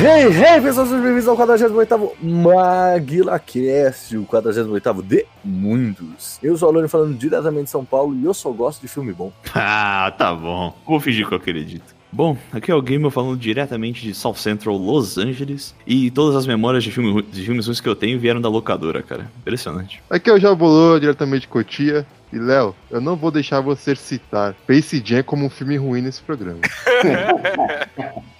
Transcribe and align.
Hey, 0.00 0.28
hey, 0.28 0.60
pessoas, 0.60 0.88
sejam 0.88 1.02
bem-vindos 1.02 1.26
ao 1.26 1.36
48º 1.36 2.12
MaguilaCast, 2.22 4.16
o 4.16 4.24
48º 4.24 5.02
de 5.02 5.26
muitos. 5.44 6.38
Eu 6.40 6.56
sou 6.56 6.68
o 6.68 6.70
Alone 6.70 6.86
falando 6.86 7.18
diretamente 7.18 7.64
de 7.64 7.70
São 7.70 7.84
Paulo 7.84 8.14
e 8.14 8.24
eu 8.24 8.32
só 8.32 8.52
gosto 8.52 8.80
de 8.80 8.86
filme 8.86 9.12
bom. 9.12 9.32
Ah, 9.52 10.14
tá 10.16 10.32
bom. 10.32 10.72
Vou 10.86 11.00
fingir 11.00 11.26
que 11.26 11.34
eu 11.34 11.38
acredito. 11.38 11.96
Bom, 12.12 12.38
aqui 12.52 12.70
é 12.70 12.74
o 12.76 12.80
Gamer 12.80 13.10
falando 13.10 13.36
diretamente 13.36 14.00
de 14.00 14.14
South 14.14 14.36
Central, 14.36 14.76
Los 14.76 15.18
Angeles. 15.18 15.74
E 15.84 16.12
todas 16.12 16.36
as 16.36 16.46
memórias 16.46 16.84
de, 16.84 16.92
filme, 16.92 17.20
de 17.20 17.44
filmes 17.44 17.66
ruins 17.66 17.80
que 17.80 17.88
eu 17.88 17.96
tenho 17.96 18.20
vieram 18.20 18.40
da 18.40 18.48
locadora, 18.48 19.02
cara. 19.02 19.28
Impressionante. 19.40 20.00
Aqui 20.08 20.30
é 20.30 20.32
o 20.32 20.38
Jabolô, 20.38 20.96
diretamente 21.00 21.40
de 21.40 21.48
Cotia. 21.48 22.06
E 22.32 22.38
Léo, 22.38 22.72
eu 22.88 23.00
não 23.00 23.16
vou 23.16 23.32
deixar 23.32 23.60
você 23.60 23.96
citar 23.96 24.54
Space 24.62 25.02
Jam 25.04 25.24
como 25.24 25.44
um 25.44 25.50
filme 25.50 25.76
ruim 25.76 26.02
nesse 26.02 26.22
programa. 26.22 26.60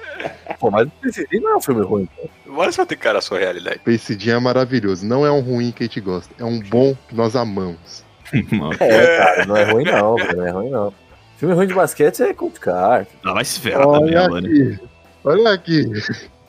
Pô, 0.58 0.70
mas 0.70 0.88
esse 1.05 1.27
não 1.40 1.52
é 1.52 1.56
um 1.56 1.61
filme 1.61 1.83
ruim. 1.83 2.08
Vai 2.46 2.70
ter 2.73 2.86
que 2.86 2.96
cara 2.96 3.18
a 3.18 3.23
sua 3.23 3.39
realidade. 3.39 3.80
Jam 4.18 4.36
é 4.36 4.40
maravilhoso. 4.40 5.06
Não 5.06 5.24
é 5.24 5.30
um 5.30 5.40
ruim 5.40 5.70
que 5.70 5.84
a 5.84 5.86
gente 5.86 6.01
gosta. 6.01 6.33
É 6.39 6.45
um 6.45 6.61
bom 6.61 6.96
que 7.08 7.14
nós 7.14 7.36
amamos. 7.36 8.06
É, 8.80 9.17
cara, 9.17 9.46
não 9.46 9.57
é 9.57 9.73
ruim 9.73 9.84
não, 9.84 10.17
cara, 10.17 10.34
não 10.34 10.46
é 10.46 10.51
ruim 10.51 10.68
não. 10.68 10.92
Filme 11.39 11.55
ruim 11.55 11.67
de 11.67 11.73
basquete 11.73 12.23
é 12.23 12.34
complicado. 12.34 13.07
Ah, 13.24 13.33
vai 13.33 13.45
se 13.45 13.58
ferrar 13.58 13.86
também, 13.86 14.17
Olha 14.17 14.27
Alane. 14.27 14.48
aqui. 14.48 14.80
Olha 15.24 15.52
aqui. 15.52 15.92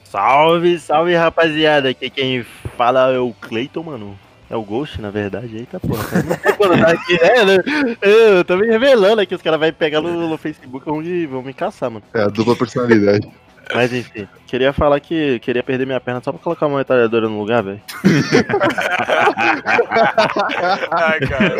Salve, 0.03 0.79
salve 0.79 1.15
rapaziada. 1.15 1.89
Aqui 1.89 2.09
quem 2.09 2.43
fala 2.75 3.11
é 3.13 3.19
o 3.19 3.33
Cleiton, 3.39 3.83
mano. 3.83 4.19
É 4.49 4.55
o 4.55 4.63
Ghost, 4.63 4.99
na 4.99 5.11
verdade. 5.11 5.55
Eita 5.57 5.79
porra. 5.79 6.03
tá 6.81 6.91
aqui, 6.91 7.13
né? 7.13 7.95
Eu, 8.01 8.11
eu 8.37 8.43
tô 8.43 8.57
me 8.57 8.65
revelando 8.65 9.21
aqui. 9.21 9.35
Os 9.35 9.41
caras 9.41 9.59
vão 9.59 9.71
pegar 9.71 10.01
no, 10.01 10.27
no 10.27 10.37
Facebook 10.39 10.83
e 10.87 10.89
vão 10.89 11.01
me, 11.01 11.25
vão 11.27 11.43
me 11.43 11.53
caçar, 11.53 11.91
mano. 11.91 12.03
É 12.13 12.23
a 12.23 12.27
dupla 12.27 12.55
personalidade. 12.55 13.29
Mas 13.73 13.93
enfim, 13.93 14.27
queria 14.47 14.73
falar 14.73 14.99
que 14.99 15.37
queria 15.39 15.61
perder 15.61 15.85
minha 15.85 15.99
perna 15.99 16.21
só 16.23 16.31
pra 16.31 16.41
colocar 16.41 16.65
uma 16.65 16.79
metralhadora 16.79 17.29
no 17.29 17.39
lugar, 17.39 17.61
velho. 17.63 17.79
Ai, 20.91 21.19
cara. 21.19 21.55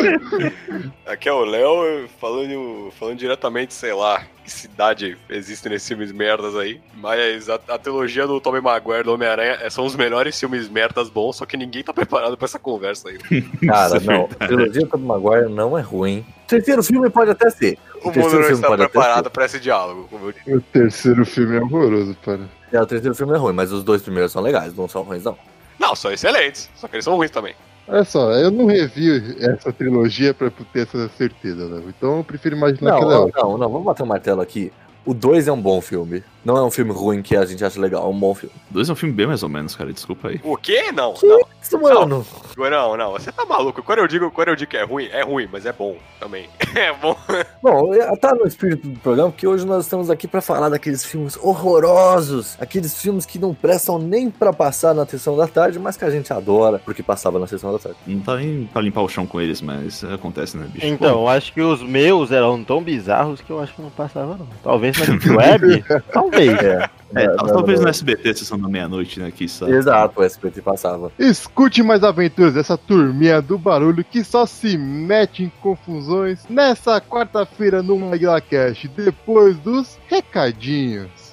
Aqui 1.05 1.29
é 1.29 1.33
o 1.33 1.45
Léo 1.45 2.07
falando, 2.19 2.91
falando 2.99 3.17
diretamente, 3.17 3.73
sei 3.73 3.93
lá, 3.93 4.23
cidade 4.49 5.17
existe 5.29 5.67
nesses 5.69 5.87
filmes 5.87 6.11
merdas 6.11 6.55
aí. 6.55 6.81
Mas 6.95 7.49
a, 7.49 7.55
a 7.67 7.77
trilogia 7.77 8.25
do 8.27 8.39
Tobey 8.41 8.61
Maguire 8.61 9.03
do 9.03 9.13
Homem-Aranha 9.13 9.57
é- 9.61 9.69
são 9.69 9.85
os 9.85 9.95
melhores 9.95 10.39
filmes 10.39 10.67
merdas 10.69 11.09
bons, 11.09 11.37
só 11.37 11.45
que 11.45 11.55
ninguém 11.55 11.83
tá 11.83 11.93
preparado 11.93 12.35
pra 12.37 12.45
essa 12.45 12.59
conversa 12.59 13.09
aí. 13.09 13.17
Cara, 13.67 13.97
é 13.97 13.99
não. 13.99 14.29
A 14.39 14.47
trilogia 14.47 14.85
do 14.85 14.97
Maguire 14.97 15.49
não 15.49 15.77
é 15.77 15.81
ruim. 15.81 16.25
O 16.45 16.47
terceiro 16.47 16.83
filme 16.83 17.09
pode 17.09 17.31
até 17.31 17.49
ser. 17.49 17.77
O 18.03 18.11
terceiro 18.11 18.29
mundo 18.29 18.41
não 18.47 18.55
está 18.55 18.77
preparado 18.77 19.29
pra 19.29 19.45
esse 19.45 19.59
diálogo, 19.59 20.07
como 20.09 20.27
eu 20.27 20.31
disse. 20.31 20.53
o 20.53 20.61
terceiro 20.61 21.25
filme 21.25 21.57
é 21.57 21.61
horroroso, 21.61 22.15
para. 22.23 22.39
É, 22.71 22.81
o 22.81 22.85
terceiro 22.85 23.15
filme 23.15 23.33
é 23.33 23.37
ruim, 23.37 23.53
mas 23.53 23.71
os 23.71 23.83
dois 23.83 24.01
primeiros 24.01 24.31
são 24.31 24.41
legais, 24.41 24.73
não 24.75 24.87
são 24.87 25.01
ruins, 25.03 25.23
não. 25.23 25.37
Não, 25.77 25.95
são 25.95 26.11
excelentes, 26.11 26.69
só 26.75 26.87
que 26.87 26.95
eles 26.95 27.05
são 27.05 27.15
ruins 27.15 27.31
também. 27.31 27.55
Olha 27.89 28.03
só, 28.03 28.31
eu 28.33 28.51
não 28.51 28.67
revi 28.67 29.35
essa 29.39 29.73
trilogia 29.73 30.31
pra 30.31 30.51
ter 30.71 30.81
essa 30.81 31.09
certeza, 31.09 31.65
Léo. 31.65 31.89
Então 31.89 32.17
eu 32.17 32.23
prefiro 32.23 32.55
imaginar 32.55 32.91
Não, 32.91 32.99
que 32.99 33.03
ela 33.03 33.13
é 33.13 33.17
não, 33.17 33.29
não, 33.51 33.57
não, 33.57 33.69
vamos 33.69 33.85
bater 33.85 34.03
um 34.03 34.05
martelo 34.05 34.41
aqui. 34.41 34.71
O 35.03 35.13
2 35.13 35.47
é 35.47 35.51
um 35.51 35.59
bom 35.59 35.81
filme. 35.81 36.23
Não 36.43 36.57
é 36.57 36.63
um 36.63 36.71
filme 36.71 36.91
ruim 36.91 37.21
que 37.21 37.35
a 37.35 37.45
gente 37.45 37.63
acha 37.63 37.79
legal, 37.79 38.03
é 38.05 38.07
um 38.07 38.17
bom 38.19 38.33
filme. 38.33 38.53
Dois 38.69 38.89
é 38.89 38.93
um 38.93 38.95
filme 38.95 39.13
bem 39.13 39.27
mais 39.27 39.43
ou 39.43 39.49
menos, 39.49 39.75
cara. 39.75 39.91
Desculpa 39.91 40.29
aí. 40.29 40.39
O 40.43 40.55
quê? 40.57 40.91
Não, 40.91 41.13
Que 41.13 41.25
não. 41.25 41.39
isso, 41.61 41.79
mano? 41.79 42.25
Não, 42.57 42.97
não, 42.97 43.11
você 43.11 43.31
tá 43.31 43.45
maluco. 43.45 43.81
Quando 43.83 43.99
eu 43.99 44.07
digo, 44.07 44.29
quando 44.31 44.49
eu 44.49 44.55
digo 44.55 44.69
que 44.71 44.77
é 44.77 44.83
ruim, 44.83 45.05
é 45.11 45.23
ruim, 45.23 45.47
mas 45.51 45.65
é 45.65 45.73
bom 45.73 45.95
também. 46.19 46.47
É 46.75 46.93
bom. 46.93 47.15
Bom, 47.63 47.91
tá 48.21 48.33
no 48.35 48.45
espírito 48.45 48.87
do 48.87 48.99
programa, 48.99 49.31
porque 49.31 49.47
hoje 49.47 49.65
nós 49.65 49.83
estamos 49.85 50.09
aqui 50.09 50.27
pra 50.27 50.39
falar 50.39 50.69
daqueles 50.69 51.03
filmes 51.03 51.35
horrorosos, 51.41 52.55
aqueles 52.59 52.95
filmes 53.01 53.25
que 53.25 53.39
não 53.39 53.53
prestam 53.55 53.97
nem 53.97 54.29
pra 54.29 54.53
passar 54.53 54.93
na 54.93 55.05
sessão 55.05 55.35
da 55.35 55.47
tarde, 55.47 55.79
mas 55.79 55.97
que 55.97 56.05
a 56.05 56.09
gente 56.11 56.31
adora 56.31 56.79
porque 56.79 57.01
passava 57.01 57.39
na 57.39 57.47
sessão 57.47 57.71
da 57.73 57.79
tarde. 57.79 57.97
Não 58.05 58.19
tá 58.19 58.35
nem 58.37 58.69
pra 58.71 58.81
limpar 58.81 59.01
o 59.01 59.09
chão 59.09 59.25
com 59.25 59.41
eles, 59.41 59.61
mas 59.61 60.03
acontece, 60.03 60.57
né, 60.57 60.67
bicho? 60.71 60.85
Então, 60.85 61.21
eu 61.21 61.27
acho 61.27 61.51
que 61.51 61.61
os 61.61 61.81
meus 61.81 62.31
eram 62.31 62.63
tão 62.63 62.81
bizarros 62.83 63.41
que 63.41 63.49
eu 63.49 63.59
acho 63.59 63.73
que 63.73 63.81
não 63.81 63.89
passava, 63.89 64.37
não. 64.37 64.47
Talvez 64.63 64.95
na 64.99 65.05
Deep 65.05 65.29
Web, 65.31 65.85
talvez. 66.29 66.89
É, 67.15 67.23
É, 67.23 67.27
não, 67.27 67.35
tal- 67.37 67.47
não, 67.47 67.53
talvez 67.55 67.79
não. 67.79 67.85
no 67.85 67.89
SBT, 67.89 68.35
sessão 68.35 68.59
da 68.59 68.67
meia-noite, 68.69 69.19
né? 69.19 69.31
Que 69.35 69.49
sabe. 69.49 69.71
Exato, 69.71 70.19
o 70.19 70.23
SBT 70.23 70.61
passava. 70.61 71.11
Escute 71.17 71.81
mais 71.81 72.03
aventuras 72.03 72.53
dessa 72.53 72.77
turminha 72.77 73.41
do 73.41 73.57
barulho 73.57 74.03
que 74.03 74.23
só 74.23 74.45
se 74.45 74.77
mete 74.77 75.43
em 75.43 75.51
confusões 75.59 76.45
nessa 76.47 77.01
quarta-feira 77.01 77.81
no 77.81 77.97
MaguilaCast, 77.97 78.87
depois 78.89 79.57
dos 79.57 79.97
recadinhos. 80.07 81.28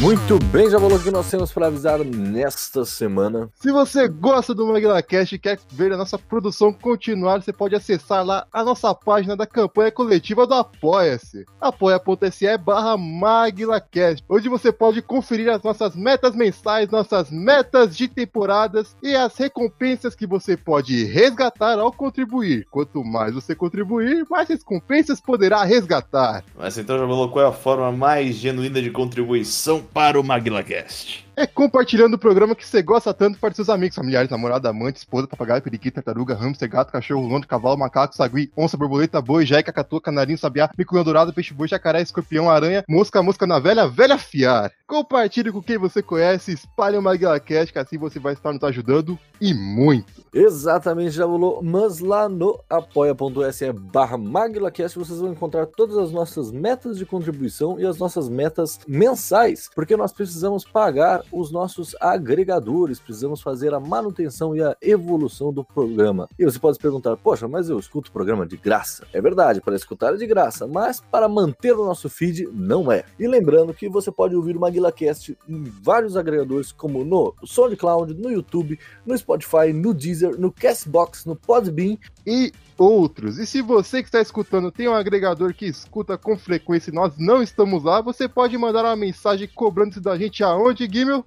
Muito 0.00 0.38
bem, 0.52 0.70
já 0.70 0.78
falou 0.78 0.96
o 0.96 1.02
que 1.02 1.10
nós 1.10 1.28
temos 1.28 1.50
pra 1.50 1.66
avisar 1.66 1.98
nesta 2.04 2.84
semana. 2.84 3.50
Se 3.56 3.72
você 3.72 4.06
gosta 4.06 4.54
do 4.54 4.64
MaguilaCast 4.64 5.34
e 5.34 5.38
quer 5.40 5.58
ver 5.72 5.92
a 5.92 5.96
nossa 5.96 6.16
produção 6.16 6.72
continuar, 6.72 7.42
você 7.42 7.52
pode 7.52 7.74
acessar 7.74 8.24
lá 8.24 8.46
a 8.52 8.62
nossa 8.62 8.94
página 8.94 9.36
da 9.36 9.44
campanha 9.44 9.90
coletiva 9.90 10.46
do 10.46 10.54
Apoia-se. 10.54 11.44
apoia.se 11.60 12.56
barra 12.58 12.96
MaguilaCast, 12.96 14.24
onde 14.28 14.48
você 14.48 14.70
pode 14.70 15.02
conferir 15.02 15.50
as 15.50 15.64
nossas 15.64 15.96
metas 15.96 16.36
mensais, 16.36 16.88
nossas 16.88 17.28
metas 17.32 17.96
de 17.96 18.06
temporadas 18.06 18.96
e 19.02 19.16
as 19.16 19.36
recompensas 19.36 20.14
que 20.14 20.28
você 20.28 20.56
pode 20.56 21.06
resgatar 21.06 21.76
ao 21.76 21.90
contribuir. 21.90 22.68
Quanto 22.70 23.02
mais 23.02 23.34
você 23.34 23.52
contribuir, 23.52 24.24
mais 24.30 24.48
recompensas 24.48 25.20
poderá 25.20 25.64
resgatar. 25.64 26.44
Mas 26.56 26.78
então 26.78 26.96
já 26.96 27.04
falou 27.04 27.30
qual 27.30 27.44
é 27.44 27.48
a 27.48 27.52
forma 27.52 27.90
mais 27.90 28.36
genuína 28.36 28.80
de 28.80 28.92
contribuição 28.92 29.87
para 29.92 30.18
o 30.18 30.24
MaguilaCast. 30.24 31.27
É 31.38 31.46
compartilhando 31.46 32.14
o 32.14 32.18
programa 32.18 32.54
que 32.54 32.66
você 32.66 32.82
gosta 32.82 33.14
tanto 33.14 33.38
para 33.38 33.54
seus 33.54 33.68
amigos, 33.68 33.94
familiares, 33.94 34.28
namorada, 34.28 34.68
amante, 34.68 34.96
esposa, 34.96 35.28
papagaio, 35.28 35.62
periquita, 35.62 36.02
tartaruga, 36.02 36.34
hamster, 36.34 36.68
gato, 36.68 36.90
cachorro, 36.90 37.28
londo, 37.28 37.46
cavalo, 37.46 37.78
macaco, 37.78 38.16
sagui, 38.16 38.50
onça, 38.56 38.76
borboleta, 38.76 39.20
boi, 39.20 39.46
jeca, 39.46 39.72
catu, 39.72 40.00
canarinho, 40.00 40.36
sabiá, 40.36 40.68
mico 40.76 41.02
dourado, 41.04 41.32
peixe 41.32 41.54
boi, 41.54 41.68
jacaré, 41.68 42.02
escorpião, 42.02 42.50
aranha, 42.50 42.84
mosca, 42.88 43.22
mosca 43.22 43.46
na 43.46 43.60
velha, 43.60 43.86
velha 43.86 44.18
fiar. 44.18 44.72
Compartilhe 44.84 45.52
com 45.52 45.62
quem 45.62 45.78
você 45.78 46.02
conhece, 46.02 46.52
espalhe 46.52 46.96
o 46.96 47.02
MaguilaCast, 47.02 47.72
que 47.72 47.78
assim 47.78 47.98
você 47.98 48.18
vai 48.18 48.32
estar 48.32 48.52
nos 48.52 48.64
ajudando 48.64 49.16
e 49.40 49.54
muito. 49.54 50.26
Exatamente, 50.34 51.12
já 51.12 51.24
rolou, 51.24 51.62
mas 51.62 52.00
lá 52.00 52.28
no 52.28 52.58
apoia.se 52.68 53.72
barra 53.72 54.18
MaguilaCast 54.18 54.98
vocês 54.98 55.20
vão 55.20 55.30
encontrar 55.30 55.66
todas 55.66 55.96
as 55.96 56.10
nossas 56.10 56.50
metas 56.50 56.98
de 56.98 57.06
contribuição 57.06 57.78
e 57.78 57.86
as 57.86 57.98
nossas 57.98 58.28
metas 58.28 58.80
mensais, 58.88 59.70
porque 59.72 59.96
nós 59.96 60.12
precisamos 60.12 60.64
pagar 60.64 61.22
os 61.32 61.50
nossos 61.50 61.94
agregadores, 62.00 62.98
precisamos 62.98 63.40
fazer 63.40 63.74
a 63.74 63.80
manutenção 63.80 64.56
e 64.56 64.62
a 64.62 64.76
evolução 64.80 65.52
do 65.52 65.64
programa. 65.64 66.28
E 66.38 66.44
você 66.44 66.58
pode 66.58 66.76
se 66.76 66.82
perguntar, 66.82 67.16
poxa, 67.16 67.46
mas 67.46 67.68
eu 67.68 67.78
escuto 67.78 68.10
o 68.10 68.12
programa 68.12 68.46
de 68.46 68.56
graça. 68.56 69.06
É 69.12 69.20
verdade, 69.20 69.60
para 69.60 69.76
escutar 69.76 70.14
é 70.14 70.16
de 70.16 70.26
graça, 70.26 70.66
mas 70.66 71.00
para 71.00 71.28
manter 71.28 71.72
o 71.72 71.84
nosso 71.84 72.08
feed 72.08 72.48
não 72.52 72.90
é. 72.90 73.04
E 73.18 73.26
lembrando 73.26 73.74
que 73.74 73.88
você 73.88 74.10
pode 74.10 74.34
ouvir 74.34 74.56
o 74.56 74.60
MaguilaCast 74.60 75.36
em 75.48 75.64
vários 75.64 76.16
agregadores, 76.16 76.72
como 76.72 77.04
no 77.04 77.34
SoundCloud, 77.44 78.14
no 78.14 78.30
YouTube, 78.30 78.78
no 79.04 79.16
Spotify, 79.16 79.72
no 79.72 79.92
Deezer, 79.92 80.38
no 80.38 80.52
Castbox, 80.52 81.24
no 81.24 81.36
Podbean 81.36 81.96
e 82.26 82.52
outros. 82.78 83.38
E 83.38 83.46
se 83.46 83.60
você 83.60 84.02
que 84.02 84.08
está 84.08 84.20
escutando 84.20 84.70
tem 84.70 84.88
um 84.88 84.94
agregador 84.94 85.52
que 85.52 85.66
escuta 85.66 86.16
com 86.16 86.38
frequência 86.38 86.90
e 86.90 86.94
nós 86.94 87.18
não 87.18 87.42
estamos 87.42 87.82
lá, 87.82 88.00
você 88.00 88.28
pode 88.28 88.56
mandar 88.56 88.84
uma 88.84 88.96
mensagem 88.96 89.48
cobrando-se 89.52 90.00
da 90.00 90.16
gente 90.16 90.42
aonde, 90.44 90.88
Gimel? 90.90 91.24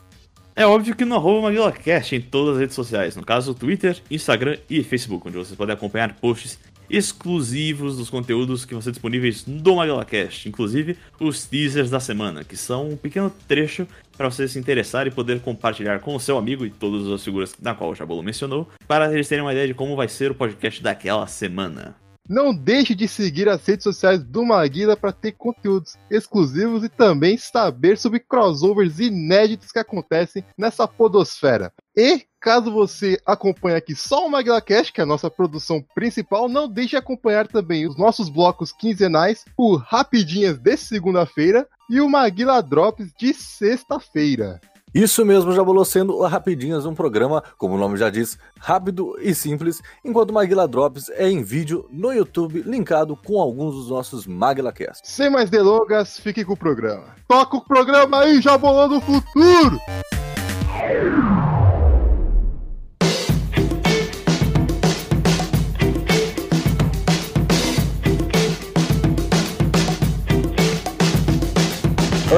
É 0.55 0.65
óbvio 0.65 0.95
que 0.95 1.05
no 1.05 1.15
arroba 1.15 1.43
MaguilaCast 1.43 2.15
em 2.15 2.21
todas 2.21 2.55
as 2.55 2.61
redes 2.61 2.75
sociais, 2.75 3.15
no 3.15 3.25
caso 3.25 3.53
Twitter, 3.53 4.01
Instagram 4.11 4.57
e 4.69 4.83
Facebook, 4.83 5.27
onde 5.27 5.37
vocês 5.37 5.55
podem 5.55 5.73
acompanhar 5.73 6.13
posts 6.15 6.59
exclusivos 6.91 7.97
dos 7.97 8.09
conteúdos 8.09 8.65
que 8.65 8.73
vão 8.73 8.81
ser 8.81 8.91
disponíveis 8.91 9.45
no 9.45 9.77
MaguilaCast, 9.77 10.49
inclusive 10.49 10.97
os 11.19 11.45
teasers 11.45 11.89
da 11.89 11.99
semana, 11.99 12.43
que 12.43 12.57
são 12.57 12.89
um 12.89 12.97
pequeno 12.97 13.31
trecho 13.47 13.87
para 14.17 14.29
você 14.29 14.47
se 14.47 14.59
interessar 14.59 15.07
e 15.07 15.11
poder 15.11 15.39
compartilhar 15.39 15.99
com 16.01 16.15
o 16.15 16.19
seu 16.19 16.37
amigo 16.37 16.65
e 16.65 16.69
todas 16.69 17.07
as 17.07 17.23
figuras 17.23 17.55
na 17.61 17.73
qual 17.73 17.91
o 17.91 17.95
Jabolo 17.95 18.21
mencionou, 18.21 18.67
para 18.87 19.11
eles 19.11 19.27
terem 19.27 19.43
uma 19.43 19.53
ideia 19.53 19.67
de 19.67 19.73
como 19.73 19.95
vai 19.95 20.07
ser 20.07 20.31
o 20.31 20.35
podcast 20.35 20.83
daquela 20.83 21.25
semana. 21.27 21.95
Não 22.29 22.53
deixe 22.53 22.95
de 22.95 23.07
seguir 23.07 23.49
as 23.49 23.65
redes 23.65 23.83
sociais 23.83 24.23
do 24.23 24.45
Maguila 24.45 24.95
para 24.95 25.11
ter 25.11 25.33
conteúdos 25.33 25.97
exclusivos 26.09 26.83
e 26.83 26.89
também 26.89 27.37
saber 27.37 27.97
sobre 27.97 28.19
crossovers 28.19 28.99
inéditos 28.99 29.71
que 29.71 29.79
acontecem 29.79 30.43
nessa 30.57 30.87
podosfera. 30.87 31.73
E 31.95 32.23
caso 32.39 32.71
você 32.71 33.19
acompanhe 33.25 33.75
aqui 33.75 33.95
só 33.95 34.25
o 34.25 34.29
MaguilaCast, 34.29 34.93
que 34.93 35.01
é 35.01 35.03
a 35.03 35.07
nossa 35.07 35.29
produção 35.29 35.83
principal, 35.93 36.47
não 36.47 36.67
deixe 36.67 36.91
de 36.91 36.97
acompanhar 36.97 37.47
também 37.47 37.87
os 37.87 37.97
nossos 37.97 38.29
blocos 38.29 38.71
quinzenais, 38.71 39.43
o 39.57 39.75
Rapidinhas 39.75 40.57
de 40.57 40.77
segunda-feira 40.77 41.67
e 41.89 41.99
o 41.99 42.09
Maguila 42.09 42.61
Drops 42.61 43.11
de 43.19 43.33
sexta-feira. 43.33 44.59
Isso 44.93 45.25
mesmo, 45.25 45.53
já 45.53 45.63
bolou 45.63 45.85
sendo 45.85 46.21
Rapidinhas, 46.21 46.85
um 46.85 46.93
programa, 46.93 47.43
como 47.57 47.75
o 47.75 47.77
nome 47.77 47.97
já 47.97 48.09
diz, 48.09 48.37
rápido 48.59 49.15
e 49.21 49.33
simples, 49.33 49.81
enquanto 50.03 50.33
Maguila 50.33 50.67
Drops 50.67 51.09
é 51.09 51.29
em 51.29 51.43
vídeo 51.43 51.87
no 51.89 52.11
YouTube, 52.11 52.61
linkado 52.65 53.15
com 53.15 53.39
alguns 53.39 53.75
dos 53.75 53.89
nossos 53.89 54.25
MaguilaCasts. 54.25 55.09
Sem 55.09 55.29
mais 55.29 55.49
delongas, 55.49 56.19
fique 56.19 56.43
com 56.43 56.53
o 56.53 56.57
programa. 56.57 57.15
Toca 57.27 57.57
o 57.57 57.61
programa 57.61 58.21
aí, 58.21 58.41
já 58.41 58.57
bolou 58.57 58.89
no 58.89 59.01
futuro! 59.01 59.79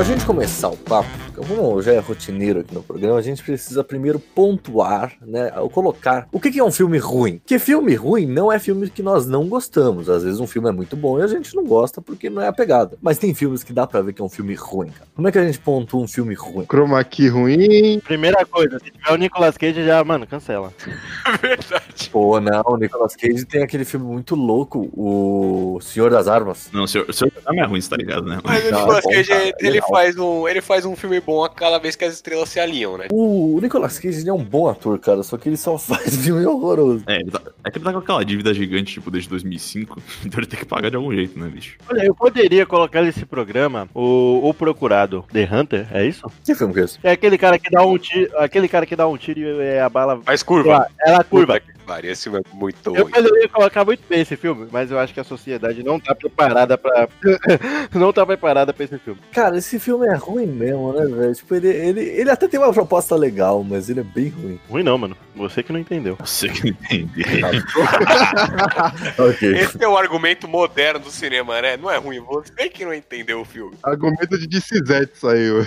A 0.03 0.05
gente 0.05 0.25
começar 0.25 0.67
o 0.67 0.75
papo, 0.75 1.07
como 1.35 1.81
já 1.81 1.93
é 1.93 1.99
rotineiro 1.99 2.61
aqui 2.61 2.73
no 2.73 2.83
programa, 2.83 3.17
a 3.17 3.21
gente 3.21 3.43
precisa 3.43 3.83
primeiro 3.83 4.19
pontuar, 4.19 5.13
né, 5.21 5.51
ou 5.57 5.69
colocar 5.69 6.27
o 6.31 6.39
que 6.39 6.51
que 6.51 6.59
é 6.59 6.63
um 6.63 6.71
filme 6.71 6.97
ruim. 6.97 7.41
Que 7.45 7.59
filme 7.59 7.95
ruim 7.95 8.25
não 8.25 8.51
é 8.51 8.59
filme 8.59 8.89
que 8.89 9.03
nós 9.03 9.25
não 9.25 9.47
gostamos. 9.47 10.09
Às 10.09 10.23
vezes 10.23 10.39
um 10.39 10.47
filme 10.47 10.69
é 10.69 10.71
muito 10.71 10.95
bom 10.95 11.19
e 11.19 11.23
a 11.23 11.27
gente 11.27 11.55
não 11.55 11.65
gosta 11.65 12.01
porque 12.01 12.29
não 12.29 12.41
é 12.41 12.47
a 12.47 12.53
pegada. 12.53 12.97
Mas 13.01 13.17
tem 13.17 13.33
filmes 13.33 13.63
que 13.63 13.73
dá 13.73 13.85
pra 13.87 14.01
ver 14.01 14.13
que 14.13 14.21
é 14.21 14.25
um 14.25 14.29
filme 14.29 14.53
ruim, 14.55 14.89
cara. 14.89 15.07
Como 15.15 15.27
é 15.27 15.31
que 15.31 15.39
a 15.39 15.45
gente 15.45 15.59
pontua 15.59 16.01
um 16.01 16.07
filme 16.07 16.33
ruim? 16.33 16.65
Chroma 16.65 17.03
key 17.03 17.27
ruim. 17.27 17.99
Primeira 17.99 18.45
coisa, 18.45 18.79
se 18.79 18.91
tiver 18.91 19.11
o 19.11 19.15
Nicolas 19.15 19.57
Cage, 19.57 19.85
já, 19.85 20.03
mano, 20.03 20.27
cancela. 20.27 20.73
Verdade. 21.41 22.09
Pô, 22.11 22.39
não, 22.39 22.63
o 22.65 22.77
Nicolas 22.77 23.15
Cage 23.15 23.45
tem 23.45 23.63
aquele 23.63 23.85
filme 23.85 24.05
muito 24.05 24.35
louco, 24.35 24.89
o 24.93 25.79
Senhor 25.81 26.09
das 26.09 26.27
Armas. 26.27 26.69
Não, 26.71 26.83
o 26.83 26.87
senhor, 26.87 27.09
o 27.09 27.13
senhor 27.13 27.31
não 27.45 27.63
é 27.63 27.65
ruim, 27.65 27.81
você 27.81 27.89
tá 27.89 27.95
ligado, 27.95 28.25
né? 28.25 28.39
Mas 28.43 28.65
o 28.65 28.71
Não, 28.71 28.79
Nicolas 28.79 29.05
Cage, 29.05 29.53
ele, 29.59 29.81
faz 29.81 30.17
um, 30.17 30.47
ele 30.47 30.61
faz 30.61 30.85
um 30.85 30.95
filme 30.95 31.21
bom 31.25 31.43
a 31.43 31.49
cada 31.49 31.77
vez 31.77 31.95
que 31.95 32.05
as 32.05 32.13
estrelas 32.13 32.49
se 32.49 32.59
alinham, 32.59 32.97
né? 32.97 33.07
O 33.11 33.59
Nicolas 33.61 33.99
Cage 33.99 34.27
é 34.27 34.33
um 34.33 34.43
bom 34.43 34.67
ator, 34.67 34.99
cara, 34.99 35.23
só 35.23 35.37
que 35.37 35.49
ele 35.49 35.57
só 35.57 35.77
faz 35.79 36.15
filme 36.17 36.45
horroroso. 36.45 37.03
É, 37.07 37.15
ele 37.15 37.31
tá, 37.31 37.41
é 37.63 37.71
que 37.71 37.77
ele 37.77 37.85
tá 37.85 37.91
com 37.91 37.99
aquela 37.99 38.23
dívida 38.23 38.53
gigante, 38.53 38.93
tipo, 38.93 39.09
desde 39.09 39.29
2005, 39.29 40.01
então 40.25 40.39
ele 40.39 40.47
tem 40.47 40.59
que 40.59 40.65
pagar 40.65 40.89
de 40.89 40.95
algum 40.95 41.13
jeito, 41.13 41.39
né, 41.39 41.47
bicho? 41.47 41.77
Olha, 41.89 42.05
eu 42.05 42.15
poderia 42.15 42.65
colocar 42.65 43.01
nesse 43.01 43.25
programa 43.25 43.87
o, 43.93 44.49
o 44.49 44.53
Procurado, 44.53 45.25
The 45.31 45.49
Hunter, 45.51 45.87
é 45.91 46.05
isso? 46.05 46.29
Que 46.43 46.55
filme 46.55 46.73
que 46.73 46.79
é 46.79 46.83
esse? 46.83 46.99
É 47.03 47.11
aquele 47.11 47.37
cara 47.37 47.57
que 47.57 47.69
dá 47.69 47.85
um 47.85 47.97
tiro, 47.97 48.31
aquele 48.37 48.67
cara 48.67 48.85
que 48.85 48.95
dá 48.95 49.07
um 49.07 49.17
tiro 49.17 49.39
e 49.39 49.61
é, 49.61 49.81
a 49.81 49.89
bala... 49.89 50.21
Faz 50.21 50.43
curva. 50.43 50.87
Ela 51.05 51.23
curva. 51.23 51.59
Puta 51.59 51.72
pariu, 51.83 52.11
esse 52.11 52.23
filme 52.23 52.39
é 52.39 52.55
muito 52.55 52.95
Eu 52.95 53.03
ruim. 53.03 53.11
poderia 53.11 53.49
colocar 53.49 53.85
muito 53.85 54.01
bem 54.09 54.21
esse 54.21 54.35
filme, 54.35 54.67
mas 54.71 54.91
eu 54.91 54.99
acho 54.99 55.13
que 55.13 55.19
a 55.19 55.23
sociedade 55.23 55.83
não 55.83 55.99
tá 55.99 56.15
preparada 56.15 56.77
pra. 56.77 57.07
não 57.93 58.11
tá 58.11 58.25
preparada 58.25 58.73
pra 58.73 58.85
esse 58.85 58.97
filme. 58.97 59.19
Cara, 59.31 59.57
esse 59.57 59.79
filme 59.79 60.07
é 60.07 60.15
ruim 60.15 60.47
mesmo, 60.47 60.93
né, 60.93 61.05
velho? 61.05 61.35
Tipo, 61.35 61.55
ele, 61.55 61.67
ele, 61.69 62.01
ele 62.01 62.29
até 62.29 62.47
tem 62.47 62.59
uma 62.59 62.73
proposta 62.73 63.15
legal, 63.15 63.63
mas 63.63 63.89
ele 63.89 63.99
é 63.99 64.03
bem 64.03 64.29
ruim. 64.29 64.59
Ruim 64.69 64.83
não, 64.83 64.97
mano. 64.97 65.17
Você 65.35 65.63
que 65.63 65.73
não 65.73 65.79
entendeu. 65.79 66.15
Você 66.19 66.47
que 66.47 66.63
não 66.63 66.69
entende. 66.71 67.23
ok. 69.17 69.55
Esse 69.55 69.83
é 69.83 69.87
o 69.87 69.97
argumento 69.97 70.47
moderno 70.47 70.99
do 70.99 71.11
cinema, 71.11 71.61
né? 71.61 71.77
Não 71.77 71.89
é 71.89 71.97
ruim, 71.97 72.19
você 72.19 72.69
que 72.69 72.85
não 72.85 72.93
entendeu 72.93 73.41
o 73.41 73.45
filme. 73.45 73.75
Argumento 73.83 74.37
de 74.37 74.47
Dicizete 74.47 75.17
saiu. 75.17 75.61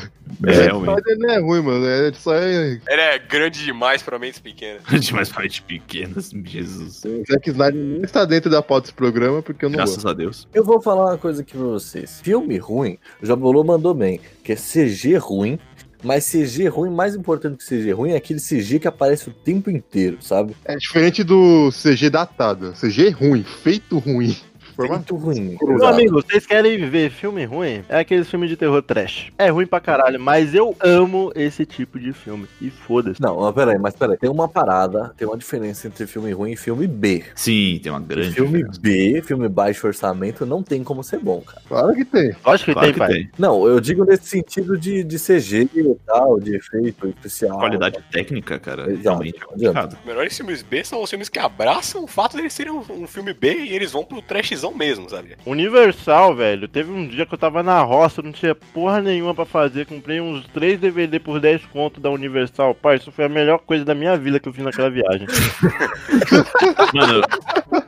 É, 0.46 0.52
realmente. 0.64 0.94
Mas 0.94 1.06
ele 1.06 1.26
não 1.26 1.30
é 1.30 1.40
ruim, 1.40 1.62
mano. 1.62 1.86
Ele 1.86 2.16
só 2.16 2.34
é. 2.34 2.80
Ele 2.88 3.00
é 3.00 3.18
grande 3.18 3.64
demais 3.64 4.02
pra 4.02 4.18
mentes 4.18 4.40
pequenas. 4.40 4.82
Demais 5.00 5.28
pra 5.28 5.42
gente 5.42 5.62
pequenas, 6.06 6.30
Jesus. 6.44 7.04
O 7.04 7.24
Zack 7.30 7.50
Snyder 7.50 7.74
nem 7.74 8.02
está 8.02 8.24
dentro 8.24 8.50
da 8.50 8.62
pauta 8.62 8.82
desse 8.86 8.94
programa 8.94 9.42
porque 9.42 9.64
eu 9.64 9.68
não 9.68 9.76
Graças 9.76 9.96
gosto. 9.96 10.08
a 10.08 10.14
Deus. 10.14 10.48
Eu 10.54 10.64
vou 10.64 10.80
falar 10.80 11.06
uma 11.12 11.18
coisa 11.18 11.42
aqui 11.42 11.52
pra 11.52 11.66
vocês. 11.66 12.20
Filme 12.22 12.58
ruim, 12.58 12.98
o 13.22 13.26
Jabolô 13.26 13.64
mandou 13.64 13.94
bem, 13.94 14.20
que 14.42 14.52
é 14.52 14.56
CG 14.56 15.16
ruim, 15.16 15.58
mas 16.02 16.24
CG 16.30 16.68
ruim, 16.68 16.90
mais 16.90 17.14
importante 17.14 17.58
que 17.58 17.64
CG 17.64 17.92
ruim, 17.92 18.12
é 18.12 18.16
aquele 18.16 18.40
CG 18.40 18.78
que 18.78 18.86
aparece 18.88 19.28
o 19.28 19.32
tempo 19.32 19.70
inteiro, 19.70 20.18
sabe? 20.20 20.54
É 20.64 20.76
diferente 20.76 21.24
do 21.24 21.70
CG 21.70 22.10
datado. 22.10 22.72
CG 22.72 23.10
ruim, 23.10 23.42
feito 23.42 23.98
ruim. 23.98 24.36
Muito 24.78 25.16
ruim. 25.16 25.56
Meu 25.62 25.86
amigo, 25.86 26.22
vocês 26.22 26.46
querem 26.46 26.88
ver 26.88 27.10
filme 27.10 27.44
ruim? 27.44 27.82
É 27.88 28.00
aqueles 28.00 28.28
filmes 28.28 28.48
de 28.50 28.56
terror 28.56 28.82
trash. 28.82 29.32
É 29.38 29.48
ruim 29.48 29.66
pra 29.66 29.80
caralho, 29.80 30.20
mas 30.20 30.54
eu 30.54 30.76
amo 30.80 31.32
esse 31.34 31.64
tipo 31.64 31.98
de 31.98 32.12
filme. 32.12 32.46
E 32.60 32.70
foda-se. 32.70 33.20
Não, 33.20 33.40
mas 33.40 33.54
peraí, 33.54 33.78
mas 33.78 33.94
peraí. 33.96 34.16
Tem 34.18 34.30
uma 34.30 34.48
parada, 34.48 35.12
tem 35.16 35.26
uma 35.26 35.36
diferença 35.36 35.86
entre 35.86 36.06
filme 36.06 36.30
ruim 36.32 36.52
e 36.52 36.56
filme 36.56 36.86
B. 36.86 37.24
Sim, 37.34 37.80
tem 37.82 37.90
uma 37.90 38.00
grande 38.00 38.32
filme 38.32 38.58
diferença. 38.58 38.80
B, 38.80 39.22
filme 39.22 39.48
baixo 39.48 39.86
orçamento, 39.86 40.44
não 40.44 40.62
tem 40.62 40.82
como 40.84 41.02
ser 41.02 41.18
bom, 41.18 41.40
cara. 41.40 41.62
Claro 41.68 41.94
que 41.94 42.04
tem. 42.04 42.34
Lógico 42.44 42.66
que 42.70 42.72
Claro 42.72 42.86
tem, 42.86 42.92
que 42.92 42.98
pai. 42.98 43.12
tem. 43.12 43.30
Não, 43.38 43.66
eu 43.66 43.80
digo 43.80 44.04
nesse 44.04 44.26
sentido 44.26 44.76
de, 44.78 45.02
de 45.02 45.18
CG 45.18 45.68
e 45.74 45.94
tal, 46.06 46.38
de 46.38 46.56
efeito 46.56 47.08
especial. 47.08 47.58
Qualidade 47.58 47.98
técnica, 48.10 48.58
cara, 48.58 48.90
Exato, 48.90 49.02
realmente 49.02 49.36
é 49.36 49.44
complicado. 49.46 49.96
Os 50.00 50.06
melhores 50.06 50.36
filmes 50.36 50.62
B 50.62 50.84
são 50.84 51.02
os 51.02 51.10
filmes 51.10 51.28
que 51.28 51.38
abraçam 51.38 52.04
o 52.04 52.06
fato 52.06 52.36
deles 52.36 52.52
serem 52.52 52.72
um, 52.72 52.82
um 52.90 53.06
filme 53.06 53.32
B 53.32 53.54
e 53.54 53.74
eles 53.74 53.92
vão 53.92 54.04
pro 54.04 54.20
trashzão 54.22 54.65
mesmo, 54.74 55.08
sabe? 55.08 55.36
Universal, 55.44 56.34
velho. 56.34 56.68
Teve 56.68 56.90
um 56.90 57.06
dia 57.06 57.26
que 57.26 57.34
eu 57.34 57.38
tava 57.38 57.62
na 57.62 57.80
roça, 57.82 58.22
não 58.22 58.32
tinha 58.32 58.54
porra 58.54 59.00
nenhuma 59.00 59.34
pra 59.34 59.44
fazer. 59.44 59.86
Comprei 59.86 60.20
uns 60.20 60.46
3 60.48 60.80
DVD 60.80 61.18
por 61.18 61.40
10 61.40 61.66
conto 61.66 62.00
da 62.00 62.10
Universal. 62.10 62.74
Pai, 62.74 62.96
isso 62.96 63.12
foi 63.12 63.24
a 63.24 63.28
melhor 63.28 63.58
coisa 63.58 63.84
da 63.84 63.94
minha 63.94 64.16
vida 64.16 64.40
que 64.40 64.48
eu 64.48 64.52
fiz 64.52 64.64
naquela 64.64 64.90
viagem. 64.90 65.26
Mano, 66.94 67.22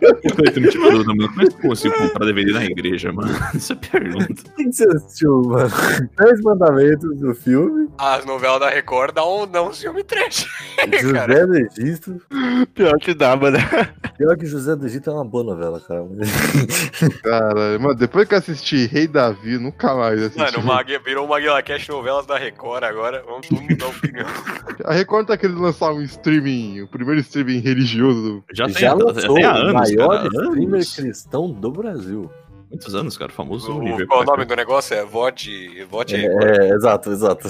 eu 0.01 0.63
me 0.63 0.69
tira 0.69 0.91
dúvida, 0.91 1.15
mano. 1.15 1.29
Como 1.29 1.43
é 1.43 1.47
que 1.47 1.55
eu 1.55 1.61
consigo 1.61 1.95
comprar 1.97 2.27
DVD 2.27 2.53
na 2.53 2.65
igreja, 2.65 3.13
mano? 3.13 3.31
Essa 3.55 3.73
é 3.73 3.77
a 3.77 3.79
pergunta. 3.79 4.43
O 4.49 4.55
que 4.55 4.73
você 4.73 4.89
assistiu, 4.89 5.43
mano? 5.43 5.71
Dez 6.17 6.41
mandamentos 6.43 7.19
do 7.19 7.35
filme 7.35 7.89
As 7.99 8.25
novelas 8.25 8.61
da 8.61 8.71
Record 8.71 9.15
dão, 9.15 9.47
dão 9.47 9.69
um 9.69 9.73
filme 9.73 10.03
trash. 10.05 10.47
José 11.01 11.47
do 11.47 11.57
Egito. 11.57 12.21
Pior 12.75 12.99
que 12.99 13.15
dá, 13.15 13.37
mano. 13.37 13.59
Pior 14.17 14.37
que 14.37 14.47
José 14.47 14.75
do 14.77 14.87
Egito 14.87 15.11
é 15.11 15.13
uma 15.13 15.25
boa 15.25 15.45
novela, 15.45 15.81
cara. 15.81 16.05
Cara, 17.23 17.79
mano, 17.79 17.95
depois 17.95 18.29
que 18.29 18.35
eu 18.35 18.39
assisti 18.39 18.87
Rei 18.87 19.07
Davi, 19.07 19.59
nunca 19.59 19.95
mais 19.95 20.21
assisti. 20.23 20.39
Mano, 20.39 20.59
o 20.59 20.65
Mag... 20.65 20.99
virou 21.05 21.25
o 21.27 21.29
Maguila 21.29 21.63
Cash 21.63 21.89
novelas 21.89 22.27
da 22.27 22.37
Record 22.39 22.85
agora. 22.85 23.23
Vamos 23.27 23.49
todo 23.49 23.61
mundo 23.61 23.77
dar 23.77 23.87
opinião. 23.87 24.27
A 24.85 24.93
Record 24.93 25.27
tá 25.27 25.37
querendo 25.37 25.61
lançar 25.61 25.93
um 25.93 26.03
streaming, 26.03 26.83
o 26.83 26.89
primeiro 26.89 27.21
streaming 27.21 27.61
religioso. 27.61 28.21
do- 28.23 28.45
Já 28.53 28.67
tem, 28.67 28.75
Já 28.75 28.93
lançou 28.95 29.35
tem 29.35 29.45
há 29.45 29.53
o 29.53 29.57
anos, 29.57 29.73
maior 29.73 30.09
cara. 30.17 30.29
streamer 30.29 30.75
Anos. 30.75 30.95
cristão 30.95 31.51
do 31.51 31.71
Brasil. 31.73 32.31
Muitos 32.71 32.95
anos, 32.95 33.17
cara. 33.17 33.33
Famoso 33.33 33.73
O, 33.73 33.83
nível. 33.83 34.07
qual 34.07 34.21
o 34.21 34.25
nome 34.25 34.45
do 34.45 34.55
negócio? 34.55 34.95
É 34.95 35.03
Vote. 35.05 35.85
Vote 35.91 36.15
Record. 36.17 36.45
É, 36.61 36.69
exato, 36.75 37.11
exato. 37.11 37.49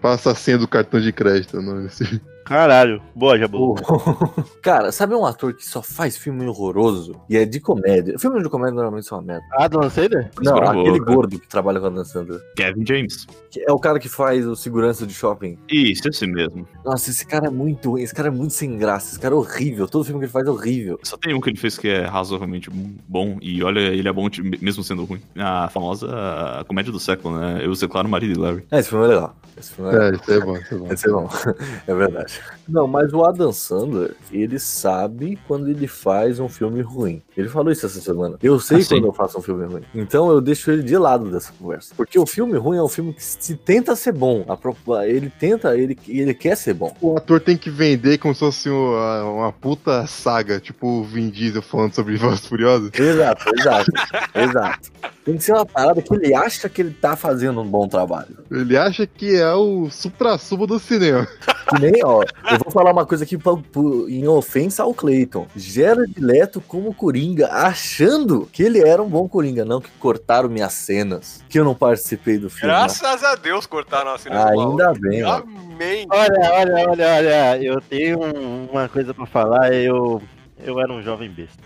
Passa 0.00 0.30
a 0.30 0.34
senha 0.36 0.56
do 0.56 0.68
cartão 0.68 1.00
de 1.00 1.12
crédito. 1.12 1.60
Não, 1.60 1.84
esse- 1.84 2.20
Caralho. 2.44 3.00
Boa, 3.14 3.38
Jabu. 3.38 3.74
Cara, 4.62 4.92
sabe 4.92 5.14
um 5.14 5.24
ator 5.24 5.54
que 5.54 5.66
só 5.66 5.82
faz 5.82 6.16
filme 6.16 6.46
horroroso? 6.46 7.20
E 7.28 7.36
é 7.36 7.44
de 7.44 7.60
comédia. 7.60 8.18
Filmes 8.18 8.42
de 8.42 8.48
comédia 8.48 8.74
normalmente 8.74 9.06
são 9.06 9.18
uma 9.18 9.24
merda. 9.24 9.44
Adam 9.52 9.88
Sandler? 9.90 10.30
Não, 10.42 10.54
Escura 10.54 10.70
aquele 10.70 10.98
boca. 10.98 11.12
gordo 11.14 11.38
que 11.38 11.48
trabalha 11.48 11.80
com 11.80 11.86
a 11.86 11.90
Dan 11.90 12.04
Sandler. 12.04 12.40
Kevin 12.56 12.84
James. 12.86 13.26
Que 13.50 13.60
É 13.68 13.72
o 13.72 13.78
cara 13.78 13.98
que 13.98 14.08
faz 14.08 14.46
o 14.46 14.56
segurança 14.56 15.06
de 15.06 15.14
shopping. 15.14 15.58
Isso, 15.68 16.08
esse 16.08 16.26
mesmo. 16.26 16.66
Nossa, 16.84 17.10
esse 17.10 17.26
cara 17.26 17.46
é 17.46 17.50
muito 17.50 17.90
ruim. 17.90 18.02
Esse 18.02 18.14
cara 18.14 18.28
é 18.28 18.30
muito 18.32 18.54
sem 18.54 18.76
graça. 18.76 19.10
Esse 19.12 19.20
cara 19.20 19.34
é 19.34 19.38
horrível. 19.38 19.86
Todo 19.88 20.04
filme 20.04 20.20
que 20.20 20.26
ele 20.26 20.32
faz 20.32 20.46
é 20.46 20.50
horrível. 20.50 20.98
Só 21.02 21.16
tem 21.16 21.34
um 21.34 21.40
que 21.40 21.50
ele 21.50 21.58
fez 21.58 21.78
que 21.78 21.88
é 21.88 22.04
razoavelmente 22.04 22.70
bom, 23.08 23.38
e 23.40 23.62
olha, 23.62 23.80
ele 23.80 24.08
é 24.08 24.12
bom 24.12 24.28
mesmo 24.60 24.82
sendo 24.82 25.04
ruim. 25.04 25.20
A 25.36 25.68
famosa 25.68 26.64
comédia 26.66 26.92
do 26.92 27.00
século, 27.00 27.38
né? 27.38 27.60
Eu 27.64 27.72
declaro 27.74 28.08
marido 28.08 28.34
de 28.34 28.38
Larry. 28.40 28.64
É, 28.70 28.78
esse 28.78 28.88
filme 28.88 29.04
é 29.04 29.08
legal. 29.08 29.36
Esse 29.58 29.72
filme 29.72 29.90
é 29.90 29.94
legal. 29.94 30.10
É, 30.10 30.16
isso 30.16 30.32
é 30.32 30.40
bom, 30.40 30.56
isso 30.56 30.74
é 30.74 30.78
bom. 30.78 30.92
Esse 30.92 31.08
é 31.08 31.10
bom. 31.12 31.28
é 31.86 31.94
verdade. 31.94 32.29
Não, 32.68 32.86
mas 32.86 33.12
o 33.12 33.24
Adam 33.24 33.50
Sandler, 33.52 34.14
ele 34.30 34.58
sabe 34.58 35.36
quando 35.48 35.68
ele 35.68 35.88
faz 35.88 36.38
um 36.38 36.48
filme 36.48 36.80
ruim. 36.82 37.20
Ele 37.36 37.48
falou 37.48 37.72
isso 37.72 37.84
essa 37.84 38.00
semana. 38.00 38.36
Eu 38.42 38.60
sei 38.60 38.78
Ah, 38.78 38.82
sim. 38.82 38.94
quando 38.96 39.06
eu 39.06 39.12
faço 39.12 39.38
um 39.38 39.42
filme 39.42 39.64
ruim. 39.66 39.82
Então 39.94 40.30
eu 40.30 40.40
deixo 40.40 40.70
ele 40.70 40.82
de 40.82 40.96
lado 40.96 41.30
dessa 41.30 41.52
conversa. 41.58 41.92
Porque 41.96 42.18
o 42.18 42.26
filme 42.26 42.56
ruim 42.56 42.76
é 42.78 42.82
um 42.82 42.88
filme 42.88 43.12
que 43.12 43.24
se 43.24 43.56
tenta 43.56 43.96
ser 43.96 44.12
bom. 44.12 44.44
A 44.48 44.56
pro- 44.56 44.76
Ele 45.04 45.30
tenta, 45.30 45.76
ele, 45.76 45.98
ele 46.06 46.32
quer 46.32 46.56
ser 46.56 46.74
bom. 46.74 46.94
O 47.00 47.16
ator 47.16 47.40
tem 47.40 47.56
que 47.56 47.70
vender 47.70 48.18
como 48.18 48.34
se 48.34 48.40
fosse 48.40 48.68
uma, 48.70 49.24
uma 49.24 49.52
puta 49.52 50.06
saga, 50.06 50.60
tipo 50.60 50.86
o 50.86 51.04
Vin 51.04 51.28
Diesel 51.30 51.62
falando 51.62 51.94
sobre 51.94 52.16
Velozes 52.16 52.44
e 52.44 52.48
Furiosos. 52.48 52.90
Exato, 52.94 53.44
exato, 53.58 53.92
exato. 54.34 54.90
Tem 55.24 55.36
que 55.36 55.42
ser 55.44 55.52
uma 55.52 55.66
parada 55.66 56.00
que 56.00 56.14
ele 56.14 56.34
acha 56.34 56.68
que 56.68 56.80
ele 56.82 56.92
tá 56.92 57.14
fazendo 57.16 57.60
um 57.60 57.66
bom 57.66 57.86
trabalho. 57.88 58.38
Ele 58.50 58.76
acha 58.76 59.06
que 59.06 59.36
é 59.36 59.52
o 59.54 59.88
supra-sumo 59.90 60.66
do 60.66 60.78
cinema. 60.78 61.26
Que 61.68 61.78
nem, 61.80 62.04
ó, 62.04 62.19
eu 62.50 62.58
vou 62.58 62.70
falar 62.72 62.92
uma 62.92 63.04
coisa 63.06 63.24
aqui 63.24 63.36
pra- 63.38 63.56
pro- 63.56 64.08
em 64.08 64.26
ofensa 64.28 64.82
ao 64.82 64.94
Clayton. 64.94 65.46
Jared 65.56 66.14
Leto 66.18 66.60
como 66.60 66.94
Coringa, 66.94 67.48
achando 67.52 68.48
que 68.52 68.62
ele 68.62 68.80
era 68.80 69.02
um 69.02 69.08
bom 69.08 69.28
Coringa, 69.28 69.64
não 69.64 69.80
que 69.80 69.90
cortaram 69.98 70.48
minhas 70.48 70.72
cenas, 70.72 71.42
que 71.48 71.58
eu 71.58 71.64
não 71.64 71.74
participei 71.74 72.38
do 72.38 72.48
filme. 72.50 72.66
Graças 72.66 73.24
a 73.24 73.34
Deus 73.34 73.66
cortaram 73.66 74.12
a 74.14 74.18
cena 74.18 74.44
do 74.50 74.56
maluco. 74.56 74.82
Ainda 74.82 74.92
bem, 75.00 75.22
ó. 75.24 75.36
Amém. 75.36 76.06
Olha, 76.10 76.52
olha, 76.52 76.90
olha, 76.90 77.06
olha. 77.16 77.62
Eu 77.62 77.80
tenho 77.80 78.18
um- 78.22 78.66
uma 78.70 78.88
coisa 78.88 79.14
pra 79.14 79.26
falar. 79.26 79.72
Eu. 79.72 80.20
Eu 80.64 80.78
era 80.80 80.92
um 80.92 81.02
jovem 81.02 81.30
besta. 81.30 81.56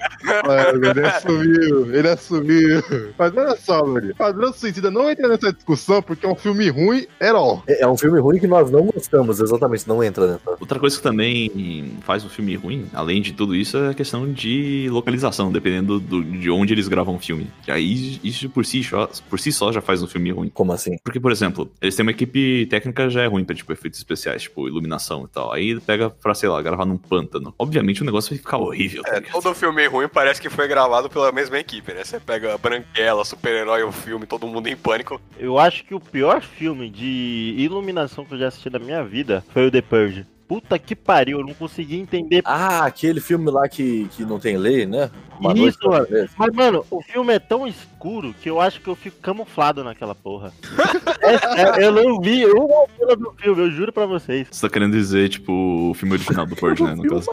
Mano, 0.47 0.85
ele 0.87 1.07
assumiu, 1.07 1.95
ele 1.95 2.09
assumiu. 2.09 2.83
Mas 3.19 3.37
olha 3.37 3.57
só, 3.57 3.81
Luri, 3.81 4.15
Padrão 4.15 4.53
Suicida 4.53 4.91
não 4.91 5.11
entra 5.11 5.29
nessa 5.29 5.53
discussão 5.53 6.03
porque 6.03 6.25
é 6.27 6.29
um 6.29 6.35
filme 6.35 6.69
ruim, 6.69 7.07
all. 7.21 7.63
É 7.67 7.83
é 7.85 7.87
um 7.89 7.97
filme 7.97 8.19
ruim 8.21 8.39
que 8.39 8.47
nós 8.47 8.71
não 8.71 8.87
gostamos, 8.87 9.41
exatamente, 9.41 9.87
não 9.89 10.03
entra 10.03 10.27
nessa. 10.27 10.51
Outra 10.61 10.79
coisa 10.79 10.97
que 10.97 11.03
também 11.03 11.93
faz 12.03 12.25
um 12.25 12.29
filme 12.29 12.55
ruim, 12.57 12.87
além 12.95 13.21
de 13.21 13.33
tudo 13.33 13.55
isso, 13.55 13.77
é 13.77 13.91
a 13.91 13.95
questão 13.95 14.31
de 14.33 14.89
localização, 14.91 15.53
dependendo 15.53 15.99
do- 16.01 16.23
de 16.25 16.51
onde 16.51 16.73
eles 16.73 16.89
gravam 16.89 17.17
o 17.17 17.19
filme. 17.19 17.47
E 17.67 17.71
aí, 17.71 18.21
isso 18.23 18.49
por 18.49 18.65
si, 18.65 18.83
só, 18.83 19.09
por 19.29 19.39
si 19.39 19.53
só 19.53 19.71
já 19.73 19.81
faz 19.81 20.03
um 20.03 20.07
filme 20.07 20.31
ruim. 20.31 20.49
Como 20.53 20.73
assim? 20.73 20.97
Porque, 21.05 21.21
por 21.21 21.33
exemplo, 21.33 21.71
eles 21.83 21.95
têm 21.97 22.05
uma 22.05 22.13
equipe 22.13 22.67
técnica 22.71 23.09
já 23.11 23.23
é 23.23 23.27
ruim 23.27 23.45
pra, 23.45 23.55
tipo, 23.55 23.73
efeitos 23.73 23.99
especiais, 23.99 24.43
tipo, 24.43 24.67
iluminação 24.69 25.25
e 25.25 25.29
tal. 25.29 25.53
Aí 25.53 25.79
pega 25.81 26.09
pra, 26.11 26.35
sei 26.35 26.49
lá, 26.49 26.63
gravar 26.63 26.85
num 26.87 26.97
pântano. 26.97 27.55
Obviamente 27.59 28.03
o 28.03 28.05
negócio 28.05 28.31
vai 28.31 28.39
ficar 28.39 28.59
horrível, 28.59 28.84
tá 28.91 29.17
É, 29.17 29.21
todo 29.21 29.55
filme 29.55 29.87
ruim 29.87 30.09
parece 30.09 30.41
que 30.41 30.51
foi 30.51 30.67
gravado 30.69 31.09
pela 31.09 31.33
mesma 31.33 31.59
equipe, 31.59 31.93
né? 31.93 32.05
Você 32.05 32.21
pega 32.21 32.59
Branquela, 32.59 33.25
super-herói, 33.25 33.83
o 33.83 33.93
filme, 33.93 34.27
todo 34.27 34.47
mundo 34.47 34.69
em 34.69 34.77
pânico. 34.77 35.21
Eu 35.39 35.59
acho 35.59 35.85
que 35.85 35.95
o 35.95 36.01
pior 36.01 36.41
filme 36.43 36.89
de 36.91 37.55
iluminação 37.59 38.25
que 38.25 38.35
eu 38.35 38.39
já 38.39 38.49
assisti 38.49 38.71
na 38.71 38.79
minha 38.79 39.03
vida 39.05 39.45
foi 39.53 39.67
o 39.67 39.71
The 39.71 39.83
Purge. 39.83 40.27
Puta 40.55 40.79
que 40.79 40.95
pariu, 40.95 41.41
eu 41.41 41.45
não 41.45 41.53
consegui 41.53 41.99
entender. 41.99 42.41
Ah, 42.45 42.85
aquele 42.85 43.21
filme 43.21 43.51
lá 43.51 43.69
que, 43.69 44.09
que 44.13 44.25
não 44.25 44.39
tem 44.39 44.57
lei, 44.57 44.87
né? 44.87 45.11
Uma 45.41 45.53
Isso, 45.53 45.79
mano. 45.89 46.07
Mas, 46.39 46.55
mano, 46.55 46.87
o 46.89 47.03
filme 47.03 47.35
é 47.35 47.41
tão 47.41 47.67
escuro 47.67 48.33
que 48.41 48.49
eu 48.49 48.61
acho 48.61 48.81
que 48.81 48.87
eu 48.89 48.95
fico 48.95 49.19
camuflado 49.21 49.83
naquela 49.83 50.15
porra. 50.15 50.53
É, 51.25 51.83
é, 51.83 51.87
eu 51.87 51.91
não 51.91 52.21
vi 52.21 52.45
uma 52.45 52.87
cena 52.99 53.17
do 53.17 53.33
filme, 53.33 53.63
eu 53.63 53.71
juro 53.71 53.91
pra 53.91 54.05
vocês. 54.05 54.47
Você 54.51 54.69
tá 54.69 54.71
querendo 54.71 54.93
dizer, 54.93 55.31
tipo, 55.31 55.91
o 55.91 55.95
filme 55.95 56.15
original 56.17 56.45
do 56.45 56.55
Purge, 56.55 56.83
né, 56.85 56.95
no 56.95 57.03
caso. 57.03 57.31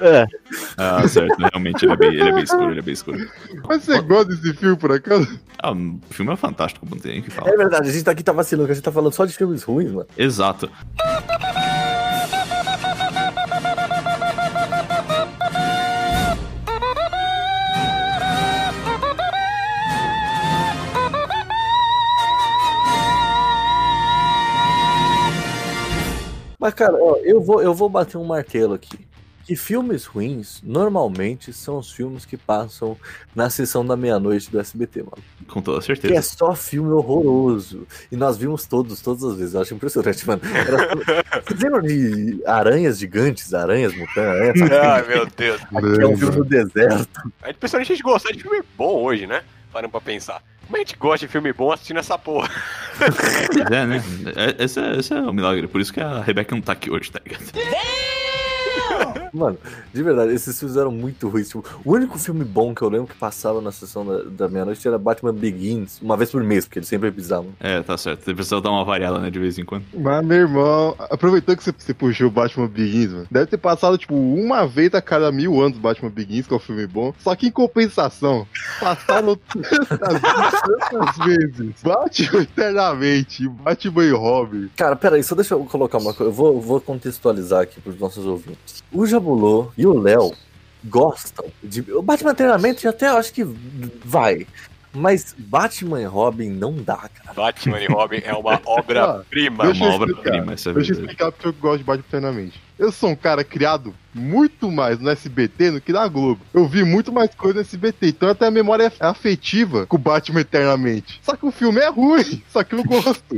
É, 0.00 0.26
Ah, 0.78 1.06
certo, 1.06 1.36
realmente, 1.38 1.84
ele 1.84 1.92
é 1.92 1.96
bem, 1.96 2.08
ele 2.14 2.28
é 2.30 2.32
bem 2.32 2.44
escuro, 2.44 2.70
ele 2.70 2.78
é 2.78 2.82
bem 2.82 2.94
escuro. 2.94 3.30
Mas 3.68 3.82
você 3.82 4.00
gosta 4.00 4.34
desse 4.34 4.54
filme, 4.54 4.74
por 4.74 4.90
acaso? 4.90 5.38
Ah, 5.62 5.72
o 5.72 6.00
filme 6.10 6.32
é 6.32 6.36
fantástico, 6.36 6.86
não 6.88 6.98
tem 6.98 7.20
o 7.20 7.22
que 7.22 7.30
falar. 7.30 7.50
É 7.50 7.56
verdade, 7.58 7.90
a 7.90 7.92
gente 7.92 8.04
tá 8.04 8.12
aqui 8.12 8.22
tá 8.22 8.32
vacilando, 8.32 8.70
a 8.70 8.74
gente 8.74 8.84
tá 8.84 8.92
falando 8.92 9.12
só 9.12 9.26
de 9.26 9.34
filmes 9.34 9.62
ruins, 9.62 9.92
mano. 9.92 10.06
Exato. 10.16 10.70
Mas, 26.66 26.74
cara, 26.74 26.96
ó, 27.00 27.14
eu 27.18 27.40
vou, 27.40 27.62
eu 27.62 27.72
vou 27.72 27.88
bater 27.88 28.18
um 28.18 28.24
martelo 28.24 28.74
aqui. 28.74 28.98
Que 29.44 29.54
filmes 29.54 30.04
ruins, 30.04 30.60
normalmente, 30.64 31.52
são 31.52 31.78
os 31.78 31.92
filmes 31.92 32.24
que 32.24 32.36
passam 32.36 32.96
na 33.36 33.48
sessão 33.48 33.86
da 33.86 33.96
meia-noite 33.96 34.50
do 34.50 34.58
SBT, 34.58 35.04
mano. 35.04 35.18
Com 35.46 35.62
toda 35.62 35.80
Que 35.80 35.92
é 35.92 35.94
certeza. 35.94 36.22
só 36.36 36.56
filme 36.56 36.90
horroroso. 36.90 37.86
E 38.10 38.16
nós 38.16 38.36
vimos 38.36 38.66
todos, 38.66 39.00
todas 39.00 39.22
as 39.22 39.36
vezes. 39.36 39.54
Eu 39.54 39.60
acho 39.60 39.74
impressionante, 39.74 40.26
mano. 40.26 40.42
Era... 40.44 41.40
Vocês 41.44 41.60
lembram 41.60 41.82
de 41.82 42.42
aranhas 42.44 42.98
gigantes, 42.98 43.54
aranhas 43.54 43.94
mutantes? 43.94 44.62
Aranhas... 44.62 44.72
Ai, 44.82 45.06
meu 45.06 45.26
Deus. 45.26 45.60
Aqui 45.62 46.02
é 46.02 46.06
um 46.08 46.16
filme 46.16 46.36
no 46.38 46.44
deserto. 46.44 47.32
A 47.42 47.46
gente, 47.46 47.58
principalmente 47.58 47.92
a 47.92 47.94
gente 47.94 48.02
gosta 48.02 48.32
de 48.32 48.42
filme 48.42 48.60
bom 48.76 49.04
hoje, 49.04 49.28
né? 49.28 49.44
Parando 49.72 49.92
pra 49.92 50.00
pensar. 50.00 50.42
Como 50.66 50.76
a 50.76 50.78
gente 50.80 50.96
gosta 50.96 51.26
de 51.26 51.32
filme 51.32 51.52
bom 51.52 51.70
assistindo 51.72 51.98
essa 51.98 52.18
porra? 52.18 52.50
Mas 52.98 53.70
é, 53.70 53.86
né? 53.86 54.02
É- 54.58 54.64
Esse 54.64 54.80
é, 54.80 54.96
esse 54.96 55.12
é 55.14 55.20
o 55.20 55.32
milagre. 55.32 55.66
Por 55.68 55.80
isso 55.80 55.92
que 55.92 56.00
a 56.00 56.20
Rebeca 56.20 56.54
não 56.54 56.62
tá 56.62 56.72
aqui 56.72 56.90
hoje, 56.90 57.10
tá 57.10 57.20
ligado? 57.24 57.44
Mano, 59.36 59.58
de 59.92 60.02
verdade, 60.02 60.32
esses 60.32 60.58
filmes 60.58 60.76
eram 60.76 60.90
muito 60.90 61.28
ruins. 61.28 61.48
Tipo, 61.48 61.64
o 61.84 61.92
único 61.92 62.18
filme 62.18 62.44
bom 62.44 62.74
que 62.74 62.82
eu 62.82 62.88
lembro 62.88 63.08
que 63.08 63.18
passava 63.18 63.60
na 63.60 63.70
sessão 63.70 64.04
da, 64.04 64.22
da 64.22 64.48
meia-noite 64.48 64.86
era 64.86 64.98
Batman 64.98 65.34
Begins, 65.34 66.00
uma 66.00 66.16
vez 66.16 66.30
por 66.30 66.42
mês, 66.42 66.64
porque 66.64 66.78
eles 66.78 66.88
sempre 66.88 67.10
precisavam. 67.10 67.50
É, 67.60 67.82
tá 67.82 67.98
certo. 67.98 68.24
Você 68.24 68.34
precisa 68.34 68.60
dar 68.60 68.70
uma 68.70 68.84
variada, 68.84 69.18
né, 69.18 69.30
de 69.30 69.38
vez 69.38 69.58
em 69.58 69.64
quando. 69.64 69.84
Mas, 69.94 70.24
meu 70.24 70.38
irmão, 70.38 70.96
aproveitando 70.98 71.58
que 71.58 71.64
você, 71.64 71.74
você 71.76 71.92
puxou 71.92 72.28
o 72.28 72.30
Batman 72.30 72.66
Begins, 72.66 73.12
mano, 73.12 73.26
deve 73.30 73.46
ter 73.46 73.58
passado, 73.58 73.98
tipo, 73.98 74.14
uma 74.14 74.66
vez 74.66 74.94
a 74.94 75.02
cada 75.02 75.30
mil 75.30 75.60
anos 75.60 75.78
Batman 75.78 76.10
Begins, 76.10 76.46
que 76.46 76.54
é 76.54 76.56
um 76.56 76.60
filme 76.60 76.86
bom. 76.86 77.12
Só 77.18 77.34
que 77.36 77.48
em 77.48 77.50
compensação, 77.50 78.46
passaram 78.80 79.36
tantas, 79.52 79.88
tantas 79.90 81.26
vezes 81.26 81.82
Batman 81.82 82.42
eternamente, 82.42 83.48
Batman 83.48 84.04
e 84.04 84.10
Robin. 84.10 84.70
Cara, 84.76 84.96
peraí, 84.96 85.22
só 85.22 85.34
deixa 85.34 85.54
eu 85.54 85.64
colocar 85.64 85.98
uma 85.98 86.14
coisa. 86.14 86.30
Eu 86.30 86.34
vou, 86.34 86.60
vou 86.60 86.80
contextualizar 86.80 87.62
aqui 87.62 87.80
pros 87.80 87.98
nossos 87.98 88.24
ouvintes. 88.24 88.82
O 88.92 89.06
Jabulô 89.30 89.72
e 89.76 89.84
o 89.84 89.98
Léo 90.00 90.32
gostam 90.84 91.46
de. 91.62 91.80
O 91.92 92.00
Batman 92.00 92.34
treinamento 92.34 92.88
até 92.88 93.08
acho 93.08 93.32
que 93.32 93.42
vai. 94.04 94.46
Mas 94.92 95.34
Batman 95.36 96.00
e 96.00 96.04
Robin 96.06 96.48
não 96.48 96.72
dá, 96.72 96.96
cara. 96.96 97.34
Batman 97.34 97.80
e 97.82 97.86
Robin 97.86 98.20
é 98.24 98.32
uma 98.32 98.58
obra-prima. 98.64 99.64
É 99.64 99.66
Deixa 99.66 99.84
uma 99.84 99.90
eu 99.90 99.94
obra-prima, 99.96 100.38
é 100.38 100.44
Deixa 100.46 100.70
eu 100.70 100.74
verdade. 100.74 100.92
explicar 101.00 101.32
porque 101.32 101.48
eu 101.48 101.52
gosto 101.52 101.78
de 101.78 101.84
Batman 101.84 102.04
eternamente. 102.08 102.62
Eu 102.78 102.92
sou 102.92 103.08
um 103.10 103.16
cara 103.16 103.42
criado 103.42 103.94
muito 104.14 104.70
mais 104.70 104.98
no 104.98 105.08
SBT 105.08 105.70
do 105.72 105.80
que 105.80 105.92
na 105.92 106.06
Globo. 106.08 106.40
Eu 106.52 106.66
vi 106.66 106.84
muito 106.84 107.10
mais 107.10 107.34
coisa 107.34 107.54
no 107.56 107.60
SBT, 107.62 108.08
então 108.08 108.28
até 108.28 108.46
a 108.46 108.50
memória 108.50 108.92
é 109.00 109.06
afetiva 109.06 109.86
com 109.86 109.96
o 109.96 109.98
Batman 109.98 110.40
eternamente. 110.40 111.18
Só 111.22 111.34
que 111.36 111.46
o 111.46 111.50
filme 111.50 111.80
é 111.80 111.88
ruim, 111.88 112.42
só 112.50 112.62
que 112.62 112.74
eu 112.74 112.84
gosto. 112.84 113.34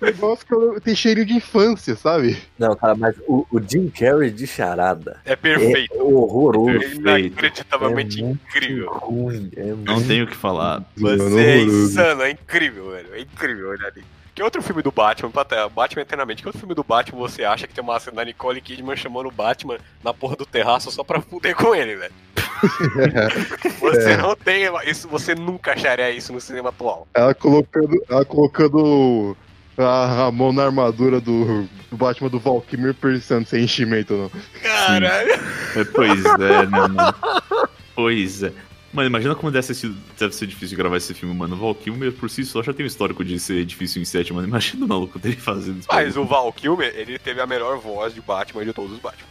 Negócio 0.00 0.44
que 0.48 0.54
eu- 0.54 0.80
tem 0.80 0.94
cheirinho 0.94 1.26
de 1.26 1.34
infância, 1.34 1.94
sabe? 1.94 2.36
Não, 2.58 2.74
cara, 2.74 2.94
mas 2.94 3.14
o, 3.26 3.46
o 3.50 3.60
Jim 3.60 3.88
Carrey 3.90 4.30
de 4.30 4.46
charada 4.46 5.20
É 5.24 5.32
é 5.32 5.36
perfeito. 5.36 5.94
horroroso. 5.98 6.78
É 7.08 7.20
inacreditavelmente 7.20 8.20
É 8.20 8.24
muito 8.24 8.40
incrível. 8.48 8.88
ruim. 8.90 9.50
É 9.56 9.64
Não 9.66 9.76
muito- 9.94 10.08
tenho 10.08 10.24
o 10.24 10.28
que 10.28 10.36
falar. 10.36 10.82
Você 10.96 11.40
é 11.40 11.62
insano, 11.62 12.22
é 12.22 12.30
incrível, 12.30 12.90
velho. 12.90 13.14
É 13.14 13.20
incrível 13.20 13.68
olhar 13.68 13.88
ali. 13.88 14.02
Que 14.34 14.42
outro 14.42 14.62
filme 14.62 14.82
do 14.82 14.90
Batman? 14.90 15.30
Batman 15.74 16.02
Eternamente, 16.02 16.42
que 16.42 16.48
outro 16.48 16.58
filme 16.58 16.74
do 16.74 16.82
Batman 16.82 17.18
você 17.18 17.44
acha 17.44 17.66
que 17.66 17.74
tem 17.74 17.84
uma 17.84 18.00
cena 18.00 18.16
da 18.16 18.24
Nicole 18.24 18.60
Kidman 18.60 18.96
chamando 18.96 19.26
o 19.26 19.32
Batman 19.32 19.78
na 20.02 20.14
porra 20.14 20.36
do 20.36 20.46
terraço 20.46 20.90
só 20.90 21.04
pra 21.04 21.20
fuder 21.20 21.54
com 21.54 21.74
ele, 21.74 21.96
velho? 21.96 22.14
Você 23.80 24.16
não 24.16 24.36
tem 24.36 24.68
isso, 24.86 25.08
você 25.08 25.34
nunca 25.34 25.72
acharia 25.72 26.10
isso 26.12 26.32
no 26.32 26.40
cinema 26.40 26.68
atual. 26.68 27.08
Ela 27.12 27.34
colocando, 27.34 28.00
ela 28.08 28.24
colocando 28.24 29.36
a, 29.76 30.26
a 30.26 30.30
mão 30.30 30.52
na 30.52 30.64
armadura 30.64 31.20
do, 31.20 31.68
do 31.90 31.96
Batman 31.96 32.28
do 32.28 32.38
Valkyrie 32.38 32.94
pensando 32.94 33.46
sem 33.46 33.64
enchimento, 33.64 34.14
não. 34.14 34.30
Caralho. 34.62 35.32
É, 35.32 35.84
Pois 35.92 36.24
é, 36.24 36.66
né, 36.66 36.66
mano? 36.66 37.14
Pois 37.94 38.42
é. 38.42 38.52
Mano, 38.92 39.08
imagina 39.08 39.34
como 39.34 39.50
deve 39.50 39.74
ser, 39.74 39.90
deve 40.18 40.34
ser 40.34 40.46
difícil 40.46 40.76
gravar 40.76 40.98
esse 40.98 41.14
filme, 41.14 41.34
mano. 41.34 41.56
O 41.56 41.58
Val 41.58 41.74
Kilmer, 41.74 42.12
por 42.12 42.28
si 42.28 42.44
só, 42.44 42.62
já 42.62 42.74
tem 42.74 42.84
um 42.84 42.86
histórico 42.86 43.24
de 43.24 43.40
ser 43.40 43.64
difícil 43.64 44.02
em 44.02 44.04
sete, 44.04 44.32
mano. 44.32 44.46
Imagina 44.46 44.84
o 44.84 44.88
maluco 44.88 45.18
dele 45.18 45.36
fazendo 45.36 45.78
isso. 45.78 45.88
Mas 45.90 46.16
o 46.16 46.24
Val 46.24 46.52
Kilmer, 46.52 46.92
ele 46.94 47.18
teve 47.18 47.40
a 47.40 47.46
melhor 47.46 47.78
voz 47.78 48.12
de 48.12 48.20
Batman 48.20 48.64
de 48.64 48.72
todos 48.72 48.92
os 48.92 48.98
Batman. 48.98 49.26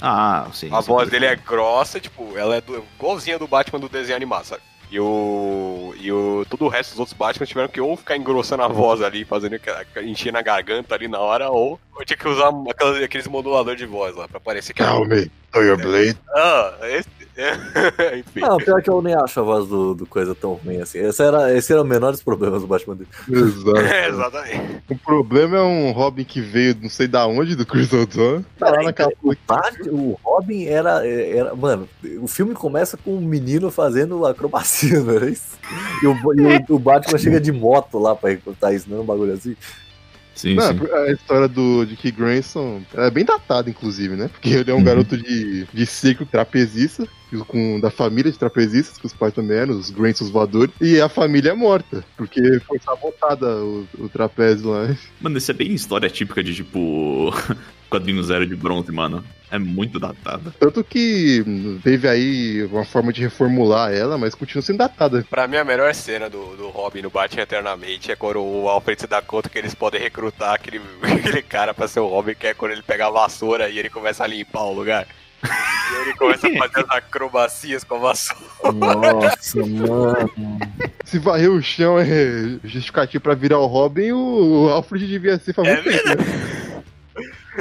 Ah, 0.00 0.48
sim. 0.52 0.68
A 0.72 0.80
sim, 0.80 0.88
voz 0.88 1.04
sim. 1.06 1.10
dele 1.12 1.26
é 1.26 1.36
grossa, 1.36 2.00
tipo, 2.00 2.36
ela 2.36 2.56
é 2.56 2.60
do, 2.60 2.82
igualzinha 2.96 3.38
do 3.38 3.46
Batman 3.46 3.78
do 3.80 3.88
desenho 3.88 4.16
animado, 4.16 4.46
sabe? 4.46 4.62
E 4.90 4.98
o. 4.98 5.94
E 5.98 6.10
o. 6.10 6.44
Todo 6.50 6.64
o 6.64 6.68
resto 6.68 6.90
dos 6.90 6.98
outros 7.00 7.16
Batman 7.16 7.46
tiveram 7.46 7.68
que 7.68 7.80
ou 7.80 7.96
ficar 7.96 8.16
engrossando 8.16 8.62
a 8.62 8.68
voz 8.68 9.00
ali, 9.00 9.24
fazendo 9.24 9.56
encher 10.02 10.32
na 10.32 10.42
garganta 10.42 10.94
ali 10.94 11.08
na 11.08 11.18
hora, 11.18 11.48
ou, 11.50 11.80
ou 11.94 12.04
tinha 12.04 12.16
que 12.16 12.28
usar 12.28 12.50
aquelas- 12.68 13.02
aqueles 13.02 13.26
moduladores 13.26 13.78
de 13.80 13.86
voz 13.86 14.14
lá, 14.14 14.28
pra 14.28 14.38
parecer 14.40 14.74
que. 14.74 14.82
Calma 14.82 15.14
aí, 15.14 15.30
throw 15.50 15.64
your 15.64 15.78
blade. 15.78 16.16
Ah, 16.34 16.74
esse. 16.82 17.08
Enfim. 18.18 18.40
Não, 18.40 18.58
pior 18.58 18.82
que 18.82 18.90
eu 18.90 19.00
nem 19.00 19.14
acho 19.14 19.40
a 19.40 19.42
voz 19.42 19.66
do, 19.68 19.94
do 19.94 20.06
coisa 20.06 20.34
tão 20.34 20.54
ruim 20.54 20.80
assim. 20.80 20.98
Esse 20.98 21.22
era, 21.22 21.56
esse 21.56 21.72
era 21.72 21.80
o 21.82 21.84
menor 21.84 22.12
dos 22.12 22.22
problemas 22.22 22.60
do 22.60 22.66
Batman 22.66 22.96
dele. 22.96 23.08
Exato. 23.30 23.76
É, 23.78 24.08
exatamente. 24.10 24.82
O 24.90 24.96
problema 24.98 25.56
é 25.56 25.62
um 25.62 25.90
Robin 25.92 26.24
que 26.24 26.40
veio 26.40 26.76
não 26.80 26.90
sei 26.90 27.08
da 27.08 27.26
onde 27.26 27.56
do 27.56 27.64
Chris 27.64 27.92
O'Donnell. 27.92 28.44
Tá 28.58 28.70
lá 28.70 28.82
naquela 28.82 29.10
porra. 29.20 29.36
Bat- 29.46 29.88
O 29.88 30.18
Robin 30.22 30.66
era, 30.66 31.06
era. 31.06 31.54
Mano, 31.54 31.88
o 32.20 32.28
filme 32.28 32.54
começa 32.54 32.96
com 32.96 33.16
um 33.16 33.20
menino 33.20 33.70
fazendo 33.70 34.26
acrobacia, 34.26 35.00
não 35.04 35.14
era 35.14 35.30
isso? 35.30 35.58
E 36.02 36.06
o, 36.06 36.14
e 36.34 36.64
o, 36.70 36.76
o 36.76 36.78
Batman 36.78 37.18
chega 37.18 37.40
de 37.40 37.50
moto 37.52 37.98
lá 37.98 38.14
pra 38.14 38.30
recrutar 38.30 38.74
isso, 38.74 38.90
não 38.90 38.98
é 38.98 39.00
um 39.00 39.04
bagulho 39.06 39.32
assim? 39.32 39.56
Sim, 40.34 40.54
Não, 40.54 40.62
sim. 40.68 40.78
a 40.92 41.12
história 41.12 41.46
do 41.48 41.84
Dick 41.84 42.10
Grayson 42.10 42.82
é 42.94 43.10
bem 43.10 43.24
datada, 43.24 43.68
inclusive, 43.68 44.16
né? 44.16 44.28
Porque 44.28 44.48
ele 44.50 44.70
é 44.70 44.74
um 44.74 44.78
Uhum. 44.78 44.84
garoto 44.84 45.16
de, 45.16 45.66
de 45.72 45.86
circo 45.86 46.24
trapezista, 46.26 47.06
com, 47.46 47.78
da 47.80 47.90
família 47.90 48.30
de 48.32 48.38
trapezistas, 48.38 48.98
que 48.98 49.06
os 49.06 49.12
pais 49.12 49.32
também 49.34 49.56
eram, 49.58 49.74
os 49.78 49.90
Graysons 49.90 50.30
voadores, 50.30 50.74
e 50.80 51.00
a 51.00 51.08
família 51.08 51.50
é 51.50 51.54
morta, 51.54 52.04
porque 52.16 52.60
foi 52.60 52.78
sabotada 52.78 53.46
o, 53.56 53.86
o 53.98 54.08
trapézio 54.08 54.70
lá. 54.70 54.94
Mano, 55.20 55.38
isso 55.38 55.50
é 55.50 55.54
bem 55.54 55.72
história 55.72 56.08
típica 56.10 56.42
de, 56.42 56.54
tipo, 56.54 57.32
quadrinho 57.92 58.22
zero 58.22 58.46
de 58.46 58.56
bronze, 58.56 58.90
mano. 58.90 59.24
É 59.50 59.58
muito 59.58 60.00
datada. 60.00 60.50
Tanto 60.58 60.82
que 60.82 61.44
teve 61.84 62.08
aí 62.08 62.64
uma 62.64 62.86
forma 62.86 63.12
de 63.12 63.20
reformular 63.20 63.92
ela, 63.92 64.16
mas 64.16 64.34
continua 64.34 64.62
sendo 64.62 64.78
datada. 64.78 65.26
Pra 65.28 65.46
mim, 65.46 65.58
a 65.58 65.64
melhor 65.64 65.94
cena 65.94 66.30
do, 66.30 66.56
do 66.56 66.70
Robin 66.70 67.02
no 67.02 67.10
Batman 67.10 67.42
Eternamente 67.42 68.10
é 68.10 68.16
quando 68.16 68.42
o 68.42 68.66
Alfred 68.66 68.98
se 68.98 69.06
dá 69.06 69.20
conta 69.20 69.50
que 69.50 69.58
eles 69.58 69.74
podem 69.74 70.00
recrutar 70.00 70.54
aquele, 70.54 70.80
aquele 71.02 71.42
cara 71.42 71.74
pra 71.74 71.86
ser 71.86 72.00
o 72.00 72.08
Robin, 72.08 72.34
que 72.34 72.46
é 72.46 72.54
quando 72.54 72.72
ele 72.72 72.82
pega 72.82 73.06
a 73.06 73.10
vassoura 73.10 73.68
e 73.68 73.78
ele 73.78 73.90
começa 73.90 74.24
a 74.24 74.26
limpar 74.26 74.62
o 74.62 74.72
lugar. 74.72 75.06
E 75.44 76.00
ele 76.00 76.14
começa 76.14 76.46
a 76.46 76.56
fazer 76.56 76.86
as 76.88 76.96
acrobacias 76.96 77.84
com 77.84 77.96
a 77.96 77.98
vassoura. 77.98 78.72
Nossa, 78.72 79.58
mano. 79.66 80.30
Se 81.04 81.18
varrer 81.18 81.50
o 81.50 81.60
chão 81.60 81.98
é 81.98 82.58
justificativo 82.64 83.22
pra 83.22 83.34
virar 83.34 83.58
o 83.58 83.66
Robin, 83.66 84.12
o 84.12 84.70
Alfred 84.70 85.06
devia 85.06 85.38
ser 85.38 85.52
faz 85.52 85.68
muito 85.68 85.90
É 85.90 86.16
né? 86.16 86.71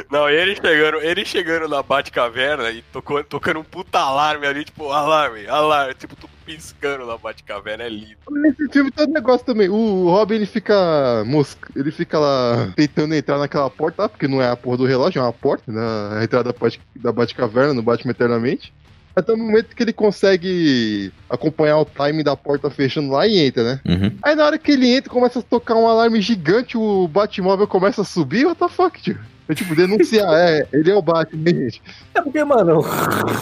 Não, 0.10 0.30
e 0.30 0.36
ele 0.36 0.56
chegando, 0.56 0.98
ele 0.98 1.26
chegando 1.26 1.68
na 1.68 1.84
Batcaverna 1.84 2.70
e 2.72 2.82
tocou, 2.94 3.24
tocando 3.24 3.60
um 3.60 3.64
puta 3.64 4.00
alarme 4.00 4.48
ali, 4.48 4.64
tipo, 4.64 4.90
alarme, 4.92 5.48
alarme, 5.48 5.94
tipo, 5.96 6.16
tudo 6.16 6.32
piscando 6.46 7.06
na 7.06 7.18
Batcaverna, 7.18 7.84
é 7.84 7.90
lindo. 7.90 8.18
Nesse 8.30 8.68
filme 8.70 8.92
tem 8.92 9.06
um 9.08 9.12
negócio 9.12 9.46
também. 9.46 9.70
O 9.70 10.10
Robin 10.10 10.36
ele 10.36 10.46
fica 10.46 11.24
mosca, 11.26 11.72
ele 11.76 11.92
fica 11.92 12.18
lá 12.20 12.72
tentando 12.76 13.14
entrar 13.14 13.38
naquela 13.38 13.70
porta 13.70 14.04
lá, 14.04 14.10
porque 14.10 14.28
não 14.28 14.42
é 14.42 14.50
a 14.50 14.56
porra 14.56 14.78
do 14.78 14.86
relógio, 14.86 15.20
é 15.20 15.24
uma 15.24 15.34
porta, 15.34 15.72
na 15.72 16.24
entrada 16.24 16.52
da 16.52 16.58
Bat- 16.58 16.80
da 16.96 17.12
Batcaverna, 17.12 17.74
no 17.74 17.84
Batman 17.84 18.12
Eternamente. 18.12 18.74
Até 19.14 19.34
o 19.34 19.38
momento 19.38 19.76
que 19.76 19.84
ele 19.84 19.92
consegue 19.92 21.12
acompanhar 21.30 21.78
o 21.78 21.86
time 21.86 22.24
da 22.24 22.34
porta 22.36 22.70
fechando 22.70 23.12
lá 23.12 23.28
e 23.28 23.40
entra, 23.40 23.62
né? 23.64 23.80
Uhum. 23.86 24.18
Aí 24.24 24.36
na 24.36 24.46
hora 24.46 24.58
que 24.58 24.72
ele 24.72 24.90
entra, 24.90 25.12
começa 25.12 25.40
a 25.40 25.44
tocar 25.44 25.76
um 25.76 25.86
alarme 25.86 26.22
gigante, 26.22 26.78
o 26.78 27.10
Batmóvel 27.10 27.68
começa 27.68 28.04
a 28.04 28.06
subir, 28.06 28.46
what 28.46 28.58
the 28.58 28.70
fuck, 28.70 29.02
tio? 29.02 29.20
É 29.52 29.54
tipo, 29.54 29.76
denunciar, 29.76 30.34
é, 30.34 30.66
ele 30.72 30.90
é 30.90 30.96
o 30.96 31.02
Batman, 31.02 31.44
gente. 31.44 31.82
É 32.16 32.22
porque, 32.22 32.42
mano, 32.42 32.82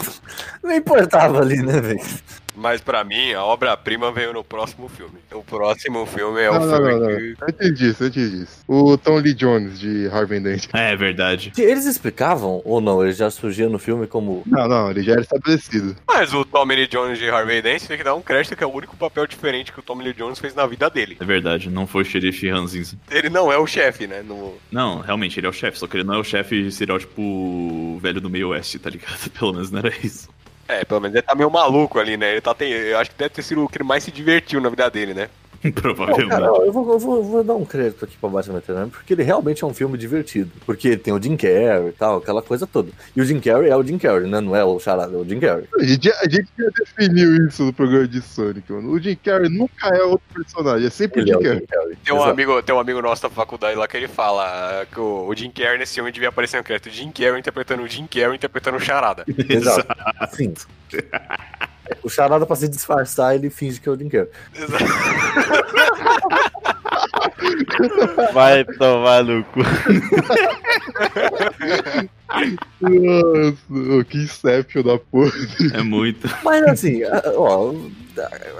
não 0.60 0.74
importava 0.74 1.40
ali, 1.40 1.62
né, 1.62 1.80
velho? 1.80 2.00
Mas 2.60 2.80
pra 2.82 3.02
mim, 3.02 3.32
a 3.32 3.42
obra-prima 3.42 4.12
veio 4.12 4.34
no 4.34 4.44
próximo 4.44 4.86
filme. 4.88 5.18
O 5.32 5.42
próximo 5.42 6.04
filme 6.04 6.42
é 6.42 6.50
o 6.50 6.54
Não, 6.54 6.60
filme 6.76 6.90
não, 6.92 7.00
não. 7.00 7.16
que... 7.16 7.34
Antes 7.42 7.78
disso, 7.78 8.04
antes 8.04 8.30
disso. 8.30 8.64
O 8.68 8.98
Tom 8.98 9.16
Lee 9.18 9.32
Jones, 9.32 9.80
de 9.80 10.08
Harvey 10.08 10.40
Dent. 10.40 10.66
É 10.74 10.94
verdade. 10.94 11.52
Eles 11.56 11.86
explicavam 11.86 12.60
ou 12.64 12.80
não? 12.80 13.02
Eles 13.02 13.16
já 13.16 13.30
surgiam 13.30 13.70
no 13.70 13.78
filme 13.78 14.06
como. 14.06 14.42
Não, 14.46 14.68
não, 14.68 14.90
ele 14.90 15.02
já 15.02 15.12
era 15.12 15.22
estabelecido. 15.22 15.96
Mas 16.06 16.34
o 16.34 16.44
Tommy 16.44 16.74
Lee 16.76 16.86
Jones 16.86 17.18
de 17.18 17.30
Harvey 17.30 17.62
Dent 17.62 17.86
tem 17.86 17.96
que 17.96 18.04
dar 18.04 18.14
um 18.14 18.20
crédito 18.20 18.54
que 18.54 18.62
é 18.62 18.66
o 18.66 18.72
único 18.72 18.94
papel 18.96 19.26
diferente 19.26 19.72
que 19.72 19.80
o 19.80 19.82
Tommy 19.82 20.04
Lee 20.04 20.12
Jones 20.12 20.38
fez 20.38 20.54
na 20.54 20.66
vida 20.66 20.90
dele. 20.90 21.16
É 21.18 21.24
verdade. 21.24 21.70
Não 21.70 21.86
foi 21.86 22.02
o 22.02 22.04
xerife 22.04 22.50
Ranzinza. 22.50 22.96
Ele 23.10 23.30
não 23.30 23.50
é 23.50 23.56
o 23.56 23.66
chefe, 23.66 24.06
né? 24.06 24.22
No... 24.22 24.54
Não, 24.70 25.00
realmente, 25.00 25.40
ele 25.40 25.46
é 25.46 25.50
o 25.50 25.52
chefe. 25.52 25.78
Só 25.78 25.86
que 25.86 25.96
ele 25.96 26.04
não 26.04 26.14
é 26.14 26.18
o 26.18 26.24
chefe 26.24 26.70
serial, 26.70 26.98
tipo, 26.98 27.22
o 27.22 27.98
velho 28.02 28.20
do 28.20 28.28
meio 28.28 28.48
oeste, 28.48 28.78
tá 28.78 28.90
ligado? 28.90 29.30
Pelo 29.38 29.52
menos 29.54 29.70
não 29.70 29.78
era 29.78 29.92
isso. 30.02 30.28
É, 30.70 30.84
pelo 30.84 31.00
menos 31.00 31.16
ele 31.16 31.22
tá 31.22 31.34
meio 31.34 31.50
maluco 31.50 31.98
ali, 31.98 32.16
né? 32.16 32.30
Ele 32.30 32.40
tá 32.40 32.54
tem... 32.54 32.70
Eu 32.70 32.98
acho 32.98 33.10
que 33.10 33.16
deve 33.18 33.30
ter 33.30 33.42
sido 33.42 33.64
o 33.64 33.68
que 33.68 33.78
ele 33.78 33.84
mais 33.84 34.04
se 34.04 34.12
divertiu 34.12 34.60
na 34.60 34.68
vida 34.68 34.88
dele, 34.88 35.14
né? 35.14 35.28
Não, 35.62 35.72
Provavelmente. 35.72 36.28
cara, 36.30 36.52
ó, 36.52 36.64
eu 36.64 36.72
vou, 36.72 36.92
eu 36.92 36.98
vou- 36.98 37.16
eu 37.18 37.22
vou 37.24 37.44
dar 37.44 37.54
um 37.54 37.64
crédito 37.64 38.04
aqui 38.04 38.16
pra 38.18 38.30
Batman 38.30 38.58
Eternamente, 38.58 38.92
porque 38.96 39.12
ele 39.12 39.22
realmente 39.22 39.62
é 39.62 39.66
um 39.66 39.74
filme 39.74 39.98
divertido. 39.98 40.50
Porque 40.64 40.96
tem 40.96 41.12
o 41.12 41.22
Jim 41.22 41.36
Carrey 41.36 41.88
e 41.88 41.92
tal, 41.92 42.16
aquela 42.18 42.40
coisa 42.40 42.66
toda. 42.66 42.90
E 43.14 43.20
o 43.20 43.24
Jim 43.24 43.40
Carrey 43.40 43.68
é 43.70 43.76
o 43.76 43.82
Jim 43.82 43.98
Carrey, 43.98 44.28
né? 44.28 44.40
Não 44.40 44.56
é 44.56 44.64
o 44.64 44.78
Charada, 44.80 45.14
é 45.14 45.18
o 45.18 45.24
Jim 45.24 45.38
Carrey. 45.38 45.64
A 45.78 45.82
gente, 45.84 46.04
já- 46.08 46.18
a 46.20 46.28
gente 46.28 46.48
já 46.58 46.68
definiu 46.78 47.46
isso 47.46 47.62
no 47.64 47.72
programa 47.72 48.08
de 48.08 48.22
Sonic, 48.22 48.72
mano. 48.72 48.90
O 48.90 48.98
Jim 48.98 49.16
Carrey 49.16 49.48
nunca 49.50 49.88
é 49.88 50.02
outro 50.02 50.26
personagem, 50.34 50.86
é 50.86 50.90
sempre 50.90 51.20
Ele 51.20 51.34
o 51.34 51.34
é 51.34 51.36
Jim 51.36 51.40
o 51.40 51.42
Carrey. 51.44 51.58
Jim 51.60 51.66
Carrey. 51.66 51.96
Tem 52.04 52.14
um, 52.14 52.16
Exato. 52.16 52.30
amigo, 52.30 52.62
tem 52.62 52.74
um 52.74 52.78
amigo 52.80 53.02
nosso 53.02 53.22
da 53.22 53.28
faculdade 53.30 53.76
lá 53.76 53.86
que 53.86 53.96
ele 53.96 54.08
fala 54.08 54.86
que 54.90 54.98
o, 54.98 55.26
o 55.28 55.34
Jim 55.36 55.50
Carrey 55.50 55.78
nesse 55.78 55.94
filme 55.94 56.10
devia 56.10 56.30
aparecer 56.30 56.56
no 56.56 56.64
crédito. 56.64 56.88
Jim 56.90 57.10
Carrey 57.10 57.38
interpretando 57.38 57.82
o 57.82 57.88
Jim 57.88 58.06
Carrey 58.06 58.34
interpretando 58.36 58.76
o 58.78 58.80
Charada. 58.80 59.24
Exato. 59.48 59.86
Sim. 60.32 60.54
O 62.02 62.08
Charada, 62.08 62.46
pra 62.46 62.56
se 62.56 62.68
disfarçar, 62.68 63.34
ele 63.34 63.50
finge 63.50 63.80
que 63.80 63.88
é 63.88 63.92
o 63.92 63.96
Jim 63.96 64.08
Carrey. 64.08 64.28
Exato. 64.54 64.84
Vai 68.32 68.64
tomar 68.64 69.24
no 69.24 69.44
cu. 69.44 69.60
Nossa, 72.80 74.04
que 74.08 74.18
Inception 74.18 74.82
da 74.82 74.98
porra. 74.98 75.32
É 75.74 75.82
muito. 75.82 76.28
Mas 76.42 76.62
assim, 76.64 77.02
a- 77.04 77.22
ó, 77.36 77.72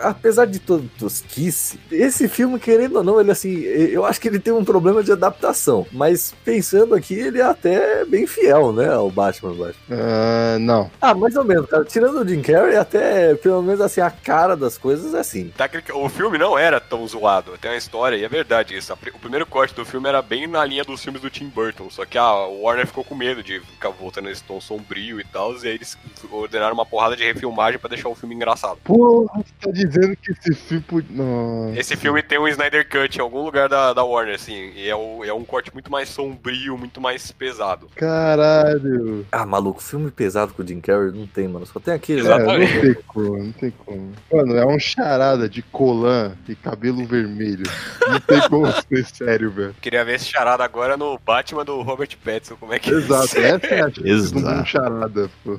apesar 0.03 0.47
de 0.47 0.59
todo 0.59 0.89
tosquice, 0.99 1.79
esse 1.91 2.29
filme, 2.29 2.59
querendo 2.59 2.97
ou 2.97 3.05
não, 3.05 3.21
ele 3.21 3.31
assim, 3.31 3.61
eu 3.61 4.05
acho 4.05 4.21
que 4.21 4.29
ele 4.29 4.39
tem 4.39 4.53
um 4.53 4.65
problema 4.65 5.03
de 5.03 5.13
adaptação. 5.13 5.87
Mas 5.93 6.35
pensando 6.45 6.95
aqui, 6.95 7.15
ele 7.15 7.41
é 7.41 7.45
até 7.45 8.05
bem 8.05 8.27
fiel, 8.27 8.73
né, 8.73 8.93
ao 8.93 9.11
Batman. 9.11 9.51
Batman. 9.55 9.75
Ah, 9.91 10.57
não. 10.61 10.91
Ah, 11.01 11.15
mais 11.15 11.37
ou 11.37 11.45
menos, 11.45 11.67
cara. 11.69 11.85
Tirando 11.85 12.21
o 12.21 12.29
Jim 12.29 12.43
Carrey, 12.43 12.77
até 12.77 13.35
pelo 13.35 13.63
menos 13.63 13.81
assim, 13.81 14.01
a 14.01 14.11
cara 14.11 14.57
das 14.57 14.77
coisas 14.79 15.15
é 15.15 15.21
assim. 15.21 15.53
Tá 15.57 15.69
O 15.95 16.09
filme 16.09 16.39
não 16.39 16.59
era 16.59 16.81
tão 16.81 17.07
zoado. 17.07 17.53
Tem 17.61 17.71
uma 17.71 17.77
história, 17.77 18.17
e 18.17 18.25
é 18.25 18.29
verdade 18.29 18.77
isso. 18.77 18.93
O 18.93 19.19
primeiro 19.19 19.47
corte 19.47 19.75
do 19.75 19.85
filme 19.85 20.09
era 20.09 20.23
bem 20.23 20.47
na 20.47 20.65
linha 20.65 20.85
dos 20.85 21.03
filmes 21.03 21.23
do 21.23 21.31
Tim 21.31 21.49
Burton. 21.49 21.89
Só 21.91 22.05
que 22.05 22.19
a 22.19 22.33
Warner 22.33 22.87
ficou 22.87 23.05
com 23.05 23.15
medo 23.15 23.43
de 23.43 23.60
porque 23.61 23.73
ficava 23.75 23.94
voltando 23.94 24.25
nesse 24.27 24.42
tom 24.44 24.61
sombrio 24.61 25.20
e 25.20 25.25
tal, 25.25 25.55
e 25.57 25.68
aí 25.68 25.75
eles 25.75 25.96
ordenaram 26.31 26.75
uma 26.75 26.87
porrada 26.87 27.16
de 27.16 27.25
refilmagem 27.25 27.79
pra 27.79 27.88
deixar 27.88 28.09
o 28.09 28.14
filme 28.14 28.35
engraçado. 28.35 28.79
Porra, 28.85 29.38
você 29.38 29.53
tá 29.61 29.70
dizendo 29.70 30.16
que 30.16 30.31
esse 30.33 30.55
filme. 30.55 31.07
Nossa. 31.11 31.79
Esse 31.79 31.96
filme 31.96 32.23
tem 32.23 32.38
um 32.38 32.49
Snyder 32.49 32.88
Cut 32.88 33.16
em 33.18 33.20
algum 33.20 33.42
lugar 33.42 33.68
da, 33.68 33.92
da 33.92 34.05
Warner, 34.05 34.35
assim, 34.35 34.73
e 34.75 34.88
é, 34.88 34.94
o- 34.96 35.25
é 35.25 35.33
um 35.33 35.44
corte 35.44 35.73
muito 35.73 35.90
mais 35.90 36.09
sombrio, 36.09 36.77
muito 36.79 37.01
mais 37.01 37.31
pesado. 37.33 37.88
Caralho. 37.94 39.27
Ah, 39.33 39.44
maluco, 39.46 39.83
filme 39.83 40.11
pesado 40.11 40.53
com 40.55 40.62
o 40.62 40.66
Jim 40.66 40.81
Carrey 40.81 41.11
não 41.12 41.27
tem, 41.27 41.46
mano. 41.49 41.66
Só 41.66 41.79
tem 41.81 41.94
aquele. 41.94 42.20
É, 42.20 42.23
Exatamente. 42.23 42.75
não 42.75 42.81
tem 42.83 42.94
como, 43.07 43.38
não 43.38 43.53
tem 43.53 43.70
como. 43.85 44.12
Mano, 44.33 44.57
é 44.57 44.66
um 44.66 44.79
charada 44.79 45.49
de 45.49 45.62
colã 45.62 46.33
e 46.49 46.55
cabelo 46.55 47.05
vermelho. 47.07 47.64
Não 48.09 48.20
tem 48.20 48.40
como 48.49 48.66
ser 48.73 49.05
sério, 49.07 49.51
velho. 49.51 49.75
Queria 49.81 50.05
ver 50.05 50.14
esse 50.16 50.27
charada 50.27 50.64
agora 50.64 50.96
no 50.96 51.18
Batman 51.18 51.64
do 51.64 51.81
Robert 51.83 52.16
Pattinson, 52.25 52.57
como 52.57 52.73
é 52.75 52.79
que 52.79 52.90
Exato, 52.90 53.29
essa 53.57 53.67
é 53.67 53.81
a 53.81 53.91
chance 53.91 54.35
um 54.35 54.65
charada, 54.65 55.31
pô. 55.45 55.59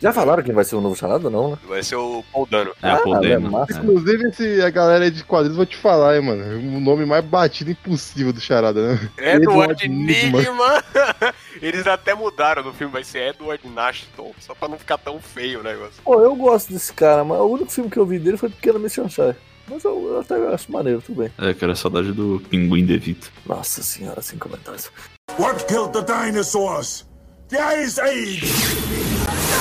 Já 0.00 0.14
falaram 0.14 0.42
quem 0.42 0.54
vai 0.54 0.64
ser 0.64 0.76
o 0.76 0.80
novo 0.80 0.96
charada, 0.96 1.28
não, 1.28 1.50
né? 1.50 1.58
Vai 1.68 1.82
ser 1.82 1.96
o 1.96 2.24
Paul 2.32 2.46
Dano. 2.46 2.72
É, 2.82 2.88
a 2.88 2.94
é 2.94 3.02
Podema. 3.02 3.50
massa. 3.50 3.78
Inclusive, 3.78 4.28
esse, 4.28 4.62
a 4.62 4.70
galera 4.70 5.10
de 5.10 5.22
quadrinhos, 5.22 5.58
vou 5.58 5.66
te 5.66 5.76
falar, 5.76 6.16
hein, 6.16 6.22
mano. 6.22 6.76
O 6.78 6.80
nome 6.80 7.04
mais 7.04 7.22
batido 7.22 7.70
impossível 7.70 8.32
do 8.32 8.40
charada, 8.40 8.94
né? 8.94 9.10
Edward 9.18 9.84
Edward 9.84 9.88
Nigma. 9.88 10.38
Nigma! 10.38 10.84
Eles 11.60 11.86
até 11.86 12.14
mudaram 12.14 12.64
no 12.64 12.72
filme, 12.72 12.90
vai 12.90 13.04
ser 13.04 13.34
Edward 13.34 13.68
Nashton, 13.68 14.32
só 14.40 14.54
pra 14.54 14.68
não 14.68 14.78
ficar 14.78 14.96
tão 14.96 15.20
feio 15.20 15.60
o 15.60 15.62
negócio. 15.62 16.02
Pô, 16.02 16.18
eu 16.22 16.34
gosto 16.34 16.72
desse 16.72 16.94
cara, 16.94 17.22
mas 17.22 17.38
o 17.38 17.44
único 17.44 17.70
filme 17.70 17.90
que 17.90 17.98
eu 17.98 18.06
vi 18.06 18.18
dele 18.18 18.38
foi 18.38 18.48
Pequena 18.48 18.78
Miss 18.78 18.94
Sunshine. 18.94 19.36
Mas 19.68 19.84
eu, 19.84 20.14
eu 20.14 20.20
até 20.20 20.34
acho 20.48 20.72
maneiro, 20.72 21.02
tudo 21.02 21.20
bem. 21.20 21.30
É, 21.38 21.52
que 21.52 21.62
era 21.62 21.74
saudade 21.76 22.10
do 22.12 22.42
Pinguim 22.48 22.86
DeVito. 22.86 23.30
Nossa 23.44 23.82
senhora, 23.82 24.22
sem 24.22 24.38
comentários. 24.38 24.90
What 25.36 25.66
killed 25.68 25.92
the 25.92 26.02
dinosaurs? 26.02 27.04
The 27.48 27.58
Ice 27.60 27.98
Age! 27.98 29.60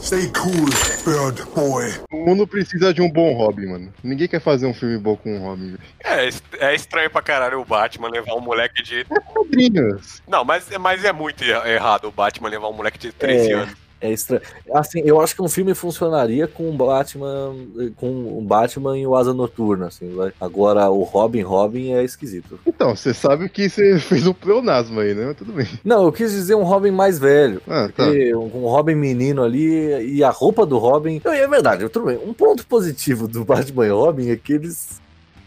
Stay 0.00 0.28
cool, 0.34 0.66
bird 1.04 1.40
boy. 1.54 1.88
O 2.12 2.26
mundo 2.26 2.46
precisa 2.46 2.92
de 2.92 3.00
um 3.00 3.10
bom 3.10 3.32
Robin, 3.34 3.66
mano. 3.66 3.94
Ninguém 4.02 4.26
quer 4.28 4.40
fazer 4.40 4.66
um 4.66 4.74
filme 4.74 4.98
bom 4.98 5.16
com 5.16 5.34
um 5.36 5.38
Robin. 5.46 5.76
É, 6.02 6.28
é 6.58 6.74
estranho 6.74 7.08
pra 7.08 7.22
caralho 7.22 7.60
o 7.60 7.64
Batman 7.64 8.10
levar 8.10 8.34
um 8.34 8.40
moleque 8.40 8.82
de. 8.82 9.04
Quadrinhos. 9.04 10.20
Não, 10.26 10.44
mas, 10.44 10.68
mas 10.80 11.04
é 11.04 11.12
muito 11.12 11.44
er- 11.44 11.66
errado 11.66 12.06
o 12.08 12.10
Batman 12.10 12.48
levar 12.48 12.68
um 12.68 12.72
moleque 12.72 12.98
de 12.98 13.12
13 13.12 13.52
É. 13.52 13.54
anos. 13.54 13.74
É 14.02 14.10
estranho. 14.10 14.42
Assim, 14.74 15.00
eu 15.04 15.20
acho 15.20 15.34
que 15.34 15.42
um 15.42 15.48
filme 15.48 15.74
funcionaria 15.74 16.46
com 16.46 16.68
o 16.68 16.72
Batman, 16.72 17.54
com 17.96 18.38
o 18.38 18.42
Batman 18.42 18.98
e 18.98 19.06
o 19.06 19.14
Asa 19.14 19.32
Noturna, 19.32 19.86
assim, 19.86 20.14
vai. 20.14 20.32
Agora 20.40 20.90
o 20.90 21.02
Robin, 21.02 21.42
Robin 21.42 21.92
é 21.92 22.04
esquisito. 22.04 22.58
Então, 22.66 22.94
você 22.94 23.14
sabe 23.14 23.48
que 23.48 23.68
você 23.68 23.98
fez 24.00 24.26
um 24.26 24.32
pleonasmo 24.32 25.00
aí, 25.00 25.14
né? 25.14 25.26
Mas 25.26 25.36
tudo 25.36 25.52
bem. 25.52 25.68
Não, 25.84 26.04
eu 26.04 26.12
quis 26.12 26.32
dizer 26.32 26.54
um 26.54 26.64
Robin 26.64 26.90
mais 26.90 27.18
velho. 27.18 27.60
Ah, 27.68 27.88
tá. 27.94 28.04
Um 28.04 28.62
um 28.62 28.68
Robin 28.68 28.94
menino 28.94 29.42
ali 29.42 30.14
e 30.14 30.24
a 30.24 30.30
roupa 30.30 30.64
do 30.66 30.78
Robin. 30.78 31.20
E 31.24 31.28
é 31.28 31.48
verdade, 31.48 31.88
tudo 31.88 32.06
bem. 32.06 32.18
Um 32.24 32.32
ponto 32.32 32.66
positivo 32.66 33.26
do 33.26 33.44
Batman 33.44 33.86
e 33.86 33.90
Robin 33.90 34.30
é 34.30 34.36
que 34.36 34.54
eles 34.54 35.00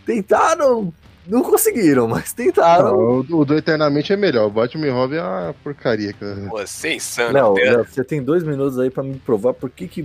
tentaram. 0.05 0.93
Não 1.27 1.41
conseguiram, 1.43 2.07
mas 2.07 2.33
tentaram. 2.33 2.91
Não, 2.91 3.19
o, 3.19 3.23
do- 3.23 3.39
o 3.39 3.45
do 3.45 3.55
Eternamente 3.57 4.13
é 4.13 4.15
melhor. 4.17 4.47
O 4.47 4.49
Batman 4.49 4.87
e 4.87 4.89
Robin 4.89 5.15
é 5.15 5.21
uma 5.21 5.55
porcaria, 5.63 6.13
cara. 6.13 6.35
Você 6.51 6.89
é 6.89 6.93
insano. 6.95 7.33
Léo, 7.33 7.85
você 7.85 8.03
tem 8.03 8.21
dois 8.21 8.43
minutos 8.43 8.77
aí 8.79 8.89
pra 8.89 9.03
me 9.03 9.15
provar 9.19 9.53
por 9.53 9.69
que, 9.69 9.87
que 9.87 10.01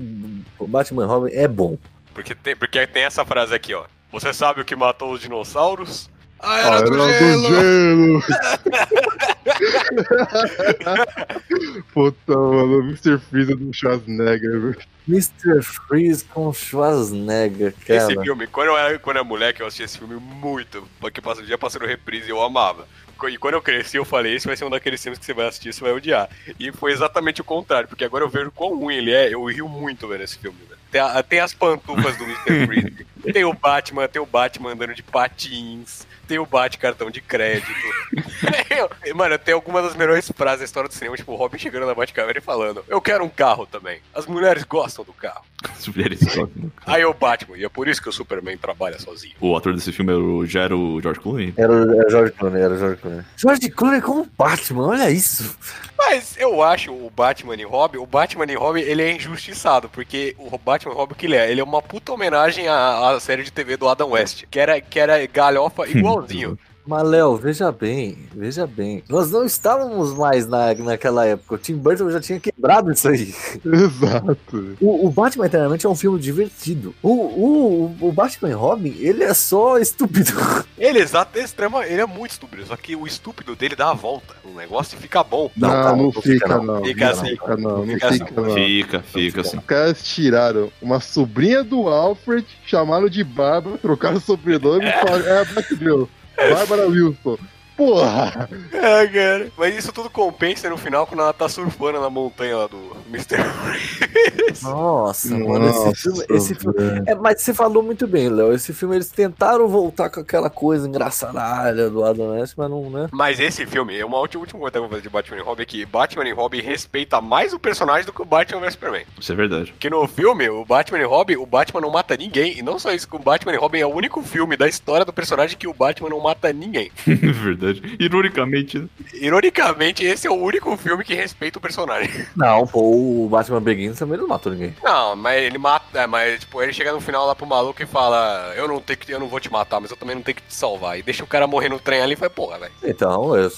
o 0.58 0.66
Batman 0.66 1.04
e 1.04 1.06
Robin 1.06 1.32
é 1.32 1.46
bom. 1.48 1.76
Porque, 2.14 2.34
tem, 2.34 2.56
porque 2.56 2.86
tem 2.86 3.04
essa 3.04 3.24
frase 3.24 3.54
aqui, 3.54 3.72
ó. 3.74 3.84
Você 4.12 4.32
sabe 4.32 4.60
o 4.60 4.64
que 4.64 4.74
matou 4.74 5.12
os 5.12 5.20
dinossauros? 5.20 6.10
A 6.42 6.54
Ah, 6.54 6.58
era 6.60 6.68
era 6.76 6.84
do 6.84 6.90
do 6.90 7.12
gelo! 7.12 8.20
gelo. 8.20 8.22
Puta, 11.92 12.36
mano, 12.36 12.80
Mr. 12.84 13.18
Freeza 13.18 13.54
do 13.56 13.72
Schwarzenegger, 13.72 14.60
velho. 14.60 14.76
Mr. 15.08 15.62
Freeze 15.62 16.24
com 16.24 16.52
Schwarzenegger, 16.52 17.74
Esse 17.88 18.14
cara. 18.14 18.22
filme, 18.22 18.46
quando 18.46 18.68
eu 18.68 18.78
era, 18.78 18.98
quando 18.98 19.16
eu 19.16 19.20
era 19.20 19.28
moleque, 19.28 19.60
eu 19.60 19.66
assistia 19.66 19.86
esse 19.86 19.98
filme 19.98 20.14
muito. 20.16 20.86
Porque 21.00 21.20
passou, 21.20 21.44
já 21.44 21.58
passou 21.58 21.80
no 21.80 21.86
reprise 21.86 22.28
e 22.28 22.30
eu 22.30 22.40
amava. 22.42 22.86
E 23.28 23.36
quando 23.36 23.54
eu 23.54 23.60
cresci, 23.62 23.98
eu 23.98 24.04
falei, 24.04 24.34
esse 24.36 24.46
vai 24.46 24.56
ser 24.56 24.64
um 24.64 24.70
daqueles 24.70 25.02
filmes 25.02 25.18
que 25.18 25.26
você 25.26 25.34
vai 25.34 25.46
assistir, 25.46 25.74
você 25.74 25.80
vai 25.82 25.92
odiar. 25.92 26.28
E 26.58 26.72
foi 26.72 26.92
exatamente 26.92 27.40
o 27.42 27.44
contrário, 27.44 27.86
porque 27.88 28.04
agora 28.04 28.24
eu 28.24 28.28
vejo 28.30 28.50
quão 28.50 28.78
ruim 28.78 28.94
ele 28.96 29.12
é, 29.12 29.34
eu 29.34 29.44
rio 29.44 29.68
muito 29.68 30.08
vendo 30.08 30.22
esse 30.24 30.38
filme, 30.38 30.56
velho. 30.66 30.80
Tem, 30.90 31.00
a- 31.02 31.22
tem 31.22 31.38
as 31.40 31.52
pantufas 31.52 32.16
do 32.16 32.24
Mr. 32.24 32.66
Freeze, 32.66 33.06
tem 33.32 33.44
o 33.44 33.52
Batman, 33.52 34.08
tem 34.08 34.22
o 34.22 34.26
Batman 34.26 34.72
andando 34.72 34.94
de 34.94 35.02
patins, 35.02 36.06
o 36.38 36.46
Bat 36.46 36.78
cartão 36.78 37.10
de 37.10 37.20
crédito. 37.20 37.70
Tem- 38.68 39.14
Mano, 39.14 39.38
tem 39.38 39.52
algumas 39.54 39.84
das 39.84 39.94
melhores 39.94 40.30
frases 40.34 40.60
da 40.60 40.64
história 40.64 40.88
do 40.88 40.94
cinema, 40.94 41.16
tipo 41.16 41.32
o 41.32 41.36
Robin 41.36 41.58
chegando 41.58 41.86
na 41.86 41.94
Batcaverna 41.94 42.38
e 42.38 42.42
falando, 42.42 42.84
eu 42.88 43.00
quero 43.00 43.24
um 43.24 43.28
carro 43.28 43.66
também. 43.66 44.00
As 44.14 44.26
mulheres 44.26 44.62
gostam 44.64 45.04
do 45.04 45.12
carro. 45.12 45.42
As 45.64 45.86
mulheres 45.88 46.20
gostam. 46.22 46.48
Aí 46.86 47.04
o 47.04 47.12
Batman, 47.12 47.58
e 47.58 47.64
é 47.64 47.68
por 47.68 47.86
isso 47.88 48.00
que 48.02 48.08
o 48.08 48.12
Superman 48.12 48.56
trabalha 48.56 48.98
sozinho. 48.98 49.34
O 49.40 49.54
ator 49.56 49.74
desse 49.74 49.92
filme 49.92 50.12
era 50.12 50.22
o, 50.22 50.46
já 50.46 50.62
era 50.62 50.76
o 50.76 51.00
George 51.02 51.20
Clooney. 51.20 51.52
Era, 51.56 51.70
o- 51.72 51.94
era 51.98 52.06
o 52.06 52.10
George 52.10 52.32
Clooney, 52.32 52.62
era 52.62 52.74
o 52.74 52.78
George 52.78 52.96
Clooney. 53.00 53.22
George 53.36 53.70
Clooney 53.70 54.00
como 54.00 54.26
Batman, 54.38 54.86
olha 54.88 55.10
isso. 55.10 55.56
Mas 55.98 56.34
eu 56.38 56.62
acho 56.62 56.92
o 56.92 57.10
Batman 57.14 57.56
e 57.56 57.64
Robin, 57.64 57.98
o 57.98 58.06
Batman 58.06 58.46
e 58.50 58.54
Robin, 58.54 58.80
ele 58.80 59.02
é 59.02 59.12
injustiçado, 59.12 59.88
porque 59.90 60.34
o 60.38 60.56
Batman 60.56 60.92
e 60.92 60.96
Robin, 60.96 61.12
o 61.12 61.16
que 61.16 61.26
ele 61.26 61.36
é? 61.36 61.50
Ele 61.50 61.60
é 61.60 61.64
uma 61.64 61.82
puta 61.82 62.12
homenagem 62.12 62.66
à, 62.68 63.10
à 63.10 63.20
série 63.20 63.42
de 63.42 63.50
TV 63.52 63.76
do 63.76 63.86
Adam 63.88 64.10
West, 64.10 64.44
que 64.50 64.58
era, 64.58 64.80
que 64.80 64.98
era 64.98 65.26
galhofa 65.26 65.86
igualzinho. 66.24 66.58
Mas, 66.90 67.04
Léo, 67.04 67.36
veja 67.36 67.70
bem, 67.70 68.18
veja 68.34 68.66
bem. 68.66 69.04
Nós 69.08 69.30
não 69.30 69.44
estávamos 69.44 70.12
mais 70.12 70.48
na, 70.48 70.74
naquela 70.74 71.24
época. 71.24 71.54
O 71.54 71.58
Tim 71.58 71.76
Burton 71.76 72.10
já 72.10 72.18
tinha 72.20 72.40
quebrado 72.40 72.90
isso 72.90 73.06
aí. 73.06 73.32
Exato. 73.64 74.76
O, 74.80 75.06
o 75.06 75.10
Batman 75.10 75.46
Eternamente 75.46 75.86
é 75.86 75.88
um 75.88 75.94
filme 75.94 76.18
divertido. 76.18 76.92
O, 77.00 77.12
o, 77.12 77.96
o 78.08 78.10
Batman 78.10 78.50
e 78.50 78.54
Robin, 78.54 78.96
ele 78.98 79.22
é 79.22 79.32
só 79.32 79.78
estúpido. 79.78 80.32
ele, 80.76 80.98
exato, 80.98 81.38
é 81.38 81.44
extrema, 81.44 81.86
ele 81.86 82.00
é 82.00 82.06
muito 82.06 82.32
estúpido, 82.32 82.66
só 82.66 82.76
que 82.76 82.96
o 82.96 83.06
estúpido 83.06 83.54
dele 83.54 83.76
dá 83.76 83.90
a 83.90 83.94
volta 83.94 84.34
no 84.44 84.52
negócio 84.56 84.98
e 84.98 85.00
fica 85.00 85.22
bom. 85.22 85.48
Não, 85.56 85.68
Não, 85.68 85.76
não, 85.76 85.84
calma, 85.84 86.02
não 86.02 86.12
fica, 86.12 86.22
fica, 86.22 86.48
não. 86.48 86.64
não. 86.64 86.84
Fica 86.84 87.04
não 87.04 87.12
assim. 87.12 87.28
fica, 87.28 87.56
não. 87.56 87.70
Não 87.70 87.86
Fica 87.86 88.12
fica, 88.12 88.24
assim. 88.24 88.34
não. 88.34 88.54
Fica, 88.54 89.02
fica 89.02 89.40
assim. 89.42 89.58
Os 89.58 89.64
caras 89.64 90.02
tiraram 90.02 90.72
uma 90.82 90.98
sobrinha 90.98 91.62
do 91.62 91.86
Alfred, 91.86 92.44
chamaram 92.66 93.08
de 93.08 93.22
Bárbara, 93.22 93.78
trocaram 93.78 94.16
o 94.16 94.20
sobrenome 94.20 94.86
e 94.86 94.92
falaram, 94.92 95.24
é 95.24 95.40
a 95.42 95.44
Batgirl. 95.44 96.06
Bárbara 96.48 96.86
Wilson. 96.86 97.38
Porra! 97.76 98.48
É, 98.72 99.06
cara. 99.06 99.52
Mas 99.56 99.76
isso 99.76 99.92
tudo 99.92 100.10
compensa 100.10 100.68
no 100.68 100.76
final 100.76 101.06
quando 101.06 101.20
ela 101.20 101.32
tá 101.32 101.48
surfando 101.48 102.00
na 102.00 102.10
montanha 102.10 102.56
lá 102.56 102.66
do 102.66 102.96
Mr. 103.10 103.36
Freeze. 103.42 104.64
Nossa, 104.64 105.36
mano, 105.36 105.68
esse 105.68 105.78
Nossa, 105.78 105.94
filme. 105.94 106.24
Esse 106.30 106.54
filme 106.54 107.02
é, 107.06 107.14
mas 107.14 107.42
você 107.42 107.52
falou 107.52 107.82
muito 107.82 108.06
bem, 108.06 108.28
Léo. 108.28 108.52
Esse 108.52 108.72
filme 108.72 108.96
eles 108.96 109.10
tentaram 109.10 109.68
voltar 109.68 110.10
com 110.10 110.20
aquela 110.20 110.50
coisa 110.50 110.86
engraçadalha 110.88 111.90
do 111.90 112.04
Adam 112.04 112.30
West, 112.30 112.54
mas 112.56 112.70
não, 112.70 112.90
né? 112.90 113.08
Mas 113.12 113.40
esse 113.40 113.66
filme, 113.66 113.98
é 113.98 114.04
uma 114.04 114.18
última, 114.18 114.42
última 114.42 114.60
coisa 114.60 114.72
que 114.72 114.78
eu 114.78 114.82
vou 114.82 114.90
fazer 114.90 115.02
de 115.02 115.08
Batman 115.08 115.38
e 115.38 115.42
Robin 115.42 115.62
é 115.62 115.66
que 115.66 115.86
Batman 115.86 116.28
e 116.28 116.32
Robin 116.32 116.60
respeita 116.60 117.20
mais 117.20 117.52
o 117.52 117.58
personagem 117.58 118.06
do 118.06 118.12
que 118.12 118.22
o 118.22 118.24
Batman 118.24 118.60
vs 118.60 118.72
Superman. 118.72 119.04
Isso 119.18 119.32
é 119.32 119.34
verdade. 119.34 119.72
Porque 119.72 119.90
no 119.90 120.06
filme, 120.06 120.48
o 120.48 120.64
Batman 120.64 120.98
e 120.98 121.04
Robin, 121.04 121.36
o 121.36 121.46
Batman 121.46 121.80
não 121.80 121.90
mata 121.90 122.16
ninguém. 122.16 122.58
E 122.58 122.62
não 122.62 122.78
só 122.78 122.92
isso, 122.92 123.08
que 123.08 123.16
o 123.16 123.18
Batman 123.18 123.52
e 123.52 123.56
Robin 123.56 123.78
é 123.78 123.86
o 123.86 123.94
único 123.94 124.22
filme 124.22 124.56
da 124.56 124.68
história 124.68 125.04
do 125.04 125.12
personagem 125.12 125.56
que 125.56 125.66
o 125.66 125.74
Batman 125.74 126.10
não 126.10 126.20
mata 126.20 126.52
ninguém. 126.52 126.90
verdade. 127.06 127.82
Ironicamente, 127.98 128.78
né? 128.78 128.86
Ironicamente, 129.14 130.04
esse 130.04 130.26
é 130.26 130.30
o 130.30 130.34
único 130.34 130.76
filme 130.76 131.04
que 131.04 131.14
respeita 131.14 131.58
o 131.58 131.62
personagem. 131.62 132.10
Não, 132.36 132.66
pô, 132.66 132.80
o 133.00 133.28
Batman 133.28 133.60
Begins 133.60 133.98
também 133.98 134.18
não 134.18 134.26
matou 134.28 134.52
ninguém. 134.52 134.74
Não, 134.82 135.16
mas 135.16 135.42
ele 135.42 135.58
mata. 135.58 135.98
é, 135.98 136.06
mas, 136.06 136.40
tipo, 136.40 136.62
ele 136.62 136.72
chega 136.72 136.92
no 136.92 137.00
final 137.00 137.26
lá 137.26 137.34
pro 137.34 137.46
maluco 137.46 137.82
e 137.82 137.86
fala: 137.86 138.52
Eu 138.56 138.68
não 138.68 138.80
tenho 138.80 138.98
que, 138.98 139.12
eu 139.12 139.20
não 139.20 139.28
vou 139.28 139.40
te 139.40 139.50
matar, 139.50 139.80
mas 139.80 139.90
eu 139.90 139.96
também 139.96 140.14
não 140.14 140.22
tenho 140.22 140.36
que 140.36 140.42
te 140.42 140.54
salvar. 140.54 140.98
E 140.98 141.02
deixa 141.02 141.24
o 141.24 141.26
cara 141.26 141.46
morrer 141.46 141.68
no 141.68 141.78
trem 141.78 142.00
ali 142.00 142.14
e 142.14 142.16
fala, 142.16 142.30
porra, 142.30 142.58
velho. 142.58 142.72
Então, 142.82 143.36
eu 143.36 143.50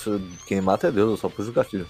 quem 0.46 0.60
mata 0.60 0.88
é 0.88 0.92
Deus, 0.92 1.10
eu 1.10 1.16
só 1.16 1.28
pus 1.28 1.48
o 1.48 1.52
gatilho. 1.52 1.86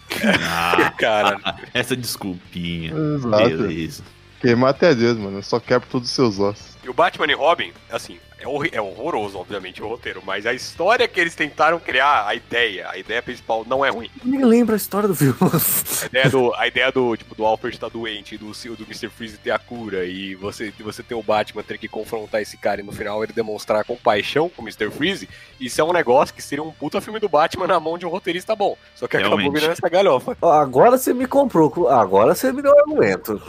Ah, 0.48 0.92
Cara. 0.98 1.40
essa 1.72 1.96
desculpinha. 1.96 2.92
Exato. 2.92 3.48
Beleza. 3.48 4.02
Quem 4.40 4.56
mata 4.56 4.86
é 4.86 4.94
Deus, 4.94 5.16
mano. 5.18 5.38
Eu 5.38 5.42
só 5.42 5.60
quebro 5.60 5.88
todos 5.88 6.08
os 6.08 6.14
seus 6.14 6.38
ossos. 6.40 6.76
E 6.82 6.90
o 6.90 6.94
Batman 6.94 7.26
e 7.30 7.34
Robin, 7.34 7.72
assim, 7.90 8.18
é, 8.42 8.48
horri- 8.48 8.70
é 8.72 8.80
horroroso, 8.80 9.38
obviamente, 9.38 9.82
o 9.82 9.88
roteiro, 9.88 10.22
mas 10.24 10.46
a 10.46 10.52
história 10.52 11.06
que 11.08 11.20
eles 11.20 11.34
tentaram 11.34 11.78
criar, 11.78 12.26
a 12.26 12.34
ideia, 12.34 12.88
a 12.90 12.98
ideia 12.98 13.22
principal 13.22 13.64
não 13.66 13.84
é 13.84 13.90
ruim. 13.90 14.10
Nem 14.24 14.44
lembra 14.44 14.74
a 14.74 14.76
história 14.76 15.08
do 15.08 15.14
filme. 15.14 15.34
A 15.40 16.06
ideia 16.06 16.28
do, 16.30 16.54
a 16.54 16.66
ideia 16.66 16.92
do 16.92 17.16
tipo, 17.16 17.34
do 17.34 17.44
Alfred 17.44 17.78
tá 17.78 17.88
doente, 17.88 18.36
do, 18.36 18.46
do 18.50 18.84
Mr. 18.84 19.08
Freeze 19.08 19.38
ter 19.38 19.50
a 19.50 19.58
cura, 19.58 20.04
e 20.04 20.34
você, 20.34 20.72
você 20.80 21.02
ter 21.02 21.14
o 21.14 21.22
Batman 21.22 21.62
ter 21.62 21.78
que 21.78 21.88
confrontar 21.88 22.42
esse 22.42 22.56
cara 22.56 22.80
e 22.80 22.84
no 22.84 22.92
final 22.92 23.22
ele 23.22 23.32
demonstrar 23.32 23.84
compaixão 23.84 24.48
com 24.48 24.62
o 24.62 24.64
Mr. 24.64 24.90
Freeze, 24.90 25.28
isso 25.60 25.80
é 25.80 25.84
um 25.84 25.92
negócio 25.92 26.34
que 26.34 26.42
seria 26.42 26.62
um 26.62 26.72
puta 26.72 27.00
filme 27.00 27.20
do 27.20 27.28
Batman 27.28 27.66
na 27.66 27.78
mão 27.78 27.96
de 27.96 28.04
um 28.04 28.08
roteirista 28.08 28.54
bom. 28.56 28.76
Só 28.94 29.06
que 29.06 29.16
acabou 29.16 29.38
Realmente. 29.38 29.60
virando 29.60 29.72
essa 29.72 29.88
galhofa. 29.88 30.36
Agora 30.42 30.98
você 30.98 31.14
me 31.14 31.26
comprou, 31.26 31.88
agora 31.88 32.34
você 32.34 32.52
me 32.52 32.62
deu 32.62 32.76
argumento. 32.78 33.40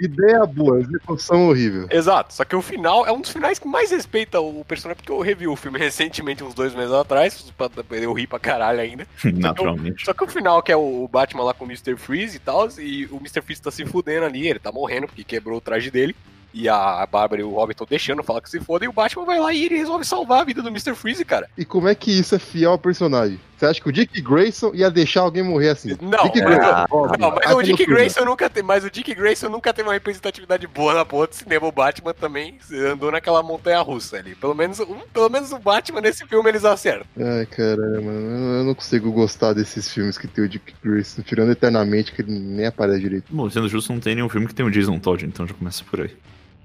Ideia 0.00 0.46
boa, 0.46 0.80
execução 0.80 1.48
horrível. 1.48 1.86
Exato, 1.90 2.32
só 2.34 2.44
que 2.44 2.56
o 2.56 2.62
final 2.62 3.06
é 3.06 3.12
um 3.12 3.20
dos 3.20 3.30
finais 3.30 3.58
que 3.58 3.68
mais 3.68 3.90
respeita 3.90 4.37
o 4.38 4.64
personagem, 4.64 4.96
porque 4.96 5.12
eu 5.12 5.20
revi 5.20 5.46
o 5.46 5.56
filme 5.56 5.78
recentemente, 5.78 6.44
uns 6.44 6.54
dois 6.54 6.74
meses 6.74 6.92
atrás, 6.92 7.52
eu 7.90 8.12
ri 8.12 8.26
pra 8.26 8.38
caralho 8.38 8.80
ainda. 8.80 9.06
Naturalmente. 9.24 10.04
Só 10.04 10.12
que 10.12 10.24
o 10.24 10.28
final, 10.28 10.62
que 10.62 10.72
é 10.72 10.76
o 10.76 11.08
Batman 11.08 11.44
lá 11.44 11.54
com 11.54 11.64
o 11.64 11.68
Mr. 11.68 11.96
Freeze 11.96 12.36
e 12.36 12.40
tal, 12.40 12.68
e 12.78 13.06
o 13.06 13.16
Mr. 13.16 13.42
Freeze 13.42 13.62
tá 13.62 13.70
se 13.70 13.84
fudendo 13.84 14.26
ali, 14.26 14.48
ele 14.48 14.58
tá 14.58 14.72
morrendo 14.72 15.06
porque 15.06 15.24
quebrou 15.24 15.58
o 15.58 15.60
traje 15.60 15.90
dele. 15.90 16.14
E 16.58 16.68
a 16.68 17.06
Bárbara 17.06 17.40
e 17.40 17.44
o 17.44 17.54
Robin 17.54 17.70
estão 17.70 17.86
deixando 17.88 18.20
falar 18.24 18.40
que 18.40 18.50
se 18.50 18.58
foda, 18.58 18.84
e 18.84 18.88
o 18.88 18.92
Batman 18.92 19.24
vai 19.24 19.38
lá 19.38 19.54
e 19.54 19.66
ele 19.66 19.76
resolve 19.76 20.04
salvar 20.04 20.40
a 20.40 20.44
vida 20.44 20.60
do 20.60 20.70
Mr. 20.70 20.92
Freeze, 20.92 21.24
cara. 21.24 21.48
E 21.56 21.64
como 21.64 21.86
é 21.86 21.94
que 21.94 22.10
isso 22.10 22.34
é 22.34 22.38
fiel 22.40 22.72
ao 22.72 22.78
personagem? 22.78 23.38
Você 23.56 23.66
acha 23.66 23.80
que 23.80 23.88
o 23.88 23.92
Dick 23.92 24.20
Grayson 24.20 24.72
ia 24.74 24.90
deixar 24.90 25.20
alguém 25.20 25.44
morrer 25.44 25.70
assim? 25.70 25.96
Não, 26.00 26.24
Dick 26.24 26.40
é, 26.40 26.44
Grayson. 26.44 26.86
Não, 27.16 27.30
mas 27.30 27.54
o 27.54 27.62
Dick. 27.62 27.86
Grayson 27.86 28.24
nunca 28.24 28.50
tem, 28.50 28.64
mas 28.64 28.84
o 28.84 28.90
Dick 28.90 29.14
Grayson 29.14 29.48
nunca 29.48 29.72
teve 29.72 29.88
uma 29.88 29.94
representatividade 29.94 30.66
boa 30.66 30.94
na 30.94 31.04
porra 31.04 31.28
do 31.28 31.34
cinema. 31.34 31.66
O 31.66 31.72
Batman 31.72 32.12
também 32.12 32.58
andou 32.90 33.12
naquela 33.12 33.40
montanha 33.40 33.80
russa 33.80 34.16
ali. 34.16 34.34
Pelo 34.34 34.54
menos, 34.54 34.80
um, 34.80 34.98
pelo 35.12 35.28
menos 35.28 35.52
o 35.52 35.60
Batman 35.60 36.00
nesse 36.00 36.26
filme 36.26 36.48
eles 36.48 36.64
acertam. 36.64 37.06
Ai, 37.16 37.46
caramba, 37.46 38.00
mano. 38.00 38.58
Eu 38.58 38.64
não 38.64 38.74
consigo 38.74 39.12
gostar 39.12 39.52
desses 39.52 39.92
filmes 39.92 40.18
que 40.18 40.26
tem 40.26 40.44
o 40.44 40.48
Dick 40.48 40.74
Grayson, 40.82 41.22
tirando 41.22 41.52
eternamente, 41.52 42.12
que 42.12 42.22
ele 42.22 42.36
nem 42.36 42.66
aparece 42.66 43.00
direito. 43.00 43.26
Bom, 43.30 43.48
sendo 43.48 43.68
justo, 43.68 43.92
não 43.92 44.00
tem 44.00 44.16
nenhum 44.16 44.28
filme 44.28 44.48
que 44.48 44.54
tem 44.54 44.66
o 44.66 44.70
Jason 44.70 44.98
Todd, 44.98 45.24
então 45.24 45.46
já 45.46 45.54
começa 45.54 45.84
por 45.84 46.00
aí. 46.00 46.16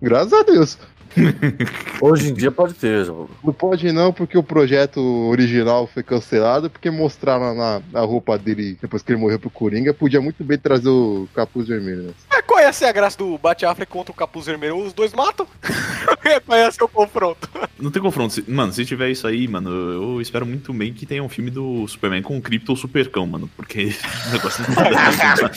Graças 0.04 0.34
a 0.34 0.44
Deus. 0.44 0.78
Hoje 2.02 2.30
em 2.30 2.34
dia 2.34 2.52
pode 2.52 2.74
ter. 2.74 3.08
Não 3.08 3.54
pode 3.54 3.90
não, 3.94 4.12
porque 4.12 4.38
o 4.38 4.44
projeto 4.44 5.00
original 5.30 5.88
foi 5.88 6.04
cancelado, 6.04 6.70
porque 6.70 6.92
mostraram 6.92 7.56
na, 7.56 7.82
na 7.90 8.02
roupa 8.02 8.38
dele, 8.38 8.78
depois 8.82 9.02
que 9.02 9.14
ele 9.14 9.22
morreu 9.22 9.40
pro 9.40 9.50
Coringa, 9.50 9.94
podia 9.94 10.20
muito 10.20 10.44
bem 10.44 10.58
trazer 10.58 10.90
o 10.90 11.28
capuz 11.34 11.70
vermelho, 11.70 12.04
né? 12.04 12.14
Mas 12.30 12.42
qual 12.46 12.60
ia 12.60 12.74
ser 12.74 12.86
a 12.86 12.92
graça 12.92 13.18
do 13.18 13.38
Bat 13.38 13.66
Affleck 13.66 13.90
contra 13.90 14.12
o 14.12 14.16
Capuz 14.16 14.46
Vermelho? 14.46 14.78
Os 14.78 14.92
dois 14.92 15.14
matam? 15.14 15.48
qual 16.46 16.60
ia 16.60 16.72
ser 16.72 16.84
o 16.84 16.90
confronto? 16.90 17.50
Não 17.80 17.90
tem 17.90 18.02
confronto. 18.02 18.44
Mano, 18.48 18.74
se 18.74 18.86
tiver 18.86 19.10
isso 19.10 19.26
aí, 19.26 19.48
mano, 19.48 19.70
eu 19.70 20.22
espero 20.22 20.46
muito 20.46 20.74
bem 20.74 20.94
que 20.94 21.06
tenha 21.06 21.24
um 21.24 21.30
filme 21.30 21.50
do 21.50 21.88
Superman 21.88 22.22
com 22.22 22.38
o 22.38 22.42
Krypto 22.42 22.72
ou 22.74 22.76
Supercão, 22.76 23.26
mano. 23.26 23.50
Porque 23.56 23.96
o 24.28 24.32
negócio 24.32 24.66
não 24.68 24.76
tá 24.76 25.52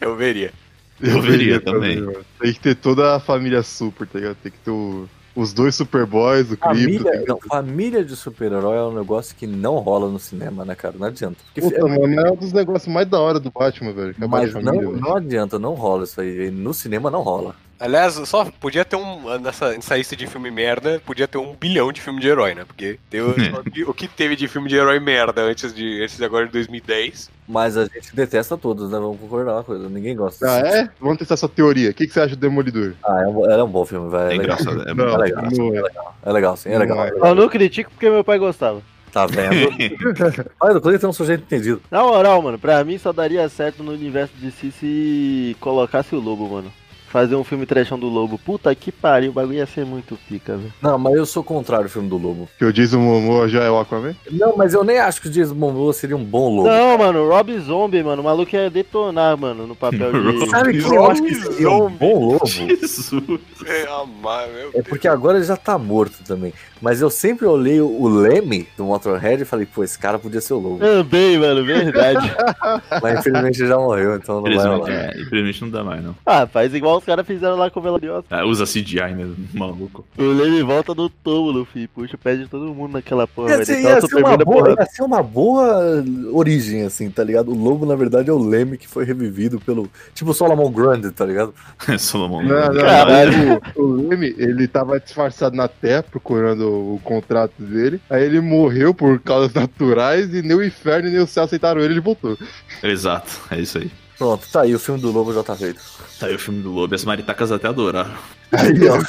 Eu 0.00 0.14
veria. 0.16 0.52
Eu 1.00 1.20
veria 1.22 1.60
também. 1.60 2.04
Tem 2.40 2.52
que 2.52 2.60
ter 2.60 2.74
toda 2.74 3.16
a 3.16 3.20
família 3.20 3.62
super, 3.62 4.06
tá 4.06 4.18
ligado? 4.18 4.36
Tem 4.42 4.50
que 4.52 4.58
ter 4.58 4.70
o- 4.70 5.08
os 5.36 5.52
dois 5.52 5.74
Superboys, 5.76 6.50
o 6.50 6.56
Crypto. 6.56 6.64
Família, 7.04 7.18
que- 7.20 7.28
não, 7.28 7.38
família 7.48 8.04
de 8.04 8.16
super-herói 8.16 8.76
é 8.76 8.82
um 8.82 8.94
negócio 8.94 9.36
que 9.36 9.46
não 9.46 9.76
rola 9.78 10.08
no 10.10 10.18
cinema, 10.18 10.64
né, 10.64 10.74
cara? 10.74 10.94
Não 10.98 11.06
adianta. 11.06 11.36
Porque 11.44 11.60
Puta, 11.60 11.86
mano, 11.86 12.20
é 12.20 12.32
um 12.32 12.36
dos 12.36 12.52
negócios 12.52 12.92
mais 12.92 13.06
da 13.06 13.20
hora 13.20 13.38
do 13.38 13.50
Batman, 13.50 13.92
velho. 13.92 14.10
Acabar 14.10 14.40
mas 14.42 14.50
família, 14.52 14.72
não, 14.72 14.90
velho. 14.90 15.00
não 15.02 15.16
adianta, 15.16 15.58
não 15.58 15.74
rola 15.74 16.04
isso 16.04 16.20
aí. 16.20 16.50
No 16.50 16.74
cinema 16.74 17.10
não 17.10 17.22
rola. 17.22 17.54
Aliás, 17.80 18.14
só 18.28 18.44
podia 18.60 18.84
ter 18.84 18.96
um. 18.96 19.38
Nessa, 19.38 19.72
nessa 19.72 19.96
lista 19.96 20.16
de 20.16 20.26
filme 20.26 20.50
merda, 20.50 21.00
podia 21.06 21.28
ter 21.28 21.38
um 21.38 21.54
bilhão 21.54 21.92
de 21.92 22.00
filme 22.00 22.20
de 22.20 22.26
herói, 22.28 22.54
né? 22.54 22.64
Porque 22.64 22.98
tem 23.08 23.20
o, 23.20 23.34
que- 23.94 24.08
teve 24.08 24.34
de 24.34 24.48
filme 24.48 24.68
de 24.68 24.74
herói 24.76 24.98
merda 24.98 25.42
antes 25.42 25.72
de, 25.72 26.02
antes 26.02 26.16
de 26.16 26.24
agora 26.24 26.46
de 26.46 26.52
2010. 26.52 27.30
Mas 27.46 27.76
a 27.76 27.84
gente 27.86 28.14
detesta 28.14 28.56
todos, 28.58 28.90
né? 28.90 28.98
Vamos 28.98 29.18
concordar 29.20 29.52
uma 29.54 29.64
coisa. 29.64 29.88
Ninguém 29.88 30.16
gosta 30.16 30.44
Ah, 30.50 30.58
é? 30.58 30.90
Vamos 31.00 31.18
testar 31.18 31.34
essa 31.34 31.48
teoria. 31.48 31.90
O 31.90 31.94
que, 31.94 32.06
que 32.06 32.12
você 32.12 32.20
acha 32.20 32.34
do 32.36 32.40
Demolidor? 32.40 32.94
Ah, 33.04 33.22
é 33.22 33.26
um, 33.26 33.50
é 33.50 33.62
um 33.62 33.68
bom 33.68 33.84
filme, 33.86 34.10
velho. 34.10 34.30
É 34.32 34.34
É, 34.34 34.38
legal. 34.38 34.58
É 34.58 34.94
Não, 34.94 35.08
é 35.14 35.16
legal. 35.18 35.42
não 35.50 35.74
é. 35.76 35.82
É 36.26 36.32
legal, 36.32 36.56
sim, 36.56 36.70
é 36.70 36.78
legal. 36.78 36.96
Não 36.96 37.04
é. 37.26 37.30
Eu 37.30 37.34
não 37.34 37.48
critico 37.48 37.90
porque 37.90 38.10
meu 38.10 38.24
pai 38.24 38.38
gostava. 38.38 38.82
Tá 39.12 39.24
vendo? 39.24 39.70
Olha, 40.60 40.76
o 40.76 40.80
Cleiton 40.80 41.06
é 41.06 41.10
um 41.10 41.12
sujeito 41.14 41.42
entendido. 41.42 41.80
Na 41.90 42.02
moral, 42.02 42.42
mano, 42.42 42.58
pra 42.58 42.84
mim 42.84 42.98
só 42.98 43.12
daria 43.12 43.48
certo 43.48 43.82
no 43.82 43.92
universo 43.92 44.34
de 44.36 44.50
si 44.50 44.70
se 44.70 45.56
colocasse 45.60 46.14
o 46.14 46.20
Lobo, 46.20 46.46
mano. 46.48 46.70
Fazer 47.10 47.36
um 47.36 47.44
filme 47.44 47.64
trechão 47.64 47.98
do 47.98 48.06
Lobo. 48.06 48.38
Puta 48.38 48.74
que 48.74 48.92
pariu, 48.92 49.30
o 49.30 49.34
bagulho 49.34 49.56
ia 49.56 49.66
ser 49.66 49.84
muito 49.86 50.18
pica, 50.28 50.56
velho. 50.56 50.72
Não, 50.82 50.98
mas 50.98 51.14
eu 51.14 51.24
sou 51.24 51.42
contrário 51.42 51.84
ao 51.86 51.90
filme 51.90 52.08
do 52.08 52.18
Lobo. 52.18 52.48
Que 52.58 52.64
o 52.64 52.72
Jason 52.72 52.98
Momoa 52.98 53.48
já 53.48 53.64
é 53.64 53.70
o 53.70 53.78
Aquaman? 53.78 54.14
Não, 54.30 54.56
mas 54.56 54.74
eu 54.74 54.84
nem 54.84 54.98
acho 54.98 55.22
que 55.22 55.28
o 55.28 55.30
Jason 55.30 55.54
Momoa 55.54 55.92
seria 55.92 56.16
um 56.16 56.24
bom 56.24 56.48
lobo. 56.54 56.68
Não, 56.68 56.98
mano, 56.98 57.28
Rob 57.28 57.58
Zombie, 57.60 58.02
mano, 58.02 58.20
o 58.22 58.24
maluco 58.24 58.54
ia 58.54 58.68
detonar, 58.68 59.36
mano, 59.38 59.66
no 59.66 59.74
papel 59.74 60.12
de. 60.12 60.46
Sabe 60.50 60.82
quem 60.82 60.94
eu 60.94 61.10
acho 61.10 61.22
que 61.22 61.34
seria 61.34 61.70
um 61.70 61.90
bom 61.90 62.32
lobo? 62.32 62.46
Jesus. 62.46 63.40
É, 63.66 63.86
amar, 63.88 64.46
meu 64.48 64.70
É 64.74 64.82
porque 64.82 65.08
agora 65.08 65.38
ele 65.38 65.46
já 65.46 65.56
tá 65.56 65.78
morto 65.78 66.22
também. 66.24 66.52
Mas 66.80 67.00
eu 67.00 67.10
sempre 67.10 67.44
olhei 67.44 67.80
o 67.80 68.06
Leme 68.06 68.68
do 68.76 68.84
Motorhead 68.84 69.42
e 69.42 69.44
falei, 69.44 69.66
pô, 69.66 69.82
esse 69.82 69.98
cara 69.98 70.18
podia 70.18 70.40
ser 70.40 70.54
o 70.54 70.58
lobo. 70.58 70.78
Também, 70.78 71.38
mano, 71.38 71.64
verdade. 71.64 72.30
Mas 73.02 73.18
infelizmente 73.18 73.60
ele 73.60 73.68
já 73.68 73.76
morreu, 73.76 74.14
então 74.14 74.40
não 74.40 74.54
vai 74.54 74.66
rolar. 74.66 74.90
é, 74.90 75.20
infelizmente 75.20 75.62
não 75.62 75.70
dá 75.70 75.82
mais, 75.82 76.02
não. 76.04 76.14
ah, 76.24 76.46
faz 76.46 76.72
igual 76.74 76.97
os 76.98 77.04
caras 77.04 77.26
fizeram 77.26 77.56
lá 77.56 77.70
com 77.70 77.80
o 77.80 77.82
Veladiosa. 77.82 78.24
Ah, 78.30 78.44
usa 78.44 78.64
CGI, 78.64 79.14
né? 79.14 79.34
Maluco. 79.54 80.04
O 80.16 80.22
Leme 80.22 80.62
volta 80.62 80.94
do 80.94 81.08
túmulo, 81.08 81.64
filho. 81.64 81.88
Puxa, 81.94 82.18
pede 82.18 82.46
todo 82.48 82.74
mundo 82.74 82.92
naquela 82.92 83.26
porra. 83.26 83.56
Ia 83.56 83.64
ser, 83.64 83.80
ia 83.80 83.98
o 83.98 84.06
ser 84.06 84.16
uma 84.16 84.36
boa, 84.36 84.76
ia 84.78 84.86
ser 84.86 85.02
uma 85.02 85.22
boa 85.22 86.04
origem, 86.32 86.82
assim, 86.84 87.10
tá 87.10 87.24
ligado? 87.24 87.50
O 87.50 87.54
lobo, 87.54 87.86
na 87.86 87.94
verdade, 87.94 88.30
é 88.30 88.32
o 88.32 88.38
Leme 88.38 88.76
que 88.76 88.88
foi 88.88 89.04
revivido 89.04 89.58
pelo. 89.60 89.88
Tipo 90.14 90.30
o 90.30 90.34
Solomon 90.34 90.70
Grundy, 90.70 91.10
tá 91.10 91.24
ligado? 91.24 91.54
Solomon. 91.98 92.42
Não, 92.42 92.74
Caralho. 92.74 93.60
O, 93.74 93.82
o 93.82 94.08
Leme, 94.08 94.34
ele 94.38 94.68
tava 94.68 95.00
disfarçado 95.00 95.56
na 95.56 95.68
Terra 95.68 96.02
procurando 96.02 96.94
o 96.94 97.00
contrato 97.02 97.54
dele. 97.62 98.00
Aí 98.10 98.24
ele 98.24 98.40
morreu 98.40 98.92
por 98.92 99.18
causas 99.20 99.52
naturais 99.54 100.32
e 100.34 100.42
nem 100.42 100.56
o 100.56 100.64
inferno 100.64 101.08
nem 101.08 101.20
o 101.20 101.26
céu 101.26 101.44
aceitaram 101.44 101.80
ele, 101.80 101.94
ele 101.94 102.00
voltou. 102.00 102.36
Exato, 102.82 103.40
é 103.50 103.60
isso 103.60 103.78
aí. 103.78 103.90
Pronto, 104.18 104.46
tá 104.50 104.62
aí, 104.62 104.74
o 104.74 104.80
filme 104.80 105.00
do 105.00 105.12
lobo 105.12 105.32
já 105.32 105.44
tá 105.44 105.54
feito. 105.54 105.80
Tá 106.18 106.26
aí 106.26 106.34
o 106.34 106.38
filme 106.38 106.60
do 106.60 106.72
Lobo. 106.72 106.92
As 106.92 107.04
maritacas 107.04 107.52
até 107.52 107.68
adoraram. 107.68 108.10
Aí, 108.50 108.88
ó. 108.88 108.98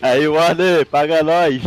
Aí, 0.00 0.26
Warner, 0.26 0.86
paga 0.86 1.22
nós. 1.22 1.60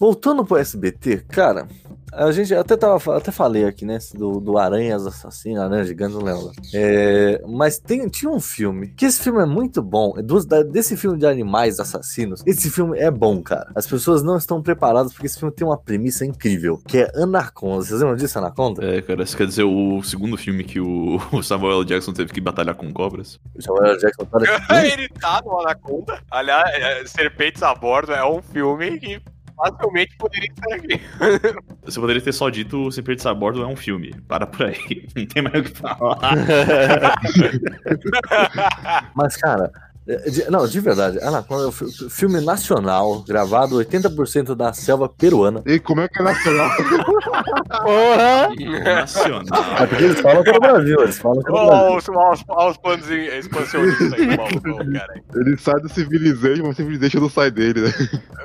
Voltando 0.00 0.44
pro 0.44 0.56
SBT, 0.56 1.24
cara, 1.28 1.68
a 2.16 2.32
gente 2.32 2.54
até, 2.54 2.76
tava, 2.76 3.16
até 3.16 3.30
falei 3.32 3.64
aqui, 3.64 3.84
né? 3.84 3.98
Do, 4.14 4.40
do 4.40 4.58
Aranhas 4.58 5.06
Assassinas, 5.06 5.62
Aranhas 5.64 5.86
Gigantes, 5.88 6.16
não 6.16 6.22
lembro. 6.24 6.52
É, 6.72 7.42
mas 7.46 7.78
tem, 7.78 8.08
tinha 8.08 8.30
um 8.30 8.40
filme, 8.40 8.88
que 8.88 9.04
esse 9.06 9.20
filme 9.22 9.40
é 9.42 9.46
muito 9.46 9.82
bom. 9.82 10.14
é 10.16 10.22
dos- 10.22 10.44
da- 10.46 10.62
desse 10.62 10.96
filme 10.96 11.18
de 11.18 11.26
animais 11.26 11.80
assassinos, 11.80 12.42
esse 12.46 12.70
filme 12.70 12.98
é 12.98 13.10
bom, 13.10 13.42
cara. 13.42 13.70
As 13.74 13.86
pessoas 13.86 14.22
não 14.22 14.36
estão 14.36 14.62
preparadas 14.62 15.12
porque 15.12 15.26
esse 15.26 15.38
filme 15.38 15.54
tem 15.54 15.66
uma 15.66 15.76
premissa 15.78 16.24
incrível, 16.24 16.80
que 16.86 16.98
é 16.98 17.10
Anaconda. 17.14 17.84
Vocês 17.84 18.00
lembram 18.00 18.16
disso, 18.16 18.38
Anaconda? 18.38 18.84
É, 18.84 19.02
cara, 19.02 19.22
isso 19.22 19.36
quer 19.36 19.46
dizer 19.46 19.64
o 19.64 20.02
segundo 20.02 20.36
filme 20.36 20.64
que 20.64 20.80
o 20.80 21.04
o 21.32 21.42
Samuel 21.42 21.78
L. 21.80 21.84
Jackson 21.84 22.12
teve 22.12 22.32
que 22.32 22.40
batalhar 22.40 22.74
com 22.74 22.92
cobras? 22.92 23.38
O 23.54 23.62
Samuel 23.62 23.96
Jackson 23.98 24.24
tá. 24.68 24.86
Ele 24.86 25.08
tá 25.08 25.42
no 25.44 25.60
Anaconda. 25.60 26.18
Aliás, 26.30 26.70
é, 26.74 27.06
Serpentes 27.06 27.62
a 27.62 27.74
Bordo 27.74 28.12
é 28.12 28.24
um 28.24 28.40
filme 28.42 28.98
que 28.98 29.20
facilmente 29.56 30.16
poderia 30.16 30.48
estar 30.48 30.74
aqui. 30.74 31.00
Você 31.84 32.00
poderia 32.00 32.22
ter 32.22 32.32
só 32.32 32.50
dito 32.50 32.90
Sem 32.90 33.04
Perder 33.04 33.28
a 33.28 33.34
Bordo 33.34 33.62
é 33.62 33.66
um 33.66 33.76
filme. 33.76 34.14
Para 34.28 34.46
por 34.46 34.66
aí. 34.66 35.06
Não 35.16 35.26
tem 35.26 35.42
mais 35.42 35.54
o 35.54 35.62
que 35.62 35.70
falar. 35.70 36.18
Mas, 39.14 39.36
cara, 39.36 39.70
de- 40.06 40.50
não, 40.50 40.66
de 40.66 40.80
verdade, 40.80 41.18
Anaconda 41.22 41.64
é 41.64 41.66
um 41.68 41.72
fi- 41.72 42.10
filme 42.10 42.40
nacional, 42.40 43.22
gravado 43.26 43.76
80% 43.76 44.54
da 44.54 44.72
selva 44.72 45.08
peruana. 45.08 45.62
E 45.66 45.78
como 45.78 46.00
é 46.02 46.08
que 46.08 46.20
é 46.20 46.22
nacional? 46.22 46.70
Porra! 47.82 48.48
Nacional. 48.84 49.64
É 49.80 49.86
porque 49.86 50.04
eles 50.04 50.20
falam 50.20 50.42
que 50.42 50.50
é 50.50 50.58
Brasil, 50.60 51.00
eles 51.02 51.18
falam 51.18 51.42
que 51.42 51.48
é 51.48 51.52
no 51.52 51.66
Brasil. 51.66 52.12
Olha 52.14 52.32
os, 52.68 52.76
planos 52.76 53.10
expansionistas 53.10 54.12
aí, 54.12 54.26
maluco, 54.36 54.92
cara. 54.92 55.22
Ele 55.34 55.56
sai 55.58 55.80
do 55.80 55.88
Civilization, 55.88 56.62
mas 56.64 56.72
o 56.72 56.76
Civilization 56.76 57.20
não 57.20 57.30
sai 57.30 57.50
dele, 57.50 57.80
né? 57.82 57.92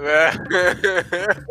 É. 0.01 0.31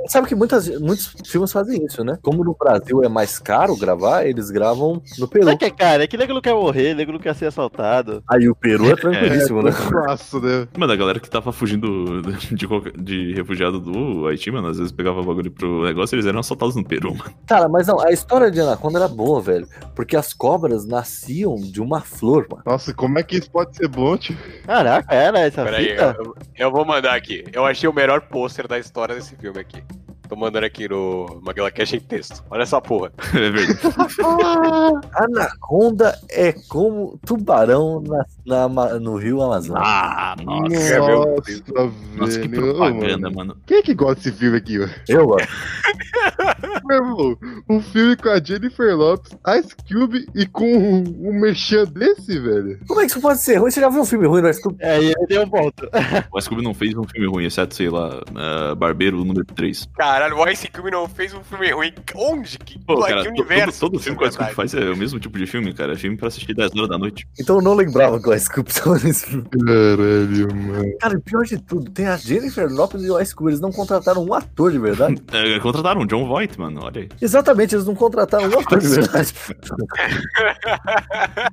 Sabe 0.09 0.27
que 0.29 0.35
muitas, 0.35 0.69
muitos 0.81 1.15
filmes 1.27 1.53
fazem 1.53 1.85
isso, 1.85 2.03
né? 2.05 2.19
Como 2.23 2.45
no 2.45 2.57
Brasil 2.59 3.03
é 3.05 3.09
mais 3.09 3.39
caro 3.39 3.77
gravar, 3.77 4.25
eles 4.27 4.51
gravam 4.51 5.03
no 5.19 5.29
Peru. 5.29 5.45
Sabe 5.47 5.59
que 5.59 5.65
é, 5.67 5.71
cara? 5.71 6.05
É 6.05 6.07
que 6.07 6.17
nego 6.17 6.35
não 6.35 6.41
quer 6.41 6.55
morrer, 6.55 6.95
nego 6.95 7.13
não 7.13 7.19
quer 7.19 7.35
ser 7.35 7.47
assaltado. 7.47 8.23
Aí 8.31 8.49
o 8.49 8.55
Peru 8.55 8.91
é 8.91 8.97
tranquilíssimo, 8.97 9.63
né? 9.63 9.71
Fácil, 10.05 10.41
né? 10.41 10.69
Mano, 10.77 10.93
a 10.93 10.97
galera 10.97 11.21
que 11.21 11.29
tava 11.31 11.53
fugindo 11.53 12.23
de, 12.53 12.67
qualquer- 12.67 12.97
de 12.97 13.33
refugiado 13.35 13.79
do 13.81 14.27
Haiti, 14.27 14.51
mano, 14.51 14.69
às 14.69 14.79
vezes 14.79 14.93
pegava 14.93 15.23
bagulho 15.23 15.51
pro 15.51 15.85
negócio 15.85 16.15
eles 16.17 16.27
eram 16.27 16.41
assaltados 16.41 16.77
no 16.77 16.85
Peru, 16.85 17.15
mano. 17.15 17.31
Cara, 17.47 17.69
mas 17.69 17.87
não, 17.87 18.01
a 18.01 18.11
história 18.13 18.51
de 18.51 18.61
Anaconda 18.61 18.99
era 18.99 19.09
boa, 19.09 19.41
velho. 19.41 19.67
Porque 19.95 20.17
as 20.17 20.33
cobras 20.33 20.87
nasciam 20.87 21.55
de 21.57 21.81
uma 21.81 22.01
flor, 22.01 22.47
mano. 22.51 22.63
Nossa, 22.67 22.93
como 22.95 23.19
é 23.19 23.23
que 23.23 23.37
isso 23.37 23.51
pode 23.51 23.77
ser 23.77 23.89
bom, 23.89 24.17
tio? 24.17 24.37
Caraca, 24.65 25.15
era 25.15 25.41
essa 25.41 25.65
Peraí, 25.65 25.91
fita? 25.91 26.17
eu, 26.19 26.35
eu 26.57 26.71
vou 26.71 26.85
mandar 26.85 27.15
aqui. 27.15 27.45
Eu 27.53 27.65
achei 27.65 27.89
o 27.89 27.93
melhor 27.95 28.21
pôster 28.23 28.67
da 28.69 28.79
história 28.79 29.15
desse 29.15 29.35
filme 29.37 29.59
aqui. 29.61 29.83
Tô 30.29 30.37
mandando 30.37 30.67
aqui 30.67 30.87
no 30.87 31.41
Maguila 31.43 31.71
Cash 31.71 31.95
em 31.95 32.01
texto. 32.01 32.45
Olha 32.51 32.63
essa 32.63 32.79
porra. 32.83 33.11
É 33.35 33.51
verdade. 33.51 33.79
Anaconda 35.15 36.19
é 36.31 36.53
como 36.69 37.19
tubarão 37.25 38.03
na, 38.07 38.25
na 38.49 38.99
no 38.99 39.17
rio 39.17 39.41
Amazonas. 39.43 39.83
Ah, 39.85 40.35
nossa. 40.45 40.69
Quer 40.71 41.01
ver 41.03 41.15
o- 41.15 41.37
Nossa, 41.37 41.93
Nossa, 42.17 42.41
que 42.41 42.49
propaganda, 42.49 43.31
mano. 43.31 43.35
mano. 43.37 43.57
Quem 43.67 43.79
é 43.79 43.83
que 43.83 43.95
gosta 43.95 44.17
desse 44.17 44.33
filme 44.33 44.57
aqui, 44.57 44.79
ó? 44.81 44.89
Eu 45.07 45.27
gosto. 45.27 45.49
Meu 46.85 46.97
irmão, 46.97 47.39
um 47.69 47.81
filme 47.81 48.17
com 48.17 48.29
a 48.31 48.41
Jennifer 48.43 48.97
Lopes, 48.97 49.33
Ice 49.59 49.75
Cube 49.89 50.27
e 50.35 50.47
com 50.47 50.65
um, 50.67 51.29
um 51.29 51.41
merchan 51.41 51.85
desse, 51.85 52.39
velho. 52.39 52.79
Como 52.87 53.01
é 53.01 53.05
que 53.05 53.11
isso 53.11 53.21
pode 53.21 53.41
ser 53.41 53.57
ruim? 53.57 53.71
Você 53.71 53.81
já 53.81 53.89
viu 53.89 54.01
um 54.01 54.05
filme 54.07 54.27
ruim 54.27 54.41
no 54.43 54.49
Ice 54.49 54.61
Cube? 54.63 54.77
É, 54.81 55.01
e 55.01 55.07
ele 55.07 55.27
deu 55.29 55.43
um 55.43 55.51
ponto. 55.51 55.89
O 56.33 56.41
Scooby 56.41 56.63
não 56.63 56.73
fez 56.75 56.95
um 56.97 57.05
filme 57.05 57.27
ruim, 57.29 57.45
exceto, 57.45 57.75
sei 57.75 57.91
lá, 57.91 58.21
eh, 58.37 58.75
Barbeiro 58.75 59.19
número 59.25 59.45
3. 59.45 59.89
Caralho, 59.97 60.37
o 60.37 60.49
Ice 60.49 60.69
Cube 60.69 60.91
não 60.91 61.09
fez 61.09 61.35
um 61.35 61.43
filme 61.45 61.71
ruim. 61.71 61.93
Onde? 62.15 62.59
Que, 62.59 62.79
Pô, 62.79 63.03
que 63.03 63.09
cara, 63.09 63.23
to- 63.25 63.31
universo? 63.31 63.81
todo, 63.81 63.93
todo 63.93 64.03
filme 64.03 64.19
que 64.19 64.25
o 64.25 64.27
é 64.27 64.31
Scooby 64.31 64.55
faz 64.55 64.75
é 64.75 64.91
o 64.91 64.97
mesmo 64.97 65.21
tipo 65.21 65.39
de 65.39 65.47
filme, 65.47 65.73
cara. 65.75 65.93
É 65.93 65.97
filme 65.97 66.17
pra 66.17 66.29
assistir 66.29 66.55
10 66.55 66.75
horas 66.77 66.89
da 66.89 66.99
noite. 66.99 67.27
Então 67.39 67.57
eu 67.57 67.63
não 67.63 67.75
lembrava 67.75 68.21
que 68.21 68.29
o 68.29 68.33
Ice 68.39 68.49
Cube 68.49 68.73
tava 68.73 68.99
nesse 68.99 69.27
filme. 69.27 69.45
Caralho, 69.51 70.55
mano. 70.55 70.99
Cara, 71.01 71.15
e 71.15 71.21
pior 71.21 71.45
de 71.45 71.59
tudo, 71.59 71.91
tem 71.91 72.07
a 72.07 72.17
Jennifer 72.17 72.73
Lopez 72.73 73.05
e 73.05 73.11
o 73.11 73.21
Ice 73.21 73.35
Cube. 73.35 73.51
Eles 73.51 73.61
não 73.61 73.73
contrataram 73.73 74.25
um 74.25 74.33
ator 74.33 74.73
de 74.73 74.79
verdade. 74.79 75.19
É, 75.39 75.59
contrataram 75.61 76.01
o 76.01 76.07
John 76.07 76.27
Voight, 76.27 76.59
mano, 76.59 76.81
olha 76.83 77.03
aí. 77.03 77.09
Exatamente, 77.21 77.75
eles 77.75 77.85
não 77.87 77.95
contrataram 77.95 78.49
um 78.49 78.59
ator 78.59 78.79
de 78.79 78.89
verdade. 78.89 79.35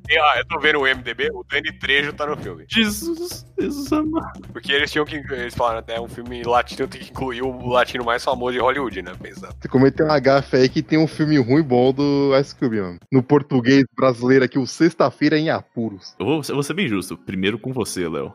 E, 0.09 0.19
ó, 0.19 0.35
eu 0.37 0.45
tô 0.47 0.59
vendo 0.59 0.79
o 0.79 0.83
MDB, 0.83 1.29
o 1.33 1.43
Danny 1.49 1.71
Trejo 1.79 2.13
tá 2.13 2.25
no 2.25 2.37
filme. 2.37 2.65
Jesus, 2.67 3.45
Jesus 3.59 3.91
amado. 3.91 4.41
Porque 4.51 4.71
eles 4.71 4.91
tinham 4.91 5.05
que. 5.05 5.15
Eles 5.15 5.55
falaram, 5.55 5.83
é 5.87 5.99
um 5.99 6.07
filme 6.07 6.43
latino, 6.43 6.87
tem 6.87 7.01
que 7.01 7.11
incluir 7.11 7.41
o 7.41 7.67
latino 7.67 8.03
mais 8.03 8.23
famoso 8.23 8.53
de 8.53 8.59
Hollywood, 8.59 9.01
né? 9.01 9.11
Pensando. 9.21 9.55
Você 9.59 9.67
cometeu 9.67 10.05
uma 10.05 10.19
gafe 10.19 10.57
aí 10.57 10.69
que 10.69 10.81
tem 10.81 10.99
um 10.99 11.07
filme 11.07 11.37
ruim 11.37 11.63
bom 11.63 11.91
do 11.91 12.31
Ice 12.39 12.55
Cube, 12.55 12.79
mano. 12.79 12.99
No 13.11 13.23
português 13.23 13.83
brasileiro 13.95 14.45
aqui, 14.45 14.59
o 14.59 14.67
Sexta-feira 14.67 15.37
em 15.37 15.49
Apuros. 15.49 16.15
Eu 16.19 16.25
vou, 16.25 16.41
eu 16.47 16.53
vou 16.53 16.63
ser 16.63 16.74
bem 16.75 16.87
justo. 16.87 17.17
Primeiro 17.17 17.57
com 17.57 17.71
você, 17.71 18.07
Léo. 18.07 18.33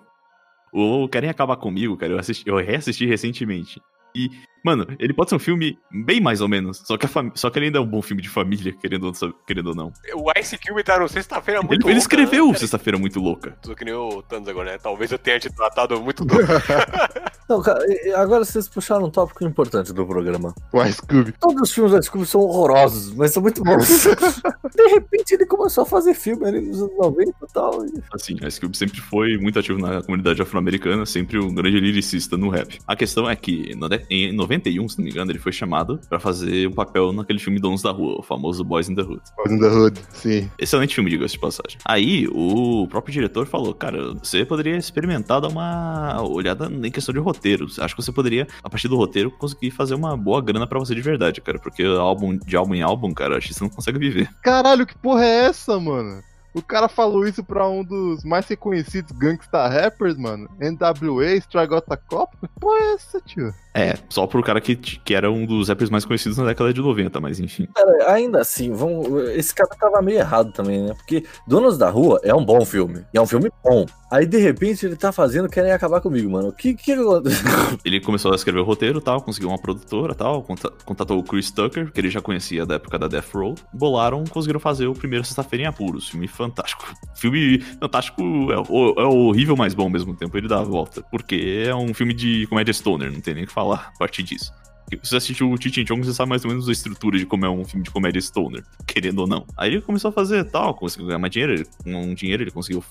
O 0.73 1.09
Querem 1.09 1.31
Acabar 1.31 1.57
Comigo, 1.57 1.97
cara, 1.97 2.13
eu, 2.13 2.19
assisti, 2.19 2.49
eu 2.49 2.57
reassisti 2.57 3.07
recentemente. 3.07 3.81
E, 4.15 4.29
mano, 4.65 4.87
ele 4.99 5.13
pode 5.13 5.31
ser 5.31 5.37
um 5.37 5.41
filme 5.41 5.79
bem 5.91 6.21
mais 6.21 6.41
ou 6.41 6.49
menos. 6.49 6.79
Só 6.85 6.97
que, 6.97 7.07
só 7.35 7.51
que 7.51 7.59
ele 7.59 7.67
ainda 7.67 7.79
é 7.79 7.81
um 7.81 7.87
bom 7.87 8.03
filme 8.03 8.23
de 8.23 8.29
família, 8.29 8.73
querendo, 8.73 9.05
ou 9.07 9.13
não- 9.21 9.35
querendo 9.47 9.67
ou 9.69 9.75
não. 9.75 9.93
O 10.15 10.31
Ice 10.39 10.59
Cube 10.59 10.83
tá 10.83 10.99
no 10.99 11.09
sexta-feira 11.09 11.61
Ele, 11.61 11.69
muito 11.69 11.83
ele 11.87 11.95
louca, 11.95 11.99
escreveu 11.99 12.49
né? 12.49 12.55
Sexta-feira 12.59 12.99
Muito 12.99 13.21
Louca. 13.21 13.57
Tô 13.63 13.75
que 13.75 13.85
nem 13.85 13.95
o 13.95 14.23
Thanos 14.23 14.49
agora, 14.49 14.73
né? 14.73 14.79
Talvez 14.79 15.11
eu 15.13 15.19
tenha 15.19 15.39
te 15.39 15.51
tratado 15.53 16.01
muito 16.01 16.25
doido. 16.25 16.47
Não, 17.49 17.61
cara, 17.61 17.81
agora 18.15 18.45
vocês 18.45 18.69
puxaram 18.69 19.07
um 19.07 19.11
tópico 19.11 19.45
importante 19.45 19.93
do 19.93 20.07
programa. 20.07 20.55
O 20.73 20.83
Ice 20.85 21.03
Cube. 21.03 21.33
Todos 21.41 21.63
os 21.63 21.73
filmes 21.73 21.93
do 21.93 21.99
Ice 21.99 22.09
Cube 22.11 22.25
são 22.25 22.41
horrorosos, 22.43 23.13
mas 23.15 23.33
são 23.33 23.43
muito 23.43 23.63
bons. 23.65 24.05
de 24.77 24.87
repente 24.89 25.33
ele 25.35 25.47
começou 25.47 25.83
a 25.83 25.87
fazer 25.87 26.15
filme 26.15 26.47
ali 26.47 26.61
nos 26.61 26.81
anos 26.81 26.97
90 26.97 27.31
e 27.31 27.53
tal. 27.53 27.85
e- 27.87 28.03
Assim, 28.13 28.37
Ice 28.47 28.61
Cube 28.61 28.77
sempre 28.77 29.01
foi 29.01 29.37
muito 29.37 29.59
ativo 29.59 29.81
na 29.81 30.01
comunidade 30.03 30.41
afro-americana, 30.41 31.05
sempre 31.05 31.39
um 31.41 31.53
grande 31.53 31.81
lyricista 31.81 32.37
no 32.37 32.49
rap. 32.51 32.79
A 32.87 32.95
questão 32.95 33.29
é 33.29 33.35
que, 33.35 33.75
em 34.09 34.33
91, 34.51 34.89
se 34.89 34.99
não 34.99 35.05
me 35.05 35.11
engano, 35.11 35.31
ele 35.31 35.39
foi 35.39 35.53
chamado 35.53 36.01
pra 36.09 36.19
fazer 36.19 36.67
um 36.67 36.73
papel 36.73 37.13
naquele 37.13 37.39
filme 37.39 37.61
Donos 37.61 37.83
da 37.83 37.93
Rua, 37.93 38.19
o 38.19 38.23
famoso 38.23 38.65
Boys 38.65 38.89
in 38.89 38.95
the 38.95 39.03
Hood. 39.03 39.23
Boys 39.37 39.53
in 39.53 39.61
the 39.61 39.69
Hood, 39.69 40.01
sim. 40.11 40.51
Excelente 40.59 40.95
filme, 40.95 41.09
diga-se 41.09 41.35
de 41.35 41.41
passagem. 41.41 41.79
Aí, 41.85 42.27
o 42.29 42.87
próprio 42.89 43.13
diretor 43.13 43.47
falou, 43.47 43.73
cara, 43.73 44.15
você 44.15 44.45
poderia 44.45 44.77
experimentar, 44.77 45.41
dar 45.41 45.49
uma 45.49 46.21
olhada 46.23 46.67
em 46.67 46.91
questão 46.91 47.13
de 47.13 47.21
roteiro. 47.21 47.67
Acho 47.79 47.95
que 47.95 48.03
você 48.03 48.13
poderia, 48.13 48.47
a 48.63 48.69
partir 48.69 48.89
do 48.89 48.97
roteiro, 48.97 49.31
conseguir 49.31 49.71
fazer 49.71 49.95
uma 49.95 50.17
boa 50.17 50.43
grana 50.43 50.67
pra 50.67 50.79
você 50.79 50.95
de 50.95 51.01
verdade, 51.01 51.41
cara. 51.41 51.59
Porque 51.59 51.85
álbum, 51.85 52.37
de 52.37 52.57
álbum 52.57 52.75
em 52.75 52.83
álbum, 52.83 53.13
cara, 53.13 53.39
acho 53.39 53.49
que 53.49 53.55
você 53.55 53.63
não 53.63 53.71
consegue 53.71 53.99
viver. 53.99 54.29
Caralho, 54.43 54.87
que 54.87 54.99
porra 54.99 55.25
é 55.25 55.45
essa, 55.45 55.79
mano? 55.79 56.23
O 56.53 56.61
cara 56.61 56.89
falou 56.89 57.25
isso 57.25 57.45
pra 57.45 57.69
um 57.69 57.85
dos 57.85 58.25
mais 58.25 58.47
reconhecidos 58.49 59.13
gangsta 59.13 59.69
rappers, 59.69 60.17
mano. 60.17 60.49
NWA, 60.61 61.37
Stragota 61.37 61.97
Cop? 61.97 62.37
Que 62.37 62.49
porra 62.59 62.79
é 62.79 62.93
essa, 62.95 63.21
tio? 63.21 63.55
É, 63.75 63.97
só 64.09 64.27
pro 64.27 64.43
cara 64.43 64.61
que, 64.61 64.75
que 64.75 65.15
era 65.15 65.31
um 65.31 65.47
dos 65.47 65.69
rappers 65.69 65.91
mais 65.91 66.05
conhecidos 66.05 66.37
na 66.39 66.45
década 66.45 66.73
de 66.73 66.81
90, 66.81 67.21
mas 67.21 67.39
enfim. 67.39 67.69
Cara, 67.75 68.13
ainda 68.13 68.41
assim, 68.41 68.73
vamos, 68.73 69.07
esse 69.31 69.55
cara 69.55 69.71
tava 69.79 70.03
meio 70.03 70.19
errado 70.19 70.53
também, 70.53 70.83
né? 70.83 70.95
Porque 70.95 71.25
Donos 71.47 71.79
da 71.79 71.89
Rua 71.89 72.21
é 72.25 72.35
um 72.35 72.45
bom 72.45 72.65
filme. 72.65 73.05
E 73.15 73.19
é 73.19 73.21
um 73.21 73.27
filme 73.27 73.51
bom. 73.63 73.87
Aí, 74.11 74.27
de 74.27 74.39
repente, 74.39 74.85
ele 74.85 74.97
tá 74.97 75.13
fazendo 75.13 75.49
Querem 75.49 75.71
Acabar 75.71 76.01
Comigo, 76.01 76.29
mano. 76.29 76.49
O 76.49 76.53
que 76.53 76.75
que? 76.75 76.91
Ele 77.85 78.01
começou 78.01 78.33
a 78.33 78.35
escrever 78.35 78.59
o 78.59 78.65
roteiro 78.65 79.01
tal, 79.01 79.23
conseguiu 79.23 79.49
uma 79.49 79.59
produtora 79.59 80.17
tal, 80.17 80.43
conta- 80.43 80.73
contatou 80.85 81.17
o 81.19 81.23
Chris 81.23 81.53
Tucker, 81.53 81.93
que 81.93 82.01
ele 82.01 82.11
já 82.11 82.21
conhecia 82.21 82.67
da 82.67 82.75
época 82.75 82.99
da 82.99 83.07
Death 83.07 83.33
Row. 83.33 83.55
Bolaram, 83.73 84.25
conseguiram 84.25 84.59
fazer 84.59 84.89
o 84.89 84.95
primeiro 84.95 85.25
Sexta-feira 85.25 85.65
em 85.65 85.67
Apuros. 85.67 86.09
Filme 86.09 86.27
fantástico. 86.27 86.85
Filme 87.15 87.61
fantástico 87.61 88.21
é, 88.51 88.55
é 89.01 89.05
horrível, 89.05 89.57
mas 89.57 89.75
bom 89.75 89.85
ao 89.85 89.91
mesmo 89.91 90.13
tempo. 90.17 90.37
Ele 90.37 90.49
dá 90.49 90.59
a 90.59 90.65
volta. 90.65 91.03
Porque 91.09 91.65
é 91.69 91.75
um 91.75 91.95
filme 91.95 92.13
de 92.13 92.49
comédia 92.49 92.73
stoner, 92.73 93.13
não 93.13 93.21
tem 93.21 93.35
nem 93.35 93.45
o 93.45 93.47
que 93.47 93.53
falar 93.53 93.60
a 93.63 93.93
partir 93.99 94.23
disso. 94.23 94.53
Se 94.91 94.99
você 95.11 95.17
assistiu 95.17 95.51
o 95.51 95.57
Cheech 95.61 95.83
and 95.83 95.87
Chong, 95.87 96.05
você 96.05 96.13
sabe 96.13 96.31
mais 96.31 96.45
ou 96.45 96.51
menos 96.51 96.69
a 96.69 96.73
estrutura 96.73 97.17
de 97.17 97.25
como 97.25 97.47
é 97.47 97.51
um 97.51 97.65
filme 97.65 97.85
de 97.85 97.91
comédia 97.91 98.21
stoner, 98.21 98.65
querendo 98.87 99.21
ou 99.21 99.27
não. 99.27 99.47
Aí 99.57 99.71
ele 99.71 99.81
começou 99.81 100.09
a 100.09 100.13
fazer 100.13 100.45
tal, 100.51 100.75
conseguiu 100.75 101.07
ganhar 101.07 101.19
mais 101.19 101.33
dinheiro, 101.33 101.65
com 101.85 101.95
um 101.95 102.13
dinheiro 102.13 102.43
ele 102.43 102.51
conseguiu 102.51 102.83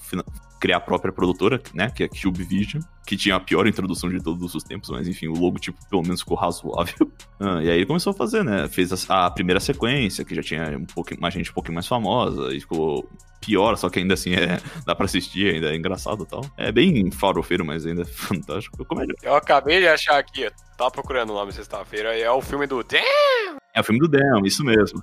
criar 0.61 0.77
a 0.77 0.79
própria 0.79 1.11
produtora, 1.11 1.61
né, 1.73 1.89
que 1.89 2.03
é 2.03 2.05
a 2.05 2.09
Cube 2.09 2.41
Vision, 2.43 2.81
que 3.09 3.17
tinha 3.17 3.37
a 3.37 3.39
pior 3.39 3.65
introdução 3.65 4.07
de 4.07 4.21
todos 4.21 4.53
os 4.53 4.63
tempos, 4.63 4.91
mas 4.91 5.07
enfim, 5.07 5.29
o 5.29 5.33
logotipo 5.33 5.79
pelo 5.89 6.03
menos 6.03 6.19
ficou 6.19 6.37
razoável. 6.37 7.11
Ah, 7.41 7.63
e 7.63 7.69
aí 7.69 7.77
ele 7.77 7.85
começou 7.85 8.11
a 8.11 8.13
fazer, 8.13 8.43
né, 8.43 8.67
fez 8.67 8.91
a, 9.09 9.27
a 9.27 9.31
primeira 9.31 9.61
sequência, 9.61 10.25
que 10.25 10.35
já 10.35 10.43
tinha 10.43 10.77
um 10.77 10.83
pouquinho 10.83 11.21
mais 11.21 11.33
gente 11.33 11.49
um 11.49 11.53
pouquinho 11.53 11.73
mais 11.73 11.87
famosa, 11.87 12.53
e 12.53 12.59
ficou 12.59 13.09
pior, 13.39 13.77
só 13.77 13.89
que 13.89 13.99
ainda 13.99 14.13
assim 14.13 14.33
é, 14.33 14.59
dá 14.85 14.93
pra 14.93 15.05
assistir, 15.05 15.55
ainda 15.55 15.71
é 15.71 15.75
engraçado 15.77 16.23
e 16.23 16.27
tal. 16.27 16.41
É 16.57 16.69
bem 16.69 17.09
farofeiro, 17.11 17.63
mas 17.63 17.85
ainda 17.85 18.01
é 18.01 18.05
fantástico. 18.11 18.83
Comédia. 18.83 19.15
Eu 19.23 19.35
acabei 19.35 19.79
de 19.79 19.87
achar 19.87 20.19
aqui, 20.19 20.41
eu 20.41 20.51
tava 20.77 20.91
procurando 20.91 21.29
o 21.29 21.33
nome 21.33 21.53
sexta-feira, 21.53 22.17
e 22.17 22.23
é 22.23 22.29
o 22.29 22.41
filme 22.41 22.67
do 22.67 22.83
Damn! 22.83 23.57
É 23.73 23.79
o 23.79 23.83
filme 23.85 24.01
do 24.01 24.09
Damn, 24.09 24.45
isso 24.45 24.65
mesmo. 24.65 25.01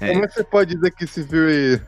É. 0.00 0.12
Como 0.12 0.24
é 0.24 0.26
que 0.26 0.34
você 0.34 0.44
pode 0.44 0.74
dizer 0.74 0.90
que 0.90 1.04
esse 1.04 1.22
filme, 1.22 1.80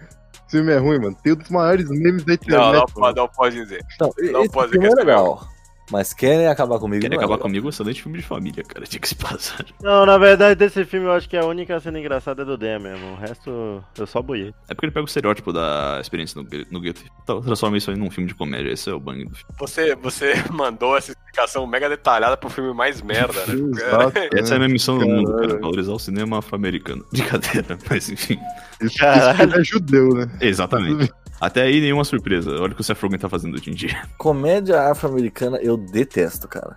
esse 0.49 0.57
filme 0.57 0.73
é 0.73 0.79
ruim, 0.79 0.99
mano? 0.99 1.17
Tem 1.23 1.35
um 1.35 1.37
dos 1.37 1.51
maiores 1.51 1.89
memes 1.91 2.25
da 2.25 2.35
internet. 2.35 2.59
Não, 2.97 3.03
não, 3.03 3.13
não 3.13 3.29
pode 3.29 3.57
dizer. 3.57 3.85
Não, 4.01 4.11
Não 4.33 4.49
pode 4.49 4.75
é 4.75 4.79
dizer 4.79 4.95
que 4.95 5.01
é 5.01 5.05
legal. 5.05 5.47
Mas 5.91 6.13
Querem 6.13 6.47
Acabar 6.47 6.79
Comigo 6.79 7.03
Quer 7.03 7.09
não 7.09 7.17
é 7.17 7.19
acabar 7.19 7.35
legal. 7.35 7.43
comigo, 7.43 7.69
excelente 7.69 8.03
filme 8.03 8.19
de 8.19 8.25
família, 8.25 8.63
cara. 8.63 8.87
Tinha 8.87 9.01
que 9.01 9.09
se 9.09 9.15
passar. 9.15 9.65
Não, 9.83 10.05
na 10.05 10.19
verdade, 10.19 10.55
desse 10.55 10.85
filme 10.85 11.07
eu 11.07 11.13
acho 11.13 11.29
que 11.29 11.37
a 11.37 11.45
única 11.45 11.79
cena 11.81 11.99
engraçada 11.99 12.43
é 12.43 12.45
do 12.45 12.57
Dan 12.57 12.79
mesmo. 12.81 13.13
O 13.13 13.17
resto 13.17 13.85
eu 13.97 14.07
só 14.07 14.21
boiei. 14.23 14.55
É 14.69 14.75
porque 14.75 14.87
ele 14.87 14.93
pega 14.93 15.05
o 15.05 15.09
estereótipo 15.09 15.53
da 15.53 15.99
experiência 16.01 16.41
no, 16.41 16.49
no 16.71 16.81
gueto. 16.81 17.03
Então, 17.23 17.41
transforma 17.41 17.77
isso 17.77 17.91
aí 17.91 17.97
num 17.97 18.11
filme 18.11 18.29
de 18.29 18.35
comédia. 18.35 18.71
Esse 18.71 18.91
é 18.91 18.93
o 18.93 19.01
bang 19.01 19.25
do 19.25 19.35
filme. 19.35 19.55
Você, 19.59 19.95
você 19.97 20.35
mandou 20.53 20.97
essa 20.97 21.13
explicação 21.13 21.67
mega 21.67 21.89
detalhada 21.89 22.37
pro 22.37 22.51
filme 22.51 22.75
mais 22.75 23.01
merda, 23.03 23.47
né? 23.47 23.55
Exato, 23.55 24.19
Essa 24.37 24.55
é 24.55 24.57
a 24.57 24.59
minha 24.59 24.69
missão 24.71 24.99
no 24.99 25.07
mundo, 25.07 25.31
cara. 25.33 25.47
Caralho. 25.47 25.61
Valorizar 25.61 25.93
o 25.93 25.99
cinema 25.99 26.39
afro-americano. 26.39 27.05
Brincadeira, 27.13 27.79
mas 27.89 28.09
enfim. 28.09 28.39
Que 28.79 29.43
ele 29.43 29.61
é 29.61 29.65
judeu, 29.65 30.09
né? 30.15 30.31
Exatamente. 30.41 31.13
Até 31.41 31.63
aí, 31.63 31.81
nenhuma 31.81 32.05
surpresa. 32.05 32.51
Olha 32.61 32.73
o 32.73 32.75
que 32.75 32.81
o 32.81 32.85
Seth 32.85 32.99
Rogen 33.01 33.19
tá 33.19 33.29
fazendo 33.29 33.55
hoje 33.55 33.71
em 33.71 33.75
dia. 33.75 34.03
Comédia 34.19 34.91
afro-americana 34.91 35.59
eu 35.59 35.77
detesto, 35.77 36.49
cara. 36.49 36.77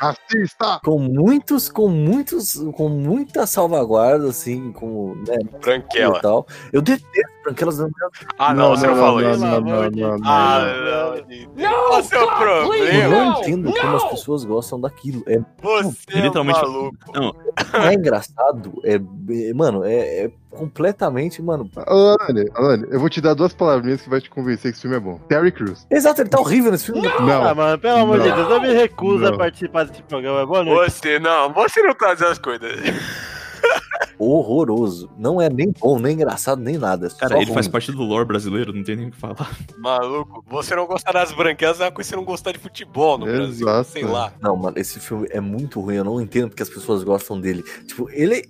Assista! 0.00 0.78
Com 0.84 0.96
muitos, 1.00 1.68
com 1.68 1.88
muitos, 1.88 2.54
com 2.76 2.88
muita 2.88 3.48
salvaguarda, 3.48 4.28
assim, 4.28 4.70
como, 4.70 5.16
né, 5.26 5.34
Branquela. 5.60 6.18
e 6.18 6.20
tal. 6.22 6.46
Eu 6.72 6.80
detesto 6.80 7.32
branquelas. 7.42 7.78
não- 7.80 7.90
Ah, 8.38 8.54
não, 8.54 8.76
você 8.76 8.86
não, 8.86 8.94
falou 8.94 9.20
não, 9.20 9.30
isso. 9.32 9.40
Não, 9.40 9.60
não, 9.60 9.90
não, 9.90 10.18
não, 10.18 10.18
Ah, 10.24 10.60
não. 11.56 11.96
não. 11.96 12.02
Seu 12.04 12.20
Eu 12.20 12.28
problema? 12.28 13.08
não 13.08 13.40
entendo 13.40 13.72
como 13.72 13.96
as 13.96 14.04
pessoas 14.04 14.44
gostam 14.44 14.80
daquilo. 14.80 15.24
É, 15.26 15.40
Você 15.60 15.98
é 16.16 16.20
Literalmente- 16.20 16.60
maluco. 16.62 16.96
Não, 17.12 17.34
não 17.72 17.80
é 17.88 17.94
engraçado, 17.94 18.80
é, 18.84 18.94
é- 18.94 19.52
mano, 19.52 19.82
é, 19.82 20.26
é 20.26 20.30
completamente, 20.58 21.40
mano. 21.40 21.70
Alane, 21.76 22.48
Alane, 22.54 22.84
eu 22.90 22.98
vou 22.98 23.08
te 23.08 23.20
dar 23.20 23.34
duas 23.34 23.52
palavrinhas 23.52 24.02
que 24.02 24.10
vai 24.10 24.20
te 24.20 24.28
convencer 24.28 24.72
que 24.72 24.76
esse 24.76 24.82
filme 24.82 24.96
é 24.96 25.00
bom. 25.00 25.18
Terry 25.28 25.52
Crews. 25.52 25.86
Exato, 25.90 26.20
ele 26.22 26.28
tá 26.28 26.40
horrível 26.40 26.72
nesse 26.72 26.86
filme. 26.86 27.06
Ah, 27.06 27.20
Não, 27.22 27.54
mano, 27.54 27.78
pelo 27.78 27.98
amor 27.98 28.20
de 28.20 28.28
Não. 28.28 28.36
Deus, 28.36 28.50
eu 28.50 28.60
me 28.60 28.72
recuso 28.72 29.24
Não. 29.24 29.34
a 29.34 29.38
participar 29.38 29.84
desse 29.84 30.02
programa. 30.02 30.44
Boa 30.44 30.64
noite. 30.64 30.92
Você 30.92 31.18
não, 31.18 31.52
você 31.52 31.80
não 31.82 31.94
tá 31.94 32.12
dizendo 32.14 32.32
as 32.32 32.38
coisas. 32.38 32.70
Horroroso. 34.18 35.08
Não 35.16 35.40
é 35.40 35.48
nem 35.48 35.72
bom, 35.78 35.98
nem 35.98 36.14
engraçado, 36.14 36.60
nem 36.60 36.76
nada. 36.76 37.06
é 37.06 37.10
cara, 37.10 37.34
só 37.34 37.40
ele 37.40 37.52
faz 37.52 37.66
ruim. 37.66 37.72
parte 37.72 37.92
do 37.92 38.02
lore 38.02 38.24
brasileiro, 38.26 38.72
não 38.72 38.82
tem 38.82 38.96
nem 38.96 39.08
o 39.08 39.10
que 39.12 39.16
falar. 39.16 39.48
Maluco, 39.78 40.44
você 40.48 40.74
não 40.74 40.86
gostar 40.86 41.12
das 41.12 41.32
branquelas 41.32 41.80
é 41.80 41.84
uma 41.84 41.92
coisa 41.92 42.08
que 42.08 42.14
você 42.14 42.16
não 42.16 42.24
gostar 42.24 42.52
de 42.52 42.58
futebol 42.58 43.16
no 43.18 43.26
Brasil. 43.26 43.68
Exato. 43.68 43.90
Sei 43.90 44.04
lá. 44.04 44.32
Não, 44.40 44.56
mano, 44.56 44.76
esse 44.78 44.98
filme 44.98 45.28
é 45.30 45.40
muito 45.40 45.80
ruim. 45.80 45.96
Eu 45.96 46.04
não 46.04 46.20
entendo 46.20 46.48
porque 46.48 46.62
as 46.62 46.68
pessoas 46.68 47.04
gostam 47.04 47.40
dele. 47.40 47.62
Tipo, 47.86 48.08
ele. 48.10 48.42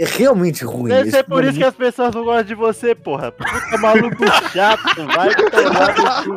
É 0.00 0.04
realmente 0.04 0.64
ruim. 0.64 0.88
Deve 0.90 1.08
Esse 1.08 1.16
ser 1.18 1.24
por 1.24 1.44
é 1.44 1.48
isso 1.48 1.58
que 1.58 1.64
as 1.64 1.74
pessoas 1.74 2.14
não 2.14 2.24
gostam 2.24 2.44
de 2.44 2.54
você, 2.54 2.94
porra. 2.94 3.32
Puta 3.32 3.78
maluco 3.78 4.24
chato, 4.52 5.06
vai 5.06 5.34
tomar 5.34 6.24
no 6.26 6.34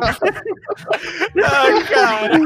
Ai, 1.44 1.84
cara. 1.84 2.38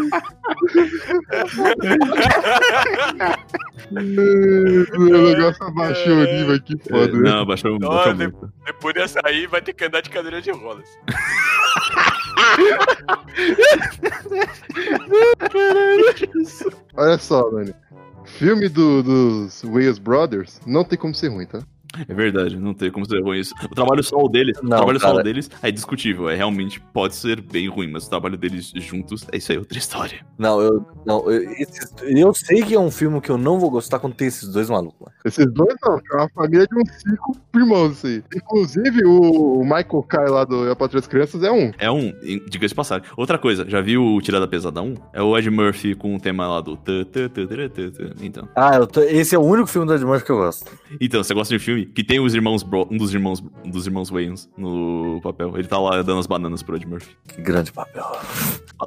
o 4.96 5.34
negócio 5.34 5.64
abaixou 5.64 6.12
o 6.12 6.24
nível 6.24 6.54
aqui, 6.54 6.76
foda. 6.88 7.12
né? 7.12 7.30
Não, 7.30 7.46
baixou, 7.46 7.78
Não, 7.78 7.88
baixou 7.88 8.14
de- 8.14 8.24
muito. 8.28 8.52
Depois 8.66 8.94
dessa 8.94 9.20
aí, 9.24 9.46
vai 9.46 9.60
ter 9.62 9.72
que 9.72 9.84
andar 9.84 10.00
de 10.00 10.10
cadeira 10.10 10.40
de 10.40 10.50
rodas. 10.50 10.88
Olha 16.96 17.18
só, 17.18 17.50
mano. 17.50 17.74
Filme 18.24 18.68
do- 18.68 19.02
dos 19.02 19.62
Wayans 19.64 19.98
Brothers 19.98 20.60
não 20.66 20.84
tem 20.84 20.98
como 20.98 21.14
ser 21.14 21.28
ruim, 21.28 21.46
tá? 21.46 21.60
É 22.08 22.14
verdade, 22.14 22.56
não 22.56 22.72
tem 22.72 22.90
como 22.90 23.04
ser 23.06 23.20
ruim 23.22 23.40
isso. 23.40 23.54
O 23.64 23.74
trabalho 23.74 24.02
solo 24.02 24.28
deles, 24.28 24.56
o 24.58 24.62
Não, 24.62 24.76
trabalho 24.78 25.00
cara. 25.00 25.12
solo 25.12 25.24
deles 25.24 25.50
é 25.62 25.70
discutível, 25.70 26.28
é 26.28 26.36
realmente 26.36 26.80
pode 26.80 27.14
ser 27.16 27.40
bem 27.40 27.68
ruim, 27.68 27.88
mas 27.90 28.06
o 28.06 28.10
trabalho 28.10 28.36
deles 28.36 28.72
juntos, 28.76 29.26
é 29.32 29.36
isso 29.38 29.50
aí, 29.52 29.58
outra 29.58 29.76
história. 29.78 30.24
Não, 30.38 30.60
eu, 30.60 30.86
não 31.04 31.30
eu, 31.30 31.42
esses- 31.52 31.92
eu 32.02 32.32
sei 32.34 32.62
que 32.62 32.74
é 32.74 32.78
um 32.80 32.90
filme 32.90 33.20
que 33.20 33.30
eu 33.30 33.36
não 33.38 33.58
vou 33.58 33.70
gostar 33.70 33.98
quando 33.98 34.14
tem 34.14 34.28
esses 34.28 34.48
dois 34.48 34.70
malucos. 34.70 35.10
Esses 35.24 35.46
dois 35.52 35.74
não, 35.84 35.96
é 35.98 36.16
uma 36.16 36.28
família 36.30 36.66
de 36.66 36.74
uns 36.76 36.90
cinco 37.02 37.36
irmãos, 37.54 37.92
isso 37.92 38.06
aí. 38.06 38.22
Inclusive, 38.34 39.04
o 39.04 39.40
o 39.60 39.62
Michael 39.64 40.02
Kai 40.08 40.28
lá 40.28 40.44
do 40.44 40.64
Eu 40.64 40.74
Patrulho 40.76 41.00
das 41.02 41.08
Crianças 41.08 41.42
é 41.42 41.50
um. 41.50 41.70
É 41.78 41.90
um, 41.90 42.12
diga-se 42.48 42.68
de 42.68 42.74
passagem. 42.74 43.06
Outra 43.16 43.36
coisa, 43.38 43.68
já 43.68 43.80
viu 43.80 44.02
o 44.02 44.20
Tirada 44.22 44.46
Pesada 44.48 44.80
1? 44.80 44.94
É 45.12 45.22
o 45.22 45.36
Ed 45.36 45.50
Murphy 45.50 45.94
com 45.94 46.14
o 46.16 46.20
tema 46.20 46.46
lá 46.48 46.60
do. 46.60 46.76
tã, 46.76 47.04
tã, 47.04 47.28
tã, 47.28 47.46
tã, 47.46 47.68
tã, 47.68 47.90
tã. 47.90 48.10
Então. 48.22 48.48
Ah, 48.56 48.76
eu 48.76 48.86
tô- 48.86 49.02
esse 49.02 49.34
é 49.34 49.38
o 49.38 49.42
único 49.42 49.66
filme 49.68 49.86
do 49.86 49.94
Ed 49.94 50.04
Murphy 50.04 50.24
que 50.24 50.32
eu 50.32 50.36
gosto. 50.38 50.70
Então, 51.00 51.22
você 51.22 51.34
gosta 51.34 51.56
de 51.56 51.62
filme 51.62 51.79
que 51.86 52.02
tem 52.04 52.20
os 52.20 52.34
irmãos 52.34 52.62
Bro, 52.62 52.88
um 52.90 52.96
dos 52.96 53.12
irmãos 53.14 53.42
um 53.64 53.70
dos 53.70 53.86
irmãos 53.86 54.10
Wayans 54.10 54.48
no 54.56 55.20
papel. 55.22 55.52
Ele 55.56 55.66
tá 55.68 55.78
lá 55.78 56.02
dando 56.02 56.18
as 56.20 56.26
bananas 56.26 56.62
pro 56.62 56.76
Ed 56.76 56.86
Murphy. 56.86 57.14
Que 57.28 57.40
grande 57.40 57.72
papel. 57.72 58.04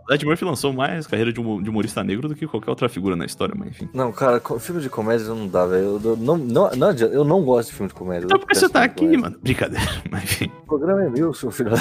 O 0.09 0.13
Ed 0.13 0.25
Murphy 0.25 0.43
lançou 0.45 0.73
mais 0.73 1.05
carreira 1.05 1.31
de, 1.31 1.39
humo- 1.39 1.61
de 1.61 1.69
humorista 1.69 2.03
negro 2.03 2.27
do 2.27 2.35
que 2.35 2.47
qualquer 2.47 2.69
outra 2.71 2.89
figura 2.89 3.15
na 3.15 3.25
história, 3.25 3.53
mas 3.57 3.69
enfim. 3.69 3.89
Não, 3.93 4.11
cara, 4.11 4.41
filme 4.59 4.81
de 4.81 4.89
comédia 4.89 5.27
não 5.27 5.47
dá, 5.47 5.65
velho. 5.65 5.99
Eu 6.03 6.17
não, 6.17 6.37
não, 6.37 6.71
não 6.71 6.87
adianta, 6.89 7.13
eu 7.13 7.23
não 7.23 7.43
gosto 7.43 7.69
de 7.69 7.75
filme 7.75 7.89
de 7.89 7.95
comédia. 7.95 8.25
Então 8.25 8.35
Eu 8.37 8.39
por 8.39 8.47
que 8.47 8.55
você 8.55 8.67
tá 8.69 8.81
filme 8.81 8.85
aqui, 8.91 8.99
comédia. 9.05 9.21
mano? 9.21 9.37
Brincadeira, 9.41 9.85
mas 10.09 10.23
enfim. 10.23 10.51
O 10.63 10.65
programa 10.65 11.03
é 11.03 11.09
meu, 11.09 11.33
seu 11.33 11.51
filho 11.51 11.69
da. 11.69 11.77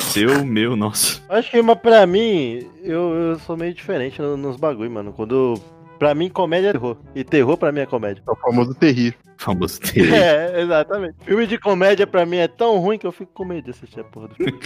Seu, 0.00 0.44
meu, 0.44 0.74
nossa. 0.76 1.20
Acho 1.28 1.50
que, 1.50 1.60
mas 1.62 1.78
pra 1.78 2.06
mim, 2.06 2.66
eu, 2.82 3.12
eu 3.14 3.38
sou 3.40 3.56
meio 3.56 3.74
diferente 3.74 4.20
no- 4.22 4.36
nos 4.36 4.56
bagulho, 4.56 4.90
mano. 4.90 5.12
Quando. 5.12 5.54
Pra 5.98 6.12
mim, 6.14 6.28
comédia 6.28 6.68
é 6.68 6.72
terror. 6.72 6.96
E 7.14 7.22
terror 7.22 7.56
pra 7.56 7.70
mim 7.70 7.80
é 7.80 7.86
comédia. 7.86 8.22
É 8.26 8.30
o 8.30 8.34
famoso 8.36 8.74
terrir. 8.74 9.14
Famoso 9.44 9.78
dele. 9.80 10.14
É, 10.16 10.62
exatamente. 10.62 11.16
Filme 11.24 11.46
de 11.46 11.58
comédia 11.58 12.06
pra 12.06 12.24
mim 12.24 12.38
é 12.38 12.48
tão 12.48 12.78
ruim 12.78 12.96
que 12.96 13.06
eu 13.06 13.12
fico 13.12 13.30
com 13.34 13.44
medo 13.44 13.64
de 13.64 13.70
assistir 13.70 14.00
a 14.00 14.04
porra 14.04 14.28
do 14.28 14.34
filme. 14.36 14.58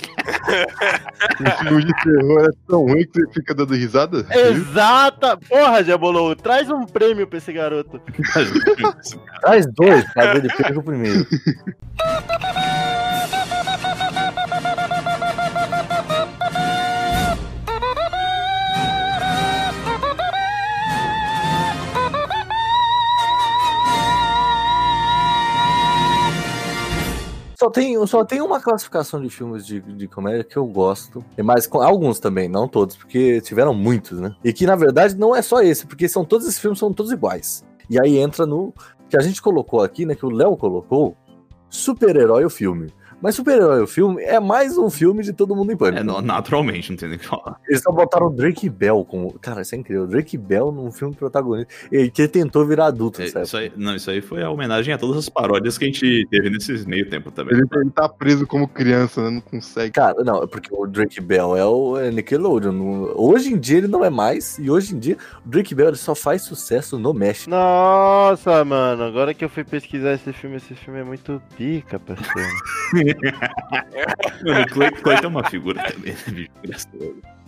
O 1.41 1.65
filme 1.65 1.85
de 1.85 1.93
terror 2.03 2.45
é 2.45 2.51
tão 2.69 2.83
ruim 2.83 3.05
que 3.05 3.21
você 3.21 3.33
fica 3.33 3.55
dando 3.55 3.75
risada. 3.75 4.27
Exata! 4.31 5.37
Porra, 5.37 5.83
Jabolou, 5.85 6.35
traz 6.35 6.71
um 6.71 6.87
prêmio 6.87 7.27
pra 7.27 7.39
esse 7.39 7.53
garoto. 7.53 8.01
Traz 9.41 9.67
dois, 9.75 10.13
pra 10.13 10.33
ver 10.33 10.45
ele 10.45 10.55
pega 10.55 10.79
o 10.79 10.83
primeiro. 10.83 11.27
Só 27.59 27.69
tem, 27.69 28.07
só 28.07 28.25
tem 28.25 28.41
uma 28.41 28.61
classificação 28.61 29.21
de 29.21 29.29
filmes 29.29 29.67
de, 29.67 29.81
de 29.81 30.07
comédia 30.07 30.45
que 30.45 30.57
eu 30.57 30.65
gosto. 30.65 31.25
Com 31.69 31.83
alguns 31.83 32.21
também, 32.21 32.49
não 32.49 32.69
todos, 32.69 32.97
porque 32.97 33.41
tiveram 33.41 33.75
muitos, 33.75 34.21
né? 34.21 34.33
E 34.45 34.53
que 34.53 34.65
na 34.65 34.77
verdade 34.77 35.17
não 35.17 35.35
é 35.35 35.43
só 35.43 35.61
esse, 35.61 35.85
porque 35.85 36.09
são 36.09 36.25
todos 36.25 36.47
esses 36.47 36.61
filmes 36.61 36.79
são 36.79 36.93
todos 36.93 37.11
iguais. 37.11 37.65
E 37.91 37.99
aí 38.01 38.17
entra 38.17 38.47
no 38.47 38.73
que 39.09 39.17
a 39.17 39.21
gente 39.21 39.43
colocou 39.43 39.83
aqui, 39.83 40.07
né? 40.07 40.15
Que 40.15 40.25
o 40.25 40.31
Léo 40.31 40.57
colocou, 40.57 41.17
super-herói 41.69 42.45
o 42.45 42.51
filme. 42.51 42.93
Mas 43.21 43.35
super-herói 43.35 43.83
o 43.83 43.87
filme 43.87 44.23
é 44.23 44.39
mais 44.39 44.79
um 44.79 44.89
filme 44.89 45.25
de 45.25 45.33
todo 45.33 45.55
mundo 45.57 45.73
em 45.73 45.77
pânico. 45.77 46.01
É, 46.01 46.05
no- 46.05 46.23
naturalmente, 46.23 46.91
não 46.91 46.97
tem 46.97 47.09
nem 47.09 47.17
o 47.17 47.21
que 47.21 47.27
falar. 47.27 47.59
Eles 47.69 47.83
só 47.83 47.91
botaram 47.91 48.29
o 48.29 48.31
Drake 48.31 48.69
Bell 48.71 49.05
como. 49.05 49.37
Cara, 49.41 49.63
isso 49.63 49.75
é 49.75 49.79
incrível. 49.79 50.05
O 50.05 50.07
Drake 50.07 50.39
Bell 50.39 50.71
num 50.71 50.93
filme 50.93 51.15
protagonista. 51.17 51.73
E 51.91 52.11
que 52.11 52.23
ele 52.23 52.29
tentou 52.29 52.65
virar 52.65 52.87
adulto, 52.87 53.21
É, 53.21 53.27
sabe? 53.27 53.45
isso 53.45 53.57
aí, 53.57 53.73
não, 53.77 53.97
isso 53.97 54.09
aí 54.11 54.21
foi 54.21 54.43
a 54.45 54.51
homenagem 54.51 54.95
a 54.95 54.99
todas 54.99 55.17
as 55.19 55.29
paródias 55.29 55.77
que 55.77 55.85
a 55.85 55.89
gente 55.89 56.29
teve 56.31 56.49
nesse 56.49 56.73
meio 56.89 57.11
tempo 57.11 57.33
também. 57.33 57.55
Ele, 57.59 57.67
ele 57.75 57.91
tá 57.91 58.09
preso 58.09 58.47
como 58.47 58.69
criança, 58.69 59.21
né? 59.23 59.31
Não 59.31 59.41
consegue. 59.41 59.91
Cara, 59.93 60.23
não, 60.23 60.45
é 60.45 60.47
porque 60.47 60.69
o 60.73 60.87
Drake 60.87 61.21
Bell 61.21 61.57
é 61.57 61.65
o 61.67 61.99
é 61.99 62.13
Nickelodeon. 62.13 62.71
No- 62.73 63.13
Hoje 63.17 63.53
em 63.53 63.59
dia 63.59 63.79
ele 63.79 63.89
não 63.89 64.05
é 64.05 64.11
mais. 64.11 64.59
E 64.61 64.71
hoje 64.71 64.95
em 64.95 64.99
dia 64.99 65.17
o 65.45 65.49
Drake 65.49 65.75
Bell 65.75 65.89
ele 65.89 65.97
só 65.97 66.15
faz 66.15 66.43
sucesso 66.43 66.97
no 66.99 67.13
México. 67.13 67.51
Nossa, 67.51 68.65
mano, 68.65 69.03
agora 69.03 69.35
que 69.35 69.45
eu 69.45 69.49
fui 69.49 69.65
pesquisar 69.65 70.13
esse 70.13 70.33
filme, 70.33 70.57
esse 70.57 70.75
filme 70.75 71.01
é 71.01 71.05
muito 71.05 71.43
pica, 71.57 71.99
parceiro. 71.99 72.49
Mano, 74.45 74.63
o 74.63 75.03
Clay 75.03 75.21
tem 75.21 75.29
uma 75.29 75.45
figura 75.49 75.83
também, 75.83 76.13
né, 76.13 76.19
bicho? 76.63 76.89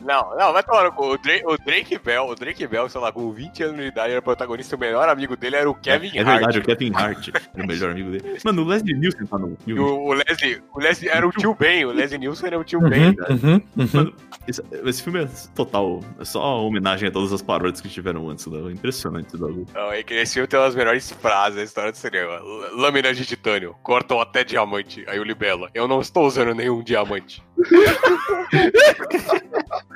Não, 0.01 0.37
não, 0.37 0.53
vai 0.53 0.63
tomar 0.63 0.85
no 0.85 0.93
cu. 0.93 1.13
O 1.13 1.19
Drake, 1.19 1.45
o 1.47 1.57
Drake 1.59 1.99
Bell, 1.99 2.27
o 2.27 2.35
Drake 2.35 2.67
Bell, 2.67 2.89
sei 2.89 3.01
lá, 3.01 3.13
com 3.13 3.31
20 3.33 3.63
anos 3.65 3.77
de 3.81 3.87
idade, 3.87 4.13
era 4.13 4.23
protagonista, 4.23 4.77
o 4.77 4.79
melhor 4.79 5.09
amigo 5.09 5.37
dele 5.37 5.57
era 5.57 5.71
o 5.71 5.75
Kevin 5.75 6.17
É 6.17 6.21
Hart. 6.23 6.39
verdade, 6.39 6.59
o 6.59 6.63
Kevin 6.63 6.93
Hart 6.95 7.29
era 7.29 7.65
o 7.65 7.67
melhor 7.67 7.91
amigo 7.91 8.11
dele. 8.11 8.39
Mano, 8.45 8.63
o 8.63 8.65
Leslie 8.67 8.95
Nielsen 8.95 9.27
tá 9.27 9.39
no 9.39 9.57
filme. 9.65 9.81
o, 9.81 10.07
o 10.07 10.13
Leslie, 10.13 10.63
o 10.75 10.81
Leslie 10.81 11.11
era 11.11 11.27
o 11.27 11.31
tio 11.33 11.55
Ben, 11.55 11.85
o 11.85 11.93
Leslie 11.93 12.19
Nielsen 12.19 12.47
era 12.47 12.59
o 12.59 12.65
tio 12.65 12.81
Uhum, 12.81 12.89
Ben. 12.91 13.17
uhum, 13.29 13.61
uhum. 13.77 13.89
Mano, 13.93 14.15
esse, 14.49 14.63
esse 14.85 15.03
filme 15.03 15.25
é 15.25 15.29
total. 15.55 16.01
É 16.19 16.25
só 16.25 16.65
homenagem 16.65 17.09
a 17.09 17.13
todas 17.13 17.33
as 17.33 17.43
paródias 17.43 17.81
que 17.81 17.89
tiveram 17.89 18.29
antes. 18.29 18.47
Né? 18.47 18.73
Impressionante 18.73 19.29
esse 19.29 19.37
bagulho. 19.37 19.67
Não, 19.75 19.93
é 19.93 20.03
que 20.03 20.15
esse 20.15 20.35
filme 20.35 20.47
tem 20.47 20.59
umas 20.59 20.75
melhores 20.75 21.11
frases 21.13 21.57
da 21.57 21.63
história 21.63 21.93
do 21.93 21.99
cinema. 21.99 22.41
Lâminas 22.73 23.17
de 23.17 23.25
titânio, 23.27 23.75
cortam 23.83 24.21
até 24.21 24.43
diamante. 24.45 25.05
Aí 25.09 25.19
o 25.21 25.25
Libela, 25.25 25.69
eu 25.75 25.87
não 25.87 26.01
estou 26.01 26.27
usando 26.27 26.55
nenhum 26.55 26.83
diamante. 26.83 27.43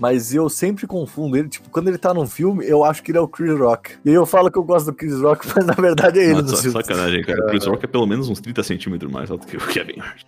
Mas 0.00 0.34
eu 0.34 0.48
sempre 0.48 0.86
confundo 0.86 1.36
ele. 1.36 1.48
Tipo, 1.48 1.68
quando 1.68 1.88
ele 1.88 1.98
tá 1.98 2.14
num 2.14 2.26
filme, 2.26 2.64
eu 2.66 2.82
acho 2.82 3.02
que 3.02 3.10
ele 3.10 3.18
é 3.18 3.20
o 3.20 3.28
Chris 3.28 3.58
Rock. 3.58 3.98
E 4.04 4.08
aí 4.08 4.14
eu 4.14 4.24
falo 4.24 4.50
que 4.50 4.58
eu 4.58 4.62
gosto 4.64 4.86
do 4.86 4.94
Chris 4.94 5.20
Rock, 5.20 5.46
mas 5.54 5.66
na 5.66 5.74
verdade 5.74 6.18
é 6.20 6.30
ele 6.30 6.48
só- 6.48 6.56
filme. 6.56 6.72
sacanagem, 6.82 7.22
cara. 7.22 7.44
O 7.44 7.48
Chris 7.48 7.66
Rock 7.66 7.84
é 7.84 7.88
pelo 7.88 8.06
menos 8.06 8.28
uns 8.28 8.40
30 8.40 8.62
centímetros 8.62 9.12
mais 9.12 9.30
alto 9.30 9.46
que 9.46 9.56
o 9.56 9.60
Kevin 9.66 10.00
Hart. 10.00 10.22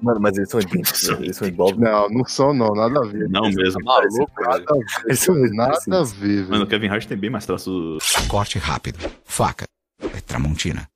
Mano, 0.00 0.20
mas 0.20 0.36
eles 0.36 0.48
são 0.48 0.60
idênticos. 0.60 1.08
Eles 1.08 1.36
são 1.36 1.48
igual. 1.48 1.74
Não, 1.76 2.08
não 2.08 2.24
são, 2.24 2.54
não. 2.54 2.68
Nada 2.72 3.00
a 3.00 3.08
ver. 3.08 3.28
Não 3.28 3.50
mesmo. 3.50 3.82
Maluco, 3.82 4.30
Nada 4.40 4.64
a 4.68 4.74
ver. 4.74 4.84
Eles 5.06 5.18
são 5.18 5.34
Nada 5.34 5.78
a 5.88 6.04
ver, 6.04 6.36
velho. 6.36 6.50
Mano, 6.50 6.64
o 6.64 6.66
Kevin 6.68 6.86
Hart 6.86 7.06
tem 7.06 7.18
bem 7.18 7.30
mais 7.30 7.44
traço. 7.44 7.98
Corte 8.28 8.58
rápido. 8.60 8.98
Faca. 9.24 9.64
É 10.00 10.20
Tramontina. 10.20 10.88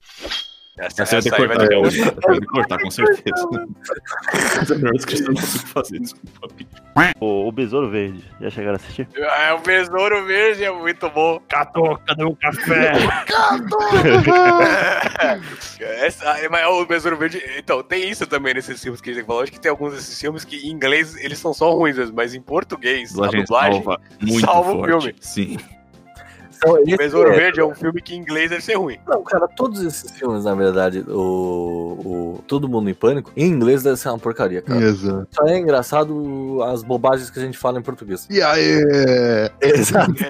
Essa, 0.78 1.02
Essa 1.02 1.20
vai 1.20 1.22
ter 1.22 1.28
que 1.30 1.34
essa 1.34 1.42
aí 1.42 1.48
vai 1.48 1.56
cortar, 1.56 1.68
ter. 1.68 1.86
Essa 1.86 2.10
vai 2.10 2.34
ter 2.34 2.40
que 2.40 2.46
cortar, 2.46 2.78
com 2.78 2.90
certeza. 2.90 3.48
Essa 4.32 4.72
é 4.72 4.76
a 4.76 4.78
melhor 4.78 4.92
descrição 4.94 5.26
que 5.26 5.32
eu 5.32 5.36
consigo 5.42 5.66
fazer. 5.68 5.98
Desculpa, 6.00 6.48
o, 7.20 7.48
o 7.48 7.52
Besouro 7.52 7.90
Verde, 7.90 8.24
já 8.40 8.48
chegaram 8.50 8.74
a 8.74 8.76
assistir? 8.76 9.06
É, 9.14 9.52
o 9.52 9.58
besouro 9.58 10.24
verde 10.26 10.64
é 10.64 10.72
muito 10.72 11.10
bom. 11.10 11.38
Catou, 11.46 11.98
cadê 12.06 12.24
o 12.24 12.34
café? 12.36 12.92
Essa, 15.80 16.30
ah, 16.32 16.48
mas 16.50 16.66
o 16.66 16.86
besouro 16.86 17.16
verde. 17.16 17.42
Então, 17.58 17.82
tem 17.82 18.08
isso 18.08 18.26
também 18.26 18.54
nesses 18.54 18.80
filmes 18.82 19.00
que 19.00 19.10
a 19.10 19.14
gente 19.14 19.26
falou. 19.26 19.42
Acho 19.42 19.52
que 19.52 19.60
tem 19.60 19.70
alguns 19.70 19.92
desses 19.94 20.18
filmes 20.18 20.44
que 20.44 20.56
em 20.56 20.70
inglês 20.70 21.16
eles 21.16 21.38
são 21.38 21.52
só 21.52 21.70
ruins, 21.72 22.10
mas 22.10 22.34
em 22.34 22.40
português, 22.40 23.10
a 23.10 23.14
Dublagem 23.14 23.40
dublagem. 23.42 23.82
salva 23.82 24.00
muito 24.20 24.40
salva 24.40 24.72
o 24.72 24.84
filme. 24.84 25.14
Sim. 25.20 25.56
Então, 26.64 26.74
O 26.74 26.78
esse 26.78 26.96
Besouro 26.96 27.32
é- 27.32 27.36
Verde 27.36 27.58
é 27.60 27.64
um 27.64 27.74
filme 27.74 28.00
que 28.00 28.14
em 28.14 28.18
inglês 28.18 28.50
deve 28.50 28.62
ser 28.62 28.74
ruim. 28.76 28.96
Não, 29.06 29.20
cara, 29.24 29.48
todos 29.48 29.82
esses 29.82 30.12
filmes, 30.12 30.44
na 30.44 30.54
verdade, 30.54 31.04
o, 31.08 32.36
o 32.38 32.44
Todo 32.46 32.68
Mundo 32.68 32.88
em 32.88 32.94
Pânico, 32.94 33.32
em 33.36 33.46
inglês 33.48 33.82
deve 33.82 33.96
ser 33.96 34.08
uma 34.10 34.18
porcaria, 34.18 34.62
cara. 34.62 34.80
Exato. 34.80 35.26
Só 35.32 35.44
é 35.46 35.58
engraçado 35.58 36.62
as 36.64 36.84
bobagens 36.84 37.30
que 37.30 37.38
a 37.40 37.42
gente 37.42 37.58
fala 37.58 37.80
em 37.80 37.82
português. 37.82 38.28
E 38.30 38.40
aí? 38.40 38.80
Exato. 39.60 40.14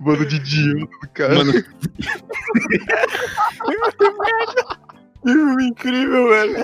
Mano 0.00 0.24
de 0.26 0.36
idiota 0.36 0.86
do 1.02 1.08
cara. 1.12 1.34
Mano, 1.34 1.52
Que 5.22 5.28
filme 5.32 5.66
incrível, 5.68 6.28
velho. 6.28 6.56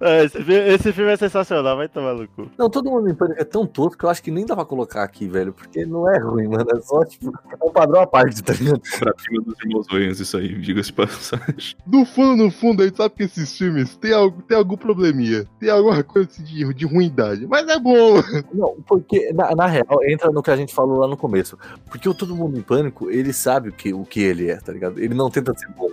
É, 0.00 0.24
esse, 0.24 0.42
fi- 0.42 0.52
esse 0.52 0.92
filme 0.92 1.12
é 1.12 1.16
sensacional, 1.16 1.76
vai 1.76 1.88
tomar 1.88 2.14
no 2.14 2.26
cu. 2.28 2.50
Não, 2.56 2.70
todo 2.70 2.90
mundo 2.90 3.08
em 3.10 3.14
pânico 3.14 3.40
é 3.40 3.44
tão 3.44 3.66
tosco 3.66 3.98
que 3.98 4.04
eu 4.04 4.10
acho 4.10 4.22
que 4.22 4.30
nem 4.30 4.46
dá 4.46 4.54
pra 4.54 4.64
colocar 4.64 5.02
aqui, 5.02 5.26
velho. 5.28 5.52
Porque 5.52 5.84
não 5.84 6.10
é 6.10 6.18
ruim, 6.18 6.48
mano. 6.48 6.66
É 6.74 6.80
só, 6.80 7.04
tipo, 7.04 7.32
é 7.50 7.64
um 7.64 7.70
padrão 7.70 8.00
à 8.00 8.06
parte, 8.06 8.42
tá 8.42 8.52
ligado? 8.54 8.80
Pra 8.98 9.12
cima 9.18 9.42
dos 9.42 9.54
irmãos 9.64 9.86
Wayans, 9.90 10.20
isso 10.20 10.36
aí, 10.36 10.54
diga-se 10.58 10.92
passagem. 10.92 11.76
No 11.86 12.04
fundo, 12.06 12.44
no 12.44 12.50
fundo, 12.50 12.82
a 12.82 12.86
gente 12.86 12.96
sabe 12.96 13.14
que 13.14 13.22
esses 13.24 13.56
filmes 13.56 13.96
tem, 13.96 14.12
algo, 14.12 14.40
tem 14.42 14.56
algum 14.56 14.76
probleminha. 14.76 15.46
Tem 15.58 15.68
alguma 15.70 16.02
coisa 16.02 16.28
assim 16.30 16.42
de, 16.44 16.72
de 16.74 16.86
ruindade. 16.86 17.46
Mas 17.46 17.66
é 17.68 17.78
bom. 17.78 18.22
Não, 18.54 18.76
porque, 18.86 19.32
na, 19.32 19.54
na 19.54 19.66
real, 19.66 20.02
entra 20.04 20.30
no 20.30 20.42
que 20.42 20.50
a 20.50 20.56
gente 20.56 20.74
falou 20.74 20.98
lá 20.98 21.08
no 21.08 21.16
começo. 21.16 21.58
Porque 21.90 22.08
o 22.08 22.14
Todo 22.14 22.34
Mundo 22.36 22.58
em 22.58 22.62
Pânico, 22.62 23.10
ele 23.10 23.32
sabe 23.32 23.68
o 23.68 23.72
que, 23.72 23.92
o 23.92 24.04
que 24.04 24.20
ele 24.20 24.50
é, 24.50 24.56
tá 24.56 24.72
ligado? 24.72 24.98
Ele 24.98 25.14
não 25.14 25.30
tenta 25.30 25.52
ser 25.56 25.68
bom. 25.76 25.90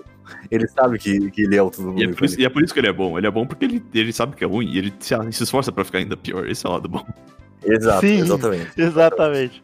Ele 0.50 0.68
sabe 0.68 0.98
que, 0.98 1.32
que 1.32 1.42
ele 1.44 1.56
é 1.56 1.62
o 1.62 1.70
Todo 1.70 1.88
Mundo 1.88 2.02
E 2.02 2.06
é, 2.06 2.08
por 2.14 2.26
isso, 2.26 2.40
e 2.40 2.46
é 2.46 2.50
por 2.50 2.64
isso 2.64 2.74
que 2.74 2.80
ele 2.80 2.88
é 2.88 2.94
bom. 2.94 3.18
Ele 3.18 3.28
é 3.28 3.32
bom 3.32 3.46
porque 3.46 3.66
ele, 3.66 3.84
ele 3.94 4.14
sabe 4.14 4.36
que 4.36 4.44
é 4.44 4.48
ruim 4.48 4.70
e 4.72 4.78
ele 4.78 4.94
se, 5.00 5.16
se 5.32 5.44
esforça 5.44 5.72
pra 5.72 5.84
ficar 5.84 6.00
ainda 6.00 6.18
pior. 6.18 6.48
Esse 6.48 6.66
é 6.66 6.70
o 6.70 6.74
lado 6.74 6.88
bom. 6.90 7.06
Exato, 7.66 8.02
Sim. 8.02 8.20
exatamente. 8.20 8.72
Exatamente. 8.78 9.64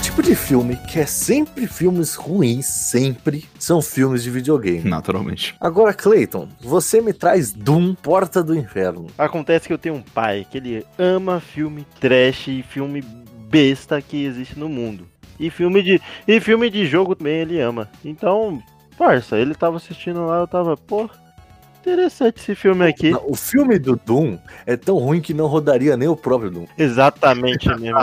Tipo 0.00 0.22
de 0.22 0.34
filme 0.34 0.76
que 0.76 0.98
é 0.98 1.06
sempre 1.06 1.66
filmes 1.66 2.14
ruins, 2.14 2.66
sempre, 2.66 3.44
são 3.58 3.82
filmes 3.82 4.22
de 4.22 4.30
videogame. 4.30 4.88
Naturalmente. 4.88 5.54
Agora, 5.60 5.92
Clayton, 5.92 6.48
você 6.60 7.00
me 7.00 7.12
traz 7.12 7.52
Doom, 7.52 7.94
Porta 7.94 8.42
do 8.42 8.56
Inferno. 8.56 9.08
Acontece 9.18 9.66
que 9.66 9.72
eu 9.72 9.78
tenho 9.78 9.96
um 9.96 10.02
pai 10.02 10.46
que 10.50 10.58
ele 10.58 10.86
ama 10.98 11.38
filme 11.38 11.86
trash 12.00 12.48
e 12.48 12.62
filme 12.62 13.02
besta 13.50 14.00
que 14.00 14.24
existe 14.24 14.58
no 14.58 14.68
mundo. 14.68 15.06
E 15.38 15.50
filme 15.50 15.82
de, 15.82 16.00
e 16.26 16.40
filme 16.40 16.70
de 16.70 16.86
jogo 16.86 17.14
também 17.14 17.36
ele 17.36 17.60
ama. 17.60 17.88
Então, 18.04 18.62
parça, 18.96 19.36
ele 19.36 19.54
tava 19.54 19.76
assistindo 19.76 20.24
lá, 20.26 20.38
eu 20.40 20.46
tava, 20.46 20.76
pô, 20.76 21.08
interessante 21.80 22.38
esse 22.40 22.54
filme 22.54 22.86
aqui. 22.86 23.12
O 23.26 23.34
filme 23.34 23.78
do 23.78 23.96
Doom 23.96 24.38
é 24.66 24.76
tão 24.76 24.96
ruim 24.98 25.20
que 25.20 25.32
não 25.34 25.46
rodaria 25.46 25.96
nem 25.96 26.08
o 26.08 26.16
próprio 26.16 26.50
Doom. 26.50 26.66
Exatamente 26.76 27.68
mesmo. 27.78 27.98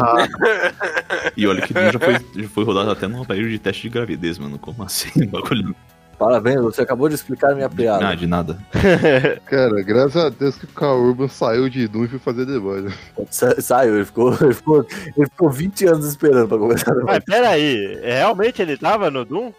E 1.36 1.48
olha 1.48 1.62
que 1.62 1.74
Doom 1.74 1.92
já 1.92 2.00
foi, 2.00 2.14
já 2.44 2.50
foi 2.50 2.64
rodado 2.64 2.92
até 2.92 3.08
num 3.08 3.22
aparelho 3.22 3.50
de 3.50 3.60
teste 3.60 3.84
de 3.84 3.90
gravidez, 3.90 4.38
mano. 4.40 4.58
Como 4.58 4.84
assim? 4.84 5.26
Bagulho. 5.28 5.76
Parabéns, 6.18 6.60
você 6.62 6.82
acabou 6.82 7.08
de 7.08 7.14
explicar 7.14 7.52
a 7.52 7.54
minha 7.56 7.68
Ah, 7.68 7.70
piada. 7.70 8.16
de 8.16 8.26
nada. 8.26 8.58
Cara, 9.46 9.84
graças 9.84 10.16
a 10.26 10.30
Deus 10.30 10.56
que 10.58 10.66
o 10.66 10.70
Carl 10.70 10.98
Urban 11.00 11.28
saiu 11.28 11.70
de 11.70 11.88
Doom 11.88 12.06
e 12.06 12.08
foi 12.08 12.18
fazer 12.18 12.48
The 12.48 12.58
Boys. 12.58 12.92
Sa- 13.30 13.62
Saiu, 13.62 13.96
ele 13.98 14.06
ficou, 14.06 14.34
ele, 14.42 14.54
ficou, 14.54 14.84
ele 15.16 15.30
ficou 15.30 15.50
20 15.52 15.86
anos 15.86 16.08
esperando 16.08 16.48
pra 16.48 16.58
começar. 16.58 16.96
Mas 17.04 17.24
peraí, 17.24 18.00
realmente 18.02 18.60
ele 18.64 18.76
tava 18.78 19.12
no 19.12 19.24
Doom? 19.24 19.52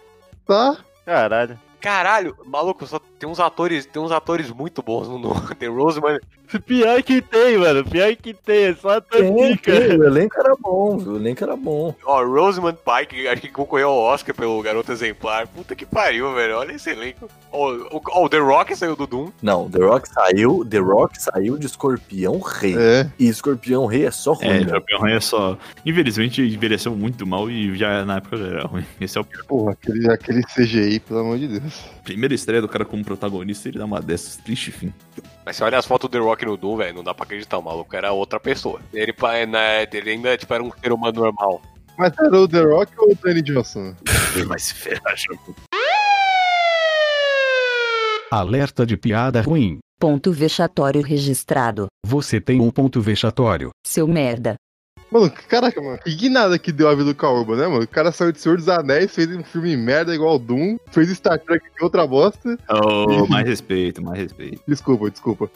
Tá? 0.45 0.75
Caralho. 1.05 1.57
Caralho, 1.79 2.35
maluco, 2.45 2.85
só 2.85 2.99
tem 3.19 3.29
uns 3.29 3.39
atores, 3.39 3.85
tem 3.85 4.01
uns 4.01 4.11
atores 4.11 4.49
muito 4.49 4.81
bons 4.81 5.07
no 5.07 5.19
no- 5.19 5.35
Tem 5.55 5.69
Roseman. 5.69 6.19
Pior 6.65 7.03
que 7.03 7.21
tem, 7.21 7.59
mano. 7.59 7.83
Pior 7.85 8.15
que 8.15 8.33
tem. 8.33 8.63
É 8.63 8.73
só 8.73 8.99
Tem, 8.99 9.31
tem, 9.35 9.55
pica. 9.55 9.71
o 9.71 10.03
elenco 10.03 10.35
era 10.39 10.55
bom, 10.59 10.97
viu? 10.97 11.11
o 11.13 11.15
elenco 11.17 11.43
era 11.43 11.55
bom. 11.55 11.93
Ó, 12.03 12.23
Rosamund 12.23 12.75
Pike, 12.83 13.15
que 13.21 13.27
acho 13.27 13.41
que 13.43 13.49
concorreu 13.49 13.89
ao 13.89 13.97
Oscar 13.99 14.33
pelo 14.33 14.59
Garoto 14.63 14.91
Exemplar. 14.91 15.47
Puta 15.47 15.75
que 15.75 15.85
pariu, 15.85 16.33
velho. 16.33 16.57
Olha 16.57 16.71
esse 16.71 16.89
elenco. 16.89 17.29
Ó, 17.51 17.71
o, 17.71 18.01
ó, 18.03 18.25
o 18.25 18.29
The 18.29 18.39
Rock 18.39 18.75
saiu 18.75 18.95
do 18.95 19.05
Doom. 19.05 19.31
Não, 19.43 19.69
The 19.69 19.77
Rock 19.77 20.09
saiu, 20.09 20.65
The 20.67 20.79
Rock 20.79 21.21
saiu 21.21 21.55
de 21.55 21.67
Escorpião 21.67 22.39
Rei. 22.39 22.75
É. 22.75 23.07
E 23.19 23.27
Escorpião 23.27 23.85
Rei 23.85 24.05
é 24.07 24.11
só 24.11 24.33
ruim. 24.33 24.47
É? 24.47 24.61
Escorpião 24.61 25.01
Rei 25.01 25.15
é 25.17 25.19
só. 25.19 25.55
Infelizmente, 25.85 26.41
envelheceu 26.41 26.95
muito 26.95 27.27
mal 27.27 27.47
e 27.51 27.75
já 27.77 28.03
na 28.05 28.17
época 28.17 28.37
já 28.37 28.47
era 28.47 28.65
ruim. 28.65 28.83
Esse 28.99 29.19
é 29.19 29.21
o 29.21 29.23
pior. 29.23 29.43
Porra, 29.45 29.73
aquele, 29.73 30.11
aquele 30.11 30.41
CGI, 30.43 30.99
pelo 30.99 31.19
amor 31.19 31.37
de 31.37 31.47
Deus. 31.59 31.85
Primeira 32.03 32.33
estreia 32.33 32.59
do 32.59 32.67
cara 32.67 32.85
como 32.85 33.03
protagonista, 33.09 33.67
ele 33.67 33.79
dá 33.79 33.85
uma 33.85 33.99
dessas. 34.01 34.37
Triste 34.37 34.71
fim. 34.71 34.93
Mas 35.45 35.55
você 35.55 35.63
olha 35.63 35.77
as 35.77 35.85
fotos 35.85 36.09
do 36.09 36.11
The 36.11 36.19
Rock 36.23 36.45
no 36.45 36.55
Doom, 36.55 36.77
velho, 36.77 36.95
não 36.95 37.03
dá 37.03 37.13
pra 37.13 37.25
acreditar, 37.25 37.57
o 37.57 37.61
maluco 37.63 37.95
era 37.95 38.11
outra 38.11 38.39
pessoa. 38.39 38.79
Ele, 38.93 39.11
pa- 39.11 39.45
né, 39.45 39.83
ele 39.91 40.11
ainda 40.11 40.37
tipo, 40.37 40.53
era 40.53 40.63
um 40.63 40.71
ser 40.81 40.91
humano 40.91 41.19
normal. 41.21 41.61
Mas 41.97 42.13
era 42.17 42.37
o 42.37 42.47
The 42.47 42.61
Rock 42.61 42.93
ou 42.97 43.11
o 43.11 43.15
Danny 43.15 43.41
Johnson? 43.41 43.93
Vai 44.47 44.59
se 44.59 44.73
ferrar. 44.73 45.13
Alerta 48.31 48.85
de 48.85 48.95
piada 48.95 49.41
ruim. 49.41 49.79
Ponto 49.99 50.31
vexatório 50.31 51.01
registrado. 51.01 51.87
Você 52.05 52.39
tem 52.39 52.61
um 52.61 52.69
ponto 52.71 53.01
vexatório. 53.01 53.71
Seu 53.85 54.07
merda. 54.07 54.55
Mano, 55.11 55.31
caraca, 55.47 55.81
mano. 55.81 55.97
Que 55.99 56.29
nada 56.29 56.59
que 56.59 56.71
deu 56.71 56.87
a 56.87 56.95
vida 56.95 57.13
do 57.13 57.25
Urban, 57.25 57.55
né, 57.55 57.67
mano? 57.67 57.83
O 57.83 57.87
cara 57.87 58.11
saiu 58.11 58.31
de 58.31 58.39
Senhor 58.39 58.57
dos 58.57 58.69
Anéis, 58.69 59.13
fez 59.13 59.27
um 59.35 59.43
filme 59.43 59.75
merda 59.75 60.13
igual 60.13 60.35
o 60.35 60.39
Doom, 60.39 60.77
fez 60.91 61.09
Star 61.09 61.39
Trek 61.39 61.65
é 61.79 61.83
outra 61.83 62.05
bosta. 62.05 62.57
Oh, 62.69 63.25
mais 63.27 63.47
respeito, 63.47 64.03
mais 64.03 64.19
respeito. 64.19 64.61
Desculpa, 64.67 65.09
desculpa. 65.09 65.49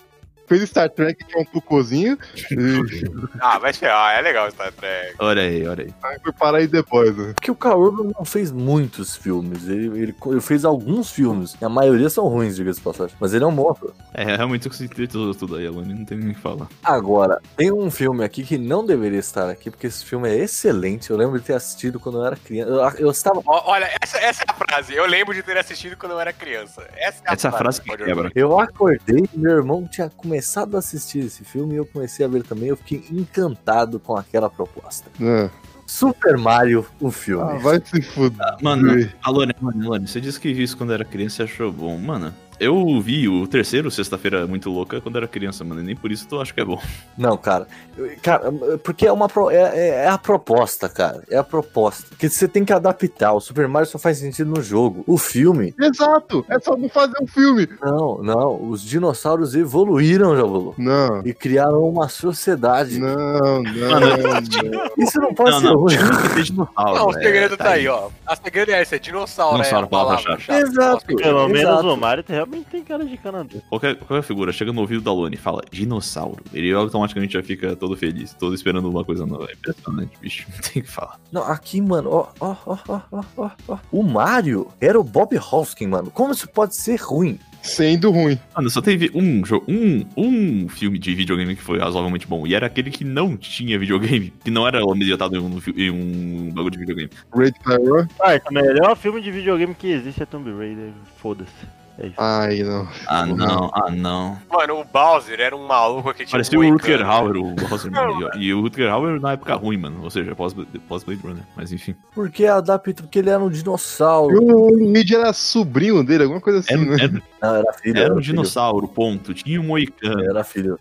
Fez 0.47 0.69
Star 0.69 0.89
Trek 0.89 1.23
que 1.23 1.37
é 1.37 1.41
um 1.41 1.45
cocôzinho. 1.45 2.17
e 2.51 3.03
Ah, 3.39 3.57
vai 3.59 3.73
ferrar, 3.73 4.17
é 4.17 4.21
legal 4.21 4.49
Star 4.51 4.71
Trek. 4.71 5.15
Olha 5.19 5.41
aí, 5.41 5.67
olha 5.67 5.85
aí. 5.85 5.93
aí 6.03 6.19
foi 6.19 6.33
parar 6.33 6.57
aí 6.59 6.67
depois, 6.67 7.15
né? 7.15 7.33
Porque 7.33 7.51
o 7.51 7.57
Urban 7.75 8.11
não 8.17 8.25
fez 8.25 8.51
muitos 8.51 9.15
filmes. 9.15 9.67
Ele, 9.67 9.87
ele, 9.99 10.15
ele 10.25 10.41
fez 10.41 10.65
alguns 10.65 11.11
filmes. 11.11 11.55
E 11.61 11.65
a 11.65 11.69
maioria 11.69 12.09
são 12.09 12.27
ruins, 12.27 12.55
diga-se 12.55 12.81
passagem. 12.81 13.15
Mas 13.19 13.33
ele 13.33 13.43
é 13.43 13.47
um 13.47 13.55
bom 13.55 13.71
ator. 13.71 13.93
É, 14.13 14.35
realmente 14.35 14.65
eu 14.65 14.71
consegui 14.71 15.07
tudo, 15.07 15.33
tudo 15.33 15.55
aí, 15.55 15.65
Alane, 15.65 15.93
não 15.93 16.05
tem 16.05 16.17
nem 16.17 16.31
o 16.31 16.35
que 16.35 16.39
falar. 16.39 16.67
Agora, 16.83 17.41
tem 17.55 17.71
um 17.71 17.89
filme 17.89 18.23
aqui 18.23 18.43
que 18.43 18.57
não 18.57 18.85
deveria 18.85 19.19
estar 19.19 19.49
aqui, 19.49 19.69
porque 19.71 19.87
esse 19.87 20.03
filme 20.05 20.29
é 20.29 20.35
excelente. 20.35 21.09
Eu 21.09 21.17
lembro 21.17 21.39
de 21.39 21.45
ter 21.45 21.53
assistido 21.53 21.99
quando 21.99 22.19
eu 22.19 22.25
era 22.25 22.35
criança. 22.35 22.69
Eu, 22.69 23.05
eu 23.05 23.11
estava. 23.11 23.41
Olha, 23.45 23.89
essa, 24.01 24.17
essa 24.17 24.43
é 24.43 24.51
a 24.51 24.53
frase. 24.53 24.93
Eu 24.93 25.05
lembro 25.05 25.33
de 25.33 25.41
ter 25.41 25.57
assistido 25.57 25.97
quando 25.97 26.13
eu 26.13 26.19
era 26.19 26.33
criança. 26.33 26.87
Essa 26.95 27.23
é 27.25 27.29
a 27.29 27.33
Essa 27.33 27.51
frase 27.51 27.81
que 27.81 27.89
Roger 27.89 28.05
quebra. 28.05 28.31
Eu 28.35 28.59
acordei, 28.59 29.23
meu 29.33 29.57
irmão 29.57 29.87
tinha 29.87 30.09
começado 30.09 30.32
a 30.75 30.79
assistir 30.79 31.19
esse 31.19 31.43
filme 31.43 31.75
e 31.75 31.77
eu 31.77 31.85
comecei 31.85 32.25
a 32.25 32.29
ver 32.29 32.43
também. 32.43 32.69
Eu 32.69 32.77
fiquei 32.77 33.03
encantado 33.11 33.99
com 33.99 34.15
aquela 34.15 34.49
proposta. 34.49 35.09
É. 35.21 35.49
Super 35.85 36.37
Mario, 36.37 36.85
o 36.99 37.11
filme. 37.11 37.43
Ah, 37.43 37.57
vai 37.57 37.81
se 37.83 38.01
fuder. 38.01 38.55
Mano, 38.61 38.89
Alane, 39.21 39.55
Alane, 39.61 39.85
Alane, 39.85 40.07
você 40.07 40.21
disse 40.21 40.39
que 40.39 40.53
viu 40.53 40.63
isso 40.63 40.77
quando 40.77 40.93
era 40.93 41.03
criança 41.03 41.43
e 41.43 41.45
achou 41.45 41.71
bom. 41.71 41.97
Mano, 41.97 42.33
eu 42.59 42.99
vi 43.01 43.27
o 43.27 43.47
terceiro 43.47 43.89
Sexta-feira 43.91 44.45
Muito 44.47 44.69
Louca 44.69 44.99
quando 45.01 45.17
era 45.17 45.27
criança, 45.27 45.63
mano, 45.63 45.81
e 45.81 45.83
nem 45.83 45.95
por 45.95 46.11
isso 46.11 46.27
tu 46.27 46.39
acha 46.41 46.53
que 46.53 46.61
é 46.61 46.65
bom. 46.65 46.81
Não, 47.17 47.37
cara. 47.37 47.67
Eu- 47.97 48.11
Cara, 48.21 48.51
porque 48.83 49.05
é 49.07 49.11
uma 49.11 49.27
pro- 49.27 49.49
é, 49.49 49.55
é- 49.57 49.87
é 50.05 50.07
a 50.07 50.17
proposta, 50.17 50.87
cara. 50.89 51.23
É 51.29 51.37
a 51.37 51.43
proposta. 51.43 52.05
Porque 52.09 52.29
você 52.29 52.47
tem 52.47 52.63
que 52.65 52.71
adaptar. 52.73 53.33
O 53.33 53.39
Super 53.41 53.67
Mario 53.67 53.87
só 53.89 53.97
faz 53.99 54.17
sentido 54.17 54.49
no 54.49 54.61
jogo. 54.61 55.03
O 55.07 55.17
filme, 55.17 55.73
Exato! 55.79 56.45
É 56.49 56.59
só 56.59 56.75
não 56.77 56.87
fazer 56.89 57.13
um 57.21 57.27
filme. 57.27 57.67
não, 57.81 58.21
não. 58.23 58.69
Os 58.69 58.81
dinossauros 58.83 59.55
evoluíram, 59.55 60.35
já 60.35 60.43
volou. 60.43 60.73
Não. 60.77 61.21
E 61.25 61.33
criaram 61.33 61.83
uma 61.87 62.07
sociedade. 62.07 62.99
Não, 62.99 63.15
não, 63.15 63.63
não. 63.63 64.89
Isso 64.97 65.19
não 65.19 65.33
pode 65.33 65.51
Não, 65.51 65.59
ser 65.59 65.65
não, 65.67 65.75
ruim. 65.77 65.95
que 66.35 66.43
dinossauro. 66.43 66.95
Não, 66.95 67.07
o 67.07 67.11
velho. 67.11 67.23
segredo 67.25 67.57
tá 67.57 67.69
aí, 67.71 67.87
ó. 67.87 68.09
A 68.25 68.35
segredo 68.35 68.71
é 68.71 68.81
esse, 68.81 68.95
é 68.95 68.99
dinossauro, 68.99 69.53
Dinossauro, 69.57 69.85
é 69.85 69.87
a 69.87 69.89
palavra-chave. 69.89 70.43
palavra-chave. 70.45 70.71
Exato. 70.71 71.05
Pelo 71.15 71.47
menos 71.49 71.83
o 71.83 71.97
Mario 71.97 72.23
realmente 72.43 72.67
tem 72.69 72.83
cara 72.83 73.05
de 73.05 73.17
canadê. 73.17 73.61
Qualquer, 73.69 73.95
qualquer 73.95 74.23
figura 74.23 74.51
chega 74.51 74.71
no 74.71 74.81
ouvido 74.81 75.01
da 75.01 75.11
Lone 75.11 75.35
e 75.35 75.37
fala 75.37 75.63
dinossauro, 75.71 76.43
ele 76.53 76.71
automaticamente 76.73 77.33
já 77.33 77.43
fica 77.43 77.75
todo 77.75 77.95
feliz, 77.95 78.33
todo 78.33 78.53
esperando 78.53 78.89
uma 78.89 79.03
coisa 79.03 79.25
nova. 79.25 79.47
É 79.49 79.53
impressionante, 79.53 80.11
bicho. 80.21 80.47
Não 80.53 80.61
tem 80.61 80.81
o 80.81 80.85
que 80.85 80.91
falar. 80.91 81.19
Não, 81.31 81.43
aqui, 81.43 81.81
mano, 81.81 82.09
ó, 82.09 82.27
ó, 82.39 82.55
ó, 82.65 82.77
ó, 82.87 83.23
ó, 83.37 83.51
ó. 83.67 83.77
O 83.91 84.03
Mario 84.03 84.67
era 84.79 84.99
o 84.99 85.03
Bob 85.03 85.37
Hoskin, 85.37 85.87
mano. 85.87 86.11
Como 86.11 86.33
isso 86.33 86.47
pode 86.47 86.75
ser 86.75 86.99
ruim? 86.99 87.39
Sendo 87.63 88.11
ruim. 88.11 88.37
Mano, 88.53 88.69
só 88.69 88.81
teve 88.81 89.09
um 89.15 89.43
jogo, 89.45 89.65
um, 89.69 90.05
um 90.17 90.67
filme 90.67 90.99
de 90.99 91.15
videogame 91.15 91.55
que 91.55 91.61
foi 91.61 91.79
razoavelmente 91.79 92.27
bom. 92.27 92.45
E 92.45 92.53
era 92.53 92.67
aquele 92.67 92.91
que 92.91 93.05
não 93.05 93.37
tinha 93.37 93.79
videogame, 93.79 94.33
que 94.43 94.51
não 94.51 94.67
era 94.67 94.83
ambientado 94.83 95.37
em 95.37 95.39
um, 95.39 95.61
em 95.77 95.89
um 95.89 96.51
bagulho 96.51 96.71
de 96.71 96.79
videogame. 96.79 97.09
Red 97.33 97.53
Terror. 97.65 98.07
Ah, 98.19 98.39
o 98.49 98.53
melhor 98.53 98.97
filme 98.97 99.21
de 99.21 99.31
videogame 99.31 99.73
que 99.73 99.87
existe 99.87 100.21
é 100.21 100.25
Tomb 100.25 100.51
Raider. 100.51 100.91
Foda-se. 101.15 101.82
É 101.99 102.07
isso. 102.07 102.15
Ai, 102.17 102.63
não. 102.63 102.87
Ah, 103.07 103.25
não, 103.25 103.71
ah, 103.73 103.91
não. 103.91 104.37
Mano, 104.51 104.79
o 104.79 104.83
Bowser 104.83 105.39
era 105.39 105.55
um 105.55 105.67
maluco 105.67 106.11
que 106.13 106.25
tinha 106.25 106.31
Parecia 106.31 106.59
um 106.59 106.63
o. 106.67 106.71
Rutger 106.73 107.01
Hauer, 107.05 107.37
o 107.37 107.53
Bowser, 107.53 107.91
mano. 107.91 108.29
E, 108.35 108.51
o 108.51 108.61
Rutger 108.61 108.89
Hauer 108.91 109.21
na 109.21 109.33
época 109.33 109.53
ruim, 109.53 109.77
mano. 109.77 109.99
Ou 110.03 110.09
seja, 110.09 110.33
pós- 110.35 110.55
pós-Blade 110.89 111.21
Runner. 111.21 111.43
Mas 111.55 111.71
enfim. 111.71 111.95
Porque 112.15 112.47
adapta, 112.47 113.03
porque 113.03 113.19
ele 113.19 113.29
era 113.29 113.43
um 113.43 113.47
E 113.49 113.53
dinossauro. 113.53 114.35
o 114.43 114.69
Luigi 114.75 115.15
era 115.15 115.31
sobrinho 115.33 116.03
dele, 116.03 116.23
alguma 116.23 116.41
coisa 116.41 116.59
assim, 116.59 116.73
Era, 116.73 116.83
né? 116.83 116.97
era, 117.03 117.21
Não, 117.41 117.55
era 117.57 117.73
filho. 117.73 117.97
era 117.99 118.11
um 118.13 118.15
filho. 118.15 118.21
dinossauro, 118.25 118.87
ponto. 118.87 119.33
Tinha 119.33 119.61
um 119.61 119.63
moicano. 119.65 120.23
Era 120.25 120.43
filho. 120.43 120.79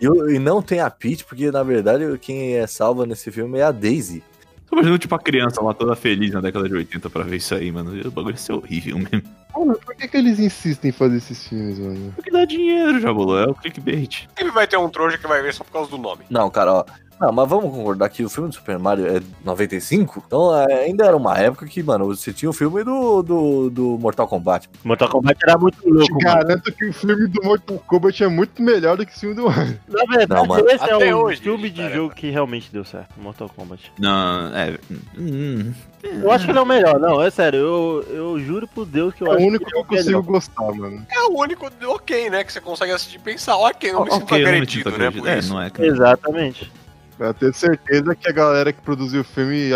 E, 0.00 0.06
e 0.06 0.38
não 0.38 0.62
tem 0.62 0.78
a 0.78 0.88
Peach, 0.90 1.24
porque 1.24 1.50
na 1.50 1.62
verdade 1.64 2.04
quem 2.20 2.54
é 2.54 2.66
salva 2.68 3.04
nesse 3.04 3.32
filme 3.32 3.58
é 3.58 3.62
a 3.64 3.72
Daisy. 3.72 4.22
Tô 4.68 4.76
imaginando, 4.76 4.98
tipo, 4.98 5.14
a 5.14 5.18
criança 5.18 5.60
lá 5.62 5.72
toda 5.72 5.96
feliz 5.96 6.32
na 6.32 6.40
década 6.40 6.68
de 6.68 6.74
80 6.74 7.08
pra 7.08 7.22
ver 7.24 7.36
isso 7.36 7.54
aí, 7.54 7.70
mano. 7.72 7.92
O 8.06 8.10
bagulho 8.10 8.34
ia 8.34 8.36
ser 8.38 8.52
horrível 8.52 8.98
mesmo. 8.98 9.22
Mano, 9.56 9.78
por 9.78 9.94
que, 9.94 10.06
que 10.06 10.16
eles 10.16 10.38
insistem 10.38 10.90
em 10.90 10.92
fazer 10.92 11.16
esses 11.16 11.46
filmes, 11.48 11.78
mano? 11.78 12.12
Porque 12.14 12.30
dá 12.30 12.44
dinheiro, 12.44 13.00
Jabulu, 13.00 13.38
é 13.38 13.46
o 13.46 13.54
clickbait. 13.54 14.28
Sempre 14.36 14.52
vai 14.52 14.66
ter 14.66 14.76
um 14.76 14.88
trouxa 14.88 15.16
que 15.16 15.26
vai 15.26 15.40
ver 15.40 15.54
só 15.54 15.64
por 15.64 15.72
causa 15.72 15.90
do 15.90 15.98
nome. 15.98 16.24
Não, 16.28 16.50
cara, 16.50 16.72
ó. 16.72 16.84
Não, 17.18 17.32
mas 17.32 17.48
vamos 17.48 17.70
concordar 17.74 18.08
que 18.10 18.22
o 18.24 18.28
filme 18.28 18.50
do 18.50 18.54
Super 18.54 18.78
Mario 18.78 19.06
é 19.06 19.22
95? 19.44 20.22
Então 20.26 20.54
é, 20.54 20.84
ainda 20.84 21.06
era 21.06 21.16
uma 21.16 21.36
época 21.38 21.66
que, 21.66 21.82
mano, 21.82 22.06
você 22.06 22.32
tinha 22.32 22.50
o 22.50 22.52
filme 22.52 22.84
do, 22.84 23.22
do, 23.22 23.70
do 23.70 23.98
Mortal 23.98 24.28
Kombat. 24.28 24.68
Mortal 24.84 25.08
Kombat 25.08 25.38
era 25.42 25.56
muito 25.56 25.80
Te 25.80 25.88
louco, 25.90 26.12
mano. 26.12 26.24
garanto 26.24 26.72
que 26.72 26.84
o 26.86 26.92
filme 26.92 27.26
do 27.28 27.42
Mortal 27.42 27.78
Kombat 27.86 28.22
é 28.22 28.28
muito 28.28 28.62
melhor 28.62 28.96
do 28.98 29.06
que 29.06 29.16
o 29.16 29.18
filme 29.18 29.34
do 29.34 29.44
Mario. 29.44 29.80
Na 29.88 30.04
verdade, 30.04 30.40
Não, 30.42 30.46
mano, 30.46 30.68
esse 30.68 30.84
é 30.84 30.92
até 30.94 31.14
um 31.14 31.18
hoje, 31.20 31.40
filme 31.40 31.70
de 31.70 31.90
jogo 31.90 32.14
que 32.14 32.28
realmente 32.30 32.68
deu 32.70 32.84
certo, 32.84 33.08
Mortal 33.18 33.48
Kombat. 33.48 33.92
Não, 33.98 34.54
é. 34.54 34.78
hum, 35.18 35.72
Eu 36.02 36.30
acho 36.30 36.44
que 36.44 36.50
ele 36.50 36.58
é 36.58 36.62
o 36.62 36.66
melhor, 36.66 37.00
não, 37.00 37.22
é 37.22 37.30
sério, 37.30 37.58
eu, 37.60 38.04
eu 38.10 38.40
juro 38.40 38.68
por 38.68 38.84
Deus 38.84 39.14
que 39.14 39.22
eu 39.22 39.28
É 39.28 39.30
o 39.30 39.36
acho 39.36 39.46
único 39.46 39.64
que 39.64 39.70
que 39.70 39.94
ele 39.94 40.12
eu 40.12 40.18
é 40.18 40.20
o 40.20 40.22
melhor. 40.22 40.22
consigo 40.22 40.32
gostar, 40.32 40.72
mano. 40.74 41.06
É 41.10 41.20
o 41.30 41.38
único 41.40 41.70
ok, 41.86 42.28
né? 42.30 42.44
Que 42.44 42.52
você 42.52 42.60
consegue 42.60 42.92
assistir 42.92 43.16
e 43.16 43.20
pensar, 43.20 43.56
ok, 43.56 43.90
eu 43.90 43.94
não 43.94 44.04
me 44.04 44.10
sinto 44.12 44.22
ok, 44.24 44.36
eu 44.36 44.44
não 44.44 44.50
me 44.50 44.56
agredido, 44.58 44.90
sinto 44.90 44.98
né? 45.00 45.10
Por 45.10 45.28
É, 45.28 45.38
isso. 45.38 45.48
não 45.54 45.62
é. 45.62 45.70
cara. 45.70 45.88
Exatamente. 45.88 46.70
Eu 47.18 47.32
tenho 47.34 47.54
certeza 47.54 48.14
que 48.14 48.28
a 48.28 48.32
galera 48.32 48.72
que 48.72 48.80
produziu 48.82 49.22
o 49.22 49.24
filme 49.24 49.72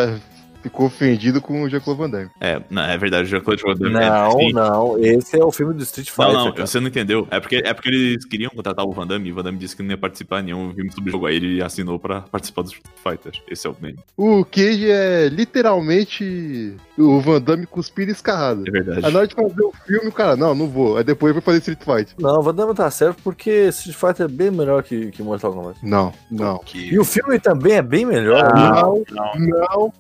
ficou 0.63 0.87
ofendido 0.87 1.41
com 1.41 1.63
o 1.63 1.69
Jean-Claude 1.69 2.01
Van 2.01 2.11
Damme. 2.11 2.31
É, 2.41 2.61
não, 2.71 2.83
é 2.83 2.97
verdade, 2.97 3.25
o 3.25 3.27
Jean-Claude 3.27 3.63
Van 3.63 3.75
Damme. 3.75 3.95
Não, 3.95 4.31
sim. 4.33 4.53
não. 4.53 4.99
Esse 4.99 5.39
é 5.39 5.45
o 5.45 5.51
filme 5.51 5.75
do 5.75 5.83
Street 5.83 6.11
Fighter. 6.11 6.33
Não, 6.33 6.45
não, 6.47 6.53
cara. 6.53 6.67
você 6.67 6.81
não 6.81 6.89
entendeu. 6.89 7.27
É 7.31 7.41
porque, 7.41 7.63
é 7.65 7.73
porque 7.73 7.89
eles 7.89 8.25
queriam 8.25 8.51
contratar 8.51 8.85
o 8.85 8.93
Van 8.93 9.07
Damme 9.07 9.29
e 9.29 9.33
o 9.33 9.35
Van 9.35 9.43
Damme 9.43 9.59
disse 9.59 9.77
que 9.77 9.83
não 9.83 9.91
ia 9.91 9.99
participar 9.99 10.41
em 10.41 10.45
nenhum 10.45 10.73
filme 10.75 10.93
sobre 10.93 11.11
o 11.11 11.13
jogo. 11.13 11.27
Aí 11.27 11.37
ele 11.37 11.63
assinou 11.63 11.99
pra 11.99 12.23
participar 12.23 12.63
do 12.63 12.69
Street 12.69 12.87
Fighter. 13.03 13.43
Esse 13.49 13.67
é 13.67 13.71
o 13.71 13.77
meme. 13.81 13.99
O 14.17 14.45
Cage 14.45 14.91
é 14.91 15.29
literalmente 15.29 16.77
o 16.99 17.21
Van 17.21 17.41
Damme 17.41 17.67
cuspido 17.67 18.11
escarrado. 18.11 18.65
É 18.67 18.71
verdade. 18.71 19.05
A 19.05 19.09
hora 19.09 19.27
de 19.27 19.35
fazer 19.35 19.63
o 19.63 19.73
filme, 19.87 20.09
o 20.09 20.13
cara, 20.13 20.37
não, 20.37 20.55
não 20.55 20.69
vou. 20.69 20.97
Aí 20.97 21.05
depois 21.05 21.33
vai 21.33 21.43
fazer 21.43 21.59
Street 21.59 21.83
Fight. 21.83 22.15
Não, 22.21 22.39
o 22.39 22.43
Van 22.43 22.55
Damme 22.55 22.75
tá 22.75 22.91
certo 22.91 23.23
porque 23.23 23.69
Street 23.69 23.97
Fighter 23.97 24.27
é 24.27 24.29
bem 24.29 24.51
melhor 24.51 24.83
que, 24.83 25.11
que 25.11 25.23
Mortal 25.23 25.53
Kombat. 25.53 25.79
Não, 25.83 26.13
não. 26.31 26.59
Que... 26.59 26.93
E 26.93 26.99
o 26.99 27.05
filme 27.05 27.39
também 27.39 27.75
é 27.75 27.83
bem 27.83 28.05
melhor. 28.05 28.55
não, 28.55 29.03
não. 29.11 29.33
não, 29.39 29.49
não. 29.49 29.93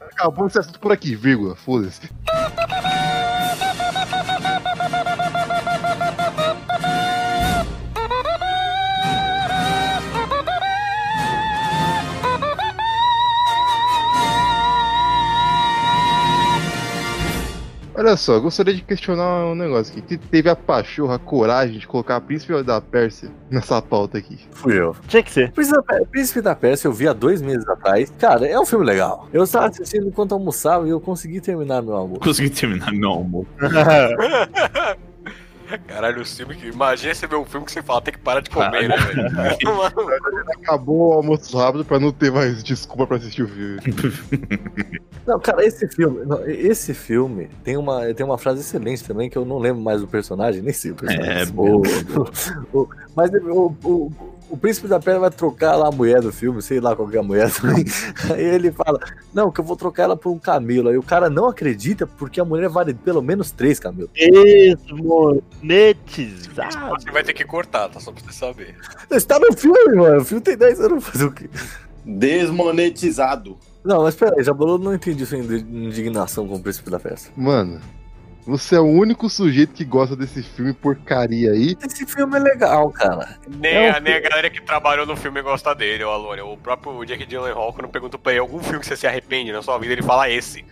Acabou 0.00 0.46
esse 0.46 0.58
assunto 0.58 0.80
por 0.80 0.92
aqui, 0.92 1.14
vírgula. 1.14 1.54
Foda-se. 1.54 2.10
Olha 18.02 18.16
só, 18.16 18.36
gostaria 18.40 18.74
de 18.74 18.82
questionar 18.82 19.46
um 19.46 19.54
negócio 19.54 19.96
aqui. 19.96 20.02
Que 20.02 20.18
teve 20.18 20.50
a 20.50 20.56
pachorra, 20.56 21.14
a 21.14 21.18
coragem 21.20 21.78
de 21.78 21.86
colocar 21.86 22.16
a 22.16 22.20
Príncipe 22.20 22.60
da 22.64 22.80
Pérsia 22.80 23.30
nessa 23.48 23.80
pauta 23.80 24.18
aqui. 24.18 24.40
Fui 24.50 24.76
eu. 24.76 24.96
Tinha 25.06 25.22
que 25.22 25.30
ser. 25.30 25.52
Príncipe 25.52 25.76
da, 25.76 26.04
Príncipe 26.06 26.40
da 26.40 26.54
Pérsia 26.56 26.88
eu 26.88 26.92
vi 26.92 27.06
há 27.06 27.12
dois 27.12 27.40
meses 27.40 27.66
atrás. 27.68 28.12
Cara, 28.18 28.44
é 28.44 28.58
um 28.58 28.66
filme 28.66 28.84
legal. 28.84 29.28
Eu 29.32 29.44
estava 29.44 29.68
assistindo 29.68 30.08
enquanto 30.08 30.32
almoçava 30.32 30.84
e 30.88 30.90
eu 30.90 31.00
consegui 31.00 31.40
terminar 31.40 31.80
meu 31.80 31.94
almoço. 31.94 32.20
Consegui 32.22 32.50
terminar 32.50 32.90
meu 32.90 33.10
almoço. 33.10 33.46
Caralho, 35.86 36.22
o 36.22 36.24
filme 36.24 36.54
que. 36.54 36.68
Imagina 36.68 37.14
você 37.14 37.26
ver 37.26 37.36
um 37.36 37.44
filme 37.44 37.66
que 37.66 37.72
você 37.72 37.82
fala, 37.82 38.00
tem 38.02 38.12
que 38.14 38.20
parar 38.20 38.40
de 38.40 38.50
comer, 38.50 38.88
né, 38.88 38.96
velho? 38.96 39.22
Mano, 39.76 40.10
Acabou 40.58 41.10
o 41.10 41.12
almoço 41.14 41.56
rápido 41.56 41.84
pra 41.84 41.98
não 42.00 42.12
ter 42.12 42.30
mais 42.32 42.62
desculpa 42.62 43.06
pra 43.06 43.16
assistir 43.16 43.42
o 43.42 43.48
filme. 43.48 43.80
Não, 45.24 45.38
cara, 45.38 45.64
esse 45.64 45.86
filme, 45.86 46.24
não, 46.26 46.44
esse 46.48 46.92
filme 46.92 47.48
tem 47.62 47.76
uma, 47.76 48.12
tem 48.12 48.26
uma 48.26 48.36
frase 48.36 48.60
excelente 48.60 49.04
também 49.04 49.30
que 49.30 49.38
eu 49.38 49.44
não 49.44 49.58
lembro 49.58 49.80
mais 49.80 50.00
do 50.00 50.08
personagem, 50.08 50.60
nem 50.62 50.72
sei 50.72 50.90
o 50.90 50.96
personagem. 50.96 51.42
É, 51.42 51.44
O- 51.56 51.82
o- 52.80 52.88
mas 53.14 53.30
o, 53.32 53.72
o, 53.84 54.10
o 54.52 54.56
príncipe 54.58 54.86
da 54.86 55.00
Pérsia 55.00 55.18
vai 55.20 55.30
trocar 55.30 55.76
lá 55.76 55.88
a 55.88 55.90
mulher 55.90 56.20
do 56.20 56.30
filme, 56.30 56.60
sei 56.60 56.78
lá 56.78 56.94
qual 56.94 57.08
que 57.08 57.16
é 57.16 57.20
a 57.20 57.22
mulher 57.22 57.50
também. 57.50 57.84
Aí 58.30 58.44
ele 58.44 58.70
fala: 58.70 59.00
Não, 59.32 59.50
que 59.50 59.60
eu 59.60 59.64
vou 59.64 59.76
trocar 59.76 60.02
ela 60.04 60.16
por 60.16 60.30
um 60.30 60.38
camelo. 60.38 60.90
Aí 60.90 60.98
o 60.98 61.02
cara 61.02 61.30
não 61.30 61.46
acredita 61.46 62.06
porque 62.06 62.38
a 62.38 62.44
mulher 62.44 62.68
vale 62.68 62.92
pelo 62.92 63.22
menos 63.22 63.50
três 63.50 63.80
camelos. 63.80 64.10
Isso, 64.14 64.94
monetizado. 64.96 67.00
você 67.00 67.10
vai 67.10 67.24
ter 67.24 67.32
que 67.32 67.44
cortar, 67.44 67.88
tá? 67.88 67.98
Só 67.98 68.12
pra 68.12 68.22
você 68.22 68.32
saber. 68.32 68.74
Isso 69.10 69.26
tá 69.26 69.38
no 69.38 69.56
filme, 69.56 69.96
mano. 69.96 70.20
O 70.20 70.24
filme 70.24 70.42
tem 70.42 70.56
10 70.56 70.80
anos 70.80 71.04
fazer 71.04 71.24
o 71.24 71.32
quê? 71.32 71.48
Desmonetizado. 72.04 73.56
Não, 73.84 74.02
mas 74.02 74.14
peraí, 74.14 74.44
Jabolô 74.44 74.78
não 74.78 74.94
entendi 74.94 75.24
sua 75.26 75.38
indi- 75.38 75.66
indignação 75.68 76.46
com 76.46 76.56
o 76.56 76.60
príncipe 76.60 76.90
da 76.90 77.00
Pérsia. 77.00 77.32
Mano, 77.36 77.80
você 78.44 78.76
é 78.76 78.80
o 78.80 78.86
único 78.86 79.28
sujeito 79.30 79.72
que 79.72 79.84
gosta 79.84 80.16
desse 80.16 80.42
filme 80.42 80.72
porcaria 80.72 81.52
aí. 81.52 81.76
Esse 81.84 82.04
filme 82.06 82.36
é 82.36 82.40
legal, 82.40 82.90
cara. 82.90 83.38
Nem, 83.48 83.72
É 83.72 83.92
um 83.92 83.96
a, 83.96 84.00
nem 84.00 84.14
a 84.14 84.20
galera 84.20 84.50
que 84.50 84.60
trabalhou 84.60 85.06
no 85.06 85.16
filme 85.16 85.40
gosta 85.42 85.74
dele, 85.74 86.04
ô 86.04 86.10
Alone. 86.10 86.42
O 86.42 86.56
próprio 86.56 87.04
Jack 87.04 87.24
Gyllenhaal, 87.26 87.72
quando 87.72 87.88
perguntou 87.88 88.18
pra 88.18 88.32
ele 88.32 88.40
algum 88.40 88.58
filme 88.60 88.80
que 88.80 88.86
você 88.86 88.96
se 88.96 89.06
arrepende 89.06 89.52
na 89.52 89.62
sua 89.62 89.78
vida, 89.78 89.92
ele 89.92 90.02
fala 90.02 90.28
esse. 90.28 90.64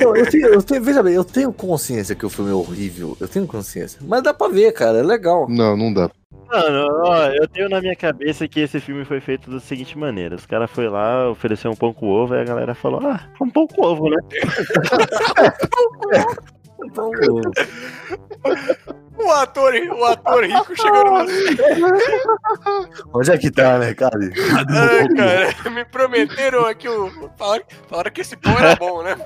Não, 0.00 0.16
eu 0.16 0.26
tenho, 0.30 0.46
eu 0.48 0.62
tenho- 0.62 0.82
veja 0.82 1.02
bem, 1.02 1.14
eu 1.14 1.24
tenho 1.24 1.52
consciência 1.52 2.14
que 2.14 2.24
o 2.24 2.30
filme 2.30 2.50
é 2.50 2.54
horrível. 2.54 3.16
Eu 3.20 3.28
tenho 3.28 3.46
consciência. 3.46 4.00
Mas 4.06 4.22
dá 4.22 4.32
pra 4.32 4.48
ver, 4.48 4.72
cara. 4.72 4.98
É 4.98 5.02
legal. 5.02 5.46
Não, 5.48 5.76
não 5.76 5.92
dá. 5.92 6.10
Mano, 6.46 6.86
ó, 7.04 7.26
eu 7.30 7.48
tenho 7.48 7.68
na 7.68 7.80
minha 7.80 7.96
cabeça 7.96 8.46
que 8.46 8.60
esse 8.60 8.78
filme 8.78 9.04
foi 9.04 9.20
feito 9.20 9.50
da 9.50 9.58
seguinte 9.58 9.98
maneira: 9.98 10.36
os 10.36 10.46
caras 10.46 10.70
foi 10.70 10.88
lá, 10.88 11.28
ofereceu 11.30 11.70
um 11.70 11.74
pão 11.74 11.92
com 11.92 12.06
ovo, 12.08 12.34
e 12.34 12.40
a 12.40 12.44
galera 12.44 12.74
falou: 12.74 13.00
Ah, 13.02 13.28
um 13.40 13.50
pão 13.50 13.66
com 13.66 13.82
ovo, 13.84 14.08
né? 14.08 14.16
O 19.16 19.30
ator, 19.30 19.72
o 19.74 20.04
ator 20.06 20.44
rico 20.44 20.74
chegou 20.76 21.04
no. 21.04 21.24
onde 23.14 23.30
é 23.30 23.38
que 23.38 23.48
tá, 23.50 23.78
né, 23.78 23.94
cara? 23.94 24.18
Ai, 24.68 25.08
cara, 25.08 25.70
me 25.70 25.84
prometeram 25.84 26.66
aqui 26.66 26.88
o. 26.88 27.10
Falaram, 27.38 27.64
falaram 27.88 28.10
que 28.10 28.20
esse 28.22 28.36
pão 28.36 28.58
era 28.58 28.74
bom, 28.74 29.04
né? 29.04 29.16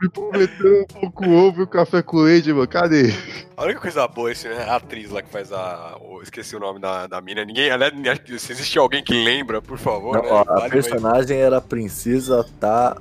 Me 0.00 0.08
prometeu 0.08 0.80
um 0.80 0.86
pouco 0.86 1.28
ovo 1.28 1.60
e 1.60 1.64
o 1.64 1.66
café 1.66 2.00
com 2.02 2.16
leite, 2.18 2.50
mano. 2.50 2.66
Cadê? 2.66 3.12
Olha 3.58 3.74
que 3.74 3.80
coisa 3.80 4.08
boa 4.08 4.32
esse, 4.32 4.48
né? 4.48 4.64
A 4.66 4.76
atriz 4.76 5.10
lá 5.10 5.20
que 5.20 5.30
faz 5.30 5.52
a. 5.52 5.98
o- 6.00 6.22
esqueci 6.22 6.56
o 6.56 6.60
nome 6.60 6.80
da, 6.80 7.06
da 7.06 7.20
mina. 7.20 7.44
Ninguém. 7.44 7.70
aliás, 7.70 7.92
Se 8.38 8.52
existe 8.52 8.78
alguém 8.78 9.04
que 9.04 9.12
lembra, 9.12 9.60
por 9.60 9.76
favor. 9.76 10.16
Não, 10.16 10.22
né? 10.22 10.28
ó, 10.30 10.40
a 10.64 10.68
personagem 10.70 11.38
era 11.38 11.58
a 11.58 11.62
princesa 11.62 12.44
tá. 12.58 12.96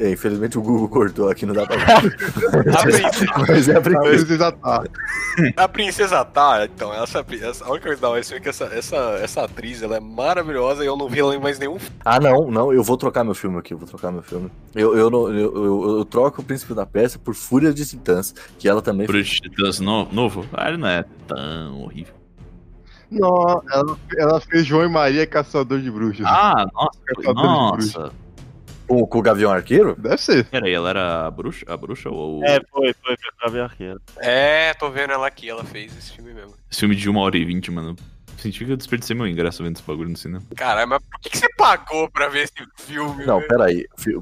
É, 0.00 0.10
infelizmente 0.12 0.56
o 0.56 0.62
Google 0.62 0.88
cortou 0.88 1.28
aqui, 1.28 1.44
não 1.44 1.54
dá 1.54 1.66
pra 1.66 1.76
ver. 2.00 2.16
A 2.76 2.82
princesa, 2.82 3.26
Mas 3.48 3.68
é 3.68 3.74
a 3.74 3.78
A 3.78 3.80
princesa. 3.82 4.08
princesa 4.26 4.52
tá. 4.52 4.84
a 5.56 5.68
princesa 5.68 6.24
tá, 6.24 6.64
então, 6.64 6.94
essa, 6.94 7.24
essa, 7.42 7.64
a 7.64 7.70
única 7.70 7.86
coisa 7.86 8.00
da 8.02 8.08
hora 8.10 8.20
é 8.20 8.40
que 8.40 8.48
essa, 8.48 8.64
essa, 8.66 8.96
essa 9.20 9.42
atriz 9.44 9.82
ela 9.82 9.96
é 9.96 10.00
maravilhosa 10.00 10.84
e 10.84 10.86
eu 10.86 10.96
não 10.96 11.08
vi 11.08 11.18
ela 11.20 11.34
em 11.34 11.40
mais 11.40 11.58
nenhum 11.58 11.78
filme. 11.78 11.96
Ah, 12.04 12.20
não, 12.20 12.50
não, 12.50 12.72
eu 12.72 12.82
vou 12.84 12.96
trocar 12.96 13.24
meu 13.24 13.34
filme 13.34 13.58
aqui, 13.58 13.74
eu 13.74 13.78
vou 13.78 13.88
trocar 13.88 14.12
meu 14.12 14.22
filme. 14.22 14.50
Eu, 14.74 14.96
eu, 14.96 15.10
não- 15.10 15.28
eu, 15.34 15.64
eu, 15.64 15.98
eu 15.98 16.04
troco 16.04 16.40
o 16.40 16.44
Príncipe 16.44 16.74
da 16.74 16.86
Pérsia 16.86 17.18
por 17.18 17.34
Fúria 17.34 17.72
de 17.74 17.84
Titãs, 17.84 18.34
que 18.58 18.68
ela 18.68 18.80
também 18.80 19.06
Pro 19.06 19.22
Titãs 19.22 19.80
no, 19.80 20.06
novo, 20.12 20.44
ah, 20.52 20.68
ele 20.68 20.76
não 20.78 20.88
é 20.88 21.04
tão 21.26 21.82
horrível. 21.82 22.14
Não, 23.10 23.62
ela, 23.72 23.96
ela 24.18 24.40
fez 24.40 24.66
João 24.66 24.84
e 24.84 24.88
Maria 24.88 25.26
Caçador 25.26 25.80
de 25.80 25.90
Bruxas. 25.90 26.26
Ah, 26.26 26.66
nossa, 26.74 26.98
Caçador 27.06 27.78
de 27.78 27.86
nossa. 27.96 28.12
Com, 28.88 29.06
com 29.06 29.18
o 29.18 29.22
Gavião 29.22 29.52
Arqueiro. 29.52 29.94
Deve 29.98 30.18
ser. 30.18 30.44
Peraí, 30.46 30.72
ela 30.72 30.90
era 30.90 31.26
a 31.26 31.30
bruxa, 31.30 31.64
a 31.68 31.76
bruxa 31.76 32.08
ou... 32.10 32.42
É, 32.44 32.58
foi, 32.70 32.92
foi, 32.94 33.16
foi 33.16 33.32
pra 33.38 33.50
ver 33.50 33.60
arqueiro. 33.62 34.00
É, 34.18 34.74
tô 34.74 34.90
vendo 34.90 35.12
ela 35.12 35.26
aqui, 35.26 35.48
ela 35.48 35.62
fez 35.64 35.96
esse 35.96 36.12
filme 36.12 36.32
mesmo. 36.32 36.54
Esse 36.70 36.80
filme 36.80 36.96
de 36.96 37.08
1 37.08 37.16
hora 37.16 37.36
e 37.36 37.44
20, 37.44 37.70
mano. 37.70 37.94
Senti 38.38 38.64
que 38.64 38.70
eu 38.72 38.76
desperdicei 38.76 39.16
meu 39.16 39.26
ingresso 39.26 39.62
vendo 39.64 39.76
esse 39.76 39.84
bagulho 39.84 40.08
no 40.10 40.16
cinema. 40.16 40.42
Caralho, 40.56 40.88
mas 40.88 41.02
por 41.02 41.20
que, 41.20 41.30
que 41.30 41.38
você 41.38 41.48
pagou 41.56 42.08
pra 42.10 42.28
ver 42.28 42.44
esse 42.44 42.52
filme? 42.76 43.24
Não, 43.26 43.38
velho? 43.38 43.48
peraí. 43.48 43.84
fi- 43.96 44.14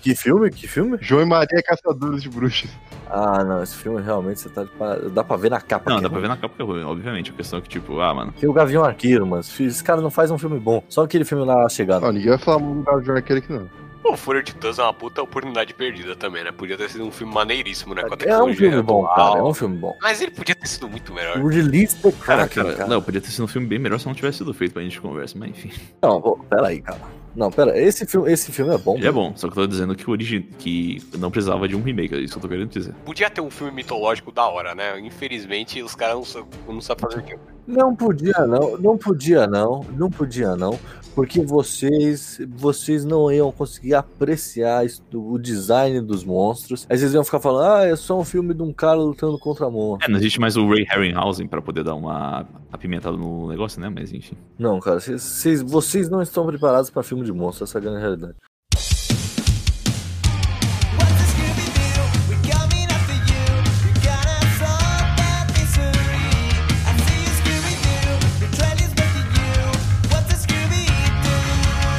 Que 0.00 0.14
filme? 0.14 0.48
Que 0.48 0.68
filme? 0.68 0.96
João 1.00 1.22
e 1.22 1.26
Maria 1.26 1.60
Caçadores 1.64 2.22
de 2.22 2.28
Bruxas. 2.28 2.70
Ah, 3.10 3.42
não, 3.44 3.60
esse 3.62 3.74
filme 3.76 4.00
realmente 4.00 4.40
você 4.40 4.48
tá 4.48 4.64
Dá 5.12 5.24
pra 5.24 5.36
ver 5.36 5.50
na 5.50 5.60
capa. 5.60 5.90
Não, 5.90 5.96
que 5.96 6.02
dá 6.02 6.08
é 6.08 6.10
pra 6.10 6.20
ver 6.20 6.28
na 6.28 6.36
capa 6.36 6.54
que 6.54 6.62
é 6.62 6.64
ruim, 6.64 6.84
obviamente. 6.84 7.32
A 7.32 7.34
questão 7.34 7.58
é 7.58 7.62
que, 7.62 7.68
tipo, 7.68 8.00
ah, 8.00 8.14
mano. 8.14 8.32
Tem 8.38 8.48
o 8.48 8.52
Gavião 8.52 8.84
Arqueiro, 8.84 9.26
mano. 9.26 9.42
Esse 9.42 9.82
cara 9.82 10.00
não 10.00 10.10
faz 10.10 10.30
um 10.30 10.38
filme 10.38 10.58
bom. 10.60 10.82
Só 10.88 11.02
aquele 11.02 11.24
filme 11.24 11.44
lá 11.44 11.68
chegando. 11.68 12.04
Não, 12.04 12.12
ninguém 12.12 12.28
vai 12.30 12.38
falar 12.38 12.60
muito 12.60 12.88
do 12.90 13.02
João 13.04 13.16
Arqueiro 13.16 13.42
aqui, 13.42 13.52
não. 13.52 13.68
Pô, 14.02 14.16
Fúria 14.16 14.42
de 14.42 14.52
Titãs 14.52 14.78
é 14.78 14.82
uma 14.82 14.92
puta 14.92 15.22
oportunidade 15.22 15.72
perdida 15.74 16.16
também, 16.16 16.42
né? 16.42 16.50
Podia 16.50 16.76
ter 16.76 16.90
sido 16.90 17.04
um 17.04 17.12
filme 17.12 17.32
maneiríssimo, 17.32 17.94
né? 17.94 18.02
Com 18.02 18.14
a 18.14 18.16
É 18.26 18.42
um 18.42 18.52
filme 18.52 18.82
bom, 18.82 19.06
cara. 19.06 19.38
É 19.38 19.42
um 19.42 19.54
filme 19.54 19.76
bom. 19.76 19.96
Mas 20.02 20.20
ele 20.20 20.32
podia 20.32 20.54
ter 20.54 20.66
sido 20.66 20.88
muito 20.88 21.12
melhor. 21.14 21.38
O 21.38 21.46
Release 21.46 21.96
the 21.96 22.10
Cara, 22.10 22.48
cara, 22.48 22.74
cara. 22.74 22.88
não, 22.88 23.00
podia 23.00 23.20
ter 23.20 23.30
sido 23.30 23.44
um 23.44 23.48
filme 23.48 23.66
bem 23.66 23.78
melhor 23.78 24.00
se 24.00 24.06
não 24.06 24.14
tivesse 24.14 24.38
sido 24.38 24.52
feito 24.52 24.72
pra 24.72 24.82
gente 24.82 25.00
conversa, 25.00 25.38
mas 25.38 25.50
enfim. 25.50 25.70
Não, 26.02 26.20
pô, 26.20 26.36
peraí, 26.50 26.80
cara. 26.80 27.00
Não, 27.34 27.50
pera, 27.50 27.78
esse 27.80 28.04
filme, 28.06 28.30
esse 28.30 28.52
filme 28.52 28.74
é 28.74 28.78
bom. 28.78 28.96
Ele 28.96 29.06
é 29.06 29.12
bom, 29.12 29.32
só 29.34 29.48
que 29.48 29.52
eu 29.58 29.62
tô 29.62 29.66
dizendo 29.66 29.94
que 29.94 30.08
o 30.08 30.12
origi... 30.12 30.40
que 30.58 31.02
não 31.18 31.30
precisava 31.30 31.66
de 31.66 31.74
um 31.74 31.82
remake, 31.82 32.14
é 32.14 32.18
isso 32.18 32.34
que 32.34 32.38
eu 32.38 32.42
tô 32.42 32.48
querendo 32.48 32.68
dizer. 32.68 32.94
Podia 33.04 33.30
ter 33.30 33.40
um 33.40 33.50
filme 33.50 33.72
mitológico 33.72 34.30
da 34.30 34.46
hora, 34.46 34.74
né? 34.74 35.00
Infelizmente, 35.00 35.82
os 35.82 35.94
caras 35.94 36.16
não, 36.16 36.24
sa- 36.24 36.44
não 36.68 36.80
sabem 36.80 37.02
fazer 37.02 37.18
aquilo. 37.20 37.40
Não 37.66 37.94
podia 37.94 38.44
não, 38.46 38.76
não 38.76 38.98
podia 38.98 39.46
não, 39.46 39.86
não 39.96 40.10
podia 40.10 40.56
não, 40.56 40.76
porque 41.14 41.40
vocês, 41.42 42.40
vocês 42.56 43.04
não 43.04 43.30
iam 43.30 43.52
conseguir 43.52 43.94
apreciar 43.94 44.84
isso- 44.84 45.00
o 45.14 45.38
design 45.38 46.00
dos 46.00 46.24
monstros. 46.24 46.86
Aí 46.90 46.98
vocês 46.98 47.14
iam 47.14 47.22
ficar 47.24 47.38
falando, 47.38 47.64
ah, 47.72 47.86
é 47.86 47.94
só 47.94 48.18
um 48.18 48.24
filme 48.24 48.52
de 48.52 48.62
um 48.62 48.72
cara 48.72 48.98
lutando 48.98 49.38
contra 49.38 49.70
monstros. 49.70 50.08
É, 50.08 50.12
não 50.12 50.18
existe 50.18 50.40
mais 50.40 50.56
o 50.56 50.68
Ray 50.68 50.84
Harryhausen 50.88 51.46
pra 51.46 51.62
poder 51.62 51.84
dar 51.84 51.94
uma 51.94 52.44
apimentada 52.72 53.16
no 53.16 53.48
negócio, 53.48 53.80
né? 53.80 53.88
Mas 53.88 54.12
enfim. 54.12 54.36
Não, 54.58 54.80
cara, 54.80 54.98
vocês, 54.98 55.22
vocês, 55.22 55.62
vocês 55.62 56.08
não 56.08 56.20
estão 56.20 56.44
preparados 56.44 56.90
pra 56.90 57.02
filme 57.04 57.21
de 57.22 57.32
monstros, 57.32 57.70
essa 57.70 57.78
é 57.78 57.80
a 57.80 57.82
grande 57.82 58.00
realidade. 58.00 58.36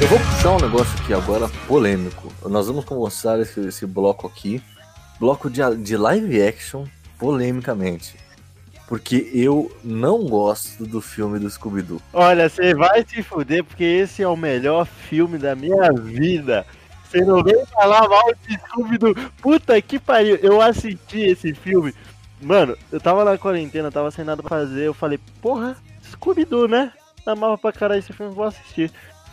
Eu 0.04 0.10
vou 0.10 0.20
puxar 0.20 0.52
um 0.52 0.60
negócio 0.60 1.00
aqui 1.00 1.14
agora 1.14 1.48
polêmico. 1.66 2.30
Nós 2.50 2.68
vamos 2.68 2.84
começar 2.84 3.40
esse, 3.40 3.62
esse 3.62 3.86
bloco 3.86 4.28
aqui, 4.28 4.62
bloco 5.18 5.50
de, 5.50 5.62
de 5.78 5.96
live 5.96 6.42
action, 6.42 6.86
polemicamente. 7.18 8.23
Porque 8.88 9.30
eu 9.34 9.72
não 9.84 10.26
gosto 10.26 10.86
do 10.86 11.02
filme 11.02 11.40
do 11.40 11.50
Scooby-Doo. 11.50 12.02
Olha, 12.12 12.50
você 12.50 12.74
vai 12.76 13.06
se 13.08 13.24
fuder, 13.24 13.64
porque 13.64 13.84
esse 13.84 14.22
é 14.22 14.28
o 14.28 14.36
melhor 14.36 14.86
filme 14.86 15.38
da 15.38 15.56
minha 15.56 15.92
vida. 15.94 16.66
Você 17.06 17.22
não 17.22 17.44
vem 17.44 17.66
falar 17.68 18.08
mal 18.10 18.34
de 18.48 18.56
Scooby-Doo. 18.56 19.16
Puta 19.42 19.82
que 19.82 20.00
pariu. 20.00 20.36
Eu 20.38 20.62
assisti 20.62 21.22
esse 21.22 21.54
filme. 21.54 21.94
Mano, 22.42 22.78
eu 22.92 23.00
tava 23.00 23.24
na 23.24 23.38
quarentena, 23.38 23.92
tava 23.92 24.12
sem 24.12 24.26
nada 24.26 24.44
pra 24.44 24.58
fazer. 24.58 24.88
Eu 24.88 24.94
falei, 24.94 25.20
porra, 25.42 25.78
Scooby-Doo, 26.12 26.68
né? 26.68 26.92
Amava 27.26 27.58
pra 27.58 27.72
caralho 27.72 28.00
esse 28.00 28.12
filme, 28.12 28.36
vou 28.36 28.46
assistir. 28.46 28.92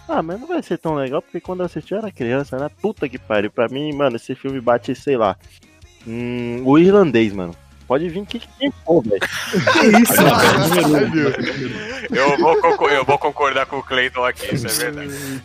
Ah, 0.09 0.23
mas 0.23 0.41
não 0.41 0.47
vai 0.47 0.63
ser 0.63 0.79
tão 0.79 0.95
legal, 0.95 1.21
porque 1.21 1.41
quando 1.41 1.61
eu 1.61 1.67
assisti 1.67 1.93
eu 1.93 1.99
era 1.99 2.11
criança, 2.11 2.57
né? 2.57 2.69
Puta 2.81 3.09
que 3.09 3.19
pariu. 3.19 3.51
Pra 3.51 3.69
mim, 3.69 3.93
mano, 3.93 4.17
esse 4.17 4.35
filme 4.35 4.61
bate, 4.61 4.95
sei 4.95 5.17
lá. 5.17 5.37
Hum, 6.07 6.63
o 6.65 6.79
irlandês, 6.79 7.33
mano. 7.33 7.55
Pode 7.91 8.09
vir 8.09 8.25
quem, 8.25 8.41
quem 8.57 8.73
for, 8.87 9.03
velho. 9.03 9.19
Que 9.19 9.87
isso, 10.01 10.13
Eu 12.15 12.39
vou, 12.39 12.57
eu 12.89 13.05
vou 13.05 13.19
concordar 13.19 13.67
com 13.67 13.79
o 13.79 13.83
Clayton 13.83 14.25
aqui, 14.25 14.55
isso 14.55 14.69
é 14.69 14.91
verdade. 14.91 15.43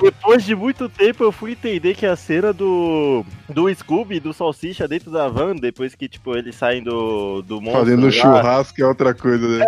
Depois 0.00 0.44
de 0.44 0.54
muito 0.54 0.88
tempo 0.88 1.24
eu 1.24 1.32
fui 1.32 1.50
entender 1.50 1.96
que 1.96 2.06
a 2.06 2.14
cena 2.14 2.52
do 2.52 3.26
do 3.48 3.74
Scooby 3.74 4.16
e 4.16 4.20
do 4.20 4.32
Salsicha 4.32 4.86
dentro 4.86 5.10
da 5.10 5.26
van, 5.26 5.56
depois 5.56 5.96
que 5.96 6.08
tipo 6.08 6.36
eles 6.36 6.54
saem 6.54 6.80
do, 6.84 7.42
do 7.42 7.60
monstro. 7.60 7.80
Fazendo 7.80 8.06
lá, 8.06 8.12
churrasco 8.12 8.80
é 8.80 8.86
outra 8.86 9.12
coisa, 9.12 9.48
né? 9.48 9.66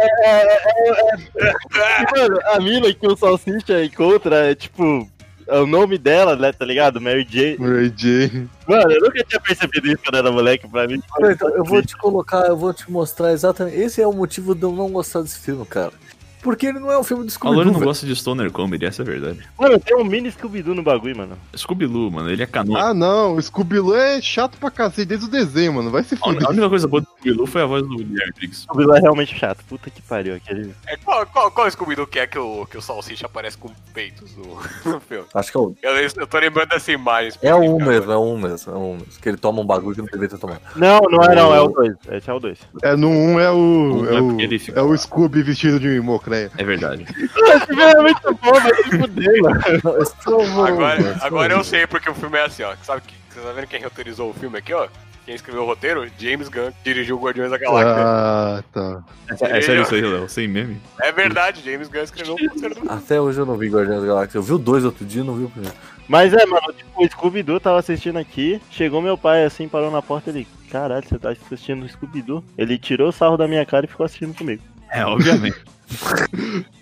Mano, 2.17 2.39
a 2.53 2.61
mina 2.61 2.95
que 2.95 3.07
o 3.09 3.17
Salsicha 3.17 3.85
encontra 3.85 4.53
é 4.53 4.55
tipo. 4.55 5.09
É 5.49 5.59
o 5.59 5.67
nome 5.67 5.97
dela, 5.99 6.37
né, 6.37 6.53
tá 6.53 6.65
ligado? 6.65 7.01
Mary 7.01 7.27
Jane. 7.29 7.57
Mary 7.59 7.93
Jane. 7.97 8.49
Mano, 8.69 8.93
eu 8.93 9.01
nunca 9.01 9.25
tinha 9.25 9.41
percebido 9.41 9.87
isso 9.89 9.99
quando 10.05 10.17
era 10.19 10.31
moleque 10.31 10.69
pra 10.69 10.87
mim. 10.87 11.01
Então, 11.21 11.49
eu 11.51 11.65
vou 11.65 11.83
te 11.83 11.97
colocar, 11.97 12.47
eu 12.47 12.57
vou 12.57 12.73
te 12.75 12.91
mostrar 12.91 13.33
exatamente. 13.33 13.77
Esse 13.77 14.03
é 14.03 14.07
o 14.07 14.13
motivo 14.13 14.55
de 14.55 14.63
eu 14.63 14.73
não 14.73 14.91
gostar 14.91 15.23
desse 15.23 15.39
filme, 15.39 15.65
cara. 15.65 15.93
Porque 16.41 16.67
ele 16.67 16.79
não 16.79 16.91
é 16.93 16.97
um 16.97 17.03
filme 17.03 17.23
Lori 17.25 17.33
Scooby-Doo. 17.33 17.65
não 17.65 17.73
velho. 17.75 17.85
gosta 17.85 18.07
de 18.07 18.15
Stoner 18.15 18.51
Comedy, 18.53 18.85
essa 18.87 19.03
é 19.03 19.05
a 19.05 19.07
verdade. 19.07 19.41
Mano, 19.59 19.77
tem 19.81 19.97
um 19.97 20.05
mini 20.05 20.31
Scooby-Doo 20.31 20.73
no 20.73 20.85
bagulho, 20.85 21.17
mano. 21.17 21.37
Scooby-Doo, 21.57 22.13
mano, 22.13 22.31
ele 22.31 22.43
é 22.45 22.47
canônico. 22.47 22.79
Ah, 22.87 22.95
não, 22.95 23.35
o 23.35 23.43
Scooby-Doo 23.43 23.97
é 23.97 24.21
chato 24.23 24.57
pra 24.57 24.71
cacete 24.71 25.05
desde 25.05 25.27
o 25.27 25.29
desenho, 25.31 25.73
mano. 25.75 25.91
Vai 25.91 26.05
se 26.05 26.15
A 26.15 26.29
única- 26.29 26.29
fuder. 26.29 26.47
a 26.47 26.51
única 26.51 26.69
coisa 26.69 26.87
boa 26.87 27.01
do 27.01 27.09
Scooby-Doo 27.19 27.47
foi 27.47 27.63
a 27.63 27.67
voz 27.67 27.83
do 27.83 27.97
Guilherme 27.97 28.33
Briggs. 28.37 28.63
Scooby-Doo 28.63 28.97
é 28.97 29.01
realmente 29.01 29.37
chato. 29.37 29.65
Puta 29.69 29.91
que 29.91 30.01
pariu. 30.03 30.37
Aquele... 30.37 30.75
É, 30.87 30.97
qual, 30.97 31.27
qual, 31.27 31.51
qual 31.51 31.71
Scooby-Doo 31.71 32.07
que 32.07 32.19
é 32.19 32.27
que 32.27 32.39
o, 32.39 32.67
que 32.67 32.79
o 32.79 32.83
Salsicha 32.83 33.27
aparece 33.27 33.59
com 33.59 33.71
peitos 33.93 34.37
no, 34.37 34.59
no 34.93 35.01
filme? 35.01 35.27
Acho 35.35 35.51
que 35.51 35.57
é 35.57 35.61
o. 35.61 35.75
Eu, 35.83 35.97
eu 35.97 36.27
tô 36.27 36.39
lembrando 36.39 36.69
dessa 36.69 36.93
imagem. 36.93 37.33
É 37.43 37.55
um 37.55 37.63
específica 37.63 37.91
mesmo, 37.91 38.13
é 38.13 38.19
um 38.19 38.39
mesmo, 38.39 38.73
é 38.73 38.77
um 38.77 38.93
mesmo. 38.93 39.21
Que 39.21 39.29
ele 39.29 39.37
toma 39.37 39.61
um 39.61 39.67
bagulho 39.67 39.95
que 39.95 40.01
não 40.01 40.07
deveria 40.07 40.29
ter 40.29 40.39
tomado. 40.39 40.61
Não, 40.77 41.01
não 41.11 41.25
é 41.25 41.35
não, 41.35 41.55
é 41.55 41.61
o 41.61 41.69
2. 41.69 41.97
Esse 42.13 42.31
é 42.31 42.33
o 42.33 42.41
2. 42.41 42.59
É 42.83 42.97
no 42.97 43.09
1 43.09 43.41
é 43.41 43.51
o. 43.51 43.57
Um 43.57 44.07
É 44.07 44.15
é 44.15 44.21
o, 44.21 44.29
porque 44.29 44.43
ele 44.43 44.59
fica 44.59 44.81
é 44.81 44.83
o 44.83 44.91
lá. 44.91 44.97
Scooby 44.97 45.43
vestido 45.43 45.81
de 45.81 46.01
mocreia. 46.01 46.51
É 46.57 46.65
verdade. 46.65 47.05
Esse 47.19 47.67
filme 47.67 47.83
é 47.83 48.01
muito 48.01 48.35
bom, 48.35 48.53
vai 48.53 48.75
se 48.75 48.99
fuder, 48.99 49.43
mano. 49.43 49.61
Não, 49.83 50.03
esse 50.03 50.17
filme 50.17 50.45
é 50.45 50.69
Agora, 50.69 51.17
agora 51.21 51.53
eu 51.55 51.65
sei 51.65 51.87
porque 51.87 52.09
o 52.11 52.15
filme 52.15 52.39
é 52.39 52.45
assim, 52.45 52.63
ó. 52.63 52.75
Sabe 52.83 53.03
que 53.03 53.15
você 53.33 53.41
tá 53.41 53.53
vendo 53.53 53.67
quem 53.67 53.83
roteirizou 53.83 54.31
o 54.31 54.35
filme 54.35 54.59
aqui, 54.59 54.73
ó? 54.73 54.89
Quem 55.29 55.35
escreveu 55.35 55.65
o 55.65 55.67
roteiro? 55.67 56.11
James 56.19 56.49
Gunn, 56.49 56.71
que 56.71 56.85
dirigiu 56.85 57.17
o 57.17 57.21
Guardiões 57.21 57.51
da 57.51 57.59
Galáxia. 57.59 57.95
Ah, 57.99 58.65
tá. 58.73 59.05
É, 59.29 59.59
é 59.59 59.61
sério 59.61 59.83
isso 59.83 59.95
aí, 59.95 60.01
Léo? 60.01 60.27
Sem 60.27 60.49
meme? 60.49 60.81
É 61.03 61.13
verdade, 61.13 61.61
James 61.63 61.87
Gunn 61.87 62.03
escreveu 62.03 62.35
o 62.35 62.49
roteiro 62.49 62.75
do 62.77 62.91
Até 62.91 63.21
hoje 63.21 63.39
eu 63.39 63.45
não 63.45 63.55
vi 63.55 63.69
Guardiões 63.69 64.01
da 64.01 64.07
Galáxia. 64.07 64.39
Eu 64.39 64.43
vi 64.43 64.55
o 64.55 64.59
dois 64.59 64.87
outro 64.87 65.05
dia, 65.05 65.23
não 65.23 65.35
vi 65.35 65.45
o 65.45 65.51
primeiro. 65.51 65.77
Mas 66.09 66.33
é, 66.33 66.47
mano, 66.47 66.73
tipo, 66.73 67.05
o 67.05 67.07
Scooby-Doo 67.07 67.61
tava 67.61 67.79
assistindo 67.79 68.19
aqui, 68.19 68.59
chegou 68.71 69.03
meu 69.03 69.19
pai 69.19 69.45
assim, 69.45 69.69
parou 69.69 69.91
na 69.91 70.01
porta 70.01 70.31
ele, 70.31 70.49
caralho, 70.71 71.07
você 71.07 71.19
tá 71.19 71.29
assistindo 71.29 71.85
o 71.85 71.89
Scooby-Doo? 71.91 72.43
Ele 72.57 72.79
tirou 72.79 73.11
o 73.11 73.13
sarro 73.13 73.37
da 73.37 73.47
minha 73.47 73.67
cara 73.67 73.85
e 73.85 73.89
ficou 73.91 74.07
assistindo 74.07 74.35
comigo. 74.35 74.63
É, 74.91 75.05
obviamente. 75.05 75.63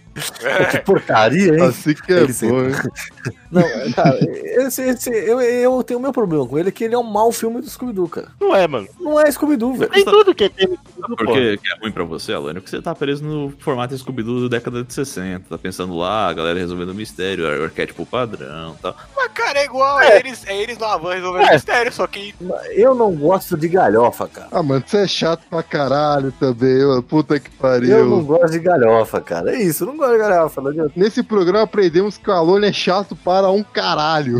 Que 0.71 0.79
porcaria, 0.79 1.55
hein? 1.55 1.63
Assim 1.63 1.93
que 1.93 2.13
é 2.13 2.21
Ele 2.21 2.33
bom, 2.33 2.63
hein? 2.63 2.75
Não, 3.61 3.93
cara, 3.93 4.19
esse, 4.67 4.83
esse, 4.83 5.11
eu, 5.11 5.41
eu 5.41 5.83
tenho 5.83 5.99
o 5.99 6.03
meu 6.03 6.13
problema 6.13 6.47
com 6.47 6.59
ele, 6.59 6.69
é 6.69 6.73
que 6.73 6.85
ele 6.85 6.95
é 6.95 6.99
um 6.99 7.03
mau 7.03 7.31
filme 7.33 7.61
do 7.61 7.69
Scooby-Doo, 7.69 8.09
cara. 8.09 8.29
Não 8.41 8.55
é, 8.55 8.67
mano. 8.67 8.87
Não 9.01 9.21
é 9.21 9.31
Scooby-Doo, 9.31 9.75
velho. 9.75 9.91
Tem 9.91 10.05
tudo 10.05 10.35
que 10.35 10.49
tem 10.49 10.67
Scooby-Doo, 10.67 11.17
pô. 11.17 11.17
Porque 11.17 11.57
que 11.59 11.69
é 11.73 11.79
ruim 11.81 11.93
pra 11.93 12.05
você, 12.05 12.33
Alane, 12.33 12.61
porque 12.61 12.71
você 12.71 12.83
tá 12.83 12.95
preso 12.95 13.25
no 13.25 13.53
formato 13.59 13.97
Scooby-Doo 13.97 14.49
da 14.49 14.57
década 14.57 14.83
de 14.85 14.93
60. 14.93 15.47
Tá 15.49 15.59
pensando 15.59 15.97
lá, 15.97 16.29
a 16.29 16.33
galera 16.33 16.59
resolvendo 16.59 16.91
o 16.91 16.95
mistério, 16.95 17.45
o 17.45 17.65
arquétipo 17.65 18.05
padrão 18.07 18.75
e 18.79 18.83
tal. 18.83 18.97
Mas, 19.17 19.29
cara, 19.33 19.59
é 19.61 19.65
igual, 19.65 20.01
é, 20.01 20.19
eles, 20.19 20.45
é 20.47 20.63
eles 20.63 20.79
na 20.79 20.97
van 20.97 21.15
resolvendo 21.15 21.49
É. 21.49 21.55
mistério, 21.55 21.93
só 21.93 22.07
que 22.07 22.35
Eu 22.75 22.95
não 22.95 23.13
gosto 23.15 23.57
de 23.57 23.69
galhofa, 23.69 24.27
cara. 24.29 24.49
Ah, 24.53 24.63
mano, 24.63 24.83
você 24.87 24.99
é 24.99 25.07
chato 25.07 25.43
pra 25.49 25.63
caralho 25.63 26.33
também, 26.33 26.85
mano. 26.85 27.03
Puta 27.03 27.39
que 27.41 27.51
pariu. 27.51 27.99
Eu 27.99 28.07
não 28.07 28.23
gosto 28.25 28.53
de 28.53 28.59
galhofa, 28.59 29.21
cara. 29.21 29.55
É 29.55 29.63
isso, 29.63 29.85
eu 29.85 29.89
não 29.89 29.97
gosto 29.97 30.13
de 30.13 30.19
galhofa. 30.19 30.63
Nesse 30.95 31.23
programa 31.23 31.63
aprendemos 31.63 32.17
que 32.19 32.29
o 32.31 32.33
Alone 32.33 32.67
é 32.69 32.73
chato 32.73 33.15
para 33.17 33.46
um 33.51 33.63
caralho. 33.63 34.39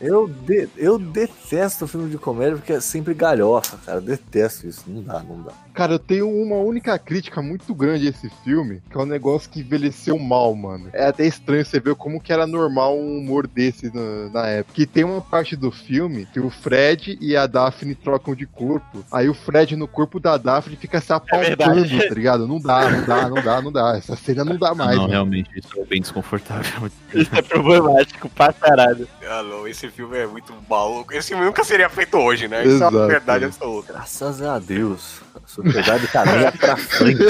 Eu, 0.00 0.28
de- 0.28 0.68
eu 0.76 0.96
detesto 0.98 1.86
filme 1.88 2.08
de 2.08 2.18
comédia 2.18 2.56
porque 2.56 2.72
é 2.74 2.80
sempre 2.80 3.14
galhofa, 3.14 3.76
cara. 3.84 3.98
Eu 3.98 4.02
detesto 4.02 4.66
isso. 4.68 4.84
Não 4.86 5.02
dá, 5.02 5.20
não 5.20 5.42
dá. 5.42 5.52
Cara, 5.78 5.92
eu 5.92 5.98
tenho 6.00 6.28
uma 6.28 6.56
única 6.56 6.98
crítica 6.98 7.40
muito 7.40 7.72
grande 7.72 8.08
a 8.08 8.10
esse 8.10 8.28
filme, 8.42 8.82
que 8.90 8.98
é 8.98 9.00
um 9.00 9.06
negócio 9.06 9.48
que 9.48 9.60
envelheceu 9.60 10.18
mal, 10.18 10.52
mano. 10.52 10.90
É 10.92 11.06
até 11.06 11.24
estranho 11.24 11.64
você 11.64 11.78
ver 11.78 11.94
como 11.94 12.20
que 12.20 12.32
era 12.32 12.48
normal 12.48 12.98
um 12.98 13.18
humor 13.18 13.46
desse 13.46 13.88
na, 13.94 14.28
na 14.28 14.48
época. 14.48 14.74
Que 14.74 14.84
tem 14.84 15.04
uma 15.04 15.20
parte 15.20 15.54
do 15.54 15.70
filme 15.70 16.26
que 16.32 16.40
o 16.40 16.50
Fred 16.50 17.16
e 17.20 17.36
a 17.36 17.46
Daphne 17.46 17.94
trocam 17.94 18.34
de 18.34 18.44
corpo. 18.44 19.04
Aí 19.12 19.28
o 19.28 19.34
Fred 19.34 19.76
no 19.76 19.86
corpo 19.86 20.18
da 20.18 20.36
Daphne 20.36 20.74
fica 20.74 21.00
se 21.00 21.12
apalpando, 21.12 21.46
verdade. 21.46 22.08
tá 22.08 22.14
ligado? 22.16 22.48
Não 22.48 22.58
dá, 22.58 22.90
não 22.90 23.04
dá, 23.06 23.28
não 23.28 23.40
dá, 23.40 23.62
não 23.62 23.70
dá. 23.70 23.96
Essa 23.96 24.16
cena 24.16 24.44
não 24.44 24.58
dá 24.58 24.74
mais. 24.74 24.96
não, 24.96 25.02
mano. 25.02 25.12
realmente, 25.12 25.48
isso 25.56 25.78
é 25.78 25.84
bem 25.84 26.00
desconfortável. 26.00 26.90
Isso 27.14 27.30
é 27.32 27.40
problemático 27.40 28.28
pra 28.30 28.52
caralho. 28.52 29.06
Alô, 29.30 29.68
esse 29.68 29.88
filme 29.90 30.18
é 30.18 30.26
muito 30.26 30.52
maluco. 30.68 31.14
Esse 31.14 31.28
filme 31.28 31.44
nunca 31.44 31.62
seria 31.62 31.88
feito 31.88 32.16
hoje, 32.18 32.48
né? 32.48 32.64
Isso 32.64 32.82
é 32.82 32.88
uma 32.88 32.88
Exato. 32.88 33.06
verdade 33.06 33.44
absoluta. 33.44 33.92
Graças 33.92 34.42
a 34.42 34.58
Deus. 34.58 35.27
Sociedade 35.48 36.06
caminha 36.08 36.52
pra 36.52 36.76
frente. 36.76 37.22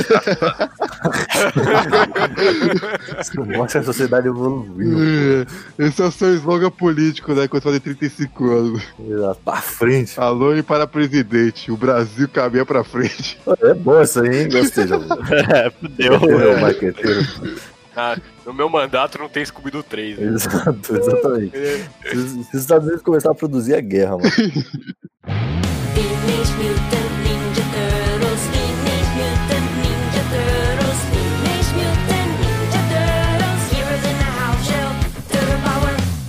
Isso 3.21 3.45
mostra 3.47 3.81
a 3.81 3.85
sociedade 3.85 4.27
evoluindo. 4.27 5.47
Esse 5.79 6.03
é 6.03 6.05
o 6.05 6.11
seu 6.11 6.35
slogan 6.35 6.71
político, 6.71 7.33
né? 7.33 7.47
Quando 7.47 7.62
você 7.62 7.69
fazer 7.69 7.81
35 7.81 8.51
anos. 8.51 8.83
Exato, 9.09 9.41
Pra 9.45 9.61
frente. 9.62 10.19
Alone 10.19 10.62
para 10.64 10.85
presidente. 10.87 11.71
O 11.71 11.77
Brasil 11.77 12.29
caminha 12.29 12.66
pra 12.66 12.83
frente. 12.83 13.39
É 13.62 13.73
bom 13.73 14.03
isso 14.03 14.21
aí, 14.21 14.43
hein? 14.43 14.49
Gostei, 14.51 14.89
João. 14.89 15.03
É, 15.55 15.71
fudeu. 15.71 16.14
É, 16.14 16.61
marqueteiro. 16.61 17.21
Ah, 17.97 18.16
no 18.45 18.53
meu 18.53 18.69
mandato 18.69 19.16
não 19.19 19.29
tem 19.29 19.45
Scooby-Doo 19.45 19.83
3. 19.85 20.19
Né? 20.19 20.27
Exato, 20.35 20.97
exatamente. 20.97 21.57
Se 22.11 22.16
os 22.16 22.31
se 22.31 22.57
os 22.57 22.61
Estados 22.62 22.87
Unidos 22.87 23.03
começarem 23.05 23.37
a 23.37 23.39
produzir 23.39 23.75
a 23.75 23.81
guerra, 23.81 24.16
mano. 24.19 24.31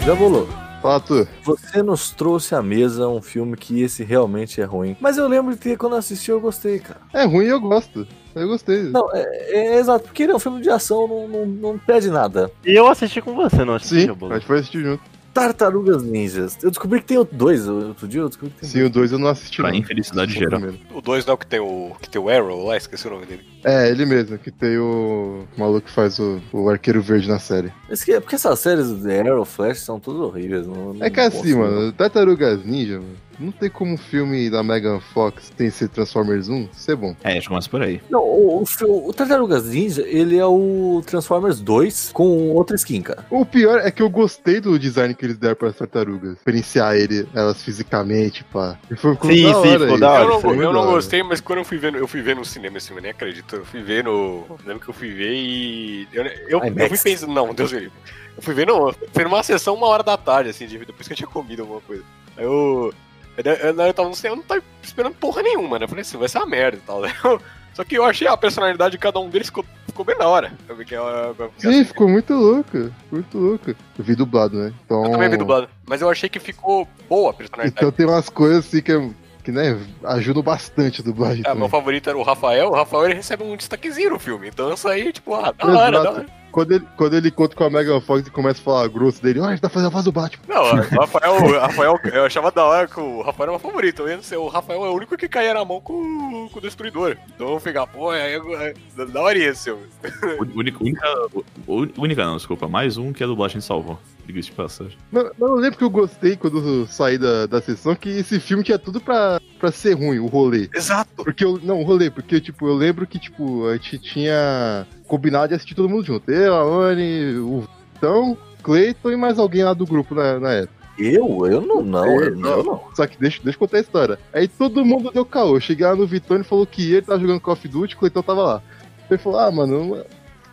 Já 0.09 0.15
bolou. 0.15 0.49
Fala 0.81 0.99
tu. 0.99 1.27
Você 1.43 1.83
nos 1.83 2.09
trouxe 2.09 2.55
à 2.55 2.63
mesa 2.63 3.07
um 3.07 3.21
filme 3.21 3.55
que 3.55 3.83
esse 3.83 4.03
realmente 4.03 4.59
é 4.59 4.63
ruim. 4.63 4.97
Mas 4.99 5.19
eu 5.19 5.27
lembro 5.27 5.53
de 5.53 5.59
ter, 5.59 5.77
quando 5.77 5.93
eu 5.93 5.99
assisti, 5.99 6.31
eu 6.31 6.41
gostei, 6.41 6.79
cara. 6.79 6.99
É 7.13 7.25
ruim 7.25 7.45
e 7.45 7.49
eu 7.49 7.61
gosto. 7.61 8.07
Eu 8.33 8.47
gostei. 8.47 8.85
Não, 8.85 9.07
é, 9.13 9.21
é 9.51 9.77
exato, 9.77 10.05
porque 10.05 10.23
ele 10.23 10.31
é 10.31 10.35
um 10.35 10.39
filme 10.39 10.61
de 10.61 10.69
ação, 10.71 11.07
não, 11.07 11.27
não, 11.27 11.45
não 11.45 11.77
pede 11.77 12.09
nada. 12.09 12.51
E 12.65 12.71
eu 12.71 12.87
assisti 12.87 13.21
com 13.21 13.35
você, 13.35 13.63
não 13.63 13.75
assisti, 13.75 14.07
Sim, 14.07 14.17
a 14.31 14.33
gente 14.33 14.47
foi 14.47 14.57
assistir 14.57 14.81
junto. 14.81 15.03
Tartarugas 15.31 16.01
Ninjas. 16.01 16.57
Eu 16.63 16.71
descobri 16.71 17.01
que 17.01 17.05
tem 17.05 17.27
dois. 17.31 17.67
Outro 17.67 18.07
dia 18.07 18.21
eu 18.21 18.29
descobri 18.29 18.51
que 18.55 18.61
tem 18.61 18.69
Sim, 18.69 18.81
o 18.81 18.89
2 18.89 19.11
eu 19.11 19.19
não 19.19 19.27
assisti. 19.27 19.57
Pra 19.57 19.69
não. 19.69 19.77
infelicidade 19.77 20.31
o 20.31 20.35
geral. 20.35 20.59
O 20.91 21.01
2 21.01 21.25
não, 21.25 21.37
que 21.37 21.45
tem 21.45 21.59
o, 21.59 21.95
que 22.01 22.09
tem 22.09 22.19
o 22.19 22.29
Arrow 22.29 22.65
lá, 22.65 22.75
esqueci 22.75 23.07
o 23.07 23.11
nome 23.11 23.27
dele. 23.27 23.45
É, 23.63 23.89
ele 23.89 24.05
mesmo, 24.05 24.37
que 24.37 24.51
tem 24.51 24.77
o 24.77 25.43
maluco 25.57 25.87
que 25.87 25.91
faz 25.91 26.17
o, 26.19 26.41
o 26.53 26.69
arqueiro 26.69 27.01
verde 27.01 27.27
na 27.27 27.39
série. 27.39 27.71
Esse 27.89 28.05
que- 28.05 28.19
porque 28.19 28.35
essas 28.35 28.59
séries 28.59 28.89
de 29.01 29.19
Arrow, 29.19 29.43
Flash 29.45 29.79
são 29.81 29.99
todas 29.99 30.21
horríveis. 30.21 30.65
Não, 30.67 30.93
não 30.93 31.05
É 31.05 31.09
que 31.09 31.19
assim, 31.19 31.53
posso, 31.53 31.57
mano, 31.59 31.91
Tartarugas 31.91 32.63
Ninja, 32.65 32.99
mano, 32.99 33.17
não 33.39 33.51
tem 33.53 33.69
como 33.69 33.93
um 33.93 33.97
filme 33.97 34.49
da 34.49 34.61
Megan 34.61 34.99
Fox 34.99 35.49
tem 35.55 35.67
esse 35.67 35.87
Transformers 35.87 36.49
1 36.49 36.67
ser 36.73 36.95
bom. 36.97 37.15
É, 37.23 37.31
acho 37.31 37.41
que 37.43 37.47
começa 37.47 37.69
por 37.69 37.81
aí. 37.81 38.01
Não, 38.09 38.19
o, 38.21 38.63
o, 38.63 39.07
o 39.09 39.13
Tartarugas 39.13 39.65
Ninja, 39.65 40.01
ele 40.05 40.37
é 40.37 40.45
o 40.45 41.01
Transformers 41.05 41.61
2 41.61 42.11
com 42.13 42.49
outra 42.51 42.75
skin, 42.75 43.01
cara. 43.01 43.25
O 43.29 43.45
pior 43.45 43.79
é 43.79 43.91
que 43.91 44.01
eu 44.01 44.09
gostei 44.09 44.59
do 44.59 44.77
design 44.77 45.13
que 45.15 45.25
eles 45.25 45.37
deram 45.37 45.55
para 45.55 45.69
as 45.69 45.75
tartarugas. 45.77 46.33
Experienciar 46.37 46.95
ele, 46.95 47.27
elas 47.33 47.63
fisicamente, 47.63 48.43
pá. 48.43 48.77
E 48.91 48.95
foi 48.95 49.13
ficou 49.15 49.31
Sim, 49.31 49.43
da 49.43 49.53
sim, 49.53 49.67
hora 49.69 49.79
ficou 49.79 49.99
da 49.99 50.11
hora, 50.11 50.23
Eu 50.23 50.41
não, 50.41 50.63
eu 50.63 50.73
não 50.73 50.81
da 50.85 50.91
gostei, 50.91 51.23
mas 51.23 51.39
quando 51.41 51.59
eu 51.59 51.65
fui 51.65 51.77
ver, 51.77 51.91
no- 51.93 51.97
eu 51.97 52.07
fui 52.07 52.21
ver 52.21 52.35
no 52.35 52.43
cinema 52.43 52.77
esse 52.77 52.87
filme, 52.87 53.01
nem 53.01 53.11
acredito. 53.11 53.48
Eu 53.55 53.65
fui 53.65 53.81
ver 53.81 54.03
no. 54.03 54.45
Lembro 54.65 54.83
que 54.83 54.89
eu 54.89 54.93
fui 54.93 55.11
ver 55.13 55.33
e. 55.33 56.07
Eu, 56.13 56.25
eu, 56.25 56.59
eu 56.63 56.87
fui 56.89 56.97
pensando, 56.97 57.33
não, 57.33 57.53
Deus 57.53 57.71
me 57.71 57.79
livre. 57.79 57.97
Eu 58.37 58.43
fui 58.43 58.53
ver, 58.53 58.67
não, 58.67 58.93
foi 59.11 59.23
numa 59.23 59.43
sessão 59.43 59.75
uma 59.75 59.87
hora 59.87 60.03
da 60.03 60.15
tarde, 60.17 60.49
assim, 60.49 60.65
de- 60.67 60.77
depois 60.79 61.07
que 61.07 61.13
eu 61.13 61.17
tinha 61.17 61.27
comido 61.27 61.61
alguma 61.63 61.81
coisa. 61.81 62.03
Aí 62.37 62.43
eu. 62.45 62.93
Eu, 63.37 63.53
eu, 63.53 63.81
eu 63.85 63.93
tava 63.93 64.09
no 64.09 64.15
cinema, 64.15 64.33
eu 64.35 64.37
não 64.37 64.43
tava 64.43 64.61
esperando 64.83 65.13
porra 65.15 65.41
nenhuma, 65.41 65.79
né? 65.79 65.85
Eu 65.85 65.89
falei 65.89 66.01
assim, 66.01 66.17
vai 66.17 66.27
ser 66.27 66.39
uma 66.39 66.45
merda 66.47 66.77
e 66.77 66.81
tal. 66.81 66.99
né? 67.01 67.13
Eu- 67.23 67.41
só 67.73 67.83
que 67.85 67.97
eu 67.97 68.03
achei 68.03 68.27
a 68.27 68.35
personalidade 68.35 68.91
de 68.93 68.97
cada 68.97 69.19
um 69.19 69.29
deles 69.29 69.47
ficou, 69.47 69.63
ficou 69.85 70.03
bem 70.03 70.17
da 70.17 70.27
hora. 70.27 70.51
Eu 70.67 70.75
que 70.77 70.93
é 70.93 70.99
uma- 70.99 71.27
uma- 71.31 71.49
Sim, 71.57 71.85
ficou 71.85 72.09
muito 72.09 72.33
louco. 72.33 72.91
Muito 73.09 73.37
louco. 73.37 73.69
Eu 73.69 74.03
vi 74.03 74.15
dublado, 74.15 74.57
né? 74.57 74.73
Então, 74.83 75.05
Eu 75.05 75.11
também 75.11 75.29
vi 75.29 75.37
dublado. 75.37 75.69
Mas 75.87 76.01
eu 76.01 76.09
achei 76.09 76.27
que 76.27 76.39
ficou 76.39 76.85
boa 77.07 77.29
a 77.29 77.33
personalidade. 77.33 77.75
então 77.77 77.91
tem 77.91 78.05
umas 78.05 78.27
coisas 78.27 78.65
assim 78.65 78.81
que, 78.81 78.91
é- 78.91 79.09
que 79.49 79.51
né, 79.51 79.79
ajudam 80.03 80.43
bastante 80.43 81.01
a 81.01 81.03
dublagem. 81.03 81.43
Também. 81.43 81.59
meu 81.59 81.69
favorito 81.69 82.09
era 82.09 82.17
o 82.17 82.23
Rafael. 82.23 82.69
O 82.69 82.75
Rafael 82.75 83.05
ele 83.05 83.15
recebe 83.15 83.43
um 83.43 83.57
destaquezinho 83.57 84.11
no 84.11 84.19
filme. 84.19 84.47
Então 84.47 84.71
isso 84.71 84.87
aí, 84.87 85.11
tipo, 85.11 85.33
ah, 85.33 85.51
da 85.51 85.67
hora, 85.67 86.03
da 86.03 86.11
hora. 86.11 86.25
Quando 86.51 86.71
ele, 86.71 86.85
quando 86.97 87.15
ele 87.15 87.27
encontra 87.27 87.55
com 87.55 87.63
a 87.63 87.69
Megan 87.69 88.01
Fox 88.01 88.25
e 88.25 88.31
começa 88.31 88.59
a 88.59 88.63
falar 88.63 88.87
grosso 88.87 89.21
dele, 89.21 89.39
olha, 89.39 89.51
ele 89.51 89.59
tá 89.59 89.69
fazendo 89.69 89.87
a 89.87 89.91
voz 89.91 90.05
do 90.05 90.11
Batman. 90.11 90.43
Não, 90.47 90.63
o 90.63 90.99
Rafael, 90.99 91.33
o 91.33 91.59
Rafael, 91.59 91.99
eu 92.11 92.25
achava 92.25 92.51
da 92.51 92.65
hora 92.65 92.87
que 92.87 92.99
o 92.99 93.21
Rafael 93.21 93.43
era 93.43 93.51
meu 93.51 93.59
favorito. 93.59 94.01
Eu 94.01 94.09
ia 94.09 94.21
ser, 94.23 94.37
o 94.37 94.47
Rafael 94.47 94.83
é 94.83 94.89
o 94.89 94.95
único 94.95 95.15
que 95.15 95.29
caía 95.29 95.53
na 95.53 95.63
mão 95.63 95.79
com, 95.79 96.49
com 96.49 96.57
o 96.57 96.61
Destruidor. 96.61 97.17
Então 97.35 97.53
eu 97.53 97.59
ficar, 97.59 97.85
pô, 97.85 98.11
é, 98.11 98.33
é, 98.33 98.73
é 98.97 99.05
da 99.05 99.21
hora 99.21 99.37
esse 99.37 99.65
filme. 99.65 99.83
Única, 100.55 100.83
única, 100.83 102.01
única 102.01 102.25
não, 102.25 102.37
desculpa. 102.37 102.67
Mais 102.67 102.97
um 102.97 103.13
que 103.13 103.23
a 103.23 103.27
dublagem 103.27 103.61
salvou. 103.61 103.99
Diga-se 104.29 104.51
de 104.51 104.55
passagem. 104.55 104.95
Mas, 105.11 105.23
mas 105.39 105.49
eu 105.49 105.55
lembro 105.55 105.77
que 105.79 105.83
eu 105.83 105.89
gostei 105.89 106.35
quando 106.35 106.59
eu 106.59 106.85
saí 106.85 107.17
da, 107.17 107.47
da 107.47 107.59
sessão 107.59 107.95
que 107.95 108.09
esse 108.09 108.39
filme 108.39 108.63
tinha 108.63 108.77
tudo 108.77 109.01
pra, 109.01 109.41
pra 109.59 109.71
ser 109.71 109.93
ruim, 109.93 110.19
o 110.19 110.27
rolê. 110.27 110.69
Exato. 110.71 111.23
Porque 111.23 111.43
eu. 111.43 111.59
Não, 111.63 111.81
o 111.81 111.83
rolê, 111.83 112.11
porque, 112.11 112.39
tipo, 112.39 112.67
eu 112.67 112.75
lembro 112.75 113.07
que, 113.07 113.17
tipo, 113.17 113.65
a 113.67 113.73
gente 113.73 113.97
tinha 113.97 114.85
combinado 115.07 115.47
de 115.47 115.55
assistir 115.55 115.73
todo 115.73 115.89
mundo 115.89 116.05
junto. 116.05 116.29
Eu, 116.29 116.53
a 116.53 116.61
Anne, 116.61 117.37
o 117.39 117.63
Vitão, 117.95 118.37
Cleiton 118.61 119.09
e 119.09 119.15
mais 119.15 119.39
alguém 119.39 119.63
lá 119.63 119.73
do 119.73 119.87
grupo 119.87 120.13
na, 120.13 120.39
na 120.39 120.51
época. 120.51 120.79
Eu? 120.99 121.47
Eu 121.47 121.61
não, 121.61 121.81
não, 121.81 122.21
eu 122.21 122.35
não, 122.35 122.49
eu 122.51 122.63
não. 122.63 122.83
Só 122.93 123.07
que 123.07 123.17
deixa, 123.17 123.41
deixa 123.41 123.55
eu 123.55 123.59
contar 123.59 123.77
a 123.77 123.81
história. 123.81 124.19
Aí 124.31 124.47
todo 124.47 124.85
mundo 124.85 125.09
deu 125.11 125.25
caô. 125.25 125.59
Cheguei 125.59 125.87
lá 125.87 125.95
no 125.95 126.05
Vitão 126.05 126.39
e 126.39 126.43
falou 126.43 126.67
que 126.67 126.91
ele 126.91 127.01
tava 127.01 127.19
jogando 127.19 127.41
Call 127.41 127.53
of 127.55 127.67
Duty, 127.67 127.95
o 127.95 127.97
Cleiton 127.97 128.21
tava 128.21 128.43
lá. 128.43 128.61
Ele 129.09 129.17
falou, 129.17 129.39
ah, 129.39 129.49
mano, 129.49 130.05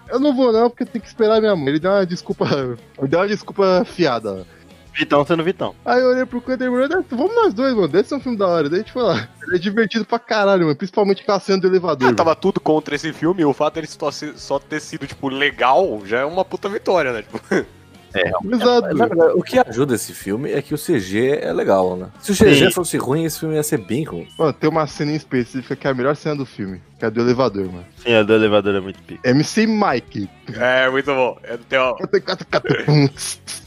eu- 0.08 0.20
não 0.20 0.34
vou 0.34 0.52
não, 0.52 0.68
porque 0.70 0.84
tem 0.84 1.00
que 1.00 1.06
esperar 1.08 1.40
minha 1.40 1.54
mãe. 1.56 1.68
Ele 1.68 1.78
deu 1.80 1.90
uma 1.90 2.06
desculpa. 2.06 2.46
Ele 2.98 3.08
deu 3.08 3.20
uma 3.20 3.28
desculpa 3.28 3.84
fiada. 3.84 4.46
Vitão 4.94 5.26
sendo 5.26 5.44
Vitão. 5.44 5.74
Aí 5.84 6.00
eu 6.00 6.08
olhei 6.08 6.24
pro 6.24 6.38
e 6.38 6.42
falei, 6.42 6.88
vamos 7.10 7.34
nós 7.34 7.52
dois, 7.52 7.74
mano. 7.74 7.86
Deve 7.88 8.08
ser 8.08 8.14
um 8.14 8.20
filme 8.20 8.38
da 8.38 8.46
hora. 8.46 8.70
Daí 8.70 8.78
a 8.78 8.82
gente 8.82 8.92
foi 8.92 9.02
lá. 9.02 9.28
Ele 9.46 9.56
é 9.56 9.58
divertido 9.58 10.06
pra 10.06 10.18
caralho, 10.18 10.62
mano. 10.64 10.74
Principalmente 10.76 11.20
aquela 11.20 11.38
cena 11.38 11.60
do 11.60 11.66
elevador. 11.66 12.08
Ah, 12.08 12.14
tava 12.14 12.34
tudo 12.34 12.60
contra 12.60 12.94
esse 12.94 13.12
filme. 13.12 13.42
E 13.42 13.44
o 13.44 13.52
fato 13.52 13.74
dele 13.74 13.86
só, 13.86 14.10
só 14.10 14.58
ter 14.58 14.80
sido, 14.80 15.06
tipo, 15.06 15.28
legal 15.28 16.00
já 16.06 16.20
é 16.20 16.24
uma 16.24 16.46
puta 16.46 16.66
vitória, 16.70 17.12
né? 17.12 17.22
Tipo, 17.22 17.38
Exato. 18.20 18.94
Na 18.94 19.06
verdade, 19.06 19.32
o 19.34 19.42
que 19.42 19.58
ajuda 19.58 19.94
esse 19.94 20.12
filme 20.12 20.52
é 20.52 20.62
que 20.62 20.74
o 20.74 20.78
CG 20.78 21.38
é 21.42 21.52
legal, 21.52 21.96
né? 21.96 22.08
Se 22.20 22.32
o 22.32 22.34
CG 22.36 22.66
Sim. 22.66 22.70
fosse 22.72 22.96
ruim, 22.96 23.24
esse 23.24 23.40
filme 23.40 23.54
ia 23.54 23.62
ser 23.62 23.78
bem 23.78 24.04
ruim. 24.04 24.28
Mano, 24.38 24.52
tem 24.52 24.68
uma 24.70 24.86
cena 24.86 25.12
em 25.12 25.16
específica 25.16 25.76
que 25.76 25.86
é 25.86 25.90
a 25.90 25.94
melhor 25.94 26.16
cena 26.16 26.36
do 26.36 26.46
filme, 26.46 26.80
que 26.98 27.04
é 27.04 27.08
a 27.08 27.10
do 27.10 27.20
elevador, 27.20 27.66
mano. 27.66 27.86
Sim, 27.98 28.14
a 28.14 28.22
do 28.22 28.32
elevador 28.34 28.74
é 28.74 28.80
muito 28.80 29.00
pica. 29.02 29.28
MC 29.28 29.66
Mike. 29.66 30.28
é, 30.58 30.88
muito 30.90 31.12
bom. 31.14 31.38
É, 31.42 31.78
ó, 31.78 31.96
Hum, 32.88 33.08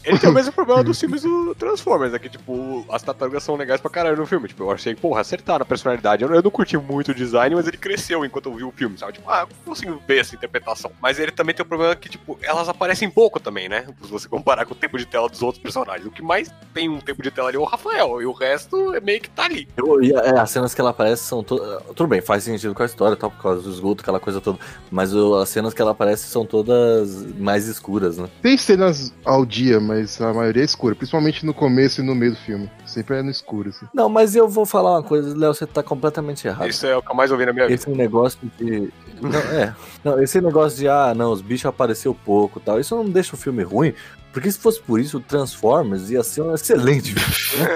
Ele 0.03 0.17
tem 0.17 0.29
o 0.29 0.33
mesmo 0.33 0.51
problema 0.53 0.83
dos 0.83 0.97
filmes 0.99 1.21
do 1.21 1.53
Transformers, 1.55 2.13
é 2.13 2.19
que, 2.19 2.29
tipo, 2.29 2.85
as 2.89 3.03
tartarugas 3.03 3.43
são 3.43 3.55
legais 3.55 3.81
pra 3.81 3.91
caralho 3.91 4.17
no 4.17 4.25
filme. 4.25 4.47
Tipo, 4.47 4.63
eu 4.63 4.71
achei, 4.71 4.95
porra, 4.95 5.21
acertaram 5.21 5.63
a 5.63 5.65
personalidade. 5.65 6.23
Eu 6.23 6.29
não, 6.29 6.35
eu 6.35 6.41
não 6.41 6.49
curti 6.51 6.77
muito 6.77 7.11
o 7.11 7.13
design, 7.13 7.55
mas 7.55 7.67
ele 7.67 7.77
cresceu 7.77 8.23
enquanto 8.25 8.47
eu 8.49 8.55
vi 8.55 8.63
o 8.63 8.71
filme, 8.71 8.97
sabe? 8.97 9.13
Tipo, 9.13 9.29
ah, 9.29 9.41
eu 9.49 9.55
consigo 9.65 10.01
ver 10.07 10.19
essa 10.19 10.35
interpretação. 10.35 10.91
Mas 11.01 11.19
ele 11.19 11.31
também 11.31 11.53
tem 11.53 11.63
o 11.63 11.67
problema 11.67 11.95
que, 11.95 12.09
tipo, 12.09 12.37
elas 12.41 12.69
aparecem 12.69 13.09
pouco 13.09 13.39
também, 13.39 13.67
né? 13.69 13.85
Se 14.01 14.09
você 14.09 14.27
comparar 14.39 14.65
com 14.65 14.73
o 14.73 14.75
tempo 14.75 14.97
de 14.97 15.05
tela 15.05 15.27
dos 15.29 15.41
outros 15.41 15.61
personagens. 15.61 16.05
O 16.07 16.11
que 16.11 16.21
mais 16.21 16.49
tem 16.73 16.87
um 16.89 16.99
tempo 16.99 17.21
de 17.21 17.29
tela 17.29 17.49
ali 17.49 17.57
é 17.57 17.59
o 17.59 17.65
Rafael, 17.65 18.21
e 18.21 18.25
o 18.25 18.31
resto 18.31 18.93
é 18.95 19.01
meio 19.01 19.19
que 19.19 19.29
tá 19.29 19.43
ali. 19.43 19.67
Eu- 19.75 20.01
e, 20.01 20.13
é, 20.13 20.39
as 20.39 20.49
cenas 20.49 20.73
que 20.73 20.79
ela 20.79 20.91
aparece 20.91 21.23
são 21.23 21.43
todas. 21.43 21.83
Tudo 21.95 22.07
bem, 22.07 22.21
faz 22.21 22.43
sentido 22.43 22.73
com 22.73 22.81
a 22.83 22.85
história, 22.85 23.17
tal, 23.17 23.29
por 23.29 23.41
causa 23.41 23.61
do 23.61 23.69
esgoto, 23.69 24.01
aquela 24.01 24.19
coisa 24.19 24.39
toda. 24.39 24.57
Mas 24.89 25.13
o- 25.13 25.35
as 25.35 25.49
cenas 25.49 25.73
que 25.73 25.81
ela 25.81 25.91
aparece 25.91 26.27
são 26.27 26.45
todas 26.45 27.25
mais 27.37 27.67
escuras, 27.67 28.17
né? 28.17 28.29
Tem 28.41 28.57
cenas 28.57 29.13
ao 29.25 29.45
dia, 29.45 29.79
mas 29.79 30.19
a 30.21 30.33
maioria 30.33 30.61
é 30.63 30.65
escura, 30.65 30.95
principalmente 30.95 31.45
no 31.45 31.53
começo 31.53 32.01
e 32.01 32.03
no 32.03 32.15
meio 32.15 32.31
do 32.31 32.37
filme. 32.37 32.69
Sempre 32.85 33.17
é 33.17 33.21
no 33.21 33.29
escuro, 33.29 33.69
assim. 33.69 33.85
Não, 33.93 34.07
mas 34.09 34.35
eu 34.35 34.47
vou 34.47 34.65
falar 34.65 34.91
uma 34.91 35.03
coisa, 35.03 35.37
Léo, 35.37 35.53
você 35.53 35.65
tá 35.67 35.83
completamente 35.83 36.47
errado. 36.47 36.67
Isso 36.69 36.85
é 36.87 36.95
o 36.95 37.01
que 37.03 37.11
eu 37.11 37.15
mais 37.15 37.31
ouvi 37.31 37.45
na 37.45 37.53
minha 37.53 37.67
vida. 37.67 37.79
Esse 37.79 37.89
negócio 37.89 38.39
de. 38.57 38.91
Não, 39.21 39.39
é. 39.39 39.75
Não, 40.03 40.23
esse 40.23 40.39
negócio 40.39 40.79
de, 40.79 40.87
ah, 40.87 41.13
não, 41.13 41.31
os 41.33 41.41
bichos 41.41 41.65
apareceu 41.65 42.15
pouco 42.15 42.57
e 42.59 42.61
tal. 42.61 42.79
Isso 42.79 42.95
não 42.95 43.03
deixa 43.05 43.35
o 43.35 43.37
filme 43.37 43.61
ruim. 43.63 43.93
Porque 44.32 44.51
se 44.51 44.59
fosse 44.59 44.80
por 44.82 44.99
isso, 44.99 45.17
o 45.17 45.21
Transformers 45.21 46.09
ia 46.09 46.23
ser 46.23 46.41
um 46.41 46.53
excelente 46.53 47.13
filme. 47.13 47.69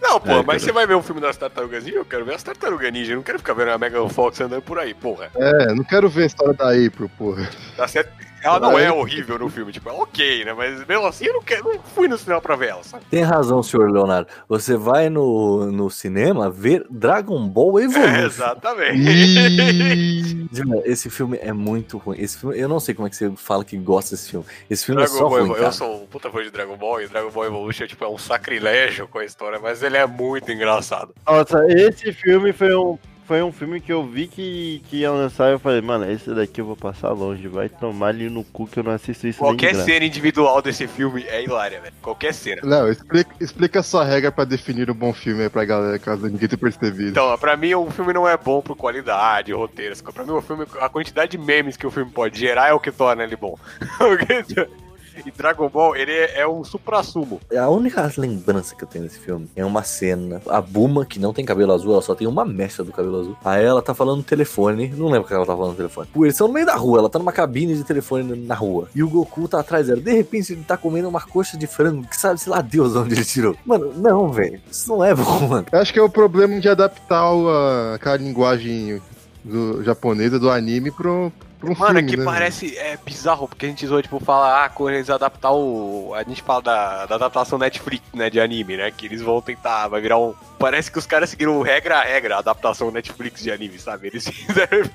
Não, 0.00 0.20
pô, 0.20 0.30
É, 0.30 0.42
mas 0.42 0.62
você 0.62 0.72
vai 0.72 0.86
ver 0.86 0.94
o 0.94 1.02
filme 1.02 1.20
das 1.20 1.36
tartarugas 1.36 1.84
ninja? 1.84 1.96
Eu 1.96 2.04
quero 2.04 2.24
ver 2.24 2.34
as 2.34 2.42
tartarugas 2.42 2.92
ninja. 2.92 3.12
Eu 3.12 3.16
não 3.16 3.22
quero 3.22 3.38
ficar 3.38 3.52
vendo 3.52 3.72
a 3.72 3.78
Megan 3.78 4.08
Fox 4.08 4.40
andando 4.40 4.62
por 4.62 4.78
aí, 4.78 4.94
porra. 4.94 5.30
É, 5.36 5.74
não 5.74 5.84
quero 5.84 6.08
ver 6.08 6.22
a 6.22 6.26
história 6.26 6.54
da 6.54 6.70
April, 6.70 7.10
porra. 7.18 7.50
Tá 7.76 7.86
certo? 7.86 8.10
Ela 8.48 8.60
não 8.60 8.78
é 8.78 8.90
horrível 8.92 9.38
no 9.38 9.48
filme, 9.48 9.72
tipo, 9.72 9.88
é 9.88 9.92
ok, 9.92 10.44
né? 10.44 10.52
Mas 10.52 10.86
mesmo 10.86 11.06
assim 11.06 11.26
eu 11.26 11.34
não, 11.34 11.42
quero, 11.42 11.64
não 11.64 11.78
fui 11.94 12.08
no 12.08 12.16
cinema 12.18 12.40
pra 12.40 12.56
ver 12.56 12.68
ela, 12.70 12.82
sabe? 12.82 13.04
Tem 13.10 13.22
razão, 13.22 13.62
senhor 13.62 13.90
Leonardo. 13.90 14.28
Você 14.48 14.76
vai 14.76 15.08
no, 15.08 15.70
no 15.70 15.90
cinema 15.90 16.50
ver 16.50 16.84
Dragon 16.90 17.46
Ball 17.48 17.78
É, 17.80 17.84
Evolution. 17.84 18.26
exatamente. 18.26 18.98
Ih, 18.98 20.48
Jimmy, 20.52 20.82
Esse 20.84 21.10
filme 21.10 21.38
é 21.40 21.52
muito 21.52 21.98
ruim. 21.98 22.18
Esse 22.20 22.38
filme, 22.38 22.58
eu 22.58 22.68
não 22.68 22.80
sei 22.80 22.94
como 22.94 23.06
é 23.06 23.10
que 23.10 23.16
você 23.16 23.30
fala 23.36 23.64
que 23.64 23.76
gosta 23.76 24.12
desse 24.16 24.30
filme. 24.30 24.46
Esse 24.68 24.84
filme 24.86 25.02
é 25.02 25.04
Dragon 25.04 25.18
só 25.18 25.28
Ball, 25.28 25.46
ruim, 25.46 25.58
eu 25.58 25.72
sou 25.72 26.02
um 26.02 26.06
puta 26.06 26.30
fã 26.30 26.42
de 26.42 26.50
Dragon 26.50 26.76
Ball 26.76 27.02
e 27.02 27.08
Dragon 27.08 27.30
Ball 27.30 27.46
Evolution 27.46 27.86
tipo, 27.86 28.04
é 28.04 28.08
um 28.08 28.18
sacrilégio 28.18 29.06
com 29.08 29.18
a 29.18 29.24
história, 29.24 29.58
mas 29.58 29.82
ele 29.82 29.96
é 29.96 30.06
muito 30.06 30.50
engraçado. 30.50 31.14
Nossa, 31.26 31.64
esse 31.68 32.12
filme 32.12 32.52
foi 32.52 32.74
um, 32.74 32.98
foi 33.28 33.42
um 33.42 33.52
filme 33.52 33.78
que 33.78 33.92
eu 33.92 34.02
vi 34.02 34.26
que, 34.26 34.82
que 34.88 34.96
ia 35.00 35.10
lançar 35.10 35.50
e 35.50 35.52
eu 35.52 35.58
falei, 35.58 35.82
mano, 35.82 36.10
esse 36.10 36.34
daqui 36.34 36.62
eu 36.62 36.64
vou 36.64 36.74
passar 36.74 37.10
longe, 37.10 37.46
vai 37.46 37.68
tomar 37.68 38.06
ali 38.08 38.30
no 38.30 38.42
cu 38.42 38.66
que 38.66 38.78
eu 38.78 38.82
não 38.82 38.92
assisto 38.92 39.26
isso 39.26 39.38
Qualquer 39.38 39.74
cena 39.74 40.06
individual 40.06 40.62
desse 40.62 40.88
filme 40.88 41.22
é 41.28 41.44
hilária, 41.44 41.78
velho. 41.78 41.94
Qualquer 42.00 42.32
cena. 42.32 42.62
Léo, 42.64 42.90
explica, 42.90 43.30
explica 43.38 43.80
a 43.80 43.82
sua 43.82 44.02
regra 44.02 44.32
pra 44.32 44.44
definir 44.44 44.90
um 44.90 44.94
bom 44.94 45.12
filme 45.12 45.42
aí 45.42 45.50
pra 45.50 45.66
galera, 45.66 45.98
caso 45.98 46.26
ninguém 46.26 46.48
tenha 46.48 46.58
percebido. 46.58 47.10
Então, 47.10 47.36
pra 47.36 47.54
mim 47.54 47.74
o 47.74 47.90
filme 47.90 48.14
não 48.14 48.26
é 48.26 48.34
bom 48.34 48.62
por 48.62 48.74
qualidade, 48.74 49.52
roteiro. 49.52 49.94
Pra 50.10 50.24
mim 50.24 50.30
o 50.30 50.40
filme, 50.40 50.64
a 50.80 50.88
quantidade 50.88 51.32
de 51.32 51.38
memes 51.38 51.76
que 51.76 51.86
o 51.86 51.90
filme 51.90 52.10
pode 52.10 52.40
gerar 52.40 52.68
é 52.68 52.72
o 52.72 52.80
que 52.80 52.90
torna 52.90 53.24
ele 53.24 53.36
bom. 53.36 53.58
e 55.24 55.30
Dragon 55.30 55.68
Ball, 55.68 55.96
ele 55.96 56.12
é, 56.12 56.40
é 56.40 56.48
um 56.48 56.64
supra-sumo. 56.64 57.40
A 57.56 57.68
única 57.68 58.10
lembrança 58.16 58.74
que 58.74 58.84
eu 58.84 58.88
tenho 58.88 59.04
desse 59.04 59.18
filme 59.18 59.48
é 59.54 59.64
uma 59.64 59.82
cena. 59.82 60.40
A 60.48 60.60
Buma, 60.60 61.04
que 61.04 61.18
não 61.18 61.32
tem 61.32 61.44
cabelo 61.44 61.72
azul, 61.72 61.92
ela 61.92 62.02
só 62.02 62.14
tem 62.14 62.26
uma 62.26 62.44
mecha 62.44 62.84
do 62.84 62.92
cabelo 62.92 63.20
azul. 63.20 63.36
Aí 63.44 63.64
ela 63.64 63.82
tá 63.82 63.94
falando 63.94 64.18
no 64.18 64.22
telefone. 64.22 64.88
Não 64.88 65.06
lembro 65.06 65.22
o 65.22 65.24
que 65.26 65.34
ela 65.34 65.46
tá 65.46 65.54
falando 65.54 65.70
no 65.70 65.76
telefone. 65.76 66.08
Pô, 66.12 66.24
eles 66.24 66.34
estão 66.34 66.48
no 66.48 66.54
meio 66.54 66.66
da 66.66 66.76
rua, 66.76 66.98
ela 66.98 67.10
tá 67.10 67.18
numa 67.18 67.32
cabine 67.32 67.74
de 67.74 67.84
telefone 67.84 68.36
na 68.46 68.54
rua. 68.54 68.88
E 68.94 69.02
o 69.02 69.08
Goku 69.08 69.48
tá 69.48 69.60
atrás 69.60 69.86
dela. 69.86 70.00
De 70.00 70.12
repente 70.12 70.52
ele 70.52 70.64
tá 70.64 70.76
comendo 70.76 71.08
uma 71.08 71.20
coxa 71.20 71.56
de 71.56 71.66
frango 71.66 72.06
que 72.06 72.16
sabe, 72.16 72.40
sei 72.40 72.52
lá, 72.52 72.60
Deus 72.60 72.94
onde 72.96 73.14
ele 73.14 73.24
tirou. 73.24 73.56
Mano, 73.64 73.92
não, 73.96 74.30
velho. 74.30 74.60
Isso 74.70 74.88
não 74.88 75.04
é 75.04 75.14
bom, 75.14 75.48
mano. 75.48 75.66
Eu 75.70 75.78
acho 75.80 75.92
que 75.92 75.98
é 75.98 76.02
o 76.02 76.08
problema 76.08 76.60
de 76.60 76.68
adaptar 76.68 77.22
a, 77.22 77.94
aquela 77.94 78.16
linguagem 78.16 79.00
do, 79.44 79.82
japonesa 79.82 80.38
do 80.38 80.50
anime 80.50 80.90
pro, 80.90 81.32
pro 81.58 81.72
um 81.72 81.76
Mano, 81.76 81.94
filme, 81.94 82.00
é 82.00 82.10
que 82.10 82.16
né? 82.16 82.24
parece 82.24 82.76
é 82.78 82.96
bizarro, 83.04 83.48
porque 83.48 83.66
a 83.66 83.68
gente 83.68 83.86
zoa, 83.86 84.02
tipo, 84.02 84.20
fala, 84.20 84.64
ah, 84.64 84.68
quando 84.68 84.94
eles 84.94 85.10
adaptar 85.10 85.52
o. 85.52 86.12
A 86.14 86.22
gente 86.22 86.42
fala 86.42 86.62
da, 86.62 87.06
da 87.06 87.14
adaptação 87.16 87.58
Netflix, 87.58 88.04
né, 88.14 88.30
de 88.30 88.40
anime, 88.40 88.76
né? 88.76 88.90
Que 88.90 89.06
eles 89.06 89.20
vão 89.20 89.40
tentar, 89.40 89.88
vai 89.88 90.00
virar 90.00 90.18
um. 90.18 90.34
Parece 90.58 90.90
que 90.90 90.98
os 90.98 91.06
caras 91.06 91.30
seguiram 91.30 91.60
regra 91.62 91.98
a 91.98 92.02
regra 92.02 92.36
a 92.36 92.38
adaptação 92.38 92.90
Netflix 92.90 93.42
de 93.42 93.50
anime, 93.50 93.78
sabe? 93.78 94.08
Eles 94.08 94.26
fizeram 94.28 94.88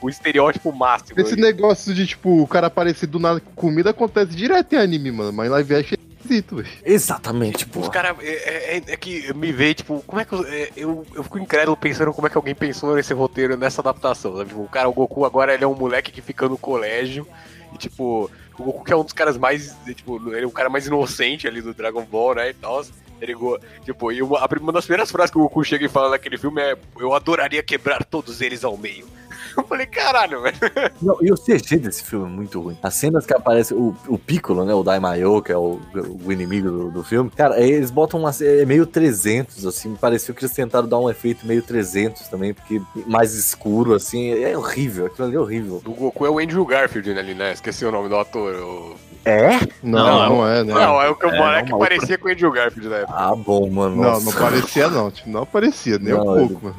o 0.00 0.10
estereótipo 0.10 0.72
máximo. 0.72 1.20
Esse 1.20 1.36
negócio 1.36 1.94
de, 1.94 2.06
tipo, 2.06 2.42
o 2.42 2.46
cara 2.46 2.66
aparecer 2.66 3.06
do 3.06 3.18
nada 3.18 3.40
com 3.40 3.52
comida 3.52 3.90
acontece 3.90 4.34
direto 4.34 4.72
em 4.74 4.78
anime, 4.78 5.12
mano. 5.12 5.32
Mas 5.32 5.46
em 5.46 5.50
live 5.50 5.74
action 5.76 5.94
é 5.94 6.11
esquisito, 6.22 6.56
velho. 6.56 6.68
Exatamente, 6.84 7.66
pô. 7.66 7.80
Os 7.80 7.88
caras. 7.88 8.16
É, 8.20 8.76
é- 8.78 8.82
é 8.88 8.96
que 8.96 9.32
me 9.34 9.52
vê, 9.52 9.74
tipo, 9.74 10.02
como 10.06 10.20
é 10.20 10.24
que. 10.24 10.32
eu- 10.34 10.46
é, 10.46 10.70
eu, 10.76 11.06
eu 11.14 11.22
fico 11.22 11.38
incrédulo 11.38 11.76
pensando 11.76 12.12
como 12.12 12.26
é 12.26 12.30
que 12.30 12.36
alguém 12.36 12.54
pensou 12.54 12.94
nesse 12.94 13.12
roteiro, 13.12 13.56
nessa 13.56 13.80
adaptação. 13.80 14.36
Sabe? 14.36 14.48
Tipo, 14.50 14.62
o 14.62 14.68
cara, 14.68 14.88
o 14.88 14.92
Goku 14.92 15.24
agora 15.24 15.54
ele 15.54 15.64
é 15.64 15.66
um 15.66 15.74
moleque 15.74 16.10
que 16.12 16.20
fica 16.22 16.48
no 16.48 16.56
colégio. 16.58 17.26
E 17.74 17.78
tipo, 17.78 18.30
o 18.58 18.62
Goku 18.62 18.84
que 18.84 18.92
é 18.92 18.96
um 18.96 19.04
dos 19.04 19.12
caras 19.12 19.36
mais. 19.36 19.76
Tipo, 19.94 20.16
ele 20.34 20.44
é 20.44 20.46
o 20.46 20.50
cara 20.50 20.68
mais 20.70 20.86
inocente 20.86 21.46
ali 21.48 21.60
do 21.60 21.74
Dragon 21.74 22.04
Ball, 22.04 22.34
né? 22.36 22.50
E 22.50 22.54
tal. 22.54 22.84
Ele, 23.22 23.36
tipo, 23.84 24.10
e 24.10 24.20
uma, 24.20 24.44
uma 24.60 24.72
das 24.72 24.84
primeiras 24.84 25.10
frases 25.10 25.30
que 25.30 25.38
o 25.38 25.42
Goku 25.42 25.62
chega 25.64 25.86
e 25.86 25.88
fala 25.88 26.10
naquele 26.10 26.36
filme 26.36 26.60
é: 26.60 26.76
Eu 26.98 27.14
adoraria 27.14 27.62
quebrar 27.62 28.04
todos 28.04 28.40
eles 28.40 28.64
ao 28.64 28.76
meio. 28.76 29.06
Eu 29.56 29.64
falei, 29.64 29.84
caralho, 29.86 30.40
velho. 30.40 30.56
Não, 31.02 31.18
e 31.20 31.30
o 31.30 31.34
CG 31.36 31.76
desse 31.76 32.02
filme 32.02 32.24
é 32.24 32.28
muito 32.28 32.58
ruim. 32.60 32.76
As 32.82 32.94
cenas 32.94 33.26
que 33.26 33.34
aparece 33.34 33.74
o, 33.74 33.94
o 34.08 34.16
Piccolo, 34.18 34.64
né? 34.64 34.72
O 34.72 34.82
Daimayo, 34.82 35.42
que 35.42 35.52
é 35.52 35.56
o, 35.56 35.78
o 36.24 36.32
inimigo 36.32 36.70
do, 36.70 36.90
do 36.90 37.04
filme. 37.04 37.30
Cara, 37.30 37.60
eles 37.60 37.90
botam 37.90 38.18
uma. 38.20 38.30
É 38.40 38.64
meio 38.64 38.86
300, 38.86 39.66
assim. 39.66 39.94
Pareceu 39.94 40.34
que 40.34 40.42
eles 40.44 40.54
tentaram 40.54 40.88
dar 40.88 40.98
um 40.98 41.10
efeito 41.10 41.46
meio 41.46 41.62
300 41.62 42.28
também, 42.28 42.54
porque 42.54 42.80
mais 43.06 43.34
escuro, 43.34 43.94
assim. 43.94 44.30
É 44.42 44.56
horrível. 44.56 45.06
Aquilo 45.06 45.28
ali 45.28 45.36
é 45.36 45.40
horrível. 45.40 45.82
O 45.84 45.92
Goku 45.92 46.24
é 46.24 46.30
o 46.30 46.38
Andrew 46.38 46.64
Garfield 46.64 47.10
ali, 47.10 47.34
né? 47.34 47.52
Esqueci 47.52 47.84
o 47.84 47.92
nome 47.92 48.08
do 48.08 48.16
ator. 48.16 48.54
o- 48.54 49.11
É? 49.24 49.50
Não, 49.82 50.28
não, 50.28 50.48
é, 50.48 50.64
né? 50.64 50.74
Não, 50.74 51.00
é 51.00 51.08
o 51.08 51.14
que 51.14 51.26
o 51.26 51.30
É, 51.30 51.38
moleque 51.38 51.70
não, 51.70 51.78
parecia 51.78 52.18
com 52.18 52.28
o 52.28 52.32
Andrew 52.32 52.50
Garfield 52.50 52.88
na 52.88 52.96
época. 52.96 53.14
Ah, 53.16 53.34
bom, 53.36 53.70
mano. 53.70 53.96
Não, 53.96 54.02
nossa. 54.02 54.24
não 54.24 54.32
parecia 54.32 54.88
não, 54.88 55.10
tipo, 55.10 55.30
não 55.30 55.46
parecia, 55.46 55.98
nem 55.98 56.12
um 56.14 56.18
Não, 56.18 56.24
pouco, 56.48 56.64
mano. 56.64 56.76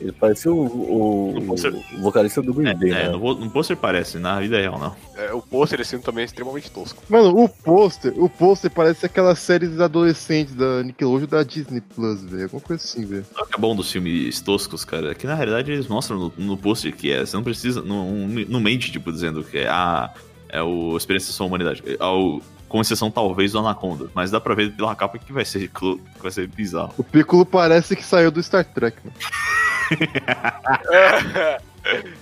Ele 0.00 0.10
parecia 0.10 0.50
o, 0.50 0.56
o, 0.66 1.32
Não 1.40 1.54
o 1.54 2.02
vocalista 2.02 2.42
do 2.42 2.52
Green 2.52 2.76
Day, 2.76 2.90
É, 2.90 2.94
né? 3.04 3.08
no, 3.10 3.34
no 3.36 3.48
pôster 3.50 3.76
parece, 3.76 4.18
na 4.18 4.40
vida 4.40 4.58
real 4.58 4.76
não. 4.76 4.96
É, 5.16 5.32
o 5.32 5.40
pôster 5.40 5.78
desse 5.78 5.90
filme 5.90 6.04
também 6.04 6.22
é 6.22 6.24
extremamente 6.24 6.68
tosco. 6.72 7.00
Mano, 7.08 7.38
o 7.38 7.48
pôster, 7.48 8.12
o 8.16 8.28
pôster 8.28 8.68
parece 8.68 9.06
aquelas 9.06 9.38
séries 9.38 9.78
adolescentes 9.78 10.56
da 10.56 10.82
Nickelodeon 10.82 11.28
da 11.28 11.44
Disney 11.44 11.80
Plus, 11.94 12.20
velho. 12.24 12.44
Alguma 12.44 12.62
coisa 12.62 12.82
assim, 12.82 13.04
velho. 13.04 13.24
Sabe 13.32 13.42
o 13.42 13.46
que 13.46 13.54
é 13.54 13.60
bom 13.60 13.76
dos 13.76 13.92
filmes 13.92 14.40
toscos, 14.40 14.84
cara? 14.84 15.12
É 15.12 15.14
que 15.14 15.26
na 15.26 15.36
realidade 15.36 15.70
eles 15.70 15.86
mostram 15.86 16.18
no, 16.18 16.32
no 16.36 16.56
pôster 16.56 16.92
que 16.96 17.12
é. 17.12 17.24
Você 17.24 17.36
não 17.36 17.44
precisa. 17.44 17.80
Não, 17.80 18.10
não 18.48 18.58
mente, 18.58 18.90
tipo, 18.90 19.12
dizendo 19.12 19.44
que 19.44 19.58
é 19.58 19.68
a. 19.68 20.10
É 20.52 20.62
o 20.62 20.96
Experiência 20.96 21.32
da 21.32 21.34
Sua 21.34 21.46
Humanidade. 21.46 21.82
É 21.86 22.04
o, 22.04 22.40
com 22.68 22.80
exceção, 22.80 23.10
talvez, 23.10 23.52
do 23.52 23.58
Anaconda. 23.58 24.08
Mas 24.14 24.30
dá 24.30 24.40
pra 24.40 24.54
ver 24.54 24.70
pela 24.72 24.94
capa 24.94 25.18
que 25.18 25.32
vai 25.32 25.44
ser, 25.44 25.68
que 25.68 26.00
vai 26.22 26.30
ser 26.30 26.46
bizarro. 26.46 26.94
O 26.96 27.02
Piccolo 27.02 27.44
parece 27.44 27.96
que 27.96 28.04
saiu 28.04 28.30
do 28.30 28.42
Star 28.42 28.64
Trek, 28.64 28.98
mano. 29.02 29.16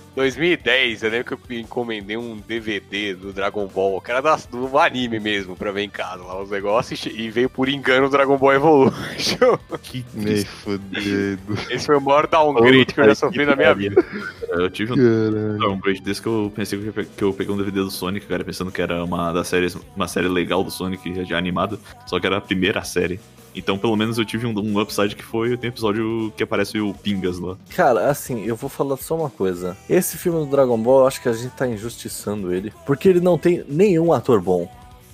2010, 0.15 1.03
eu 1.03 1.09
lembro 1.09 1.37
que 1.37 1.53
eu 1.55 1.59
encomendei 1.59 2.17
um 2.17 2.37
DVD 2.37 3.13
do 3.15 3.31
Dragon 3.31 3.65
Ball, 3.67 4.01
que 4.01 4.11
era 4.11 4.21
das- 4.21 4.45
do 4.45 4.77
anime 4.77 5.19
mesmo, 5.19 5.55
pra 5.55 5.71
ver 5.71 5.81
em 5.83 5.89
casa 5.89 6.21
lá 6.23 6.41
os 6.41 6.49
negócios, 6.49 7.05
e 7.05 7.29
veio 7.29 7.49
por 7.49 7.69
engano 7.69 8.07
o 8.07 8.09
Dragon 8.09 8.37
Ball 8.37 8.53
Evolution. 8.53 9.57
Que 9.81 10.05
Nem 10.13 10.45
fudendo. 10.45 11.53
Esse 11.69 11.85
foi 11.85 11.97
o 11.97 12.01
maior 12.01 12.27
downgrade 12.27 12.85
que 12.85 12.99
eu 12.99 13.05
já 13.05 13.15
sofri 13.15 13.45
na 13.45 13.55
minha 13.55 13.73
vida. 13.73 14.03
Eu 14.49 14.69
tive 14.69 14.93
um 14.93 14.95
Caralho. 14.95 15.57
downgrade 15.57 16.01
desse 16.01 16.21
que 16.21 16.27
eu 16.27 16.51
pensei 16.55 16.77
que 16.79 16.87
eu, 16.87 16.93
pe- 16.93 17.05
que 17.17 17.23
eu 17.23 17.33
peguei 17.33 17.53
um 17.53 17.57
DVD 17.57 17.79
do 17.79 17.89
Sonic, 17.91 18.25
cara, 18.27 18.43
pensando 18.43 18.71
que 18.71 18.81
era 18.81 19.03
uma 19.03 19.31
das 19.33 19.47
séries, 19.47 19.75
uma 19.95 20.07
série 20.07 20.27
legal 20.27 20.63
do 20.63 20.69
Sonic 20.71 21.25
já 21.25 21.37
animada, 21.37 21.79
só 22.05 22.19
que 22.19 22.27
era 22.27 22.37
a 22.37 22.41
primeira 22.41 22.83
série. 22.83 23.19
Então, 23.55 23.77
pelo 23.77 23.95
menos 23.95 24.17
eu 24.17 24.25
tive 24.25 24.45
um, 24.47 24.57
um 24.57 24.79
upside 24.79 25.15
que 25.15 25.23
foi 25.23 25.57
tem 25.57 25.69
episódio 25.69 26.33
que 26.35 26.43
aparece 26.43 26.79
o 26.79 26.93
Pingas 26.93 27.39
lá. 27.39 27.57
Cara, 27.75 28.09
assim, 28.09 28.45
eu 28.45 28.55
vou 28.55 28.69
falar 28.69 28.97
só 28.97 29.15
uma 29.15 29.29
coisa. 29.29 29.77
Esse 29.89 30.17
filme 30.17 30.39
do 30.39 30.45
Dragon 30.45 30.77
Ball, 30.77 31.01
eu 31.01 31.07
acho 31.07 31.21
que 31.21 31.29
a 31.29 31.33
gente 31.33 31.51
tá 31.51 31.67
injustiçando 31.67 32.53
ele. 32.53 32.73
Porque 32.85 33.09
ele 33.09 33.19
não 33.19 33.37
tem 33.37 33.63
nenhum 33.67 34.13
ator 34.13 34.41
bom. 34.41 34.69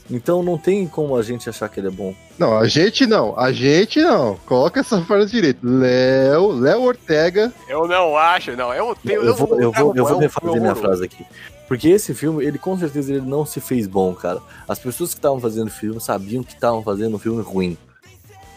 Então 0.10 0.42
não 0.42 0.58
tem 0.58 0.88
como 0.88 1.18
a 1.18 1.22
gente 1.22 1.50
achar 1.50 1.68
que 1.68 1.80
ele 1.80 1.88
é 1.88 1.92
bom. 1.92 2.16
Não, 2.40 2.58
a 2.58 2.68
gente 2.68 3.06
não, 3.06 3.38
a 3.38 3.52
gente 3.52 4.02
não. 4.02 4.36
Coloca 4.46 4.80
essa 4.80 5.02
frase 5.02 5.32
direito. 5.32 5.60
Léo, 5.64 6.52
Léo 6.52 6.82
Ortega. 6.84 7.52
Eu 7.68 7.88
não 7.88 8.16
acho, 8.16 8.56
não. 8.56 8.74
Eu 8.74 8.96
tenho. 8.96 9.22
Eu 9.22 9.36
vou, 9.36 9.60
eu 9.60 9.72
vou, 9.72 9.96
eu 9.96 10.06
vou 10.06 10.18
refazer 10.18 10.62
minha 10.62 10.76
frase 10.76 11.04
aqui. 11.04 11.26
Porque 11.68 11.90
esse 11.90 12.14
filme, 12.14 12.46
ele 12.46 12.58
com 12.58 12.78
certeza 12.78 13.12
ele 13.12 13.26
não 13.26 13.46
se 13.46 13.60
fez 13.60 13.86
bom, 13.88 14.14
cara. 14.14 14.40
As 14.68 14.80
pessoas 14.80 15.14
que 15.14 15.20
estavam 15.20 15.40
fazendo 15.40 15.68
o 15.68 15.72
filme 15.72 16.00
sabiam 16.00 16.42
que 16.42 16.54
estavam 16.54 16.82
fazendo 16.82 17.16
um 17.16 17.20
filme 17.20 17.42
ruim. 17.42 17.78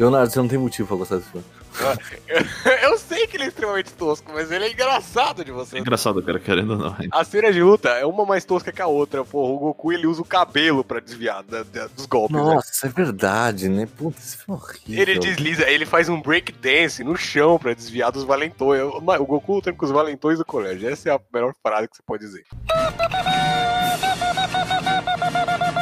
Leonardo, 0.01 0.32
você 0.32 0.38
não 0.38 0.48
tem 0.48 0.59
motivo 0.59 0.88
pra 0.88 0.96
gostar 0.96 1.16
desse 1.16 1.28
filme. 1.30 1.46
Eu 2.82 2.98
sei 2.98 3.26
que 3.28 3.36
ele 3.36 3.44
é 3.44 3.48
extremamente 3.48 3.92
tosco, 3.92 4.30
mas 4.34 4.51
ele 4.51 4.64
é 4.64 4.72
engraçado 4.72 5.44
de 5.44 5.53
você. 5.53 5.76
É 5.76 5.80
engraçado, 5.80 6.20
cara, 6.22 6.40
querendo 6.40 6.72
ou 6.72 6.78
não. 6.78 6.96
A 7.12 7.22
cena 7.22 7.53
de 7.53 7.62
luta 7.62 7.90
é 7.90 8.05
uma 8.05 8.24
mais 8.26 8.44
tosca 8.44 8.72
que 8.72 8.82
a 8.82 8.86
outra. 8.86 9.24
Porra, 9.24 9.53
o 9.53 9.59
Goku 9.59 9.92
ele 9.92 10.07
usa 10.07 10.20
o 10.20 10.24
cabelo 10.24 10.82
pra 10.82 10.98
desviar 11.01 11.42
da- 11.44 11.62
da- 11.62 11.86
dos 11.88 12.07
golpes. 12.07 12.36
né? 12.36 12.42
Nossa, 12.42 12.86
é 12.86 12.90
verdade, 12.90 13.68
né? 13.68 13.86
Puta, 13.96 14.18
esse 14.18 14.38
filme 14.38 14.59
é 14.59 14.62
horrível. 14.64 15.03
Ele 15.03 15.18
desliza, 15.18 15.68
ele 15.70 15.86
faz 15.86 16.09
um 16.09 16.20
break 16.20 16.53
dance 16.53 17.05
no 17.05 17.16
chão 17.16 17.59
pra 17.59 17.72
desviar 17.74 18.11
dos 18.11 18.24
valentões. 18.24 18.82
O 18.82 19.01
Goku 19.26 19.55
lutando 19.57 19.76
com 19.76 19.84
os 19.86 19.92
valentões 19.92 20.38
do 20.38 20.44
colégio. 20.44 20.88
Essa 20.90 21.11
é 21.11 21.12
a 21.14 21.20
melhor 21.32 21.55
frase 21.62 21.88
que 21.88 21.96
você 21.96 22.03
pode 22.05 22.24
dizer. 22.24 22.44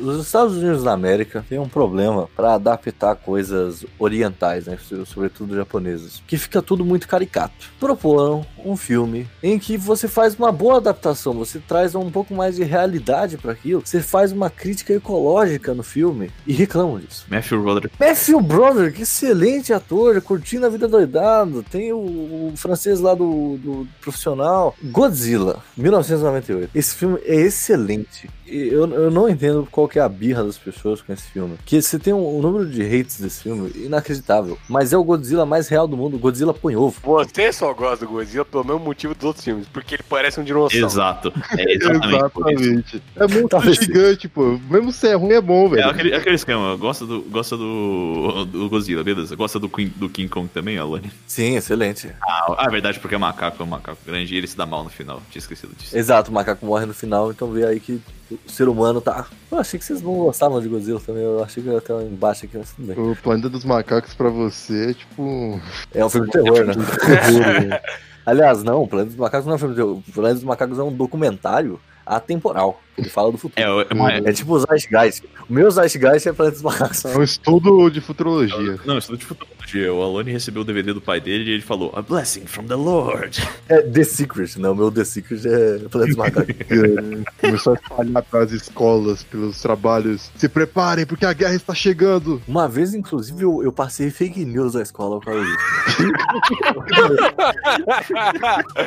Os 0.00 0.26
Estados 0.26 0.56
Unidos 0.56 0.82
da 0.82 0.92
América 0.92 1.44
têm 1.48 1.58
um 1.58 1.68
problema 1.68 2.28
para 2.36 2.54
adaptar 2.54 3.14
coisas 3.16 3.84
orientais, 3.98 4.66
né, 4.66 4.78
so- 4.82 5.04
sobretudo 5.06 5.54
japonesas, 5.56 6.22
que 6.26 6.36
fica 6.38 6.62
tudo 6.62 6.84
muito 6.84 7.06
caricato. 7.08 7.70
Proporam 7.78 8.44
um 8.64 8.76
filme 8.76 9.28
em 9.42 9.58
que 9.58 9.76
você 9.76 10.06
faz 10.08 10.34
uma 10.34 10.52
boa 10.52 10.76
adaptação, 10.76 11.32
você 11.34 11.58
traz 11.58 11.94
um 11.94 12.10
pouco 12.10 12.34
mais 12.34 12.56
de 12.56 12.64
realidade 12.64 13.36
para 13.38 13.52
aquilo, 13.52 13.82
você 13.84 14.00
faz 14.00 14.32
uma 14.32 14.48
crítica 14.50 14.92
ecológica 14.92 15.74
no 15.74 15.82
filme 15.82 16.30
e 16.46 16.52
reclamam 16.52 16.98
disso. 16.98 17.26
Matthew 17.28 17.62
Broderick. 17.62 17.94
Matthew 17.98 18.40
Broderick, 18.40 18.96
que 18.96 19.02
excelente 19.02 19.72
ator, 19.72 20.20
curtindo 20.20 20.66
a 20.66 20.68
vida 20.68 20.88
doidado. 20.88 21.62
Tem 21.62 21.92
o, 21.92 21.98
o 21.98 22.52
francês 22.56 23.00
lá 23.00 23.14
do, 23.14 23.56
do 23.58 23.88
profissional. 24.00 24.74
Godzilla, 24.82 25.62
1998. 25.76 26.70
Esse 26.74 26.94
filme 26.94 27.18
é 27.24 27.34
excelente. 27.36 28.28
Eu, 28.50 28.90
eu 28.92 29.10
não 29.10 29.28
entendo 29.28 29.66
qual 29.70 29.88
que 29.88 29.98
é 29.98 30.02
a 30.02 30.08
birra 30.08 30.42
das 30.44 30.58
pessoas 30.58 31.00
com 31.00 31.12
esse 31.12 31.30
filme. 31.30 31.56
Que 31.64 31.80
você 31.80 31.98
tem 31.98 32.12
um, 32.12 32.38
um 32.38 32.40
número 32.42 32.68
de 32.68 32.82
hates 32.82 33.20
desse 33.20 33.42
filme 33.44 33.70
inacreditável. 33.74 34.58
Mas 34.68 34.92
é 34.92 34.96
o 34.96 35.04
Godzilla 35.04 35.46
mais 35.46 35.68
real 35.68 35.86
do 35.86 35.96
mundo. 35.96 36.16
O 36.16 36.18
Godzilla 36.18 36.52
põe 36.52 36.74
ovo. 36.76 37.00
Você 37.02 37.52
só 37.52 37.72
gosta 37.72 38.04
do 38.04 38.12
Godzilla 38.12 38.44
pelo 38.44 38.64
mesmo 38.64 38.80
motivo 38.80 39.14
dos 39.14 39.24
outros 39.24 39.44
filmes, 39.44 39.66
porque 39.68 39.94
ele 39.96 40.02
parece 40.08 40.40
um 40.40 40.44
dinossauro. 40.44 40.86
Exato. 40.86 41.32
É 41.56 41.72
exatamente. 41.74 43.02
É 43.16 43.26
muito 43.26 43.48
Talvez 43.48 43.76
gigante, 43.76 44.28
pô. 44.28 44.58
Mesmo 44.68 44.92
se 44.92 45.08
é 45.08 45.14
ruim, 45.14 45.32
é 45.34 45.40
bom, 45.40 45.66
É 45.66 45.70
velho. 45.76 45.90
aquele, 45.90 46.14
aquele 46.14 46.34
esquema, 46.36 46.76
gosta 46.76 47.06
do, 47.06 47.22
gosta 47.22 47.56
do, 47.56 48.44
do 48.46 48.68
Godzilla, 48.68 49.02
beleza? 49.04 49.34
Gosta 49.36 49.58
do, 49.58 49.68
Queen- 49.68 49.92
do 49.96 50.08
King 50.08 50.28
Kong 50.28 50.48
também, 50.48 50.78
Alane? 50.78 51.10
Sim, 51.26 51.56
excelente. 51.56 52.10
Ah, 52.22 52.54
ah, 52.58 52.64
é 52.66 52.70
verdade, 52.70 52.98
porque 53.00 53.14
é 53.14 53.18
macaco, 53.18 53.62
é 53.62 53.66
um 53.66 53.68
macaco 53.68 53.98
grande 54.06 54.34
e 54.34 54.38
ele 54.38 54.46
se 54.46 54.56
dá 54.56 54.66
mal 54.66 54.84
no 54.84 54.90
final. 54.90 55.20
Tinha 55.30 55.40
esquecido 55.40 55.72
disso. 55.76 55.96
Exato, 55.96 56.30
o 56.30 56.34
macaco 56.34 56.64
morre 56.64 56.86
no 56.86 56.94
final, 56.94 57.30
então 57.30 57.50
vê 57.50 57.66
aí 57.66 57.80
que 57.80 58.00
o 58.30 58.50
ser 58.50 58.68
humano 58.68 59.00
tá. 59.00 59.26
Eu 59.50 59.58
achei 59.58 59.78
que 59.78 59.84
vocês 59.84 60.02
não 60.02 60.14
gostavam 60.14 60.60
de 60.60 60.68
Godzilla 60.68 61.00
também. 61.00 61.22
Eu 61.22 61.42
achei 61.42 61.62
que 61.62 61.68
ia 61.68 61.80
ter 61.80 61.92
um 61.92 62.02
embaixo 62.02 62.44
aqui, 62.44 62.56
mas 62.56 62.72
tudo 62.72 62.86
bem. 62.86 62.98
O 62.98 63.16
Planeta 63.16 63.48
dos 63.48 63.64
Macacos 63.64 64.14
pra 64.14 64.28
você 64.28 64.90
é 64.90 64.94
tipo. 64.94 65.60
É 65.94 66.04
um 66.04 66.08
filme 66.08 66.26
de 66.26 66.32
terror, 66.32 66.64
né? 66.66 66.74
Aliás, 68.24 68.62
não, 68.62 68.82
o 68.82 68.88
Planeta 68.88 69.10
dos 69.10 69.18
Macacos 69.18 69.46
não 69.46 69.52
é 69.52 69.56
um 69.56 69.58
filme 69.58 69.74
de 69.74 69.80
terror. 69.80 69.96
O 69.96 70.12
Planeta 70.12 70.34
dos 70.34 70.44
Macacos 70.44 70.78
é 70.78 70.82
um 70.82 70.92
documentário 70.92 71.80
atemporal. 72.06 72.80
Ele 73.00 73.08
fala 73.08 73.32
do 73.32 73.38
futuro. 73.38 73.60
É, 73.60 73.64
é, 73.90 73.94
uma- 73.94 74.12
É 74.12 74.32
tipo 74.32 74.52
o 74.54 74.58
Zeitgeist. 74.60 75.24
O 75.48 75.52
meu 75.52 75.70
Zeitgeist 75.70 76.28
é 76.28 76.32
Planeta 76.32 76.56
dos 76.56 76.62
Macacos. 76.62 77.04
É 77.04 77.16
um 77.18 77.22
estudo 77.22 77.90
de 77.90 78.00
futurologia. 78.00 78.78
Não, 78.84 78.98
estudo 78.98 79.18
de 79.18 79.24
futurologia. 79.26 79.92
O 79.94 80.02
Alone 80.02 80.32
recebeu 80.32 80.62
o 80.62 80.64
DVD 80.64 80.92
do 80.92 81.00
pai 81.00 81.20
dele 81.20 81.48
e 81.50 81.54
ele 81.54 81.62
falou: 81.62 81.92
A 81.94 82.02
blessing 82.02 82.44
from 82.46 82.64
the 82.64 82.74
Lord. 82.74 83.40
É 83.68 83.80
The 83.82 84.02
Secret, 84.04 84.56
não. 84.58 84.72
O 84.72 84.74
meu 84.76 84.90
The 84.90 85.04
Secret 85.04 85.42
é 85.46 85.78
Planeta 85.88 86.06
dos 86.08 86.16
Macacos. 86.16 86.54
É, 86.58 87.40
Começou 87.40 87.72
a 87.74 87.76
espalhar 87.76 88.22
pras 88.24 88.52
escolas, 88.52 89.22
pelos 89.22 89.60
trabalhos. 89.62 90.30
Se 90.36 90.48
preparem, 90.48 91.06
porque 91.06 91.24
a 91.24 91.32
guerra 91.32 91.54
está 91.54 91.74
chegando. 91.74 92.42
Uma 92.48 92.68
vez, 92.68 92.94
inclusive, 92.94 93.42
eu, 93.42 93.62
eu 93.62 93.72
passei 93.72 94.10
fake 94.10 94.44
news 94.44 94.74
na 94.74 94.82
escola 94.82 95.20
causa 95.20 95.40
disso. 95.44 96.12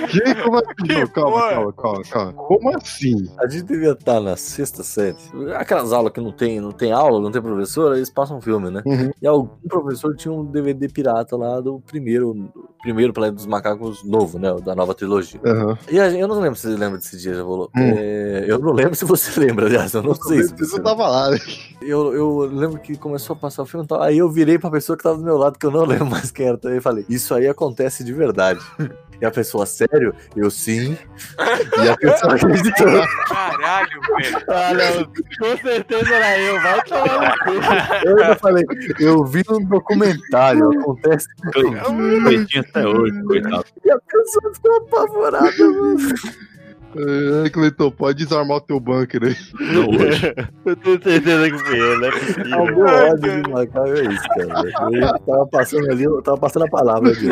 Que? 0.10 0.36
Como 0.44 0.58
assim? 0.58 0.74
Que 0.86 0.94
Não, 0.94 1.08
calma, 1.08 1.42
calma, 1.50 1.74
calma, 1.74 2.02
calma. 2.10 2.34
Como 2.34 2.78
assim? 2.78 3.30
A 3.40 3.48
gente 3.48 3.64
devia 3.64 3.96
estar 4.04 4.20
na 4.20 4.36
sexta 4.36 4.84
série. 4.84 5.18
Aquelas 5.56 5.94
aulas 5.94 6.12
que 6.12 6.20
não 6.22 6.32
tem, 6.32 6.60
não 6.60 6.72
tem 6.72 6.92
aula, 6.92 7.20
não 7.20 7.32
tem 7.32 7.42
professor, 7.42 7.96
eles 7.96 8.10
passam 8.10 8.42
filme, 8.42 8.70
né? 8.70 8.84
Uhum. 8.86 9.12
E 9.22 9.26
algum 9.26 9.48
professor 9.68 10.16
tinha 10.16 10.34
um 10.34 10.46
DVD 10.46 10.88
pirata 10.90 11.36
lá 11.38 11.60
do 11.60 11.80
primeiro 11.80 12.52
primeiro 12.82 13.14
Planeta 13.14 13.36
dos 13.36 13.46
Macacos 13.46 14.04
novo, 14.04 14.38
né? 14.38 14.54
Da 14.62 14.76
nova 14.76 14.94
trilogia. 14.94 15.40
Aham. 15.46 15.78
E 15.90 16.00
a 16.00 16.12
eu 16.12 16.28
não 16.28 16.40
lembro 16.40 16.60
se 16.60 16.68
você 16.68 16.78
lembra 16.78 16.98
desse 16.98 17.18
dia, 17.18 17.34
já 17.34 17.42
rolou. 17.42 17.72
Hum. 17.76 17.94
É, 17.96 18.46
eu 18.46 18.60
não 18.60 18.74
lembro 18.74 18.94
se 18.96 19.06
você 19.06 19.40
lembra, 19.40 19.66
aliás, 19.68 19.94
eu 19.94 20.04
não 20.04 20.14
sei 20.14 20.44
se 20.44 20.54
Você 20.54 20.82
tava 20.82 21.08
lá, 21.08 21.32
né? 21.32 21.38
eu, 21.82 22.14
eu 22.14 22.40
lembro 22.40 22.80
que 22.80 22.98
começou 22.98 23.36
a 23.36 23.40
passar 23.40 23.64
o 23.64 23.66
filme 23.66 23.86
e 23.86 23.88
tal. 23.88 24.02
Aí 24.02 24.18
eu 24.18 24.30
virei 24.30 24.60
pra 24.60 24.70
pessoa 24.70 24.98
que 24.98 25.04
tava 25.04 25.18
do 25.18 25.24
meu 25.24 25.38
lado, 25.38 25.58
que 25.58 25.66
eu 25.66 25.72
não 25.72 25.86
lembro 25.86 26.06
mais 26.06 26.30
quem 26.30 26.48
era. 26.48 26.58
Também 26.58 26.82
falei, 26.82 27.06
isso 27.08 27.34
aí 27.34 27.48
acontece 27.48 28.04
de 28.04 28.12
verdade. 28.12 28.60
E 29.24 29.26
a 29.26 29.32
pessoa, 29.32 29.66
sério? 29.66 30.14
Eu 30.36 30.52
sim. 30.52 30.98
E 31.82 31.88
a 31.88 31.96
pessoa 31.96 32.36
acreditou. 32.36 33.08
Caralho, 33.26 34.02
velho. 34.20 34.38
Ah, 34.50 34.74
não, 34.74 35.06
com 35.40 35.58
certeza 35.64 36.14
era 36.14 36.40
eu, 36.42 36.62
vai 36.62 36.84
tomar 36.84 37.30
no 37.30 37.38
cu. 37.46 38.06
Eu 38.06 38.18
ainda 38.22 38.36
falei, 38.36 38.66
eu 39.00 39.24
vi 39.24 39.42
um 39.50 39.64
documentário, 39.64 40.70
acontece. 40.78 41.26
Cleitinho 41.54 42.66
até 42.70 42.86
hoje, 42.86 43.24
coitado. 43.24 43.66
E 43.86 43.92
a 43.92 43.98
pessoa 43.98 44.54
ficou 44.54 44.76
apavorada, 44.76 45.70
mano. 45.70 45.98
É, 47.46 47.50
Cleiton, 47.50 47.90
pode 47.92 48.24
desarmar 48.26 48.58
o 48.58 48.62
teu 48.62 48.80
bunker 48.80 49.24
aí. 49.24 49.36
Não. 49.60 49.88
Eu 50.66 50.76
tenho 50.76 51.02
certeza 51.02 51.50
que 51.50 51.58
fui 51.60 51.80
eu, 51.82 51.98
não 52.00 52.08
é 52.08 52.10
Ah, 52.12 52.14
o 52.14 52.20
possível. 52.20 52.76
meu 52.76 52.86
ódio 52.86 53.42
de 53.42 53.50
macaco 53.50 53.88
é 53.88 54.02
isso, 54.04 54.28
cara. 54.28 54.92
Eu 54.92 55.20
tava 55.26 55.48
passando 55.48 55.90
ali, 55.92 56.04
eu 56.04 56.22
tava 56.22 56.38
passando 56.38 56.66
a 56.66 56.70
palavra 56.70 57.10
ali. 57.10 57.30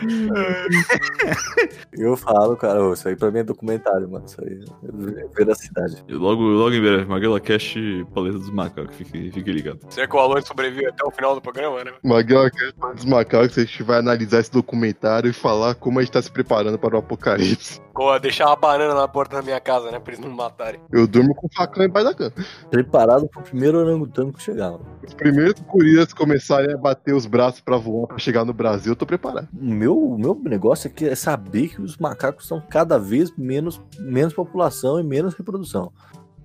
Eu 1.92 2.16
falo, 2.16 2.56
cara, 2.56 2.92
isso 2.92 3.08
aí 3.08 3.16
pra 3.16 3.30
mim 3.30 3.40
é 3.40 3.44
documentário, 3.44 4.08
mano. 4.10 4.24
Isso 4.26 4.40
aí 4.42 4.64
é 4.84 5.28
veracidade. 5.36 6.04
E 6.08 6.14
Logo, 6.14 6.42
logo 6.42 6.74
em 6.74 6.80
breve, 6.80 7.04
Maguila 7.04 7.40
Cash 7.40 7.74
Paleta 8.14 8.38
dos 8.38 8.50
Macacos, 8.50 8.94
fique, 8.96 9.30
fique 9.32 9.52
ligado. 9.52 9.80
Será 9.88 10.06
que 10.06 10.16
o 10.16 10.18
Alan 10.18 10.40
sobrevive 10.42 10.86
até 10.86 11.04
o 11.04 11.10
final 11.10 11.34
do 11.34 11.40
programa, 11.40 11.82
né? 11.84 11.92
Maguila 12.04 12.50
Cast 12.50 12.74
dos 12.94 13.04
Macacos, 13.04 13.58
a 13.58 13.62
gente 13.62 13.82
vai 13.82 13.98
analisar 13.98 14.40
esse 14.40 14.52
documentário 14.52 15.30
e 15.30 15.32
falar 15.32 15.74
como 15.74 15.98
a 15.98 16.02
gente 16.02 16.12
tá 16.12 16.22
se 16.22 16.30
preparando 16.30 16.78
para 16.78 16.96
o 16.96 16.98
apocalipse. 16.98 17.80
Vou 17.94 18.18
deixar 18.18 18.46
uma 18.46 18.56
banana 18.56 18.94
na 18.94 19.06
porta 19.08 19.36
da 19.36 19.42
minha 19.42 19.60
casa, 19.60 19.90
né? 19.90 19.98
Pra 19.98 20.12
eles 20.12 20.24
não 20.24 20.30
me 20.30 20.36
matarem. 20.36 20.80
Eu 20.90 21.06
durmo 21.06 21.34
com 21.34 21.46
o 21.46 21.50
facão 21.54 21.84
embaixo 21.84 22.08
da 22.08 22.14
cama. 22.14 22.32
Preparado 22.70 23.28
pro 23.28 23.42
primeiro 23.42 23.78
orangotango 23.78 24.32
que 24.32 24.42
chegar. 24.42 24.70
mano. 24.70 24.86
Os 25.06 25.12
primeiros 25.12 25.60
curias 25.66 26.12
começarem 26.14 26.72
a 26.72 26.78
bater 26.78 27.14
os 27.14 27.26
braços 27.26 27.60
pra 27.60 27.76
voar 27.76 28.06
pra 28.06 28.18
chegar 28.18 28.44
no 28.44 28.54
Brasil, 28.54 28.92
eu 28.92 28.96
tô 28.96 29.04
preparado. 29.04 29.48
O 29.52 29.64
meu, 29.90 29.98
o 29.98 30.18
meu 30.18 30.40
negócio 30.44 30.88
aqui 30.88 31.06
é 31.06 31.14
saber 31.14 31.68
que 31.68 31.82
os 31.82 31.96
macacos 31.96 32.46
são 32.46 32.60
cada 32.60 32.98
vez 32.98 33.32
menos, 33.36 33.80
menos 33.98 34.32
população 34.32 35.00
e 35.00 35.02
menos 35.02 35.34
reprodução. 35.34 35.92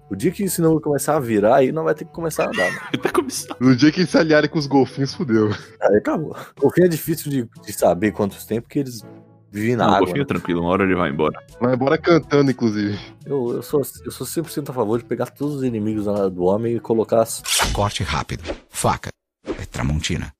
O 0.09 0.15
dia 0.15 0.31
que 0.31 0.43
isso 0.43 0.61
não 0.61 0.79
começar 0.79 1.15
a 1.15 1.19
virar, 1.19 1.55
aí 1.55 1.71
não 1.71 1.83
vai 1.83 1.95
ter 1.95 2.05
que 2.05 2.11
começar 2.11 2.45
a 2.45 2.47
andar, 2.49 2.91
começando. 3.11 3.57
No 3.59 3.75
dia 3.75 3.91
que 3.91 4.01
eles 4.01 4.09
se 4.09 4.17
aliarem 4.17 4.49
com 4.49 4.59
os 4.59 4.67
golfinhos, 4.67 5.13
fudeu. 5.15 5.49
Aí 5.81 5.97
acabou. 5.97 6.35
O 6.61 6.69
fim 6.69 6.83
é 6.83 6.87
difícil 6.87 7.31
de, 7.31 7.49
de 7.63 7.73
saber 7.73 8.11
quantos 8.11 8.45
tem, 8.45 8.61
porque 8.61 8.79
eles 8.79 9.01
vivem 9.51 9.75
na 9.75 9.85
Não, 9.85 9.93
água. 9.93 9.99
golfinho 10.05 10.23
né? 10.23 10.27
tranquilo, 10.27 10.61
uma 10.61 10.69
hora 10.69 10.83
ele 10.83 10.95
vai 10.95 11.09
embora. 11.09 11.39
Vai 11.59 11.73
embora 11.73 11.97
cantando, 11.97 12.51
inclusive. 12.51 12.99
Eu, 13.25 13.53
eu, 13.53 13.61
sou, 13.63 13.81
eu 14.05 14.11
sou 14.11 14.27
100% 14.27 14.69
a 14.69 14.73
favor 14.73 14.99
de 14.99 15.05
pegar 15.05 15.27
todos 15.27 15.55
os 15.55 15.63
inimigos 15.63 16.05
do 16.31 16.43
homem 16.43 16.75
e 16.75 16.79
colocar 16.79 17.21
as 17.23 17.41
Corte 17.73 18.03
rápido. 18.03 18.43
Faca. 18.69 19.09
É 19.47 19.65
Tramontina. 19.65 20.31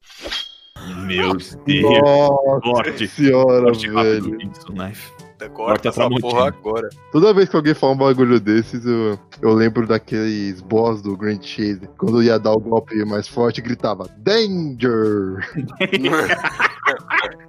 Meu 1.06 1.36
Deus. 1.36 1.58
Nossa 1.66 2.62
Corte. 2.62 3.08
senhora, 3.08 3.64
Corte 3.64 3.90
velho. 3.90 4.38
knife. 4.70 5.12
Corta 5.38 5.50
Corta 5.50 5.90
essa 5.90 6.10
porra 6.10 6.48
agora. 6.48 6.90
Toda 7.12 7.34
vez 7.34 7.50
que 7.50 7.56
alguém 7.56 7.74
fala 7.74 7.94
um 7.94 7.98
bagulho 7.98 8.40
desses, 8.40 8.86
eu, 8.86 9.20
eu 9.42 9.54
lembro 9.54 9.86
daqueles 9.86 10.62
boss 10.62 11.02
do 11.02 11.16
Grand 11.18 11.42
Chase. 11.42 11.82
Quando 11.98 12.24
ia 12.24 12.40
dar 12.40 12.54
o 12.54 12.60
golpe 12.60 13.04
mais 13.06 13.28
forte, 13.28 13.62
gritava 13.62 14.10
Danger! 14.18 15.40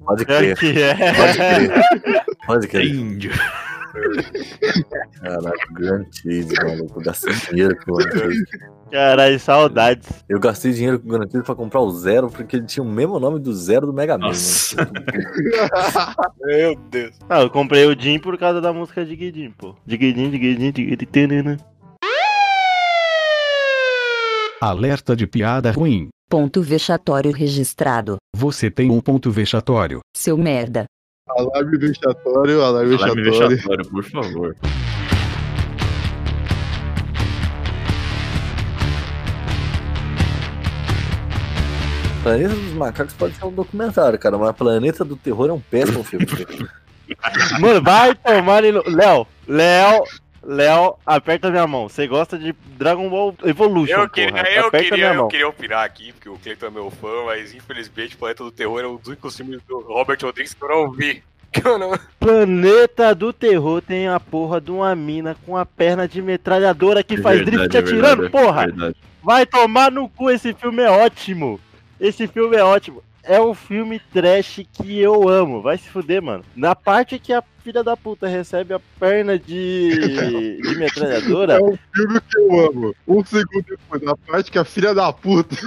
Pode 0.04 0.24
crer, 0.24 0.56
é. 0.78 1.12
pode 1.12 1.36
crer. 1.36 2.24
Pode 2.46 2.68
crer. 2.68 2.86
Índio. 2.86 3.32
Caraca, 5.20 5.72
Grand 5.72 6.06
Chase, 6.12 6.54
maluco. 6.62 7.00
Eu 7.00 7.04
gastei 7.04 7.34
dinheiro 7.50 7.76
Chase. 8.12 8.44
Caralho, 8.90 9.38
saudades. 9.40 10.08
Eu 10.28 10.38
gastei 10.38 10.72
dinheiro 10.72 10.98
com 11.00 11.08
o 11.08 11.10
Grand 11.12 11.28
Chase 11.30 11.44
pra 11.44 11.54
comprar 11.54 11.80
o 11.80 11.90
Zero, 11.90 12.30
porque 12.30 12.56
ele 12.56 12.66
tinha 12.66 12.82
o 12.84 12.88
mesmo 12.88 13.18
nome 13.18 13.38
do 13.40 13.52
Zero 13.52 13.86
do 13.86 13.92
Mega 13.92 14.16
Man. 14.16 14.28
Nossa. 14.28 14.76
mano. 14.76 14.92
Meu 16.44 16.74
Deus. 16.90 17.16
Ah, 17.28 17.40
eu 17.42 17.50
comprei 17.50 17.84
o 17.84 17.98
Jim 18.00 18.18
por 18.18 18.38
causa 18.38 18.60
da 18.60 18.72
música 18.72 19.04
de 19.04 19.16
Guidin, 19.16 19.50
pô. 19.50 19.74
De 19.84 19.96
Guidin, 19.96 20.30
de 20.30 20.38
Guidin, 20.38 20.70
de 20.72 21.06
tanana. 21.06 21.56
Alerta 24.60 25.14
de 25.14 25.26
piada 25.26 25.70
ruim. 25.70 26.08
Ponto 26.30 26.62
vexatório 26.62 27.30
registrado. 27.32 28.16
Você 28.34 28.70
tem 28.70 28.90
um 28.90 29.00
ponto 29.00 29.30
vexatório. 29.30 30.00
Seu 30.16 30.36
merda. 30.36 30.86
Alarme 31.28 31.76
vexatório, 31.78 32.62
alarme 32.62 32.94
Alarme 32.94 33.22
vexatório. 33.22 33.56
vexatório, 33.56 33.90
por 33.90 34.04
favor. 34.04 34.56
Planeta 42.26 42.54
dos 42.54 42.72
Macacos 42.72 43.14
pode 43.14 43.34
ser 43.36 43.44
um 43.44 43.52
documentário, 43.52 44.18
cara, 44.18 44.36
mas 44.36 44.56
Planeta 44.56 45.04
do 45.04 45.14
Terror 45.14 45.48
é 45.48 45.52
um 45.52 45.60
péssimo 45.60 46.02
filme. 46.02 46.26
Mano, 47.60 47.80
vai 47.80 48.16
tomar 48.16 48.64
ele. 48.64 48.80
Léo, 48.84 49.24
Léo, 49.46 50.02
Léo, 50.42 50.96
aperta 51.06 51.52
minha 51.52 51.68
mão. 51.68 51.88
Você 51.88 52.08
gosta 52.08 52.36
de 52.36 52.52
Dragon 52.76 53.08
Ball 53.08 53.32
Evolution, 53.44 54.00
Eu, 54.00 54.10
queria, 54.10 54.32
porra. 54.32 54.48
eu, 54.48 54.66
aperta 54.66 54.88
queria, 54.88 55.10
minha 55.10 55.22
eu 55.22 55.28
queria 55.28 55.48
opinar 55.48 55.84
aqui, 55.84 56.12
porque 56.14 56.28
o 56.28 56.36
Cleiton 56.36 56.66
é 56.66 56.70
meu 56.70 56.90
fã, 56.90 57.26
mas 57.26 57.54
infelizmente 57.54 58.16
Planeta 58.16 58.42
do 58.42 58.50
Terror 58.50 58.80
é 58.80 58.88
um 58.88 58.96
dos 58.96 59.06
únicos 59.06 59.36
filmes 59.36 59.60
do 59.68 59.78
Robert 59.82 60.18
Rodrigues 60.20 60.52
que 60.52 60.64
eu 60.64 60.68
não 60.68 60.90
vi. 60.90 61.22
Não... 61.78 61.98
Planeta 62.18 63.14
do 63.14 63.32
Terror 63.32 63.80
tem 63.80 64.08
a 64.08 64.18
porra 64.18 64.60
de 64.60 64.72
uma 64.72 64.94
mina 64.96 65.36
com 65.46 65.56
a 65.56 65.64
perna 65.64 66.06
de 66.06 66.20
metralhadora 66.20 67.04
que 67.04 67.16
faz 67.16 67.38
Verdade, 67.38 67.56
drift 67.56 67.76
é 67.76 67.80
atirando, 67.80 68.22
verdade, 68.22 68.44
porra! 68.44 68.66
Verdade. 68.66 68.96
Vai 69.22 69.46
tomar 69.46 69.90
no 69.90 70.08
cu, 70.08 70.30
esse 70.30 70.52
filme 70.52 70.82
é 70.82 70.90
ótimo. 70.90 71.58
Esse 72.00 72.26
filme 72.26 72.56
é 72.56 72.64
ótimo. 72.64 73.02
É 73.22 73.40
um 73.40 73.54
filme 73.54 74.00
trash 74.12 74.64
que 74.72 75.00
eu 75.00 75.28
amo. 75.28 75.60
Vai 75.60 75.76
se 75.78 75.88
fuder, 75.88 76.22
mano. 76.22 76.44
Na 76.54 76.76
parte 76.76 77.18
que 77.18 77.32
a 77.32 77.42
filha 77.64 77.82
da 77.82 77.96
puta 77.96 78.28
recebe 78.28 78.72
a 78.72 78.80
perna 79.00 79.36
de, 79.36 79.90
de 80.62 80.76
metralhadora. 80.76 81.54
É 81.54 81.60
um 81.60 81.76
filme 81.94 82.20
que 82.20 82.38
eu 82.38 82.68
amo. 82.68 82.94
Um 83.08 83.24
segundo 83.24 83.64
depois, 83.68 84.02
na 84.02 84.16
parte 84.16 84.50
que 84.50 84.58
a 84.58 84.64
filha 84.64 84.94
da 84.94 85.12
puta. 85.12 85.56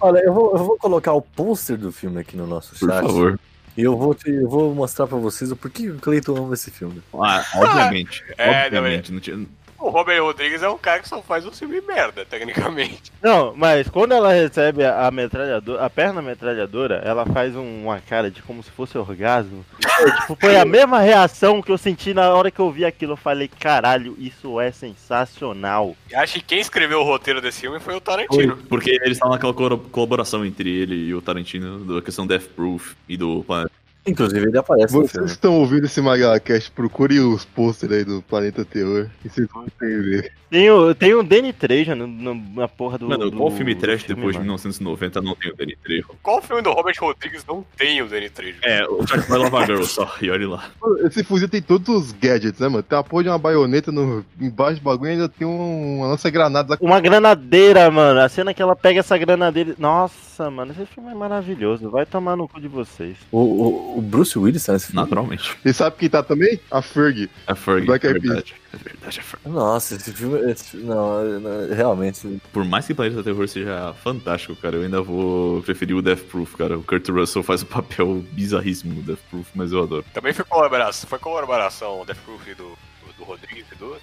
Olha, 0.00 0.18
eu 0.20 0.32
vou, 0.32 0.52
eu 0.52 0.58
vou 0.58 0.78
colocar 0.78 1.12
o 1.12 1.20
pôster 1.20 1.76
do 1.76 1.90
filme 1.90 2.20
aqui 2.20 2.36
no 2.36 2.46
nosso 2.46 2.78
Por 2.78 2.88
chat. 2.88 3.02
favor. 3.02 3.38
E 3.76 3.82
eu 3.82 3.96
vou, 3.96 4.14
te, 4.14 4.30
eu 4.30 4.48
vou 4.48 4.74
mostrar 4.74 5.06
pra 5.06 5.18
vocês 5.18 5.52
o 5.52 5.56
porquê 5.56 5.90
o 5.90 5.98
Cleiton 5.98 6.36
ama 6.36 6.54
esse 6.54 6.70
filme. 6.70 7.02
Ah, 7.12 7.44
obviamente. 7.56 8.24
É, 8.38 8.64
obviamente. 8.66 9.12
Não 9.12 9.20
tinha... 9.20 9.44
O 9.78 9.88
Robert 9.90 10.22
Rodrigues 10.22 10.62
é 10.62 10.68
um 10.68 10.78
cara 10.78 11.00
que 11.00 11.08
só 11.08 11.20
faz 11.22 11.44
um 11.46 11.52
filme 11.52 11.80
merda, 11.80 12.24
tecnicamente. 12.24 13.12
Não, 13.22 13.54
mas 13.56 13.88
quando 13.88 14.12
ela 14.12 14.32
recebe 14.32 14.84
a, 14.84 15.10
metralhadora, 15.10 15.84
a 15.84 15.90
perna 15.90 16.22
metralhadora, 16.22 17.02
ela 17.04 17.26
faz 17.26 17.54
um- 17.54 17.84
uma 17.84 18.00
cara 18.00 18.30
de 18.30 18.42
como 18.42 18.62
se 18.62 18.70
fosse 18.70 18.96
orgasmo. 18.98 19.64
Tipo, 20.20 20.36
foi 20.40 20.56
a 20.56 20.64
mesma 20.64 21.00
reação 21.00 21.62
que 21.62 21.72
eu 21.72 21.78
senti 21.78 22.12
na 22.12 22.28
hora 22.34 22.50
que 22.50 22.60
eu 22.60 22.70
vi 22.70 22.84
aquilo. 22.84 23.12
Eu 23.12 23.16
falei, 23.16 23.48
caralho, 23.48 24.14
isso 24.18 24.60
é 24.60 24.70
sensacional. 24.70 25.96
Acho 26.14 26.34
que 26.34 26.40
quem 26.42 26.60
escreveu 26.60 27.00
o 27.00 27.04
roteiro 27.04 27.40
desse 27.40 27.60
filme 27.62 27.80
foi 27.80 27.94
o 27.94 28.00
Tarantino. 28.00 28.56
Porque 28.68 28.90
eles 28.90 29.12
estavam 29.12 29.34
naquela 29.34 29.54
colaboração 29.54 30.44
entre 30.44 30.68
ele 30.70 30.94
e 31.08 31.14
o 31.14 31.22
Tarantino, 31.22 31.78
da 31.94 32.02
questão 32.02 32.26
Death 32.26 32.48
Proof 32.54 32.94
e 33.08 33.16
do 33.16 33.42
Planeta. 33.44 33.72
Inclusive, 34.06 34.46
ele 34.46 34.58
aparece 34.58 34.92
Vocês 34.94 35.32
estão 35.32 35.54
ouvindo 35.58 35.86
esse 35.86 36.00
Magalacast, 36.00 36.70
procurem 36.70 37.18
os 37.20 37.44
pôsteres 37.44 37.98
aí 37.98 38.04
do 38.04 38.22
Planeta 38.22 38.64
Terror 38.64 39.08
e 39.24 39.28
vocês 39.28 39.46
vão 39.52 39.64
entender. 39.64 40.32
Tem 40.48 40.70
o, 40.70 40.94
tem 40.94 41.12
o 41.12 41.24
Danny 41.24 41.52
Trejo 41.52 41.96
no, 41.96 42.06
no- 42.06 42.34
na 42.54 42.68
porra 42.68 42.96
do. 42.98 43.08
Mano, 43.08 43.30
do- 43.30 43.36
qual 43.36 43.50
filme 43.50 43.74
trash 43.74 44.02
filme, 44.02 44.14
depois 44.14 44.32
de 44.34 44.38
mano? 44.38 44.44
1990 44.52 45.20
não 45.20 45.34
tem 45.34 45.50
o 45.50 45.56
Danny 45.56 45.76
Trejo? 45.82 46.06
Qual 46.22 46.40
filme 46.40 46.62
do 46.62 46.70
Robert 46.70 46.94
Rodrigues 47.00 47.44
não 47.44 47.64
tem 47.76 48.00
o 48.00 48.06
Danny 48.08 48.30
Trejo? 48.30 48.58
É, 48.62 48.86
o 48.86 49.04
Jack 49.04 49.28
vai 49.28 49.38
lavar 49.40 49.66
girl 49.66 49.82
só, 49.82 50.14
e 50.22 50.30
olha 50.30 50.48
lá. 50.48 50.70
Esse 51.04 51.24
fuzil 51.24 51.48
tem 51.48 51.60
todos 51.60 51.88
os 51.88 52.12
gadgets, 52.12 52.60
né, 52.60 52.68
mano? 52.68 52.84
Tem 52.84 52.96
a 52.96 53.02
porra 53.02 53.24
de 53.24 53.28
uma 53.28 53.38
baioneta 53.38 53.90
no, 53.90 54.24
embaixo 54.40 54.78
do 54.80 54.84
bagulho 54.84 55.08
e 55.10 55.12
ainda 55.14 55.28
tem 55.28 55.44
um, 55.46 55.96
uma 55.98 56.06
lança-granada. 56.06 56.78
Uma 56.80 57.00
granadeira, 57.00 57.90
mano. 57.90 58.20
A 58.20 58.28
cena 58.28 58.54
que 58.54 58.62
ela 58.62 58.76
pega 58.76 59.00
essa 59.00 59.18
granadeira. 59.18 59.74
Nossa, 59.78 60.48
mano, 60.48 60.70
esse 60.70 60.86
filme 60.86 61.10
é 61.10 61.14
maravilhoso. 61.14 61.90
Vai 61.90 62.06
tomar 62.06 62.36
no 62.36 62.46
cu 62.46 62.60
de 62.60 62.68
vocês. 62.68 63.16
O, 63.32 63.38
o, 63.40 63.95
o 63.98 64.02
Bruce 64.02 64.38
Willis 64.38 64.64
tá 64.64 64.72
nesse 64.72 64.86
filme. 64.88 65.00
Naturalmente. 65.02 65.56
E 65.64 65.72
sabe 65.72 65.96
quem 65.98 66.08
tá 66.08 66.22
também? 66.22 66.60
A 66.70 66.82
Ferg. 66.82 67.28
É 67.46 67.54
Fergie, 67.54 67.86
Black 67.86 68.06
é 68.06 68.10
Eyed 68.10 68.20
Peas. 68.20 68.34
verdade. 68.34 68.54
É 68.72 68.76
verdade, 68.76 69.18
é 69.18 69.22
Fergie. 69.22 69.48
Nossa, 69.48 69.94
esse 69.94 70.12
filme. 70.12 70.50
esse- 70.50 70.76
não, 70.76 71.40
não, 71.40 71.74
realmente. 71.74 72.40
Por 72.52 72.64
mais 72.64 72.86
que 72.86 72.94
Planeta 72.94 73.22
Terror 73.22 73.48
seja 73.48 73.94
fantástico, 74.02 74.54
cara, 74.56 74.76
eu 74.76 74.82
ainda 74.82 75.00
vou 75.02 75.62
preferir 75.62 75.96
o 75.96 76.02
Death 76.02 76.24
Proof, 76.24 76.54
cara. 76.56 76.78
O 76.78 76.82
Kurt 76.82 77.08
Russell 77.08 77.42
faz 77.42 77.62
um 77.62 77.66
papel 77.66 78.24
bizarríssimo 78.32 78.94
no 78.94 79.02
Death 79.02 79.20
Proof, 79.30 79.48
mas 79.54 79.72
eu 79.72 79.82
adoro. 79.82 80.04
Também 80.12 80.32
foi 80.32 80.44
colaboração, 80.44 81.08
foi 81.08 81.18
colaboração 81.18 82.04
Death 82.06 82.18
Proof 82.24 82.44
do, 82.54 82.54
do, 82.54 82.64
do 82.64 82.95
Rodrigues 83.26 83.64
e 83.72 83.74
do. 83.74 83.96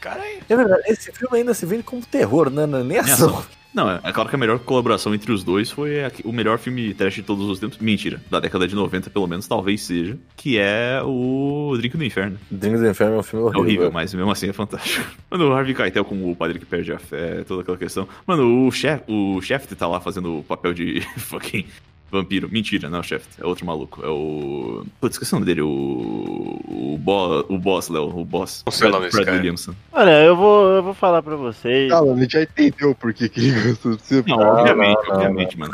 É 0.50 0.56
verdade, 0.56 0.84
esse 0.88 1.12
filme 1.12 1.38
ainda 1.38 1.54
se 1.54 1.66
vende 1.66 1.84
como 1.84 2.06
terror, 2.06 2.50
né? 2.50 2.66
Não 2.66 2.80
é 2.80 2.84
nem 2.84 2.98
ação. 3.00 3.44
Não, 3.74 3.90
é 3.90 4.00
é 4.04 4.12
claro 4.14 4.30
que 4.30 4.36
a 4.36 4.38
melhor 4.38 4.60
colaboração 4.60 5.16
entre 5.16 5.32
os 5.32 5.44
dois 5.44 5.72
foi 5.72 6.04
a- 6.06 6.12
o 6.24 6.32
melhor 6.32 6.60
filme 6.60 6.94
trash 6.94 7.16
de 7.16 7.24
todos 7.24 7.50
os 7.50 7.58
tempos. 7.60 7.80
Mentira, 7.80 8.22
da 8.30 8.40
década 8.40 8.68
de 8.68 8.76
90, 8.76 9.10
pelo 9.10 9.26
menos, 9.26 9.48
talvez 9.48 9.82
seja. 9.82 10.16
Que 10.38 10.60
é 10.60 11.02
o 11.04 11.74
Drink 11.78 11.98
do 11.98 12.04
Inferno. 12.04 12.38
Drink 12.52 12.78
do 12.78 12.88
Inferno 12.88 13.16
é 13.16 13.20
um 13.20 13.24
filme 13.24 13.46
É 13.46 13.48
horrível. 13.48 13.62
horrível, 13.64 13.92
mas 13.92 14.14
mesmo 14.14 14.30
assim 14.30 14.50
é 14.50 14.54
fantástico. 14.54 15.04
Mano, 15.32 15.50
o 15.50 15.54
Harvey 15.54 15.74
Keitel 15.74 16.06
como 16.06 16.30
o 16.30 16.36
padre 16.36 16.60
que 16.60 16.66
perde 16.68 16.94
a 16.94 17.00
fé, 17.00 17.44
toda 17.48 17.64
aquela 17.64 17.78
questão. 17.78 18.08
Mano, 18.28 18.68
o 18.68 18.72
chef, 18.72 19.02
o 19.08 19.42
Shaft 19.42 19.74
tá 19.74 19.88
lá 19.88 20.00
fazendo 20.00 20.38
o 20.40 20.44
papel 20.44 20.72
de 20.74 21.02
fucking 21.18 21.66
vampiro. 22.14 22.50
Mentira, 22.50 22.90
não 22.90 22.98
é 22.98 23.02
o 23.02 23.04
Shaft, 23.04 23.28
é 23.40 23.46
outro 23.46 23.66
maluco. 23.66 24.04
É 24.04 24.08
o. 24.08 24.86
Putz, 25.02 25.16
esqueci 25.16 25.34
o 25.34 25.36
nome 25.36 25.46
dele, 25.46 25.62
o. 25.62 26.62
O, 26.94 26.98
bo... 26.98 27.46
o 27.50 27.58
boss, 27.58 27.90
Léo, 27.90 28.18
o 28.18 28.24
boss. 28.26 28.64
Não 28.66 28.72
sei 28.72 28.88
o 28.88 28.92
nome 28.92 29.06
desse 29.06 29.18
Brad 29.18 29.26
cara. 29.26 29.38
Williamson. 29.38 29.74
Olha, 29.92 30.24
eu 30.24 30.36
vou, 30.36 30.72
eu 30.72 30.84
vou 30.84 30.94
falar 30.94 31.22
pra 31.22 31.36
vocês. 31.36 31.90
Calma, 31.90 32.14
a 32.14 32.18
gente 32.20 32.32
já 32.32 32.44
entendeu 32.44 32.96
por 32.96 33.14
que 33.14 33.28
que 33.28 33.40
ele 33.40 33.70
gostou 33.70 33.96
de 33.98 34.02
ser. 34.04 34.24
Não, 34.28 34.38
Não, 34.38 34.48
obviamente, 34.48 34.96
não, 34.96 35.04
não, 35.04 35.14
obviamente, 35.16 35.60
mano. 35.60 35.74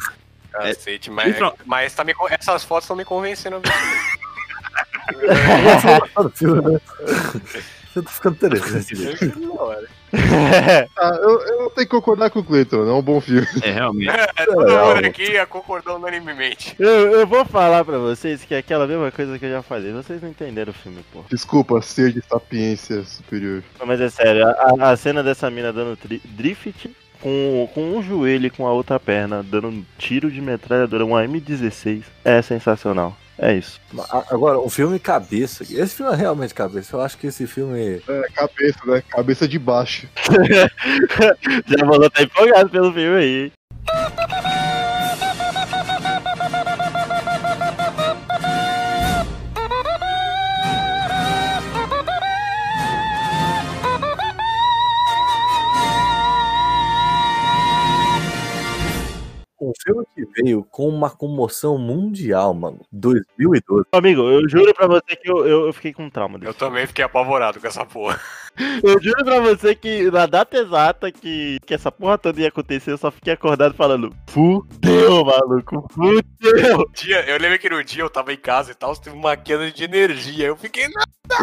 Cacete, 0.52 1.12
mas, 1.12 1.36
Então- 1.36 1.54
mas 1.66 1.94
tá 1.94 2.04
me, 2.04 2.14
essas 2.30 2.64
fotos 2.64 2.86
estão 2.86 2.96
me 2.98 3.06
convencendo. 3.06 3.62
Eu 7.96 8.04
tô 8.04 8.10
ficando 8.10 8.36
interessante. 8.36 8.94
Ah, 10.98 11.18
eu, 11.22 11.40
eu 11.40 11.70
tenho 11.70 11.88
que 11.88 11.88
concordar 11.88 12.30
com 12.30 12.40
o 12.40 12.44
Cleiton, 12.44 12.88
é 12.88 12.94
um 12.94 13.02
bom 13.02 13.22
filme. 13.22 13.48
É, 13.64 13.72
realmente. 13.72 14.10
É, 14.10 14.46
todo 14.46 14.58
mundo 14.58 15.06
aqui 15.06 15.46
concordou 15.48 15.96
unanimemente. 15.96 16.76
Eu, 16.78 17.12
eu 17.12 17.28
vou 17.28 17.46
falar 17.46 17.86
pra 17.86 17.98
vocês 17.98 18.44
que 18.44 18.54
é 18.54 18.58
aquela 18.58 18.86
mesma 18.86 19.12
coisa 19.12 19.40
que 19.40 19.46
eu 19.46 19.52
já 19.52 19.62
falei. 19.62 19.94
Vocês 19.94 20.22
não 20.22 20.30
entenderam 20.30 20.72
o 20.72 20.74
filme, 20.74 21.04
pô. 21.14 21.24
Desculpa, 21.30 21.82
ser 21.82 22.12
de 22.12 22.22
sapiência 22.22 23.04
superior. 23.04 23.64
Não, 23.80 23.88
Mas 23.88 24.02
é 24.02 24.10
sério, 24.10 24.46
a, 24.46 24.92
a 24.92 24.98
cena 24.98 25.24
dessa 25.24 25.50
mina 25.50 25.72
dando 25.72 25.98
drift 26.26 26.90
com, 27.22 27.70
com 27.74 27.98
um 27.98 28.02
joelho 28.02 28.48
e 28.48 28.50
com 28.50 28.66
a 28.66 28.74
outra 28.74 29.00
perna, 29.00 29.44
dando 29.44 29.68
um 29.68 29.86
tiro 29.98 30.32
de 30.32 30.42
metralhadora, 30.42 31.06
um 31.06 31.12
M16, 31.12 32.04
é 32.24 32.42
sensacional. 32.42 33.16
É 33.42 33.56
isso. 33.56 33.80
Agora, 34.30 34.60
um 34.60 34.70
filme 34.70 35.00
cabeça. 35.00 35.64
Esse 35.64 35.96
filme 35.96 36.12
é 36.12 36.16
realmente 36.16 36.54
cabeça. 36.54 36.96
Eu 36.96 37.02
acho 37.02 37.18
que 37.18 37.28
esse 37.28 37.48
filme. 37.48 38.02
É, 38.08 38.22
cabeça, 38.34 38.80
né? 38.86 39.02
Cabeça 39.10 39.48
de 39.48 39.58
baixo. 39.58 40.08
Já 41.66 41.80
falou, 41.80 42.10
tá 42.10 42.22
empolgado 42.22 42.70
pelo 42.70 42.94
filme 42.94 43.18
aí. 43.18 43.52
Um 59.62 59.74
filme 59.84 60.06
que 60.16 60.26
veio 60.42 60.64
com 60.64 60.88
uma 60.88 61.10
comoção 61.10 61.78
mundial, 61.78 62.54
mano. 62.54 62.80
2012. 62.92 63.86
Amigo, 63.92 64.22
eu 64.22 64.48
juro 64.48 64.74
pra 64.74 64.88
você 64.88 65.16
que 65.16 65.30
eu, 65.30 65.46
eu, 65.46 65.66
eu 65.68 65.74
fiquei 65.74 65.92
com 65.94 66.10
trauma 66.10 66.40
desse 66.40 66.50
Eu 66.50 66.54
também 66.54 66.88
fiquei 66.88 67.04
apavorado 67.04 67.60
com 67.60 67.68
essa 67.68 67.86
porra. 67.86 68.20
Eu 68.84 69.02
juro 69.02 69.24
pra 69.24 69.40
você 69.40 69.74
que 69.74 70.10
na 70.12 70.26
data 70.26 70.58
exata 70.58 71.12
que, 71.12 71.58
que 71.66 71.74
essa 71.74 71.92
porra 71.92 72.18
toda 72.18 72.42
ia 72.42 72.50
acontecer, 72.50 72.92
eu 72.92 72.98
só 72.98 73.10
fiquei 73.10 73.34
acordado 73.34 73.74
falando: 73.74 74.14
Fudeu, 74.28 75.24
maluco, 75.26 75.88
fudeu! 75.92 76.90
Dia, 76.94 77.30
eu 77.30 77.40
lembro 77.40 77.60
que 77.60 77.70
no 77.70 77.84
dia 77.84 78.04
eu 78.04 78.10
tava 78.10 78.34
em 78.34 78.38
casa 78.38 78.72
e 78.72 78.76
tal, 78.76 78.96
teve 78.96 79.16
uma 79.16 79.38
queda 79.38 79.72
de 79.72 79.84
energia. 79.84 80.48
Eu 80.48 80.58
fiquei 80.58 80.88
na. 80.88 81.04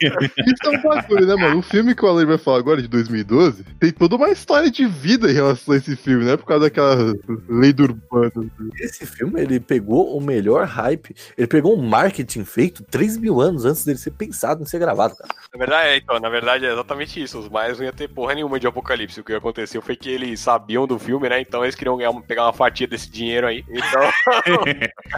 Isso 0.00 0.64
é 0.64 0.68
um 0.70 0.82
bagulho, 0.82 1.26
né, 1.26 1.34
mano? 1.36 1.58
O 1.58 1.62
filme 1.62 1.94
que 1.94 2.04
o 2.04 2.08
Ale 2.08 2.24
vai 2.24 2.38
falar 2.38 2.58
agora, 2.58 2.80
de 2.80 2.88
2012, 2.88 3.64
tem 3.78 3.92
toda 3.92 4.16
uma 4.16 4.30
história 4.30 4.70
de 4.70 4.86
vida 4.86 5.30
em 5.30 5.34
relação 5.34 5.74
a 5.74 5.76
esse 5.76 5.94
filme, 5.96 6.24
né? 6.24 6.36
Por 6.36 6.46
causa 6.46 6.64
daquela 6.64 7.14
lei 7.48 7.72
do 7.72 7.84
urbano. 7.84 8.50
Esse 8.80 9.06
filme, 9.06 9.40
ele 9.40 9.60
pegou 9.60 10.16
o 10.16 10.20
melhor 10.20 10.66
hype. 10.66 11.14
Ele 11.36 11.46
pegou 11.46 11.76
um 11.76 11.82
marketing 11.86 12.44
feito 12.44 12.82
3 12.84 13.16
mil 13.18 13.40
anos 13.40 13.64
antes 13.64 13.84
dele 13.84 13.98
ser 13.98 14.12
pensado 14.12 14.62
em 14.62 14.66
ser 14.66 14.78
gravado, 14.78 15.14
cara. 15.16 15.28
Na 15.52 15.58
verdade, 15.58 15.88
é, 15.88 16.00
na 16.20 16.28
verdade 16.28 16.66
é 16.66 16.72
exatamente 16.72 17.22
isso. 17.22 17.38
Os 17.38 17.48
Maias 17.48 17.78
não 17.78 17.86
ia 17.86 17.92
ter 17.92 18.08
porra 18.08 18.34
nenhuma 18.34 18.58
de 18.58 18.66
apocalipse. 18.66 19.20
O 19.20 19.24
que 19.24 19.32
aconteceu 19.32 19.80
foi 19.82 19.96
que 19.96 20.10
eles 20.10 20.40
sabiam 20.40 20.86
do 20.86 20.98
filme, 20.98 21.28
né? 21.28 21.40
Então 21.40 21.64
eles 21.64 21.74
queriam 21.74 21.96
ganhar, 21.96 22.12
pegar 22.22 22.44
uma 22.44 22.52
fatia 22.52 22.86
desse 22.86 23.10
dinheiro 23.10 23.46
aí. 23.46 23.64
Então. 23.68 24.02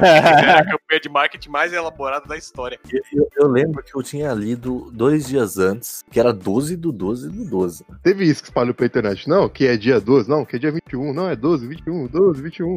era 0.01 0.61
a 0.61 0.65
campanha 0.65 1.01
de 1.01 1.09
marketing 1.09 1.51
mais 1.51 1.73
elaborada 1.73 2.27
da 2.27 2.37
história. 2.37 2.79
Eu, 3.13 3.29
eu 3.37 3.49
lembro 3.49 3.83
que 3.83 3.95
eu 3.95 4.03
tinha 4.03 4.33
lido 4.33 4.91
dois 4.93 5.29
dias 5.29 5.59
antes, 5.59 6.05
que 6.11 6.19
era 6.21 6.33
12 6.33 6.77
do 6.77 6.93
12 6.93 7.31
do 7.31 7.45
12. 7.45 7.85
Teve 8.03 8.25
isso 8.25 8.43
que 8.43 8.49
espalhou 8.49 8.75
pra 8.75 8.87
internet. 8.87 9.29
Não, 9.29 9.49
que 9.49 9.67
é 9.67 9.77
dia 9.77 10.01
12, 10.01 10.29
não, 10.29 10.45
que 10.45 10.57
é 10.57 10.59
dia 10.59 10.73
21. 10.73 11.13
Não, 11.13 11.29
é 11.29 11.37
12, 11.37 11.67
21, 11.67 12.07
12, 12.07 12.43
21. 12.43 12.77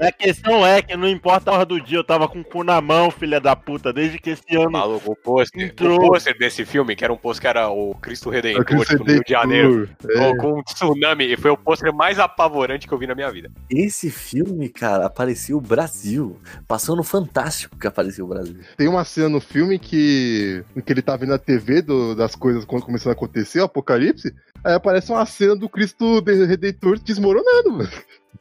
A 0.00 0.10
questão 0.10 0.66
é 0.66 0.82
que 0.82 0.96
não 0.96 1.08
importa 1.08 1.50
a 1.50 1.54
hora 1.54 1.64
do 1.64 1.80
dia, 1.80 1.98
eu 1.98 2.04
tava 2.04 2.26
com 2.28 2.40
o 2.40 2.44
cu 2.44 2.64
na 2.64 2.80
mão, 2.80 3.10
filha 3.10 3.40
da 3.40 3.54
puta, 3.54 3.92
desde 3.92 4.18
que 4.18 4.30
esse 4.30 4.56
ano. 4.56 4.70
Maluco, 4.72 5.12
o 5.12 5.16
pôster, 5.16 5.62
Entrou. 5.66 5.96
o 5.96 6.08
pôster 6.10 6.36
desse 6.36 6.64
filme, 6.64 6.96
que 6.96 7.04
era 7.04 7.12
um 7.12 7.16
pôster 7.16 7.42
que 7.42 7.46
era 7.46 7.68
o 7.68 7.94
Cristo 7.94 8.28
Redentor, 8.28 8.64
Cristo 8.64 8.88
tipo, 8.92 9.04
no 9.04 9.12
Rio 9.12 9.22
de 9.24 9.30
Janeiro. 9.32 9.88
É. 10.10 10.36
Com- 10.36 10.58
um 10.58 10.62
tsunami, 10.62 11.32
e 11.32 11.36
foi 11.36 11.50
o 11.50 11.56
pôster 11.56 11.92
mais 11.94 12.18
apavorante 12.18 12.86
que 12.88 12.92
eu 12.94 12.98
vi 12.98 13.06
na 13.06 13.14
minha 13.14 13.30
vida. 13.30 13.50
Esse 13.70 14.10
filme, 14.10 14.68
cara, 14.68 15.06
apareceu 15.06 15.58
o 15.58 15.60
Brasil. 15.60 16.38
Passou 16.66 16.96
no 16.96 17.04
Fantástico 17.04 17.78
que 17.78 17.86
apareceu 17.86 18.24
o 18.24 18.28
Brasil. 18.28 18.56
Tem 18.76 18.88
uma 18.88 19.04
cena 19.04 19.28
no 19.28 19.40
filme 19.40 19.78
que, 19.78 20.64
em 20.76 20.80
que 20.80 20.92
ele 20.92 21.02
tá 21.02 21.16
vendo 21.16 21.34
a 21.34 21.38
TV 21.38 21.82
do- 21.82 22.14
das 22.14 22.34
coisas 22.34 22.64
quando 22.64 22.84
começando 22.84 23.10
a 23.10 23.12
acontecer, 23.12 23.60
o 23.60 23.64
apocalipse. 23.64 24.34
Aí 24.64 24.74
aparece 24.74 25.12
uma 25.12 25.24
cena 25.26 25.54
do 25.54 25.68
Cristo 25.68 26.20
de- 26.20 26.44
Redentor 26.46 26.98
desmoronando, 26.98 27.70
mano. 27.72 27.90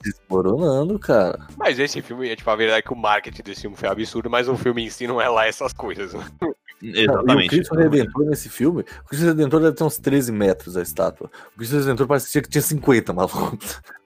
Desmoronando, 0.03 0.99
cara. 0.99 1.47
Mas 1.57 1.79
esse 1.79 2.01
filme, 2.01 2.29
é, 2.29 2.35
tipo, 2.35 2.49
a 2.49 2.55
verdade 2.55 2.79
é 2.79 2.81
que 2.81 2.93
o 2.93 2.97
marketing 2.97 3.41
desse 3.43 3.61
filme 3.61 3.77
foi 3.77 3.87
absurdo, 3.87 4.29
mas 4.29 4.49
o 4.49 4.57
filme 4.57 4.83
em 4.83 4.89
si 4.89 5.07
não 5.07 5.21
é 5.21 5.29
lá 5.29 5.47
essas 5.47 5.71
coisas. 5.71 6.13
E 6.83 7.07
o 7.07 7.47
Cristo 7.47 7.75
Redentor 7.75 8.25
nesse 8.25 8.49
filme, 8.49 8.81
o 8.81 9.07
Cristo 9.07 9.25
Redentor 9.27 9.61
deve 9.61 9.75
ter 9.77 9.83
uns 9.85 9.97
13 9.97 10.31
metros 10.33 10.75
a 10.75 10.81
estátua. 10.81 11.31
O 11.53 11.57
Cristo 11.57 11.77
Redentor 11.77 12.05
parecia 12.07 12.41
que 12.41 12.49
tinha 12.49 12.61
50, 12.61 13.13
maluco. 13.13 13.57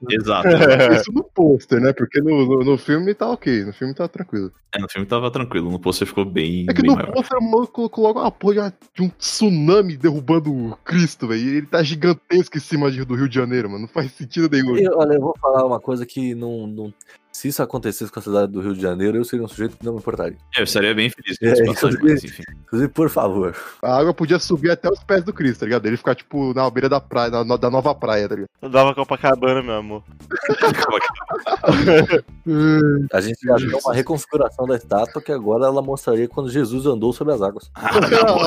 Exato. 0.07 0.47
Isso 0.93 1.11
no 1.11 1.23
pôster, 1.23 1.81
né? 1.81 1.91
Porque 1.91 2.21
no, 2.21 2.45
no, 2.45 2.63
no 2.63 2.77
filme 2.77 3.15
tá 3.15 3.29
ok, 3.31 3.65
no 3.65 3.73
filme 3.73 3.95
tá 3.95 4.07
tranquilo. 4.07 4.51
É, 4.75 4.79
no 4.79 4.87
filme 4.87 5.07
tava 5.07 5.31
tranquilo, 5.31 5.71
no 5.71 5.79
pôster 5.79 6.07
ficou 6.07 6.23
bem, 6.23 6.67
É 6.69 6.73
que 6.73 6.81
bem 6.83 6.91
no 6.91 6.97
maior. 6.97 7.13
pôster 7.13 7.37
o 7.39 7.43
maluco 7.43 7.71
colocou 7.73 8.03
logo 8.03 8.19
uma 8.19 8.31
porra 8.31 8.71
de 8.93 9.01
um 9.01 9.09
tsunami 9.09 9.97
derrubando 9.97 10.53
o 10.53 10.77
Cristo, 10.83 11.27
velho. 11.27 11.47
Ele 11.57 11.65
tá 11.65 11.81
gigantesco 11.81 12.57
em 12.57 12.61
cima 12.61 12.91
de- 12.91 13.03
do 13.03 13.15
Rio 13.15 13.27
de 13.27 13.33
Janeiro, 13.35 13.69
mano. 13.69 13.81
Não 13.81 13.87
faz 13.87 14.11
sentido 14.11 14.47
nenhum. 14.51 14.77
Eu, 14.77 14.91
olha, 14.97 15.13
eu 15.15 15.21
vou 15.21 15.33
falar 15.41 15.65
uma 15.65 15.79
coisa 15.79 16.05
que 16.05 16.35
não, 16.35 16.67
não. 16.67 16.93
Se 17.31 17.49
isso 17.49 17.61
acontecesse 17.61 18.11
com 18.11 18.19
a 18.19 18.23
cidade 18.23 18.51
do 18.51 18.61
Rio 18.61 18.73
de 18.73 18.81
Janeiro, 18.81 19.15
eu 19.17 19.23
seria 19.23 19.45
um 19.45 19.47
sujeito 19.47 19.77
que 19.77 19.85
não 19.85 19.93
me 19.93 19.99
importaria. 19.99 20.35
É, 20.55 20.61
eu 20.61 20.63
estaria 20.63 20.95
bem 20.95 21.07
feliz 21.11 21.37
com 21.37 21.45
É, 21.45 21.49
passagem, 21.49 21.67
mas 21.67 21.77
inclusive- 21.93 22.27
enfim. 22.27 22.43
Inclusive, 22.65 22.91
por 22.91 23.09
favor. 23.11 23.55
A 23.83 23.95
água 23.99 24.11
podia 24.11 24.39
subir 24.39 24.71
até 24.71 24.89
os 24.89 25.03
pés 25.03 25.23
do 25.23 25.31
Cristo, 25.31 25.59
tá 25.59 25.65
ligado? 25.67 25.85
Ele 25.85 25.97
ficar, 25.97 26.15
tipo, 26.15 26.51
na 26.55 26.67
beira 26.69 26.89
da 26.89 26.99
praia, 26.99 27.29
na- 27.43 27.57
da 27.57 27.69
nova 27.69 27.93
praia, 27.93 28.27
tá 28.27 28.33
ligado? 28.33 28.49
Eu 28.59 28.69
dava 28.69 28.95
Copacabana, 28.95 29.61
meu 29.61 29.75
amor. 29.75 30.03
A 33.13 33.21
gente 33.21 33.39
já 33.45 33.55
tem 33.55 33.69
uma 33.83 33.93
reconfiguração 33.93 34.65
da 34.65 34.75
estátua 34.75 35.21
que 35.21 35.31
agora 35.31 35.65
ela 35.65 35.81
mostraria 35.81 36.27
quando 36.27 36.49
Jesus 36.49 36.85
andou 36.87 37.13
sobre 37.13 37.33
as 37.33 37.41
águas. 37.41 37.69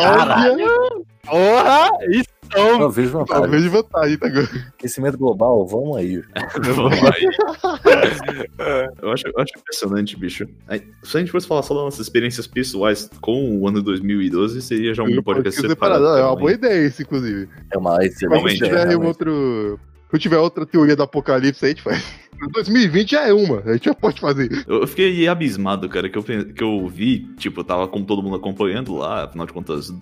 Caralho! 0.02 1.06
Porra! 1.30 1.90
Isso! 2.10 2.28
Eu 2.52 2.90
vejo 2.90 3.10
vantagem. 3.12 3.42
Talvez 3.42 3.62
de 3.62 3.68
vantagem, 3.68 4.18
tá? 4.18 4.26
Aquecimento 4.76 5.16
global, 5.16 5.64
vamos 5.68 5.96
aí. 5.96 6.20
Vamos 6.74 6.98
aí. 6.98 7.26
eu, 9.00 9.12
acho, 9.12 9.28
eu 9.28 9.34
acho 9.40 9.52
impressionante, 9.56 10.16
bicho. 10.16 10.48
Aí, 10.66 10.82
Se 11.04 11.16
a 11.16 11.20
gente 11.20 11.30
fosse 11.30 11.46
falar 11.46 11.62
só 11.62 11.74
das 11.74 11.84
nossas 11.84 12.00
experiências 12.00 12.48
pessoais 12.48 13.08
com 13.20 13.56
o 13.58 13.68
ano 13.68 13.78
de 13.78 13.84
2012, 13.84 14.60
seria 14.62 14.92
já 14.92 15.02
um 15.04 15.06
Pode 15.06 15.22
podcast 15.22 15.60
separado. 15.60 16.04
separado. 16.04 16.18
É 16.20 16.24
uma 16.26 16.36
boa 16.36 16.52
ideia 16.52 16.86
isso, 16.86 17.02
inclusive. 17.02 17.48
É 17.72 17.78
uma 17.78 17.96
Mas 17.96 18.06
excelente 18.14 18.50
se 18.50 18.56
ideia. 18.56 18.70
tiver 18.72 18.84
um 18.84 18.88
realmente. 18.88 19.06
outro. 19.08 19.80
Se 20.10 20.18
tiver 20.18 20.38
outra 20.38 20.66
teoria 20.66 20.96
do 20.96 21.04
apocalipse 21.04 21.64
aí, 21.64 21.70
a 21.70 21.74
gente 21.74 21.82
faz. 21.84 22.04
2020 22.48 23.10
já 23.10 23.28
é 23.28 23.32
uma, 23.32 23.60
a 23.64 23.72
gente 23.72 23.84
já 23.84 23.94
pode 23.94 24.20
fazer. 24.20 24.64
Eu 24.66 24.86
fiquei 24.86 25.28
abismado, 25.28 25.88
cara, 25.88 26.08
que 26.08 26.18
eu, 26.18 26.22
que 26.22 26.62
eu 26.62 26.88
vi, 26.88 27.20
tipo, 27.36 27.60
eu 27.60 27.64
tava 27.64 27.86
com 27.88 28.02
todo 28.02 28.22
mundo 28.22 28.36
acompanhando 28.36 28.94
lá, 28.94 29.24
afinal 29.24 29.46
de 29.46 29.52
contas, 29.52 29.92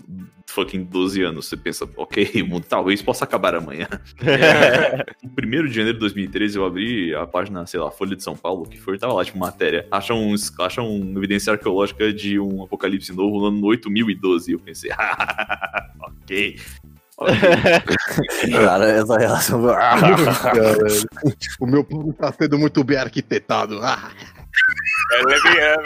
fucking 0.48 0.84
12 0.84 1.22
anos. 1.22 1.46
Você 1.46 1.56
pensa, 1.56 1.88
ok, 1.96 2.42
o 2.42 2.46
mundo 2.46 2.64
talvez 2.68 3.00
possa 3.02 3.24
acabar 3.24 3.54
amanhã. 3.54 3.86
No 5.22 5.62
1 5.62 5.66
de 5.66 5.74
janeiro 5.74 5.94
de 5.94 6.00
2013, 6.00 6.58
eu 6.58 6.64
abri 6.64 7.14
a 7.14 7.26
página, 7.26 7.64
sei 7.66 7.78
lá, 7.78 7.90
Folha 7.90 8.16
de 8.16 8.22
São 8.22 8.36
Paulo, 8.36 8.68
que 8.68 8.78
foi, 8.78 8.98
tava 8.98 9.12
lá, 9.12 9.24
tipo, 9.24 9.38
matéria. 9.38 9.86
Acham, 9.90 10.20
um, 10.20 10.34
acham 10.60 10.88
uma 10.88 11.18
evidência 11.18 11.52
arqueológica 11.52 12.12
de 12.12 12.38
um 12.40 12.62
apocalipse 12.62 13.12
novo 13.12 13.38
no 13.38 13.46
ano 13.46 13.66
8012. 13.66 14.52
Eu 14.52 14.58
pensei, 14.58 14.90
ok. 16.00 16.56
Cara, 18.52 18.88
essa 18.88 19.18
relação. 19.18 19.62
O 21.60 21.66
meu 21.66 21.84
plano 21.84 22.12
tá 22.12 22.32
sendo 22.32 22.58
muito 22.58 22.84
bem 22.84 22.98
arquitetado. 22.98 23.80
Eu 25.12 25.24
lembro, 25.26 25.48
é, 25.58 25.76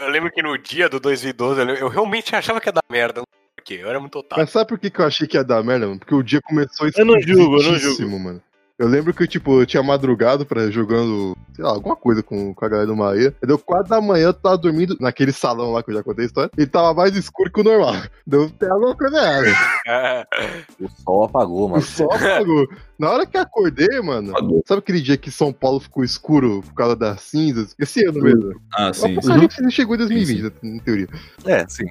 eu 0.00 0.08
lembro 0.10 0.30
que 0.30 0.42
no 0.42 0.58
dia 0.58 0.88
do 0.88 0.98
2012, 0.98 1.60
eu, 1.60 1.68
eu 1.76 1.88
realmente 1.88 2.34
achava 2.34 2.60
que 2.60 2.68
ia 2.68 2.72
dar 2.72 2.82
merda. 2.90 3.22
Porque 3.54 3.74
eu 3.74 3.88
era 3.88 3.98
muito 4.00 4.18
otário. 4.18 4.42
Mas 4.42 4.50
sabe 4.50 4.68
por 4.68 4.78
que, 4.78 4.90
que 4.90 5.00
eu 5.00 5.06
achei 5.06 5.26
que 5.26 5.36
ia 5.36 5.44
dar 5.44 5.62
merda, 5.62 5.86
mano? 5.86 5.98
Porque 5.98 6.14
o 6.14 6.22
dia 6.22 6.40
começou 6.42 6.90
Eu 6.94 7.04
não 7.04 7.20
julgo, 7.20 7.62
eu 7.62 7.72
não 7.72 7.78
julgo. 7.78 8.18
mano. 8.18 8.42
Eu 8.76 8.88
lembro 8.88 9.14
que, 9.14 9.26
tipo, 9.28 9.60
eu 9.60 9.66
tinha 9.66 9.82
madrugado 9.84 10.44
pra 10.44 10.68
jogando, 10.68 11.36
sei 11.54 11.64
lá, 11.64 11.70
alguma 11.70 11.94
coisa 11.94 12.24
com, 12.24 12.52
com 12.52 12.64
a 12.64 12.68
galera 12.68 12.88
do 12.88 12.96
Maia. 12.96 13.32
Deu 13.40 13.56
quatro 13.56 13.88
da 13.90 14.00
manhã, 14.00 14.26
eu 14.26 14.34
tava 14.34 14.58
dormindo 14.58 14.96
naquele 14.98 15.30
salão 15.32 15.70
lá 15.72 15.80
que 15.82 15.90
eu 15.90 15.94
já 15.94 16.02
contei 16.02 16.24
a 16.24 16.26
história. 16.26 16.50
E 16.58 16.66
tava 16.66 16.92
mais 16.92 17.16
escuro 17.16 17.52
que 17.52 17.60
o 17.60 17.64
normal. 17.64 17.94
Deu 18.26 18.44
até 18.46 18.68
alguma 18.68 18.96
coisa 18.96 19.16
errada. 19.16 19.56
É. 19.86 20.26
O 20.80 20.88
sol 21.02 21.24
apagou, 21.24 21.66
O 21.66 21.68
mano. 21.70 21.82
sol 21.82 22.12
apagou. 22.12 22.66
Na 22.98 23.10
hora 23.10 23.26
que 23.26 23.36
acordei, 23.36 24.00
mano, 24.00 24.32
sabe 24.66 24.78
aquele 24.78 25.00
dia 25.00 25.16
que 25.16 25.30
São 25.30 25.52
Paulo 25.52 25.80
ficou 25.80 26.04
escuro 26.04 26.62
por 26.62 26.74
causa 26.74 26.94
das 26.94 27.20
cinzas? 27.22 27.74
Esse 27.78 28.04
ano 28.06 28.22
mesmo. 28.22 28.60
Ah, 28.72 28.90
O 28.90 28.94
sim. 28.94 29.16
apocalipse 29.18 29.70
chegou 29.70 29.94
em 29.96 29.98
2020, 29.98 30.42
né, 30.42 30.50
em 30.62 30.78
teoria. 30.78 31.08
É, 31.44 31.64
sim. 31.68 31.84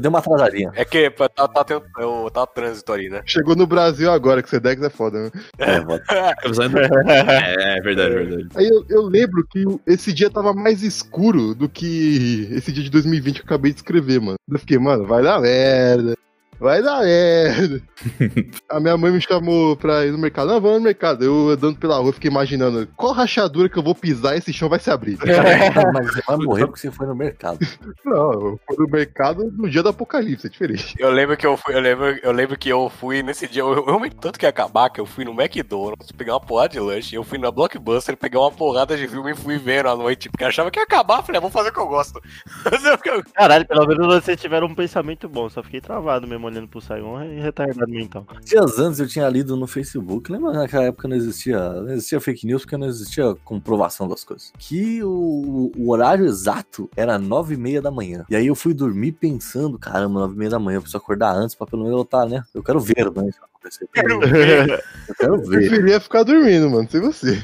Deu 0.00 0.08
uma 0.08 0.20
atrasadinha. 0.20 0.72
É 0.74 0.84
que 0.84 1.10
tá, 1.10 1.28
tá, 1.28 1.64
tendo, 1.64 1.84
é, 1.98 2.30
tá 2.30 2.46
trânsito 2.46 2.92
ali, 2.92 3.10
né? 3.10 3.20
Chegou 3.26 3.54
no 3.54 3.66
Brasil 3.66 4.10
agora, 4.10 4.42
que 4.42 4.48
Sedex 4.48 4.82
é 4.82 4.88
foda, 4.88 5.24
né? 5.24 5.30
É, 5.58 5.80
vou- 5.80 6.00
É, 7.06 7.78
é 7.78 7.80
verdade, 7.82 8.14
é 8.14 8.24
verdade. 8.24 8.48
Aí 8.54 8.66
eu, 8.68 8.84
eu 8.88 9.02
lembro 9.02 9.46
que 9.50 9.66
o- 9.66 9.80
esse 9.86 10.12
dia 10.12 10.30
tava 10.30 10.54
mais 10.54 10.82
escuro 10.82 11.54
do 11.54 11.68
que 11.68 12.48
esse 12.52 12.72
dia 12.72 12.82
de 12.82 12.90
2020 12.90 13.36
que 13.36 13.40
eu 13.42 13.44
acabei 13.44 13.72
de 13.72 13.78
escrever, 13.78 14.20
mano. 14.20 14.36
Eu 14.50 14.58
fiquei, 14.58 14.78
mano, 14.78 15.06
vai 15.06 15.22
dar 15.22 15.40
merda. 15.40 16.16
Vai 16.58 16.82
dar 16.82 17.02
merda. 17.02 17.82
A 18.68 18.80
minha 18.80 18.96
mãe 18.96 19.12
me 19.12 19.20
chamou 19.20 19.76
pra 19.76 20.04
ir 20.06 20.12
no 20.12 20.18
mercado. 20.18 20.48
Não, 20.48 20.60
vamos 20.60 20.78
no 20.78 20.84
mercado. 20.84 21.24
Eu 21.24 21.50
andando 21.50 21.78
pela 21.78 21.98
rua, 21.98 22.12
fiquei 22.12 22.30
imaginando 22.30 22.88
qual 22.96 23.12
rachadura 23.12 23.68
que 23.68 23.78
eu 23.78 23.82
vou 23.82 23.94
pisar 23.94 24.34
e 24.34 24.38
esse 24.38 24.52
chão 24.52 24.68
vai 24.68 24.78
se 24.78 24.90
abrir. 24.90 25.18
Mas 25.18 26.06
você 26.06 26.22
vai 26.26 26.36
morrer 26.36 26.66
porque 26.66 26.80
você 26.80 26.90
foi 26.90 27.06
no 27.06 27.14
mercado. 27.14 27.58
Não, 28.04 28.32
eu 28.32 28.60
fui 28.66 28.76
no 28.78 28.90
mercado 28.90 29.52
no 29.52 29.68
dia 29.68 29.82
do 29.82 29.90
apocalipse, 29.90 30.46
é 30.46 30.50
diferente. 30.50 30.94
Eu 30.98 31.10
lembro 31.10 31.36
que 31.36 31.46
eu 31.46 31.56
fui, 31.56 31.74
eu 31.74 31.80
lembro, 31.80 32.18
eu 32.22 32.32
lembro 32.32 32.58
que 32.58 32.68
eu 32.68 32.90
fui 32.90 33.22
nesse 33.22 33.46
dia, 33.46 33.62
eu, 33.62 33.72
eu 33.72 33.84
realmente 33.84 34.16
tanto 34.16 34.38
que 34.38 34.46
ia 34.46 34.50
acabar 34.50 34.90
que 34.90 35.00
eu 35.00 35.06
fui 35.06 35.24
no 35.24 35.32
McDonald's 35.32 36.12
pegar 36.12 36.34
uma 36.34 36.40
porrada 36.40 36.70
de 36.70 36.80
lanche, 36.80 37.14
eu 37.14 37.24
fui 37.24 37.38
na 37.38 37.50
Blockbuster 37.50 38.16
pegar 38.16 38.40
uma 38.40 38.50
porrada 38.50 38.96
de 38.96 39.06
filme 39.08 39.32
e 39.32 39.34
fui 39.34 39.58
vendo 39.58 39.88
à 39.88 39.96
noite, 39.96 40.28
porque 40.30 40.44
eu 40.44 40.48
achava 40.48 40.70
que 40.70 40.78
ia 40.78 40.84
acabar, 40.84 41.22
falei, 41.22 41.38
ah, 41.38 41.40
vou 41.40 41.50
fazer 41.50 41.70
o 41.70 41.72
que 41.72 41.80
eu 41.80 41.86
gosto. 41.86 42.20
Caralho, 43.34 43.66
pelo 43.66 43.86
menos 43.86 44.06
vocês 44.06 44.40
tiveram 44.40 44.66
um 44.66 44.74
pensamento 44.74 45.28
bom, 45.28 45.48
só 45.48 45.62
fiquei 45.62 45.80
travado 45.80 46.26
mesmo 46.26 46.45
olhando 46.46 46.68
pro 46.68 46.80
Saigon 46.80 47.22
e 47.22 47.40
retardado 47.40 47.90
mental. 47.90 48.26
Dias 48.44 48.78
antes 48.78 48.98
eu 49.00 49.08
tinha 49.08 49.28
lido 49.28 49.56
no 49.56 49.66
Facebook, 49.66 50.30
lembra 50.30 50.52
que 50.52 50.58
naquela 50.58 50.84
época 50.84 51.08
não 51.08 51.16
existia, 51.16 51.58
não 51.58 51.90
existia 51.90 52.20
fake 52.20 52.46
news 52.46 52.62
porque 52.62 52.76
não 52.76 52.86
existia 52.86 53.34
comprovação 53.44 54.08
das 54.08 54.24
coisas. 54.24 54.52
Que 54.58 55.02
o, 55.02 55.72
o 55.76 55.90
horário 55.90 56.24
exato 56.26 56.88
era 56.96 57.18
nove 57.18 57.54
e 57.54 57.58
meia 57.58 57.82
da 57.82 57.90
manhã. 57.90 58.24
E 58.28 58.36
aí 58.36 58.46
eu 58.46 58.54
fui 58.54 58.72
dormir 58.74 59.12
pensando, 59.12 59.78
caramba, 59.78 60.20
nove 60.20 60.34
e 60.34 60.38
meia 60.38 60.50
da 60.50 60.58
manhã, 60.58 60.76
eu 60.76 60.82
preciso 60.82 60.98
acordar 60.98 61.34
antes 61.34 61.54
pra 61.54 61.66
pelo 61.66 61.82
menos 61.82 61.96
eu 61.98 62.02
estar, 62.02 62.26
né? 62.26 62.42
Eu 62.54 62.62
quero 62.62 62.80
ver, 62.80 63.10
né? 63.12 63.28
Isso 63.28 63.40
acontecer. 63.42 63.88
Quero 63.92 64.20
ver. 64.20 64.84
Eu 65.08 65.14
quero 65.14 65.34
Eu 65.34 65.42
ver. 65.42 65.58
preferia 65.58 66.00
ficar 66.00 66.22
dormindo, 66.22 66.70
mano, 66.70 66.88
sem 66.90 67.00
você. 67.00 67.42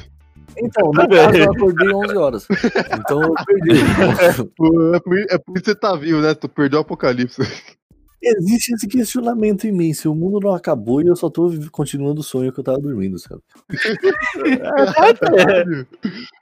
Então, 0.57 0.91
no 0.91 1.09
caso 1.09 1.37
eu 1.37 1.51
acordei 1.51 1.93
11 1.93 2.17
horas. 2.17 2.47
Então 2.99 3.21
eu 3.23 3.33
perdi. 3.45 3.73
É 4.93 4.99
por, 4.99 5.25
é 5.29 5.37
por 5.37 5.55
isso 5.55 5.63
que 5.63 5.69
você 5.71 5.75
tá 5.75 5.95
vivo, 5.95 6.21
né? 6.21 6.33
Tu 6.33 6.47
perdeu 6.47 6.79
o 6.79 6.81
apocalipse. 6.81 7.41
Existe 8.25 8.73
esse 8.73 8.87
questionamento 8.87 9.67
se 9.93 10.07
o 10.07 10.15
mundo 10.15 10.39
não 10.39 10.55
acabou 10.55 11.01
e 11.01 11.07
eu 11.07 11.15
só 11.15 11.29
tô 11.29 11.51
continuando 11.71 12.21
o 12.21 12.23
sonho 12.23 12.53
que 12.53 12.59
eu 12.59 12.63
tava 12.63 12.79
dormindo, 12.79 13.19
sabe? 13.19 13.41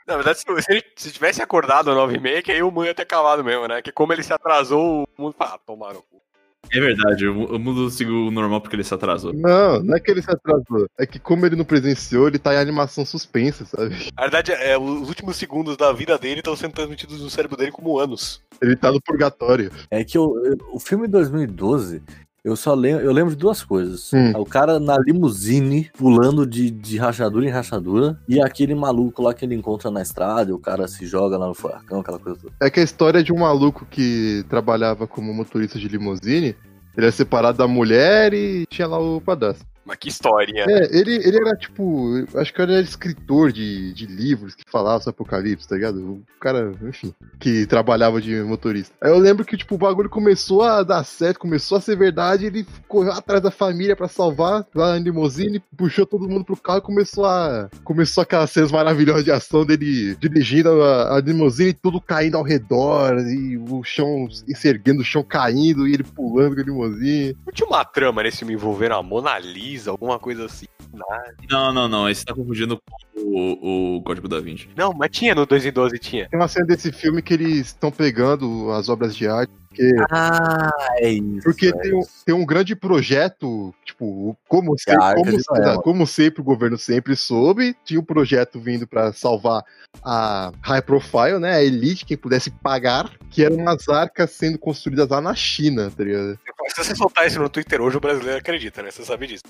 Na 0.06 0.16
verdade, 0.16 0.40
se, 0.40 0.46
ele 0.70 0.84
se 0.96 1.12
tivesse 1.12 1.42
acordado 1.42 1.90
às 1.90 1.98
9h30, 1.98 2.44
que 2.44 2.52
aí 2.52 2.62
o 2.62 2.70
mundo 2.70 2.86
ia 2.86 2.94
ter 2.94 3.02
acabado 3.02 3.44
mesmo, 3.44 3.68
né? 3.68 3.82
Que 3.82 3.92
como 3.92 4.14
ele 4.14 4.22
se 4.22 4.32
atrasou, 4.32 5.04
o 5.04 5.22
mundo 5.22 5.34
fala, 5.34 5.56
ah, 5.56 5.60
tomaram 5.66 6.00
o 6.00 6.04
cu. 6.04 6.22
É 6.70 6.80
verdade, 6.80 7.28
o 7.28 7.56
o 7.56 7.60
mundo 7.60 7.90
seguiu 7.90 8.28
o 8.28 8.32
normal 8.32 8.62
porque 8.62 8.76
ele 8.76 8.84
se 8.84 8.94
atrasou. 8.94 9.34
Não, 9.34 9.82
não 9.84 9.96
é 9.96 10.00
que 10.00 10.12
ele 10.12 10.22
se 10.22 10.32
atrasou. 10.32 10.88
É 10.98 11.06
que 11.06 11.20
como 11.20 11.46
ele 11.46 11.56
não 11.56 11.66
presenciou, 11.66 12.28
ele 12.28 12.38
tá 12.40 12.54
em 12.54 12.58
animação 12.58 13.06
suspensa, 13.06 13.66
sabe? 13.66 13.96
Na 14.16 14.22
verdade, 14.24 14.52
é, 14.52 14.78
os 14.78 15.10
últimos 15.10 15.36
segundos 15.36 15.76
da 15.76 15.92
vida 15.92 16.18
dele 16.18 16.40
estão 16.40 16.56
sendo 16.56 16.74
transmitidos 16.74 17.20
no 17.22 17.30
cérebro 17.30 17.58
dele 17.58 17.72
como 17.72 18.00
anos. 18.00 18.42
Ele 18.62 18.76
tá 18.76 18.92
no 18.92 19.02
purgatório. 19.02 19.72
É 19.90 20.04
que 20.04 20.18
eu- 20.18 20.34
o 20.72 20.80
filme 20.80 21.08
de 21.08 21.12
2012, 21.14 22.02
eu 22.44 22.56
só 22.56 22.74
lembro, 22.74 23.04
eu 23.04 23.12
lembro 23.12 23.32
de 23.32 23.38
duas 23.40 23.64
coisas. 23.64 24.12
Hum. 24.14 24.32
O 24.36 24.46
cara 24.46 24.80
na 24.80 24.98
limusine, 24.98 25.92
pulando 25.98 26.46
de, 26.46 26.72
de 26.72 26.98
rachadura 26.98 27.46
em 27.46 27.50
rachadura, 27.50 28.20
e 28.28 28.42
aquele 28.42 28.74
maluco 28.74 29.22
lá 29.22 29.34
que 29.34 29.46
ele 29.46 29.56
encontra 29.56 29.92
na 29.92 30.02
estrada, 30.02 30.54
o 30.54 30.60
cara 30.60 30.88
se 30.88 31.06
joga 31.06 31.38
lá 31.38 31.48
no 31.48 31.54
furacão, 31.54 32.00
aquela 32.00 32.18
coisa 32.18 32.40
toda. 32.40 32.54
É 32.60 32.70
que 32.70 32.80
a 32.80 32.84
história 32.84 33.24
de 33.24 33.32
um 33.32 33.40
maluco 33.40 33.86
que 33.86 34.44
trabalhava 34.50 35.08
como 35.08 35.34
motorista 35.34 35.78
de 35.78 35.88
limusine. 35.88 36.56
Ele 36.98 37.08
é 37.08 37.12
separado 37.12 37.58
da 37.58 37.68
mulher 37.68 38.34
e 38.34 38.66
tinha 38.66 38.86
lá 38.86 39.00
o 39.00 39.22
padrasto. 39.22 39.66
Mas 39.86 39.98
que 39.98 40.10
historinha. 40.10 40.66
É, 40.68 40.96
ele, 40.96 41.16
ele 41.16 41.38
era 41.38 41.56
tipo. 41.56 42.26
Acho 42.36 42.54
que 42.54 42.62
ele 42.62 42.74
era 42.74 42.82
escritor 42.82 43.52
de, 43.52 43.94
de 43.94 44.06
livros 44.06 44.56
que 44.56 44.64
falava 44.70 45.02
sobre 45.02 45.16
apocalipse, 45.16 45.68
tá 45.68 45.76
ligado? 45.76 45.98
O 46.00 46.24
cara, 46.40 46.72
enfim, 46.84 47.14
que 47.40 47.66
trabalhava 47.66 48.22
de 48.22 48.42
motorista. 48.44 48.94
Aí 49.02 49.12
eu 49.12 49.18
lembro 49.18 49.46
que, 49.46 49.58
tipo, 49.58 49.76
o 49.76 49.78
bagulho 49.78 50.10
começou 50.10 50.62
a 50.64 50.84
dar 50.84 51.04
certo, 51.04 51.40
começou 51.40 51.78
a 51.78 51.82
ser 51.82 51.96
verdade, 51.96 52.46
ele 52.46 52.66
correu 52.88 53.12
atrás 53.12 53.42
da 53.42 53.52
família 53.52 53.96
pra 53.96 54.08
salvar 54.08 54.66
lá 54.74 54.94
na 54.94 55.00
limusine, 55.00 55.62
puxou 55.76 56.06
todo 56.06 56.30
mundo 56.30 56.46
pro 56.46 56.58
carro 56.58 56.80
e 56.80 56.84
começou 56.84 57.26
a. 57.26 57.70
Começou 57.84 58.22
aquelas 58.22 58.52
cenas 58.52 58.72
maravilhosas 58.72 59.26
de 59.26 59.32
ação 59.32 59.66
dele 59.66 60.16
dirigindo 60.16 60.70
a, 60.84 61.16
a 61.18 61.22
limusine, 61.22 61.74
tudo 61.74 62.00
caindo 62.00 62.38
ao 62.38 62.44
redor, 62.44 63.18
e 63.20 63.58
o 63.58 63.84
chão 63.84 64.28
se 64.30 64.68
erguendo, 64.68 65.02
o 65.02 65.06
chão 65.06 65.24
caindo, 65.24 65.88
e 65.88 65.94
ele 65.94 66.04
pulando 66.04 66.56
com 66.56 66.62
a 66.62 66.64
limusine. 66.64 67.36
Não 67.46 67.54
tinha 67.54 67.68
uma 67.68 67.84
trama 67.84 68.24
nesse 68.24 68.40
filme 68.40 68.54
envolvendo 68.54 68.94
a 68.94 69.04
Mona 69.04 69.40
Lisa, 69.40 69.71
alguma 69.88 70.20
coisa 70.20 70.46
assim. 70.46 70.66
Nada. 70.94 71.36
Não, 71.50 71.74
não, 71.74 71.88
não. 71.88 72.06
Aí 72.06 72.16
você 72.16 72.26
tá 72.26 72.34
confundindo 72.34 72.78
com 72.78 73.22
o, 73.22 73.98
o 73.98 74.04
Código 74.04 74.28
da 74.28 74.40
Vinci. 74.40 74.70
Não, 74.76 74.94
mas 74.94 75.10
tinha 75.12 75.34
no 75.34 75.46
2 75.46 75.66
em 75.66 75.72
12, 75.72 76.00
tinha. 76.00 76.30
Tem 76.30 76.40
uma 76.40 76.48
cena 76.48 76.66
desse 76.66 76.92
filme 76.92 77.22
que 77.22 77.34
eles 77.34 77.68
estão 77.68 77.92
pegando 77.92 78.72
as 78.72 78.90
obras 78.90 79.16
de 79.16 79.28
arte. 79.28 79.54
Porque, 79.72 79.90
Ah, 80.12 80.70
é 80.98 81.12
isso. 81.12 81.44
porque 81.44 81.68
é 81.68 81.72
tem, 81.72 81.94
um, 81.96 82.00
isso. 82.02 82.26
tem 82.26 82.36
um 82.36 82.46
grande 82.46 82.76
projeto, 82.76 83.74
tipo, 83.86 84.38
como, 84.46 84.74
a 84.74 84.78
sempre, 84.78 85.02
Arca 85.02 85.22
como, 85.22 85.82
como 85.82 86.08
sempre 86.08 86.42
o 86.42 86.44
governo 86.44 86.78
sempre 86.78 87.16
soube, 87.16 87.74
tinha 87.86 87.98
um 88.00 88.04
projeto 88.04 88.60
vindo 88.60 88.86
pra 88.86 89.14
salvar 89.14 89.64
a 90.04 90.52
high 90.62 90.82
profile, 90.82 91.40
né, 91.40 91.54
a 91.56 91.64
elite, 91.64 92.06
quem 92.06 92.18
pudesse 92.18 92.52
pagar, 92.52 93.10
que 93.30 93.46
eram 93.46 93.56
umas 93.56 93.88
arcas 93.88 94.32
sendo 94.32 94.60
construídas 94.60 95.08
lá 95.08 95.22
na 95.22 95.34
China, 95.34 95.90
tá 95.90 96.04
ligado? 96.04 96.38
Se 96.76 96.84
você 96.84 96.94
soltar 96.96 97.26
isso 97.28 97.40
no 97.40 97.48
Twitter 97.50 97.82
hoje, 97.82 97.96
o 97.96 98.02
brasileiro 98.02 98.40
acredita, 98.40 98.84
né? 98.84 98.92
Você 98.92 99.06
sabe 99.06 99.26
disso. 99.28 99.44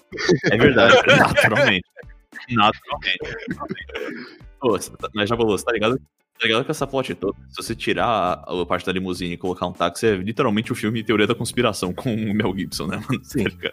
É 0.51 0.57
verdade, 0.57 0.93
naturalmente. 1.17 1.85
Naturalmente. 2.49 3.19
Pô, 4.59 4.69
você 4.71 4.91
tá- 4.91 5.09
mas 5.15 5.27
já 5.27 5.35
falou, 5.35 5.57
você 5.57 5.65
tá 5.65 5.71
ligado? 5.71 5.99
Tá 6.41 6.47
ligado 6.47 6.65
com 6.65 6.71
essa 6.71 6.87
plot 6.87 7.13
toda? 7.13 7.37
Se 7.49 7.57
você 7.57 7.75
tirar 7.75 8.07
a, 8.07 8.61
a 8.61 8.65
parte 8.65 8.83
da 8.83 8.91
limusine 8.91 9.35
e 9.35 9.37
colocar 9.37 9.67
um 9.67 9.71
táxi, 9.71 10.07
é 10.07 10.15
literalmente 10.15 10.71
o 10.71 10.75
filme 10.75 11.03
Teoria 11.03 11.27
da 11.27 11.35
Conspiração 11.35 11.93
com 11.93 12.11
o 12.11 12.33
Mel 12.33 12.51
Gibson, 12.57 12.87
né, 12.87 12.97
mano? 12.97 13.23
Sim. 13.23 13.43
Tá? 13.43 13.71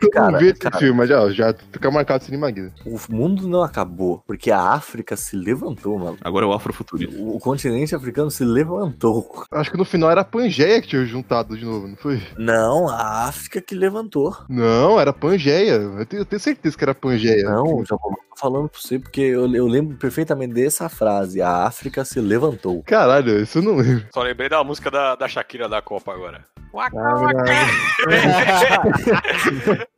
Eu 0.00 0.10
Cara, 0.10 0.32
não 0.32 0.38
vi 0.38 0.46
esse 0.46 0.60
cara. 0.60 0.78
filme, 0.78 0.98
mas 0.98 1.08
já, 1.08 1.30
já 1.30 1.54
fica 1.72 1.90
marcado 1.90 2.24
cinema 2.24 2.50
Guida. 2.50 2.72
O 2.84 2.98
mundo 3.10 3.48
não 3.48 3.62
acabou, 3.62 4.22
porque 4.26 4.50
a 4.50 4.60
África 4.60 5.16
se 5.16 5.34
levantou, 5.34 5.98
mano. 5.98 6.18
Agora 6.22 6.44
é 6.44 6.48
o 6.48 6.52
afrofuturismo. 6.52 7.22
O, 7.22 7.36
o 7.36 7.40
continente 7.40 7.94
africano 7.94 8.30
se 8.30 8.44
levantou. 8.44 9.44
Acho 9.50 9.70
que 9.70 9.78
no 9.78 9.84
final 9.84 10.10
era 10.10 10.22
a 10.22 10.24
Pangeia 10.24 10.80
que 10.82 10.88
tinha 10.88 11.04
juntado 11.04 11.56
de 11.56 11.64
novo, 11.64 11.88
não 11.88 11.96
foi? 11.96 12.20
Não, 12.38 12.88
a 12.88 13.28
África 13.28 13.60
que 13.60 13.74
levantou. 13.74 14.36
Não, 14.48 15.00
era 15.00 15.12
Pangeia. 15.12 15.72
Eu 15.72 16.06
tenho, 16.06 16.20
eu 16.20 16.26
tenho 16.26 16.40
certeza 16.40 16.76
que 16.76 16.84
era 16.84 16.94
Pangeia. 16.94 17.44
Não, 17.44 17.84
já 17.84 17.96
vou 17.96 18.14
tô 18.33 18.33
falando 18.44 18.68
pra 18.68 18.78
você, 18.78 18.98
porque 18.98 19.22
eu, 19.22 19.50
eu 19.54 19.66
lembro 19.66 19.96
perfeitamente 19.96 20.52
dessa 20.52 20.86
frase. 20.90 21.40
A 21.40 21.64
África 21.66 22.04
se 22.04 22.20
levantou. 22.20 22.82
Caralho, 22.82 23.40
isso 23.40 23.56
eu 23.58 23.62
não 23.62 23.76
lembro. 23.76 24.06
Só 24.12 24.22
lembrei 24.22 24.50
da 24.50 24.62
música 24.62 24.90
da, 24.90 25.16
da 25.16 25.26
Shakira 25.26 25.66
da 25.66 25.80
Copa 25.80 26.12
agora. 26.12 26.44
Waka, 26.70 26.96
waka. 26.96 27.44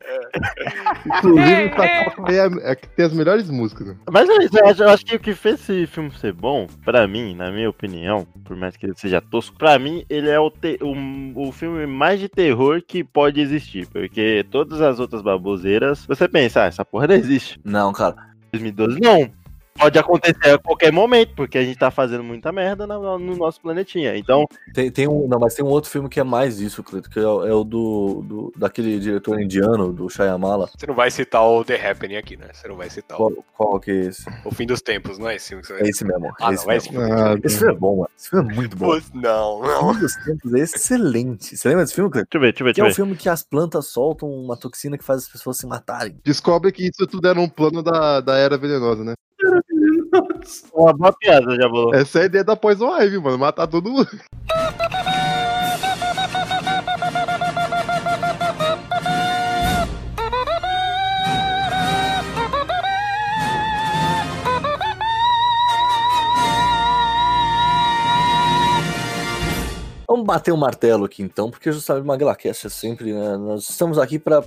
Inclusive, 1.06 1.73
essa 1.77 2.10
Copa 2.10 2.31
aí 2.31 2.36
é, 2.36 2.70
é 2.70 2.74
que 2.77 2.89
tem 2.90 3.06
as 3.06 3.12
melhores 3.12 3.51
músicas. 3.51 3.89
Né? 3.89 3.97
Mas 4.10 4.28
é 4.28 4.44
isso, 4.44 4.59
eu 4.59 4.66
acho, 4.68 4.82
eu 4.85 4.89
acho 4.90 5.05
que 5.05 5.16
o 5.16 5.20
que 5.20 5.35
fez 5.35 5.60
esse 5.60 5.86
filme 5.86 6.10
ser 6.12 6.32
bom, 6.32 6.66
pra 6.85 7.06
mim, 7.09 7.35
na 7.35 7.51
minha 7.51 7.68
opinião, 7.68 8.27
por 8.44 8.56
mais 8.56 8.77
que 8.77 8.86
ele 8.86 8.94
seja 8.97 9.20
tosco, 9.20 9.56
pra 9.56 9.78
mim 9.78 10.05
ele 10.09 10.28
é 10.31 10.39
o, 10.39 10.51
te- 10.51 10.78
o, 10.82 11.48
o 11.48 11.52
filme 11.52 11.86
mais 11.86 12.20
de 12.20 12.28
terror 12.28 12.81
que 12.86 13.02
pode 13.02 13.40
existir. 13.40 13.86
Porque 13.89 14.44
todas 14.51 14.81
as 14.81 15.01
outras 15.01 15.23
baboseiras, 15.23 16.05
você 16.06 16.28
pensa, 16.28 16.62
ah, 16.62 16.66
essa 16.66 16.85
porra 16.85 17.09
não 17.09 17.14
existe. 17.16 17.59
Não, 17.64 17.93
cara. 17.93 18.14
2012, 18.58 19.00
não. 19.00 19.45
Pode 19.77 19.98
acontecer 19.98 20.51
a 20.55 20.59
qualquer 20.59 20.93
momento, 20.93 21.35
porque 21.35 21.59
a 21.59 21.62
gente 21.65 21.78
tá 21.78 21.90
fazendo 21.90 22.24
muita 22.24 22.51
merda 22.53 22.86
no, 22.86 23.19
no 23.19 23.36
nosso 23.36 23.61
planetinha. 23.61 24.16
Então, 24.16 24.47
Tem, 24.74 24.90
tem 24.90 25.09
um, 25.09 25.27
não, 25.28 25.39
mas 25.39 25.55
tem 25.55 25.65
um 25.65 25.69
outro 25.69 25.90
filme 25.90 26.09
que 26.09 26.19
é 26.20 26.24
mais 26.24 26.61
isso, 26.61 26.82
Cleito, 26.82 27.09
que 27.11 27.19
é, 27.19 27.27
o- 27.27 27.47
é 27.47 27.53
o 27.53 27.62
do, 27.65 28.23
do- 28.24 28.53
daquele 28.57 28.98
diretor 28.98 29.40
indiano, 29.40 29.93
do 29.93 30.09
Shyamala. 30.09 30.69
Você 30.77 30.86
não 30.86 30.94
vai 30.94 31.11
citar 31.11 31.43
o 31.47 31.65
The 31.65 31.90
Happening 31.90 32.16
aqui, 32.16 32.36
né? 32.36 32.48
Você 32.53 32.69
não 32.69 32.77
vai 32.77 32.89
citar 32.90 33.16
o, 33.20 33.31
Qual, 33.32 33.44
qual 33.57 33.81
que 33.81 33.90
é 33.90 33.94
esse? 34.07 34.24
o 34.44 34.55
Fim 34.55 34.66
dos 34.66 34.81
Tempos, 34.82 35.19
não 35.19 35.28
é 35.28 35.36
esse 35.36 35.48
filme 35.48 35.62
que 35.62 35.69
você 35.69 35.74
vai 35.74 35.82
É 35.82 35.89
esse 35.90 36.05
mesmo. 36.05 36.27
Ah, 36.40 36.44
é 36.44 36.47
não, 36.47 36.53
esse, 36.55 36.62
se 36.62 36.69
mesmo. 36.69 36.93
fuder. 36.93 37.12
Ah, 37.19 37.36
esse 37.44 37.59
filme 37.59 37.73
é 37.73 37.77
bom, 37.77 37.97
mano. 37.97 38.11
Esse 38.19 38.31
filme 38.31 38.53
é 38.53 38.55
muito 38.55 38.77
bom. 38.77 38.98
Não, 39.15 39.61
não. 39.62 39.90
Um 39.90 39.98
dos 39.98 40.15
tempos 40.24 40.55
é 40.55 40.59
excelente. 40.61 41.57
Você 41.57 41.69
lembra 41.69 41.85
desse 41.85 41.94
filme, 41.94 42.11
Cleito? 42.11 42.28
deixa 42.31 42.36
eu 42.36 42.40
ver, 42.40 42.53
deixa 42.53 42.62
eu 42.62 42.66
ver, 42.66 42.74
Que 42.74 42.81
é 42.81 42.85
um 42.85 42.94
filme 42.94 43.16
que 43.16 43.28
as 43.28 43.43
plantas 43.43 43.86
soltam 43.89 44.28
uma 44.31 44.57
toxina 44.57 44.97
que 44.97 45.05
faz 45.05 45.23
as 45.24 45.28
pessoas 45.28 45.57
se 45.59 45.66
matarem. 45.66 46.16
Descobre 46.24 46.73
que 46.73 46.85
isso 46.89 47.07
tudo 47.07 47.28
era 47.28 47.40
um 47.40 47.48
plano 47.48 47.82
da, 47.82 48.20
da 48.20 48.36
Era 48.36 48.57
Venenosa, 48.57 49.05
né? 49.05 49.15
Uma 50.74 50.93
boa 50.93 51.12
piada, 51.12 51.55
já 51.56 51.68
bolou. 51.68 51.94
Essa 51.94 52.20
é 52.20 52.23
a 52.23 52.27
ideia 52.27 52.44
da 52.44 52.56
Poison 52.56 52.97
Ivy, 53.01 53.18
mano. 53.18 53.39
Matar 53.39 53.66
todo 53.66 53.90
mundo. 53.90 54.09
Vamos 70.08 70.24
bater 70.24 70.52
o 70.52 70.56
martelo 70.56 71.04
aqui 71.04 71.22
então, 71.22 71.50
porque 71.50 71.70
justamente 71.72 72.04
o 72.04 72.06
MaguilaCast 72.06 72.66
é 72.66 72.70
sempre, 72.70 73.12
né, 73.12 73.36
nós 73.36 73.68
estamos 73.68 73.98
aqui 73.98 74.18
para 74.18 74.42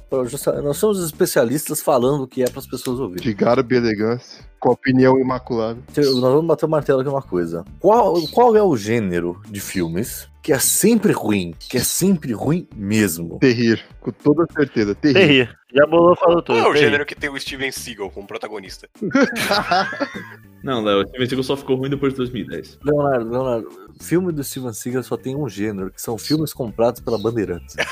nós 0.64 0.78
somos 0.78 1.04
especialistas 1.04 1.82
falando 1.82 2.24
o 2.24 2.28
que 2.28 2.44
é 2.44 2.50
para 2.50 2.60
as 2.60 2.68
pessoas 2.68 3.00
ouvirem. 3.00 3.24
De 3.24 3.34
garbo 3.34 3.74
e 3.74 3.78
elegância. 3.78 4.48
Com 4.60 4.72
opinião 4.72 5.18
imaculada. 5.18 5.80
Nós 5.96 6.20
vamos 6.20 6.46
bater 6.46 6.66
o 6.66 6.70
martelo 6.70 7.00
aqui 7.00 7.10
uma 7.10 7.22
coisa. 7.22 7.64
Qual, 7.80 8.22
qual 8.28 8.58
é 8.58 8.62
o 8.62 8.76
gênero 8.76 9.42
de 9.48 9.62
filmes 9.62 10.28
que 10.42 10.52
é 10.52 10.60
sempre 10.60 11.14
ruim, 11.14 11.54
que 11.58 11.78
é 11.78 11.82
sempre 11.82 12.34
ruim 12.34 12.68
mesmo? 12.76 13.40
Terrir. 13.40 13.86
Com 14.02 14.12
toda 14.12 14.46
certeza. 14.54 14.94
Terrir. 14.96 15.14
Terrir. 15.14 15.60
Já 15.74 15.86
bolou, 15.86 16.16
falou 16.16 16.42
tudo. 16.42 16.60
Qual 16.60 16.68
é 16.68 16.72
o 16.72 16.76
gênero 16.76 17.06
que 17.06 17.16
tem 17.16 17.30
o 17.30 17.40
Steven 17.40 17.72
Seagal 17.72 18.10
como 18.10 18.28
protagonista? 18.28 18.90
Não, 20.64 20.84
Léo, 20.84 21.04
o 21.04 21.08
Steven 21.08 21.28
Seagal 21.28 21.44
só 21.44 21.56
ficou 21.56 21.76
ruim 21.76 21.90
depois 21.90 22.14
de 22.14 22.18
2010. 22.18 22.80
Leonardo, 22.84 23.30
Leonardo, 23.30 23.70
filme 24.00 24.32
do 24.32 24.44
Steven 24.44 24.74
Seagal 24.74 25.04
só 25.04 25.18
tem 25.18 25.36
um 25.36 25.48
gênero, 25.50 25.92
que 25.92 26.02
são 26.02 26.18
filmes 26.18 26.54
comprados 26.54 27.02
pela 27.02 27.18
Bandeirantes. 27.18 27.76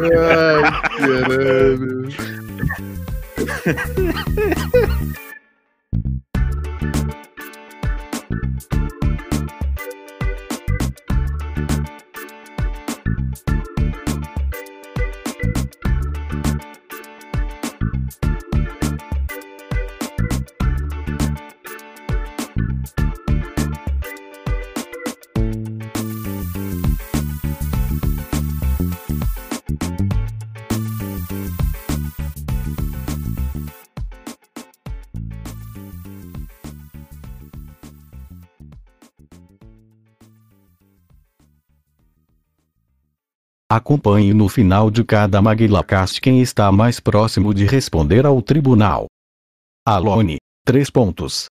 Ai, 0.00 0.62
caralho. 0.98 2.08
Acompanhe 43.70 44.32
no 44.32 44.48
final 44.48 44.90
de 44.90 45.04
cada 45.04 45.42
MaguilaCast 45.42 46.22
quem 46.22 46.40
está 46.40 46.72
mais 46.72 46.98
próximo 46.98 47.52
de 47.52 47.66
responder 47.66 48.24
ao 48.24 48.40
tribunal. 48.40 49.08
Alone, 49.86 50.38
3 50.64 50.88
pontos. 50.88 51.48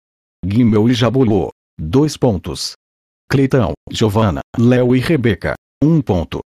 Guimel 0.44 0.88
e 0.88 0.92
Jabulô, 0.92 1.50
2 1.78 2.16
pontos. 2.16 2.72
Cleitão, 3.30 3.74
Giovana, 3.88 4.40
Léo 4.58 4.96
e 4.96 4.98
Rebeca, 4.98 5.54
1 5.80 6.02
ponto. 6.02 6.40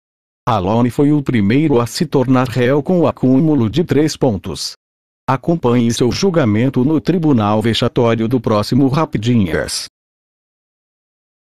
Alone 0.45 0.91
foi 0.91 1.13
o 1.13 1.23
primeiro 1.23 1.81
a 1.81 1.87
se 1.87 2.07
tornar 2.07 2.49
réu 2.49 2.83
com 2.83 2.99
o 2.99 3.07
acúmulo 3.07 3.71
de 3.71 3.85
3 3.85 4.17
pontos. 4.17 4.73
Acompanhe 5.29 5.93
seu 5.93 6.11
julgamento 6.11 6.85
no 6.85 7.01
tribunal 7.01 7.63
vexatório 7.63 8.27
do 8.27 8.41
próximo 8.41 8.89
Rapidinhas. 8.89 9.87